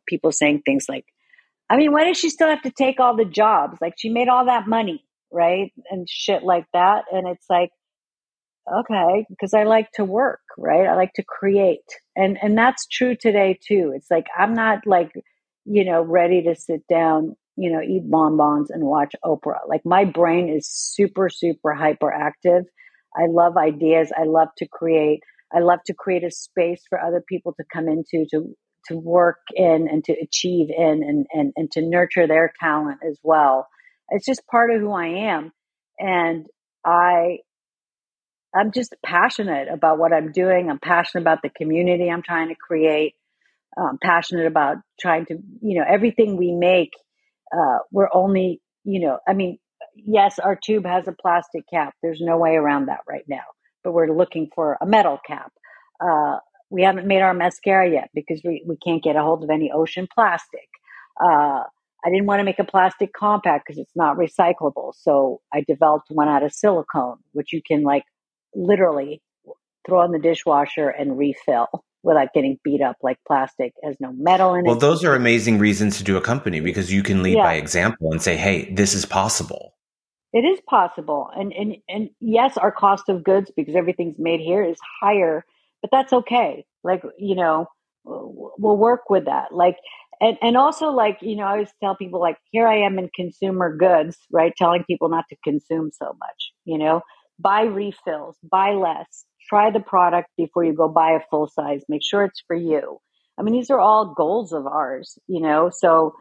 people 0.06 0.32
saying 0.32 0.62
things 0.64 0.86
like, 0.88 1.04
I 1.68 1.76
mean, 1.76 1.92
why 1.92 2.04
does 2.04 2.18
she 2.18 2.30
still 2.30 2.48
have 2.48 2.62
to 2.62 2.70
take 2.70 3.00
all 3.00 3.16
the 3.16 3.24
jobs? 3.24 3.78
Like 3.80 3.94
she 3.98 4.08
made 4.08 4.28
all 4.28 4.46
that 4.46 4.68
money, 4.68 5.04
right? 5.32 5.72
And 5.90 6.08
shit 6.08 6.42
like 6.44 6.66
that. 6.72 7.04
And 7.10 7.26
it's 7.26 7.46
like, 7.50 7.70
okay, 8.72 9.26
because 9.28 9.54
I 9.54 9.64
like 9.64 9.90
to 9.94 10.04
work, 10.04 10.40
right? 10.58 10.86
I 10.86 10.94
like 10.96 11.12
to 11.14 11.24
create. 11.24 11.84
And 12.16 12.38
and 12.42 12.56
that's 12.56 12.86
true 12.86 13.16
today 13.16 13.58
too. 13.66 13.92
It's 13.96 14.10
like 14.10 14.26
I'm 14.38 14.54
not 14.54 14.86
like, 14.86 15.12
you 15.64 15.84
know, 15.84 16.02
ready 16.02 16.42
to 16.44 16.54
sit 16.54 16.82
down, 16.88 17.36
you 17.56 17.72
know, 17.72 17.80
eat 17.82 18.08
bonbons 18.10 18.70
and 18.70 18.84
watch 18.84 19.14
Oprah. 19.24 19.68
Like 19.68 19.82
my 19.84 20.04
brain 20.04 20.48
is 20.48 20.68
super, 20.68 21.28
super 21.28 21.74
hyperactive. 21.78 22.64
I 23.16 23.26
love 23.28 23.56
ideas. 23.56 24.12
I 24.16 24.24
love 24.24 24.48
to 24.58 24.68
create. 24.70 25.20
I 25.54 25.60
love 25.60 25.80
to 25.86 25.94
create 25.94 26.24
a 26.24 26.30
space 26.30 26.82
for 26.88 27.00
other 27.00 27.22
people 27.28 27.54
to 27.54 27.64
come 27.72 27.88
into 27.88 28.26
to 28.32 28.54
to 28.88 28.96
work 28.96 29.38
in 29.54 29.88
and 29.90 30.04
to 30.04 30.12
achieve 30.12 30.68
in 30.76 31.02
and, 31.02 31.26
and, 31.32 31.52
and 31.56 31.70
to 31.72 31.82
nurture 31.82 32.26
their 32.26 32.52
talent 32.60 32.98
as 33.08 33.18
well. 33.22 33.68
It's 34.10 34.26
just 34.26 34.46
part 34.46 34.70
of 34.70 34.80
who 34.80 34.92
I 34.92 35.06
am. 35.06 35.52
And 35.98 36.46
I 36.84 37.38
I'm 38.54 38.72
just 38.72 38.94
passionate 39.04 39.68
about 39.68 39.98
what 39.98 40.12
I'm 40.12 40.32
doing. 40.32 40.70
I'm 40.70 40.78
passionate 40.78 41.22
about 41.22 41.42
the 41.42 41.50
community 41.50 42.10
I'm 42.10 42.22
trying 42.22 42.48
to 42.48 42.54
create. 42.54 43.14
I'm 43.76 43.98
passionate 44.02 44.46
about 44.46 44.78
trying 44.98 45.26
to, 45.26 45.34
you 45.60 45.78
know, 45.78 45.84
everything 45.86 46.36
we 46.36 46.52
make, 46.52 46.92
uh, 47.54 47.78
we're 47.92 48.08
only, 48.14 48.62
you 48.84 49.00
know, 49.00 49.18
I 49.28 49.34
mean, 49.34 49.58
yes, 49.94 50.38
our 50.38 50.56
tube 50.56 50.86
has 50.86 51.06
a 51.06 51.12
plastic 51.12 51.64
cap. 51.70 51.94
There's 52.02 52.20
no 52.22 52.38
way 52.38 52.54
around 52.54 52.86
that 52.86 53.00
right 53.06 53.24
now, 53.28 53.44
but 53.84 53.92
we're 53.92 54.16
looking 54.16 54.48
for 54.54 54.78
a 54.80 54.86
metal 54.86 55.18
cap. 55.26 55.52
Uh, 56.02 56.38
we 56.70 56.82
haven't 56.82 57.06
made 57.06 57.22
our 57.22 57.34
mascara 57.34 57.90
yet 57.90 58.10
because 58.14 58.40
we, 58.44 58.64
we 58.66 58.76
can't 58.76 59.02
get 59.02 59.16
a 59.16 59.22
hold 59.22 59.44
of 59.44 59.50
any 59.50 59.70
ocean 59.72 60.08
plastic. 60.12 60.68
Uh, 61.22 61.62
I 62.04 62.10
didn't 62.10 62.26
want 62.26 62.40
to 62.40 62.44
make 62.44 62.58
a 62.58 62.64
plastic 62.64 63.12
compact 63.12 63.66
because 63.66 63.78
it's 63.78 63.96
not 63.96 64.16
recyclable. 64.16 64.92
So 64.94 65.40
I 65.52 65.64
developed 65.66 66.06
one 66.10 66.28
out 66.28 66.42
of 66.42 66.52
silicone, 66.52 67.18
which 67.32 67.52
you 67.52 67.62
can 67.66 67.82
like 67.82 68.04
literally 68.54 69.22
throw 69.86 70.02
in 70.04 70.12
the 70.12 70.18
dishwasher 70.18 70.88
and 70.88 71.18
refill 71.18 71.68
without 72.02 72.32
getting 72.32 72.58
beat 72.62 72.80
up 72.80 72.96
like 73.02 73.18
plastic 73.26 73.72
has 73.82 73.96
no 74.00 74.12
metal 74.12 74.54
in 74.54 74.64
well, 74.64 74.76
it. 74.76 74.78
Well, 74.78 74.90
those 74.90 75.04
are 75.04 75.14
amazing 75.14 75.58
reasons 75.58 75.98
to 75.98 76.04
do 76.04 76.16
a 76.16 76.20
company 76.20 76.60
because 76.60 76.92
you 76.92 77.02
can 77.02 77.22
lead 77.22 77.36
yeah. 77.36 77.42
by 77.42 77.54
example 77.54 78.12
and 78.12 78.22
say, 78.22 78.36
"Hey, 78.36 78.72
this 78.72 78.94
is 78.94 79.04
possible." 79.04 79.74
It 80.32 80.44
is 80.44 80.60
possible. 80.68 81.28
And 81.34 81.52
and 81.52 81.76
and 81.88 82.10
yes, 82.20 82.56
our 82.56 82.70
cost 82.70 83.08
of 83.08 83.24
goods 83.24 83.50
because 83.56 83.74
everything's 83.74 84.18
made 84.18 84.40
here 84.40 84.62
is 84.62 84.78
higher, 85.00 85.44
but 85.86 85.96
that's 85.96 86.12
okay. 86.12 86.64
Like, 86.82 87.02
you 87.18 87.34
know, 87.34 87.66
we'll 88.04 88.76
work 88.76 89.08
with 89.10 89.26
that. 89.26 89.52
Like 89.52 89.76
and 90.20 90.36
and 90.40 90.56
also 90.56 90.90
like, 90.90 91.18
you 91.20 91.36
know, 91.36 91.44
I 91.44 91.52
always 91.52 91.72
tell 91.82 91.96
people 91.96 92.20
like 92.20 92.38
here 92.50 92.66
I 92.66 92.78
am 92.78 92.98
in 92.98 93.10
consumer 93.14 93.76
goods, 93.76 94.16
right? 94.32 94.52
Telling 94.56 94.84
people 94.84 95.08
not 95.08 95.24
to 95.30 95.36
consume 95.44 95.90
so 95.92 96.16
much, 96.18 96.52
you 96.64 96.78
know? 96.78 97.02
Buy 97.38 97.62
refills, 97.62 98.36
buy 98.42 98.72
less, 98.72 99.26
try 99.48 99.70
the 99.70 99.80
product 99.80 100.28
before 100.38 100.64
you 100.64 100.72
go 100.72 100.88
buy 100.88 101.12
a 101.12 101.20
full 101.30 101.48
size. 101.48 101.82
Make 101.88 102.02
sure 102.02 102.24
it's 102.24 102.42
for 102.46 102.56
you. 102.56 102.98
I 103.38 103.42
mean, 103.42 103.52
these 103.52 103.70
are 103.70 103.78
all 103.78 104.14
goals 104.14 104.52
of 104.52 104.66
ours, 104.66 105.18
you 105.26 105.40
know. 105.40 105.70
So 105.70 106.14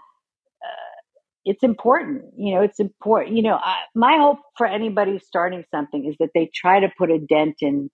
uh, 0.61 0.99
it's 1.45 1.63
important, 1.63 2.25
you 2.37 2.53
know. 2.53 2.61
It's 2.61 2.81
important, 2.81 3.37
you 3.37 3.43
know. 3.43 3.55
I, 3.55 3.77
my 3.95 4.17
hope 4.17 4.39
for 4.57 4.67
anybody 4.67 5.19
starting 5.19 5.63
something 5.71 6.05
is 6.05 6.15
that 6.19 6.31
they 6.35 6.51
try 6.53 6.81
to 6.81 6.91
put 6.97 7.09
a 7.09 7.19
dent 7.19 7.55
in 7.61 7.89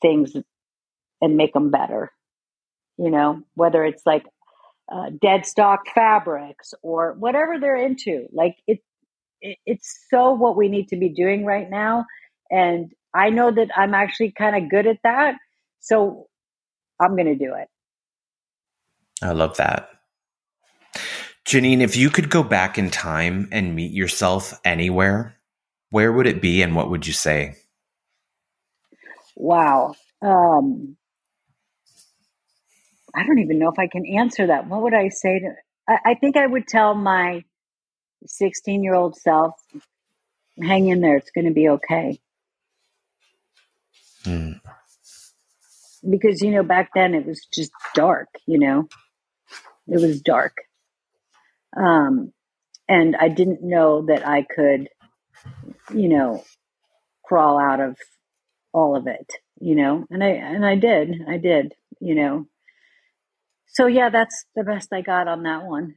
things 0.00 0.34
and 1.22 1.38
make 1.38 1.54
them 1.54 1.70
better. 1.70 2.12
You 2.98 3.10
know, 3.10 3.42
whether 3.54 3.82
it's 3.82 4.02
like 4.04 4.24
uh, 4.92 5.10
dead 5.20 5.46
stock 5.46 5.86
fabrics 5.94 6.74
or 6.82 7.14
whatever 7.14 7.58
they're 7.58 7.76
into. 7.76 8.26
Like 8.32 8.56
it, 8.66 8.80
it, 9.40 9.58
it's 9.64 10.06
so 10.10 10.32
what 10.32 10.56
we 10.56 10.68
need 10.68 10.88
to 10.88 10.96
be 10.96 11.08
doing 11.08 11.46
right 11.46 11.68
now. 11.68 12.04
And 12.50 12.92
I 13.14 13.30
know 13.30 13.50
that 13.50 13.68
I'm 13.74 13.94
actually 13.94 14.32
kind 14.32 14.56
of 14.56 14.70
good 14.70 14.86
at 14.86 14.98
that. 15.04 15.36
So 15.80 16.26
I'm 17.00 17.16
going 17.16 17.26
to 17.26 17.34
do 17.34 17.54
it. 17.54 17.68
I 19.22 19.32
love 19.32 19.56
that. 19.56 19.88
Jeanine, 21.46 21.80
if 21.80 21.96
you 21.96 22.10
could 22.10 22.30
go 22.30 22.42
back 22.42 22.78
in 22.78 22.90
time 22.90 23.48
and 23.50 23.74
meet 23.74 23.92
yourself 23.92 24.60
anywhere, 24.64 25.36
where 25.90 26.12
would 26.12 26.26
it 26.26 26.40
be 26.40 26.62
and 26.62 26.76
what 26.76 26.90
would 26.90 27.06
you 27.06 27.12
say? 27.12 27.56
Wow. 29.36 29.94
Um, 30.20 30.96
I 33.14 33.26
don't 33.26 33.40
even 33.40 33.58
know 33.58 33.70
if 33.70 33.78
I 33.78 33.88
can 33.88 34.06
answer 34.06 34.46
that. 34.46 34.68
What 34.68 34.82
would 34.82 34.94
I 34.94 35.08
say 35.08 35.40
to 35.40 35.54
I, 35.88 35.98
I 36.04 36.14
think 36.14 36.36
I 36.36 36.46
would 36.46 36.66
tell 36.66 36.94
my 36.94 37.44
16 38.26 38.82
year 38.82 38.94
old 38.94 39.16
self, 39.16 39.54
hang 40.60 40.88
in 40.88 41.00
there, 41.00 41.16
it's 41.16 41.30
going 41.30 41.46
to 41.46 41.52
be 41.52 41.68
okay. 41.68 42.20
Mm. 44.24 44.60
Because, 46.08 46.42
you 46.42 46.50
know, 46.50 46.62
back 46.62 46.90
then 46.94 47.14
it 47.14 47.26
was 47.26 47.46
just 47.52 47.72
dark, 47.94 48.28
you 48.46 48.58
know, 48.58 48.88
it 49.88 50.00
was 50.00 50.20
dark. 50.20 50.56
Um, 51.76 52.32
and 52.88 53.16
I 53.16 53.28
didn't 53.28 53.62
know 53.62 54.06
that 54.06 54.26
I 54.26 54.42
could, 54.42 54.88
you 55.94 56.08
know, 56.08 56.44
crawl 57.24 57.58
out 57.58 57.80
of 57.80 57.96
all 58.72 58.96
of 58.96 59.06
it, 59.06 59.32
you 59.60 59.74
know, 59.74 60.06
and 60.10 60.22
I, 60.22 60.28
and 60.28 60.66
I 60.66 60.74
did, 60.74 61.22
I 61.28 61.38
did, 61.38 61.74
you 62.00 62.14
know. 62.14 62.46
So 63.72 63.86
yeah, 63.86 64.10
that's 64.10 64.44
the 64.54 64.64
best 64.64 64.92
I 64.92 65.00
got 65.00 65.28
on 65.28 65.42
that 65.42 65.64
one. 65.64 65.94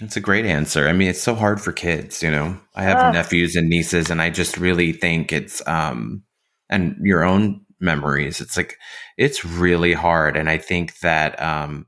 That's 0.00 0.16
a 0.16 0.20
great 0.20 0.46
answer. 0.46 0.88
I 0.88 0.92
mean, 0.92 1.08
it's 1.08 1.22
so 1.22 1.34
hard 1.34 1.60
for 1.60 1.72
kids, 1.72 2.22
you 2.22 2.30
know. 2.30 2.58
I 2.74 2.84
have 2.84 2.98
uh, 2.98 3.10
nephews 3.10 3.56
and 3.56 3.68
nieces 3.68 4.10
and 4.10 4.22
I 4.22 4.30
just 4.30 4.56
really 4.56 4.92
think 4.92 5.32
it's 5.32 5.66
um 5.66 6.22
and 6.70 6.96
your 7.02 7.24
own 7.24 7.64
memories. 7.80 8.40
It's 8.40 8.56
like 8.56 8.78
it's 9.16 9.44
really 9.44 9.92
hard, 9.92 10.36
and 10.36 10.50
I 10.50 10.58
think 10.58 10.98
that 11.00 11.40
um, 11.42 11.86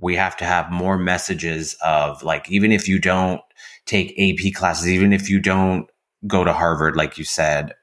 we 0.00 0.16
have 0.16 0.36
to 0.38 0.44
have 0.44 0.70
more 0.70 0.98
messages 0.98 1.76
of 1.84 2.22
like 2.22 2.50
even 2.50 2.72
if 2.72 2.88
you 2.88 2.98
don't 2.98 3.40
take 3.86 4.18
AP 4.18 4.54
classes, 4.54 4.88
even 4.88 5.12
if 5.12 5.28
you 5.28 5.40
don't 5.40 5.88
go 6.26 6.44
to 6.44 6.52
Harvard, 6.52 6.96
like 6.96 7.18
you 7.18 7.24
said, 7.24 7.74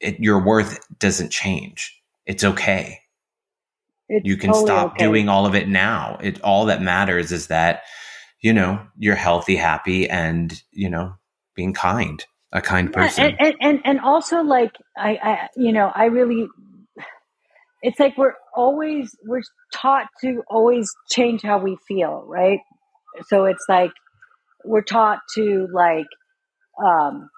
it, 0.00 0.18
your 0.20 0.44
worth 0.44 0.80
doesn't 0.98 1.30
change. 1.30 2.00
It's 2.26 2.44
okay. 2.44 3.00
It's 4.08 4.26
you 4.26 4.36
can 4.36 4.50
totally 4.50 4.66
stop 4.66 4.92
okay. 4.92 5.04
doing 5.04 5.28
all 5.28 5.46
of 5.46 5.54
it 5.54 5.68
now. 5.68 6.18
It 6.22 6.40
all 6.42 6.66
that 6.66 6.82
matters 6.82 7.32
is 7.32 7.48
that 7.48 7.82
you 8.40 8.52
know 8.52 8.80
you're 8.98 9.16
healthy, 9.16 9.56
happy, 9.56 10.08
and 10.08 10.62
you 10.70 10.90
know 10.90 11.14
being 11.54 11.72
kind 11.72 12.24
a 12.52 12.60
kind 12.60 12.92
person. 12.92 13.24
Yeah, 13.24 13.46
and, 13.46 13.54
and, 13.60 13.80
and 13.84 14.00
also 14.00 14.42
like 14.42 14.72
I, 14.96 15.18
I, 15.22 15.48
you 15.56 15.72
know, 15.72 15.90
I 15.94 16.06
really, 16.06 16.46
it's 17.82 18.00
like 18.00 18.16
we're 18.16 18.34
always, 18.54 19.14
we're 19.26 19.42
taught 19.74 20.06
to 20.22 20.42
always 20.48 20.88
change 21.10 21.42
how 21.42 21.58
we 21.58 21.76
feel. 21.86 22.24
Right. 22.26 22.60
So 23.28 23.44
it's 23.44 23.64
like, 23.68 23.90
we're 24.64 24.82
taught 24.82 25.20
to 25.34 25.68
like, 25.72 26.06
um, 26.82 27.28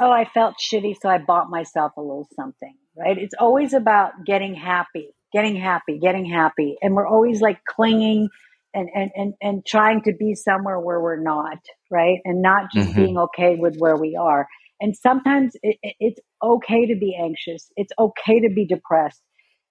oh, 0.00 0.10
I 0.10 0.26
felt 0.32 0.54
shitty. 0.72 0.94
So 1.00 1.08
I 1.08 1.18
bought 1.18 1.50
myself 1.50 1.92
a 1.96 2.00
little 2.00 2.28
something. 2.36 2.74
Right. 2.96 3.18
It's 3.18 3.34
always 3.38 3.72
about 3.72 4.12
getting 4.26 4.54
happy, 4.54 5.08
getting 5.32 5.56
happy, 5.56 5.98
getting 5.98 6.24
happy. 6.24 6.76
And 6.82 6.94
we're 6.94 7.06
always 7.06 7.40
like 7.40 7.60
clinging 7.68 8.28
and, 8.74 8.88
and, 8.94 9.10
and, 9.16 9.34
and 9.40 9.66
trying 9.66 10.02
to 10.02 10.12
be 10.18 10.34
somewhere 10.34 10.78
where 10.78 11.00
we're 11.00 11.22
not, 11.22 11.58
right? 11.90 12.18
And 12.24 12.42
not 12.42 12.70
just 12.72 12.90
mm-hmm. 12.90 13.00
being 13.00 13.18
okay 13.18 13.56
with 13.56 13.76
where 13.78 13.96
we 13.96 14.16
are. 14.20 14.46
And 14.80 14.96
sometimes 14.96 15.52
it, 15.62 15.76
it's 15.82 16.20
okay 16.42 16.86
to 16.86 16.96
be 16.98 17.18
anxious. 17.20 17.70
It's 17.76 17.92
okay 17.98 18.40
to 18.40 18.48
be 18.54 18.66
depressed. 18.66 19.22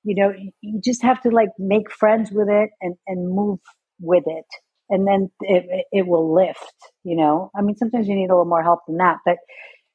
You 0.04 0.16
know, 0.16 0.34
you 0.62 0.82
just 0.84 1.04
have 1.04 1.22
to 1.22 1.30
like 1.30 1.50
make 1.58 1.92
friends 1.92 2.32
with 2.32 2.50
it 2.50 2.70
and, 2.82 2.96
and 3.08 3.34
move 3.34 3.60
with 4.00 4.24
it. 4.26 4.46
And 4.90 5.06
then 5.06 5.30
it, 5.42 5.86
it 5.92 6.08
will 6.08 6.34
lift, 6.34 6.74
you 7.04 7.18
know? 7.18 7.52
I 7.58 7.62
mean, 7.62 7.76
sometimes 7.76 8.08
you 8.08 8.16
need 8.16 8.30
a 8.30 8.34
little 8.34 8.46
more 8.46 8.64
help 8.64 8.82
than 8.88 8.98
that, 8.98 9.18
but 9.26 9.38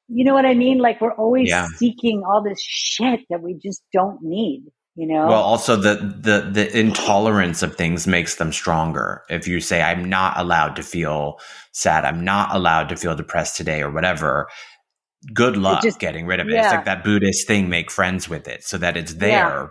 you 0.08 0.24
know 0.24 0.34
what 0.34 0.44
I 0.44 0.54
mean? 0.54 0.78
Like 0.78 1.00
we're 1.00 1.14
always 1.14 1.48
yeah. 1.48 1.66
seeking 1.76 2.22
all 2.26 2.42
this 2.42 2.60
shit 2.60 3.20
that 3.30 3.40
we 3.40 3.58
just 3.62 3.82
don't 3.92 4.18
need 4.22 4.64
you 4.94 5.06
know 5.06 5.26
well 5.26 5.42
also 5.42 5.74
the 5.74 5.94
the 5.94 6.50
the 6.52 6.78
intolerance 6.78 7.62
of 7.62 7.76
things 7.76 8.06
makes 8.06 8.36
them 8.36 8.52
stronger 8.52 9.22
if 9.30 9.48
you 9.48 9.58
say 9.58 9.82
i'm 9.82 10.04
not 10.04 10.38
allowed 10.38 10.76
to 10.76 10.82
feel 10.82 11.38
sad 11.72 12.04
i'm 12.04 12.22
not 12.22 12.54
allowed 12.54 12.88
to 12.88 12.96
feel 12.96 13.16
depressed 13.16 13.56
today 13.56 13.80
or 13.80 13.90
whatever 13.90 14.48
good 15.32 15.56
luck 15.56 15.82
just, 15.82 15.98
getting 15.98 16.26
rid 16.26 16.40
of 16.40 16.48
it. 16.48 16.54
Yeah. 16.54 16.64
It's 16.64 16.72
like 16.72 16.84
that 16.84 17.04
Buddhist 17.04 17.46
thing, 17.46 17.68
make 17.68 17.90
friends 17.90 18.28
with 18.28 18.48
it 18.48 18.64
so 18.64 18.78
that 18.78 18.96
it's 18.96 19.14
there. 19.14 19.30
Yeah. 19.30 19.66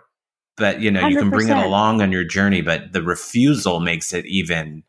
But 0.57 0.81
you 0.81 0.91
know, 0.91 1.02
100%. 1.02 1.11
you 1.11 1.18
can 1.18 1.30
bring 1.30 1.49
it 1.49 1.57
along 1.57 2.02
on 2.02 2.11
your 2.11 2.23
journey, 2.23 2.61
but 2.61 2.93
the 2.93 3.02
refusal 3.02 3.80
makes 3.80 4.14
it 4.14 4.26
even 4.26 4.84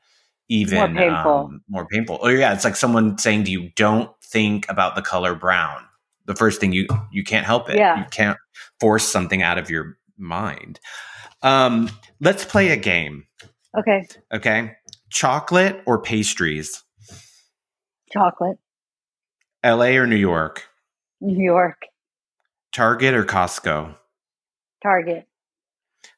even 0.49 0.79
more 0.79 1.03
painful. 1.03 1.33
Um, 1.33 1.63
more 1.69 1.87
painful. 1.87 2.19
Oh 2.21 2.29
yeah, 2.29 2.53
it's 2.53 2.65
like 2.65 2.77
someone 2.77 3.17
saying 3.17 3.45
to 3.45 3.51
you, 3.51 3.71
"Don't 3.77 4.11
think 4.23 4.67
about 4.69 4.97
the 4.97 5.03
color 5.03 5.35
brown." 5.35 5.85
The 6.27 6.35
first 6.35 6.61
thing 6.61 6.73
you 6.73 6.87
you 7.11 7.25
can't 7.25 7.47
help 7.47 7.71
it. 7.71 7.77
Yeah. 7.77 7.99
You 8.01 8.05
can't 8.11 8.39
force 8.81 9.05
something 9.05 9.41
out 9.41 9.57
of 9.57 9.71
your 9.71 9.97
mind. 10.17 10.81
Um, 11.43 11.91
let's 12.21 12.45
play 12.45 12.71
a 12.71 12.77
game. 12.77 13.25
Okay. 13.79 14.07
Okay. 14.33 14.73
Chocolate 15.11 15.83
or 15.87 16.01
pastries? 16.01 16.83
Chocolate. 18.13 18.59
LA 19.65 19.97
or 19.97 20.07
New 20.07 20.17
York? 20.17 20.65
New 21.21 21.45
York. 21.45 21.83
Target 22.73 23.15
or 23.15 23.25
Costco? 23.25 23.95
Target. 24.83 25.27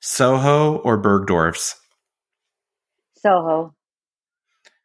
Soho 0.01 0.77
or 0.79 0.97
Bergdorf's? 0.97 1.77
Soho. 3.16 3.75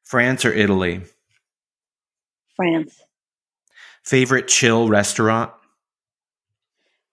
France 0.04 0.46
or 0.46 0.52
Italy? 0.54 1.02
France. 2.56 3.02
Favorite 4.04 4.48
chill 4.48 4.90
restaurant? 4.90 5.52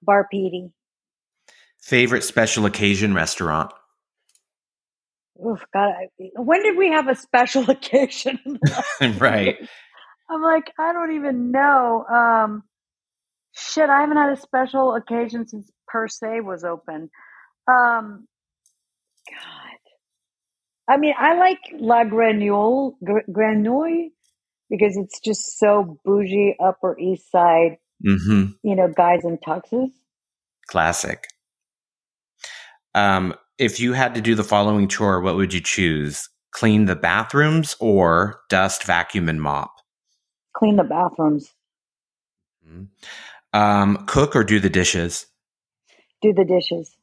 Bar 0.02 0.28
Pitti. 0.32 0.73
Favorite 1.86 2.24
special 2.24 2.66
occasion 2.66 3.14
restaurant? 3.14 3.72
Oof, 5.38 5.64
God, 5.72 5.90
I, 5.90 6.08
when 6.34 6.64
did 6.64 6.76
we 6.76 6.90
have 6.90 7.06
a 7.06 7.14
special 7.14 7.70
occasion? 7.70 8.40
right. 9.18 9.56
I'm 10.28 10.42
like, 10.42 10.72
I 10.80 10.92
don't 10.92 11.14
even 11.14 11.52
know. 11.52 12.04
Um, 12.04 12.64
shit, 13.52 13.88
I 13.88 14.00
haven't 14.00 14.16
had 14.16 14.32
a 14.32 14.40
special 14.40 14.96
occasion 14.96 15.46
since 15.46 15.70
Per 15.86 16.08
Se 16.08 16.40
was 16.40 16.64
open. 16.64 17.08
Um, 17.68 18.26
God. 19.30 19.78
I 20.88 20.96
mean, 20.96 21.14
I 21.16 21.38
like 21.38 21.60
La 21.78 22.02
Grenouille, 22.02 22.94
Grenouille 23.30 24.08
because 24.68 24.96
it's 24.96 25.20
just 25.20 25.56
so 25.56 26.00
bougie 26.04 26.56
Upper 26.58 26.98
East 26.98 27.30
Side, 27.30 27.76
mm-hmm. 28.04 28.46
you 28.64 28.74
know, 28.74 28.88
guys 28.88 29.20
in 29.22 29.38
tuxes. 29.38 29.90
Classic. 30.66 31.28
Um, 32.97 33.35
if 33.59 33.78
you 33.78 33.93
had 33.93 34.14
to 34.14 34.20
do 34.20 34.35
the 34.35 34.43
following 34.43 34.89
chore, 34.89 35.20
what 35.20 35.36
would 35.36 35.52
you 35.52 35.60
choose? 35.60 36.28
Clean 36.51 36.86
the 36.86 36.97
bathrooms 36.97 37.77
or 37.78 38.40
dust, 38.48 38.85
vacuum, 38.85 39.28
and 39.28 39.40
mop? 39.40 39.70
Clean 40.55 40.77
the 40.77 40.85
bathrooms. 40.85 41.52
Mm-hmm. 42.66 42.85
Um, 43.52 44.06
cook 44.06 44.35
or 44.35 44.43
do 44.43 44.59
the 44.59 44.70
dishes? 44.70 45.27
Do 46.23 46.32
the 46.32 46.44
dishes. 46.44 46.97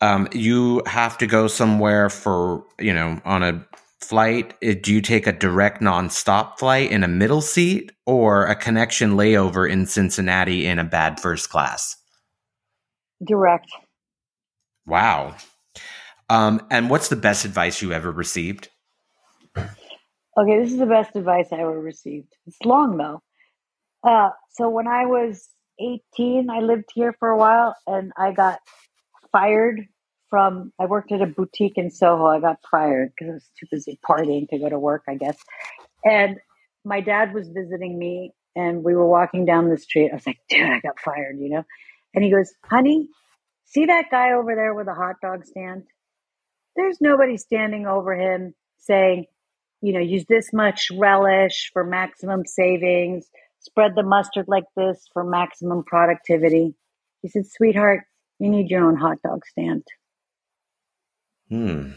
Um, 0.00 0.28
you 0.32 0.82
have 0.86 1.16
to 1.18 1.26
go 1.26 1.46
somewhere 1.46 2.10
for, 2.10 2.64
you 2.80 2.92
know, 2.92 3.20
on 3.24 3.44
a 3.44 3.64
flight. 4.00 4.54
Uh, 4.64 4.74
do 4.80 4.92
you 4.92 5.00
take 5.00 5.28
a 5.28 5.32
direct 5.32 5.80
nonstop 5.80 6.58
flight 6.58 6.90
in 6.90 7.04
a 7.04 7.08
middle 7.08 7.40
seat 7.40 7.92
or 8.04 8.46
a 8.46 8.56
connection 8.56 9.12
layover 9.12 9.70
in 9.70 9.86
Cincinnati 9.86 10.66
in 10.66 10.80
a 10.80 10.84
bad 10.84 11.20
first 11.20 11.50
class? 11.50 11.96
Direct. 13.24 13.70
Wow. 14.86 15.34
Um, 16.28 16.66
and 16.70 16.90
what's 16.90 17.08
the 17.08 17.16
best 17.16 17.44
advice 17.44 17.82
you 17.82 17.92
ever 17.92 18.10
received? 18.10 18.68
Okay, 19.56 20.58
this 20.58 20.72
is 20.72 20.78
the 20.78 20.86
best 20.86 21.16
advice 21.16 21.48
I 21.52 21.60
ever 21.60 21.80
received. 21.80 22.34
It's 22.46 22.58
long 22.64 22.96
though. 22.96 23.22
Uh, 24.04 24.30
so 24.50 24.68
when 24.68 24.86
I 24.86 25.06
was 25.06 25.48
18, 25.80 26.50
I 26.50 26.60
lived 26.60 26.90
here 26.94 27.14
for 27.18 27.30
a 27.30 27.38
while 27.38 27.74
and 27.86 28.12
I 28.16 28.32
got 28.32 28.60
fired 29.32 29.86
from, 30.28 30.72
I 30.78 30.86
worked 30.86 31.12
at 31.12 31.22
a 31.22 31.26
boutique 31.26 31.78
in 31.78 31.90
Soho. 31.90 32.26
I 32.26 32.40
got 32.40 32.58
fired 32.70 33.12
because 33.16 33.30
I 33.30 33.34
was 33.34 33.50
too 33.58 33.66
busy 33.70 33.98
partying 34.08 34.48
to 34.48 34.58
go 34.58 34.68
to 34.68 34.78
work, 34.78 35.04
I 35.08 35.14
guess. 35.14 35.38
And 36.04 36.38
my 36.84 37.00
dad 37.00 37.32
was 37.32 37.48
visiting 37.48 37.98
me 37.98 38.32
and 38.54 38.84
we 38.84 38.94
were 38.94 39.06
walking 39.06 39.44
down 39.44 39.68
the 39.68 39.78
street. 39.78 40.10
I 40.10 40.14
was 40.14 40.26
like, 40.26 40.38
dude, 40.48 40.68
I 40.68 40.80
got 40.80 41.00
fired, 41.00 41.38
you 41.38 41.50
know? 41.50 41.64
And 42.14 42.24
he 42.24 42.30
goes, 42.30 42.52
honey, 42.64 43.08
see 43.66 43.86
that 43.86 44.06
guy 44.10 44.32
over 44.32 44.54
there 44.54 44.74
with 44.74 44.88
a 44.88 44.94
hot 44.94 45.16
dog 45.20 45.44
stand? 45.44 45.84
There's 46.74 47.00
nobody 47.00 47.36
standing 47.36 47.86
over 47.86 48.14
him 48.14 48.54
saying, 48.78 49.26
you 49.82 49.92
know, 49.92 50.00
use 50.00 50.24
this 50.28 50.52
much 50.52 50.88
relish 50.92 51.70
for 51.72 51.84
maximum 51.84 52.44
savings, 52.46 53.26
spread 53.60 53.92
the 53.94 54.02
mustard 54.02 54.46
like 54.48 54.64
this 54.76 55.06
for 55.12 55.24
maximum 55.24 55.84
productivity. 55.84 56.74
He 57.22 57.28
said, 57.28 57.46
sweetheart, 57.46 58.04
you 58.38 58.50
need 58.50 58.70
your 58.70 58.84
own 58.86 58.96
hot 58.96 59.18
dog 59.22 59.44
stand. 59.46 59.84
Hmm. 61.48 61.92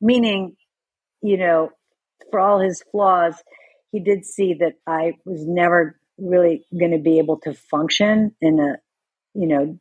Meaning, 0.00 0.56
you 1.22 1.36
know, 1.38 1.70
for 2.30 2.40
all 2.40 2.60
his 2.60 2.82
flaws, 2.90 3.34
he 3.92 4.00
did 4.00 4.24
see 4.24 4.54
that 4.54 4.74
I 4.86 5.14
was 5.24 5.44
never 5.46 5.98
really 6.18 6.64
going 6.78 6.92
to 6.92 6.98
be 6.98 7.18
able 7.18 7.38
to 7.40 7.54
function 7.54 8.34
in 8.40 8.60
a, 8.60 8.76
you 9.36 9.46
know, 9.46 9.78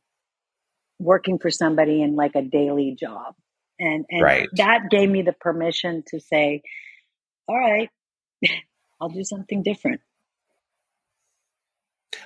working 0.99 1.39
for 1.39 1.49
somebody 1.49 2.01
in 2.01 2.15
like 2.15 2.35
a 2.35 2.41
daily 2.41 2.95
job. 2.99 3.35
And, 3.79 4.05
and 4.09 4.21
right. 4.21 4.49
that 4.53 4.89
gave 4.89 5.09
me 5.09 5.21
the 5.21 5.33
permission 5.33 6.03
to 6.07 6.19
say, 6.19 6.61
all 7.47 7.57
right, 7.57 7.89
I'll 9.01 9.09
do 9.09 9.23
something 9.23 9.63
different. 9.63 10.01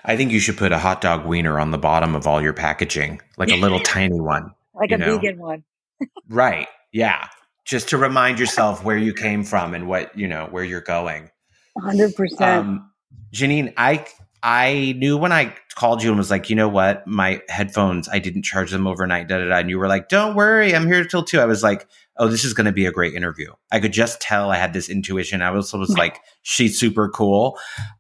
I 0.06 0.16
think 0.16 0.32
you 0.32 0.40
should 0.40 0.58
put 0.58 0.72
a 0.72 0.78
hot 0.78 1.02
dog 1.02 1.26
wiener 1.26 1.60
on 1.60 1.72
the 1.72 1.78
bottom 1.78 2.16
of 2.16 2.28
all 2.28 2.42
your 2.42 2.54
packaging, 2.54 3.22
like 3.38 3.50
a 3.50 3.56
little 3.58 3.80
tiny 3.80 4.20
one. 4.20 4.54
Like 4.74 4.92
a 4.92 4.98
know? 4.98 5.18
vegan 5.18 5.40
one. 5.40 5.64
right. 6.30 6.68
Yeah. 6.92 7.28
Just 7.66 7.90
to 7.90 7.98
remind 7.98 8.40
yourself 8.40 8.84
where 8.84 8.98
you 8.98 9.14
came 9.14 9.44
from 9.44 9.74
and 9.74 9.88
what, 9.88 10.18
you 10.18 10.28
know, 10.28 10.48
where 10.50 10.64
you're 10.64 10.82
going. 10.82 11.30
100%. 11.78 12.42
Um, 12.42 12.92
Jeanine, 13.34 13.74
I 13.78 14.06
I 14.44 14.96
knew 14.98 15.18
when 15.18 15.32
I 15.32 15.56
called 15.76 16.04
you 16.04 16.10
and 16.10 16.18
was 16.18 16.32
like, 16.32 16.50
you 16.50 16.56
know 16.56 16.70
what, 16.70 17.06
my 17.08 17.42
headphones, 17.50 18.08
I 18.10 18.20
didn't 18.20 18.44
charge 18.44 18.72
them 18.72 18.88
overnight, 18.88 19.28
da 19.28 19.38
da 19.38 19.50
da. 19.50 19.58
And 19.58 19.70
you 19.70 19.78
were 19.78 19.88
like, 19.88 20.10
don't 20.10 20.36
worry, 20.36 20.76
I'm 20.76 20.88
here 20.88 21.04
till 21.06 21.24
two. 21.24 21.40
I 21.40 21.46
was 21.46 21.64
like, 21.64 21.88
oh, 22.18 22.28
this 22.28 22.44
is 22.44 22.54
going 22.54 22.66
to 22.66 22.72
be 22.72 22.86
a 22.86 22.92
great 22.92 23.14
interview. 23.14 23.52
I 23.72 23.80
could 23.80 23.94
just 23.94 24.20
tell 24.22 24.52
I 24.52 24.58
had 24.58 24.74
this 24.74 24.90
intuition. 24.90 25.42
I 25.42 25.54
also 25.54 25.78
was 25.78 25.90
like, 25.98 26.20
she's 26.42 26.80
super 26.80 27.10
cool. 27.10 27.58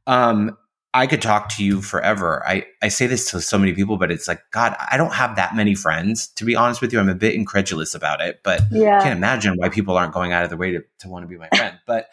Um, 0.07 0.57
I 0.93 1.05
could 1.05 1.21
talk 1.21 1.49
to 1.49 1.63
you 1.63 1.81
forever. 1.81 2.43
I, 2.47 2.65
I 2.81 2.87
say 2.87 3.05
this 3.05 3.29
to 3.31 3.41
so 3.41 3.59
many 3.59 3.73
people, 3.73 3.97
but 3.97 4.11
it's 4.11 4.27
like, 4.27 4.41
God, 4.51 4.75
I 4.91 4.97
don't 4.97 5.13
have 5.13 5.35
that 5.35 5.55
many 5.55 5.75
friends. 5.75 6.27
To 6.29 6.45
be 6.45 6.55
honest 6.55 6.81
with 6.81 6.91
you, 6.91 6.99
I'm 6.99 7.09
a 7.09 7.15
bit 7.15 7.35
incredulous 7.35 7.93
about 7.93 8.21
it, 8.21 8.39
but 8.43 8.61
yeah. 8.71 8.97
I 8.97 9.03
can't 9.03 9.17
imagine 9.17 9.53
why 9.55 9.69
people 9.69 9.95
aren't 9.97 10.13
going 10.13 10.33
out 10.33 10.43
of 10.43 10.49
their 10.49 10.57
way 10.57 10.71
to, 10.71 10.83
to 10.99 11.07
want 11.07 11.23
to 11.23 11.27
be 11.27 11.37
my 11.37 11.47
friend. 11.55 11.77
But 11.85 12.07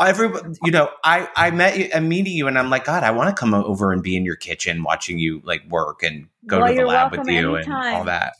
everybody, 0.00 0.54
you 0.64 0.70
know, 0.70 0.90
I, 1.04 1.28
I 1.36 1.50
met 1.50 1.78
you, 1.78 1.88
I'm 1.94 2.08
meeting 2.08 2.34
you 2.34 2.48
and 2.48 2.58
I'm 2.58 2.70
like, 2.70 2.84
God, 2.84 3.02
I 3.02 3.10
want 3.10 3.34
to 3.34 3.38
come 3.38 3.54
over 3.54 3.92
and 3.92 4.02
be 4.02 4.16
in 4.16 4.24
your 4.24 4.36
kitchen 4.36 4.82
watching 4.82 5.18
you 5.18 5.40
like 5.44 5.66
work 5.68 6.02
and 6.02 6.28
go 6.46 6.60
well, 6.60 6.68
to 6.68 6.74
the 6.74 6.86
lab 6.86 7.12
with 7.12 7.26
you 7.26 7.56
anytime. 7.56 7.86
and 7.86 7.96
all 7.96 8.04
that. 8.04 8.34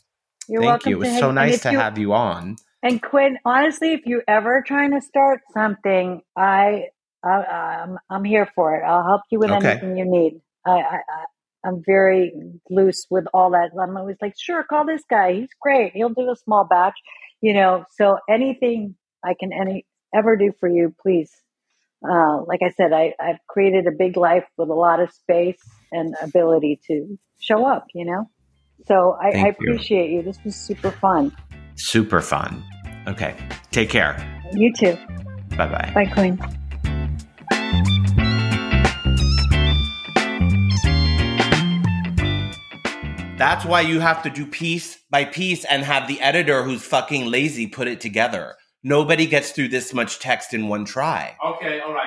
You're 0.49 0.63
Thank 0.63 0.87
you. 0.87 1.03
It 1.03 1.09
was 1.09 1.19
so 1.19 1.33
nice 1.33 1.61
to 1.63 1.73
you, 1.73 1.79
have 1.79 1.99
you 1.99 2.13
on. 2.13 2.57
And 2.83 3.03
Quinn, 3.03 3.39
honestly, 3.45 3.93
if 3.93 4.07
you're 4.07 4.25
ever 4.29 4.63
trying 4.67 4.93
to 4.93 5.01
start 5.01 5.41
something, 5.53 6.23
I, 6.37 6.89
I 7.25 7.83
am 7.83 7.99
I'm 8.11 8.25
here 8.25 8.49
for 8.55 8.77
it. 8.77 8.85
I'll 8.85 9.05
help 9.05 9.23
you 9.31 9.39
with 9.39 9.51
okay. 9.51 9.73
anything 9.73 9.97
you 9.97 10.05
need. 10.05 10.41
I, 10.65 10.81
I, 10.81 11.01
I'm 11.65 11.83
very 11.85 12.33
loose 12.71 13.07
with 13.11 13.25
all 13.35 13.51
that. 13.51 13.71
I'm 13.81 13.97
always 13.97 14.17
like, 14.21 14.35
sure, 14.39 14.63
call 14.63 14.87
this 14.87 15.03
guy. 15.11 15.33
He's 15.33 15.49
great. 15.61 15.93
He'll 15.95 16.11
do 16.11 16.31
a 16.31 16.37
small 16.37 16.65
batch, 16.65 16.95
you 17.41 17.53
know. 17.53 17.85
So 17.97 18.19
anything 18.31 18.95
I 19.25 19.35
can 19.35 19.53
any 19.53 19.85
ever 20.15 20.37
do 20.37 20.53
for 20.61 20.69
you, 20.69 20.95
please 21.03 21.33
uh, 22.03 22.43
like 22.47 22.61
I 22.63 22.71
said, 22.71 22.93
I, 22.93 23.15
I've 23.21 23.39
created 23.49 23.87
a 23.87 23.93
big 23.93 24.17
life 24.17 24.45
with 24.57 24.69
a 24.69 24.75
lot 24.75 25.01
of 25.01 25.11
space 25.13 25.61
and 25.93 26.15
ability 26.23 26.81
to 26.89 27.19
show 27.41 27.67
up, 27.67 27.87
you 27.95 28.05
know? 28.05 28.29
So 28.87 29.17
I, 29.21 29.29
I 29.31 29.49
appreciate 29.49 30.11
you. 30.11 30.19
you. 30.19 30.23
This 30.23 30.39
was 30.45 30.55
super 30.55 30.91
fun. 30.91 31.35
Super 31.77 32.21
fun. 32.21 32.63
Okay. 33.07 33.37
Take 33.71 33.91
care. 33.91 34.17
You 34.53 34.73
too. 34.73 34.97
Bye 35.57 35.67
bye. 35.67 35.91
Bye, 35.95 36.07
Queen. 36.07 36.39
That's 43.39 43.67
why 43.67 43.83
you 43.83 44.01
have 44.01 44.23
to 44.23 44.31
do 44.31 44.47
piece 44.47 44.99
by 45.11 45.27
piece 45.27 45.65
and 45.67 45.85
have 45.85 46.09
the 46.09 46.21
editor 46.21 46.63
who's 46.63 46.83
fucking 46.83 47.27
lazy 47.27 47.67
put 47.67 47.87
it 47.87 48.01
together. 48.01 48.57
Nobody 48.87 49.27
gets 49.27 49.51
through 49.51 49.67
this 49.67 49.93
much 49.93 50.21
text 50.21 50.55
in 50.55 50.69
one 50.69 50.85
try. 50.85 51.37
Okay, 51.45 51.81
all 51.81 51.93
right. 51.93 52.07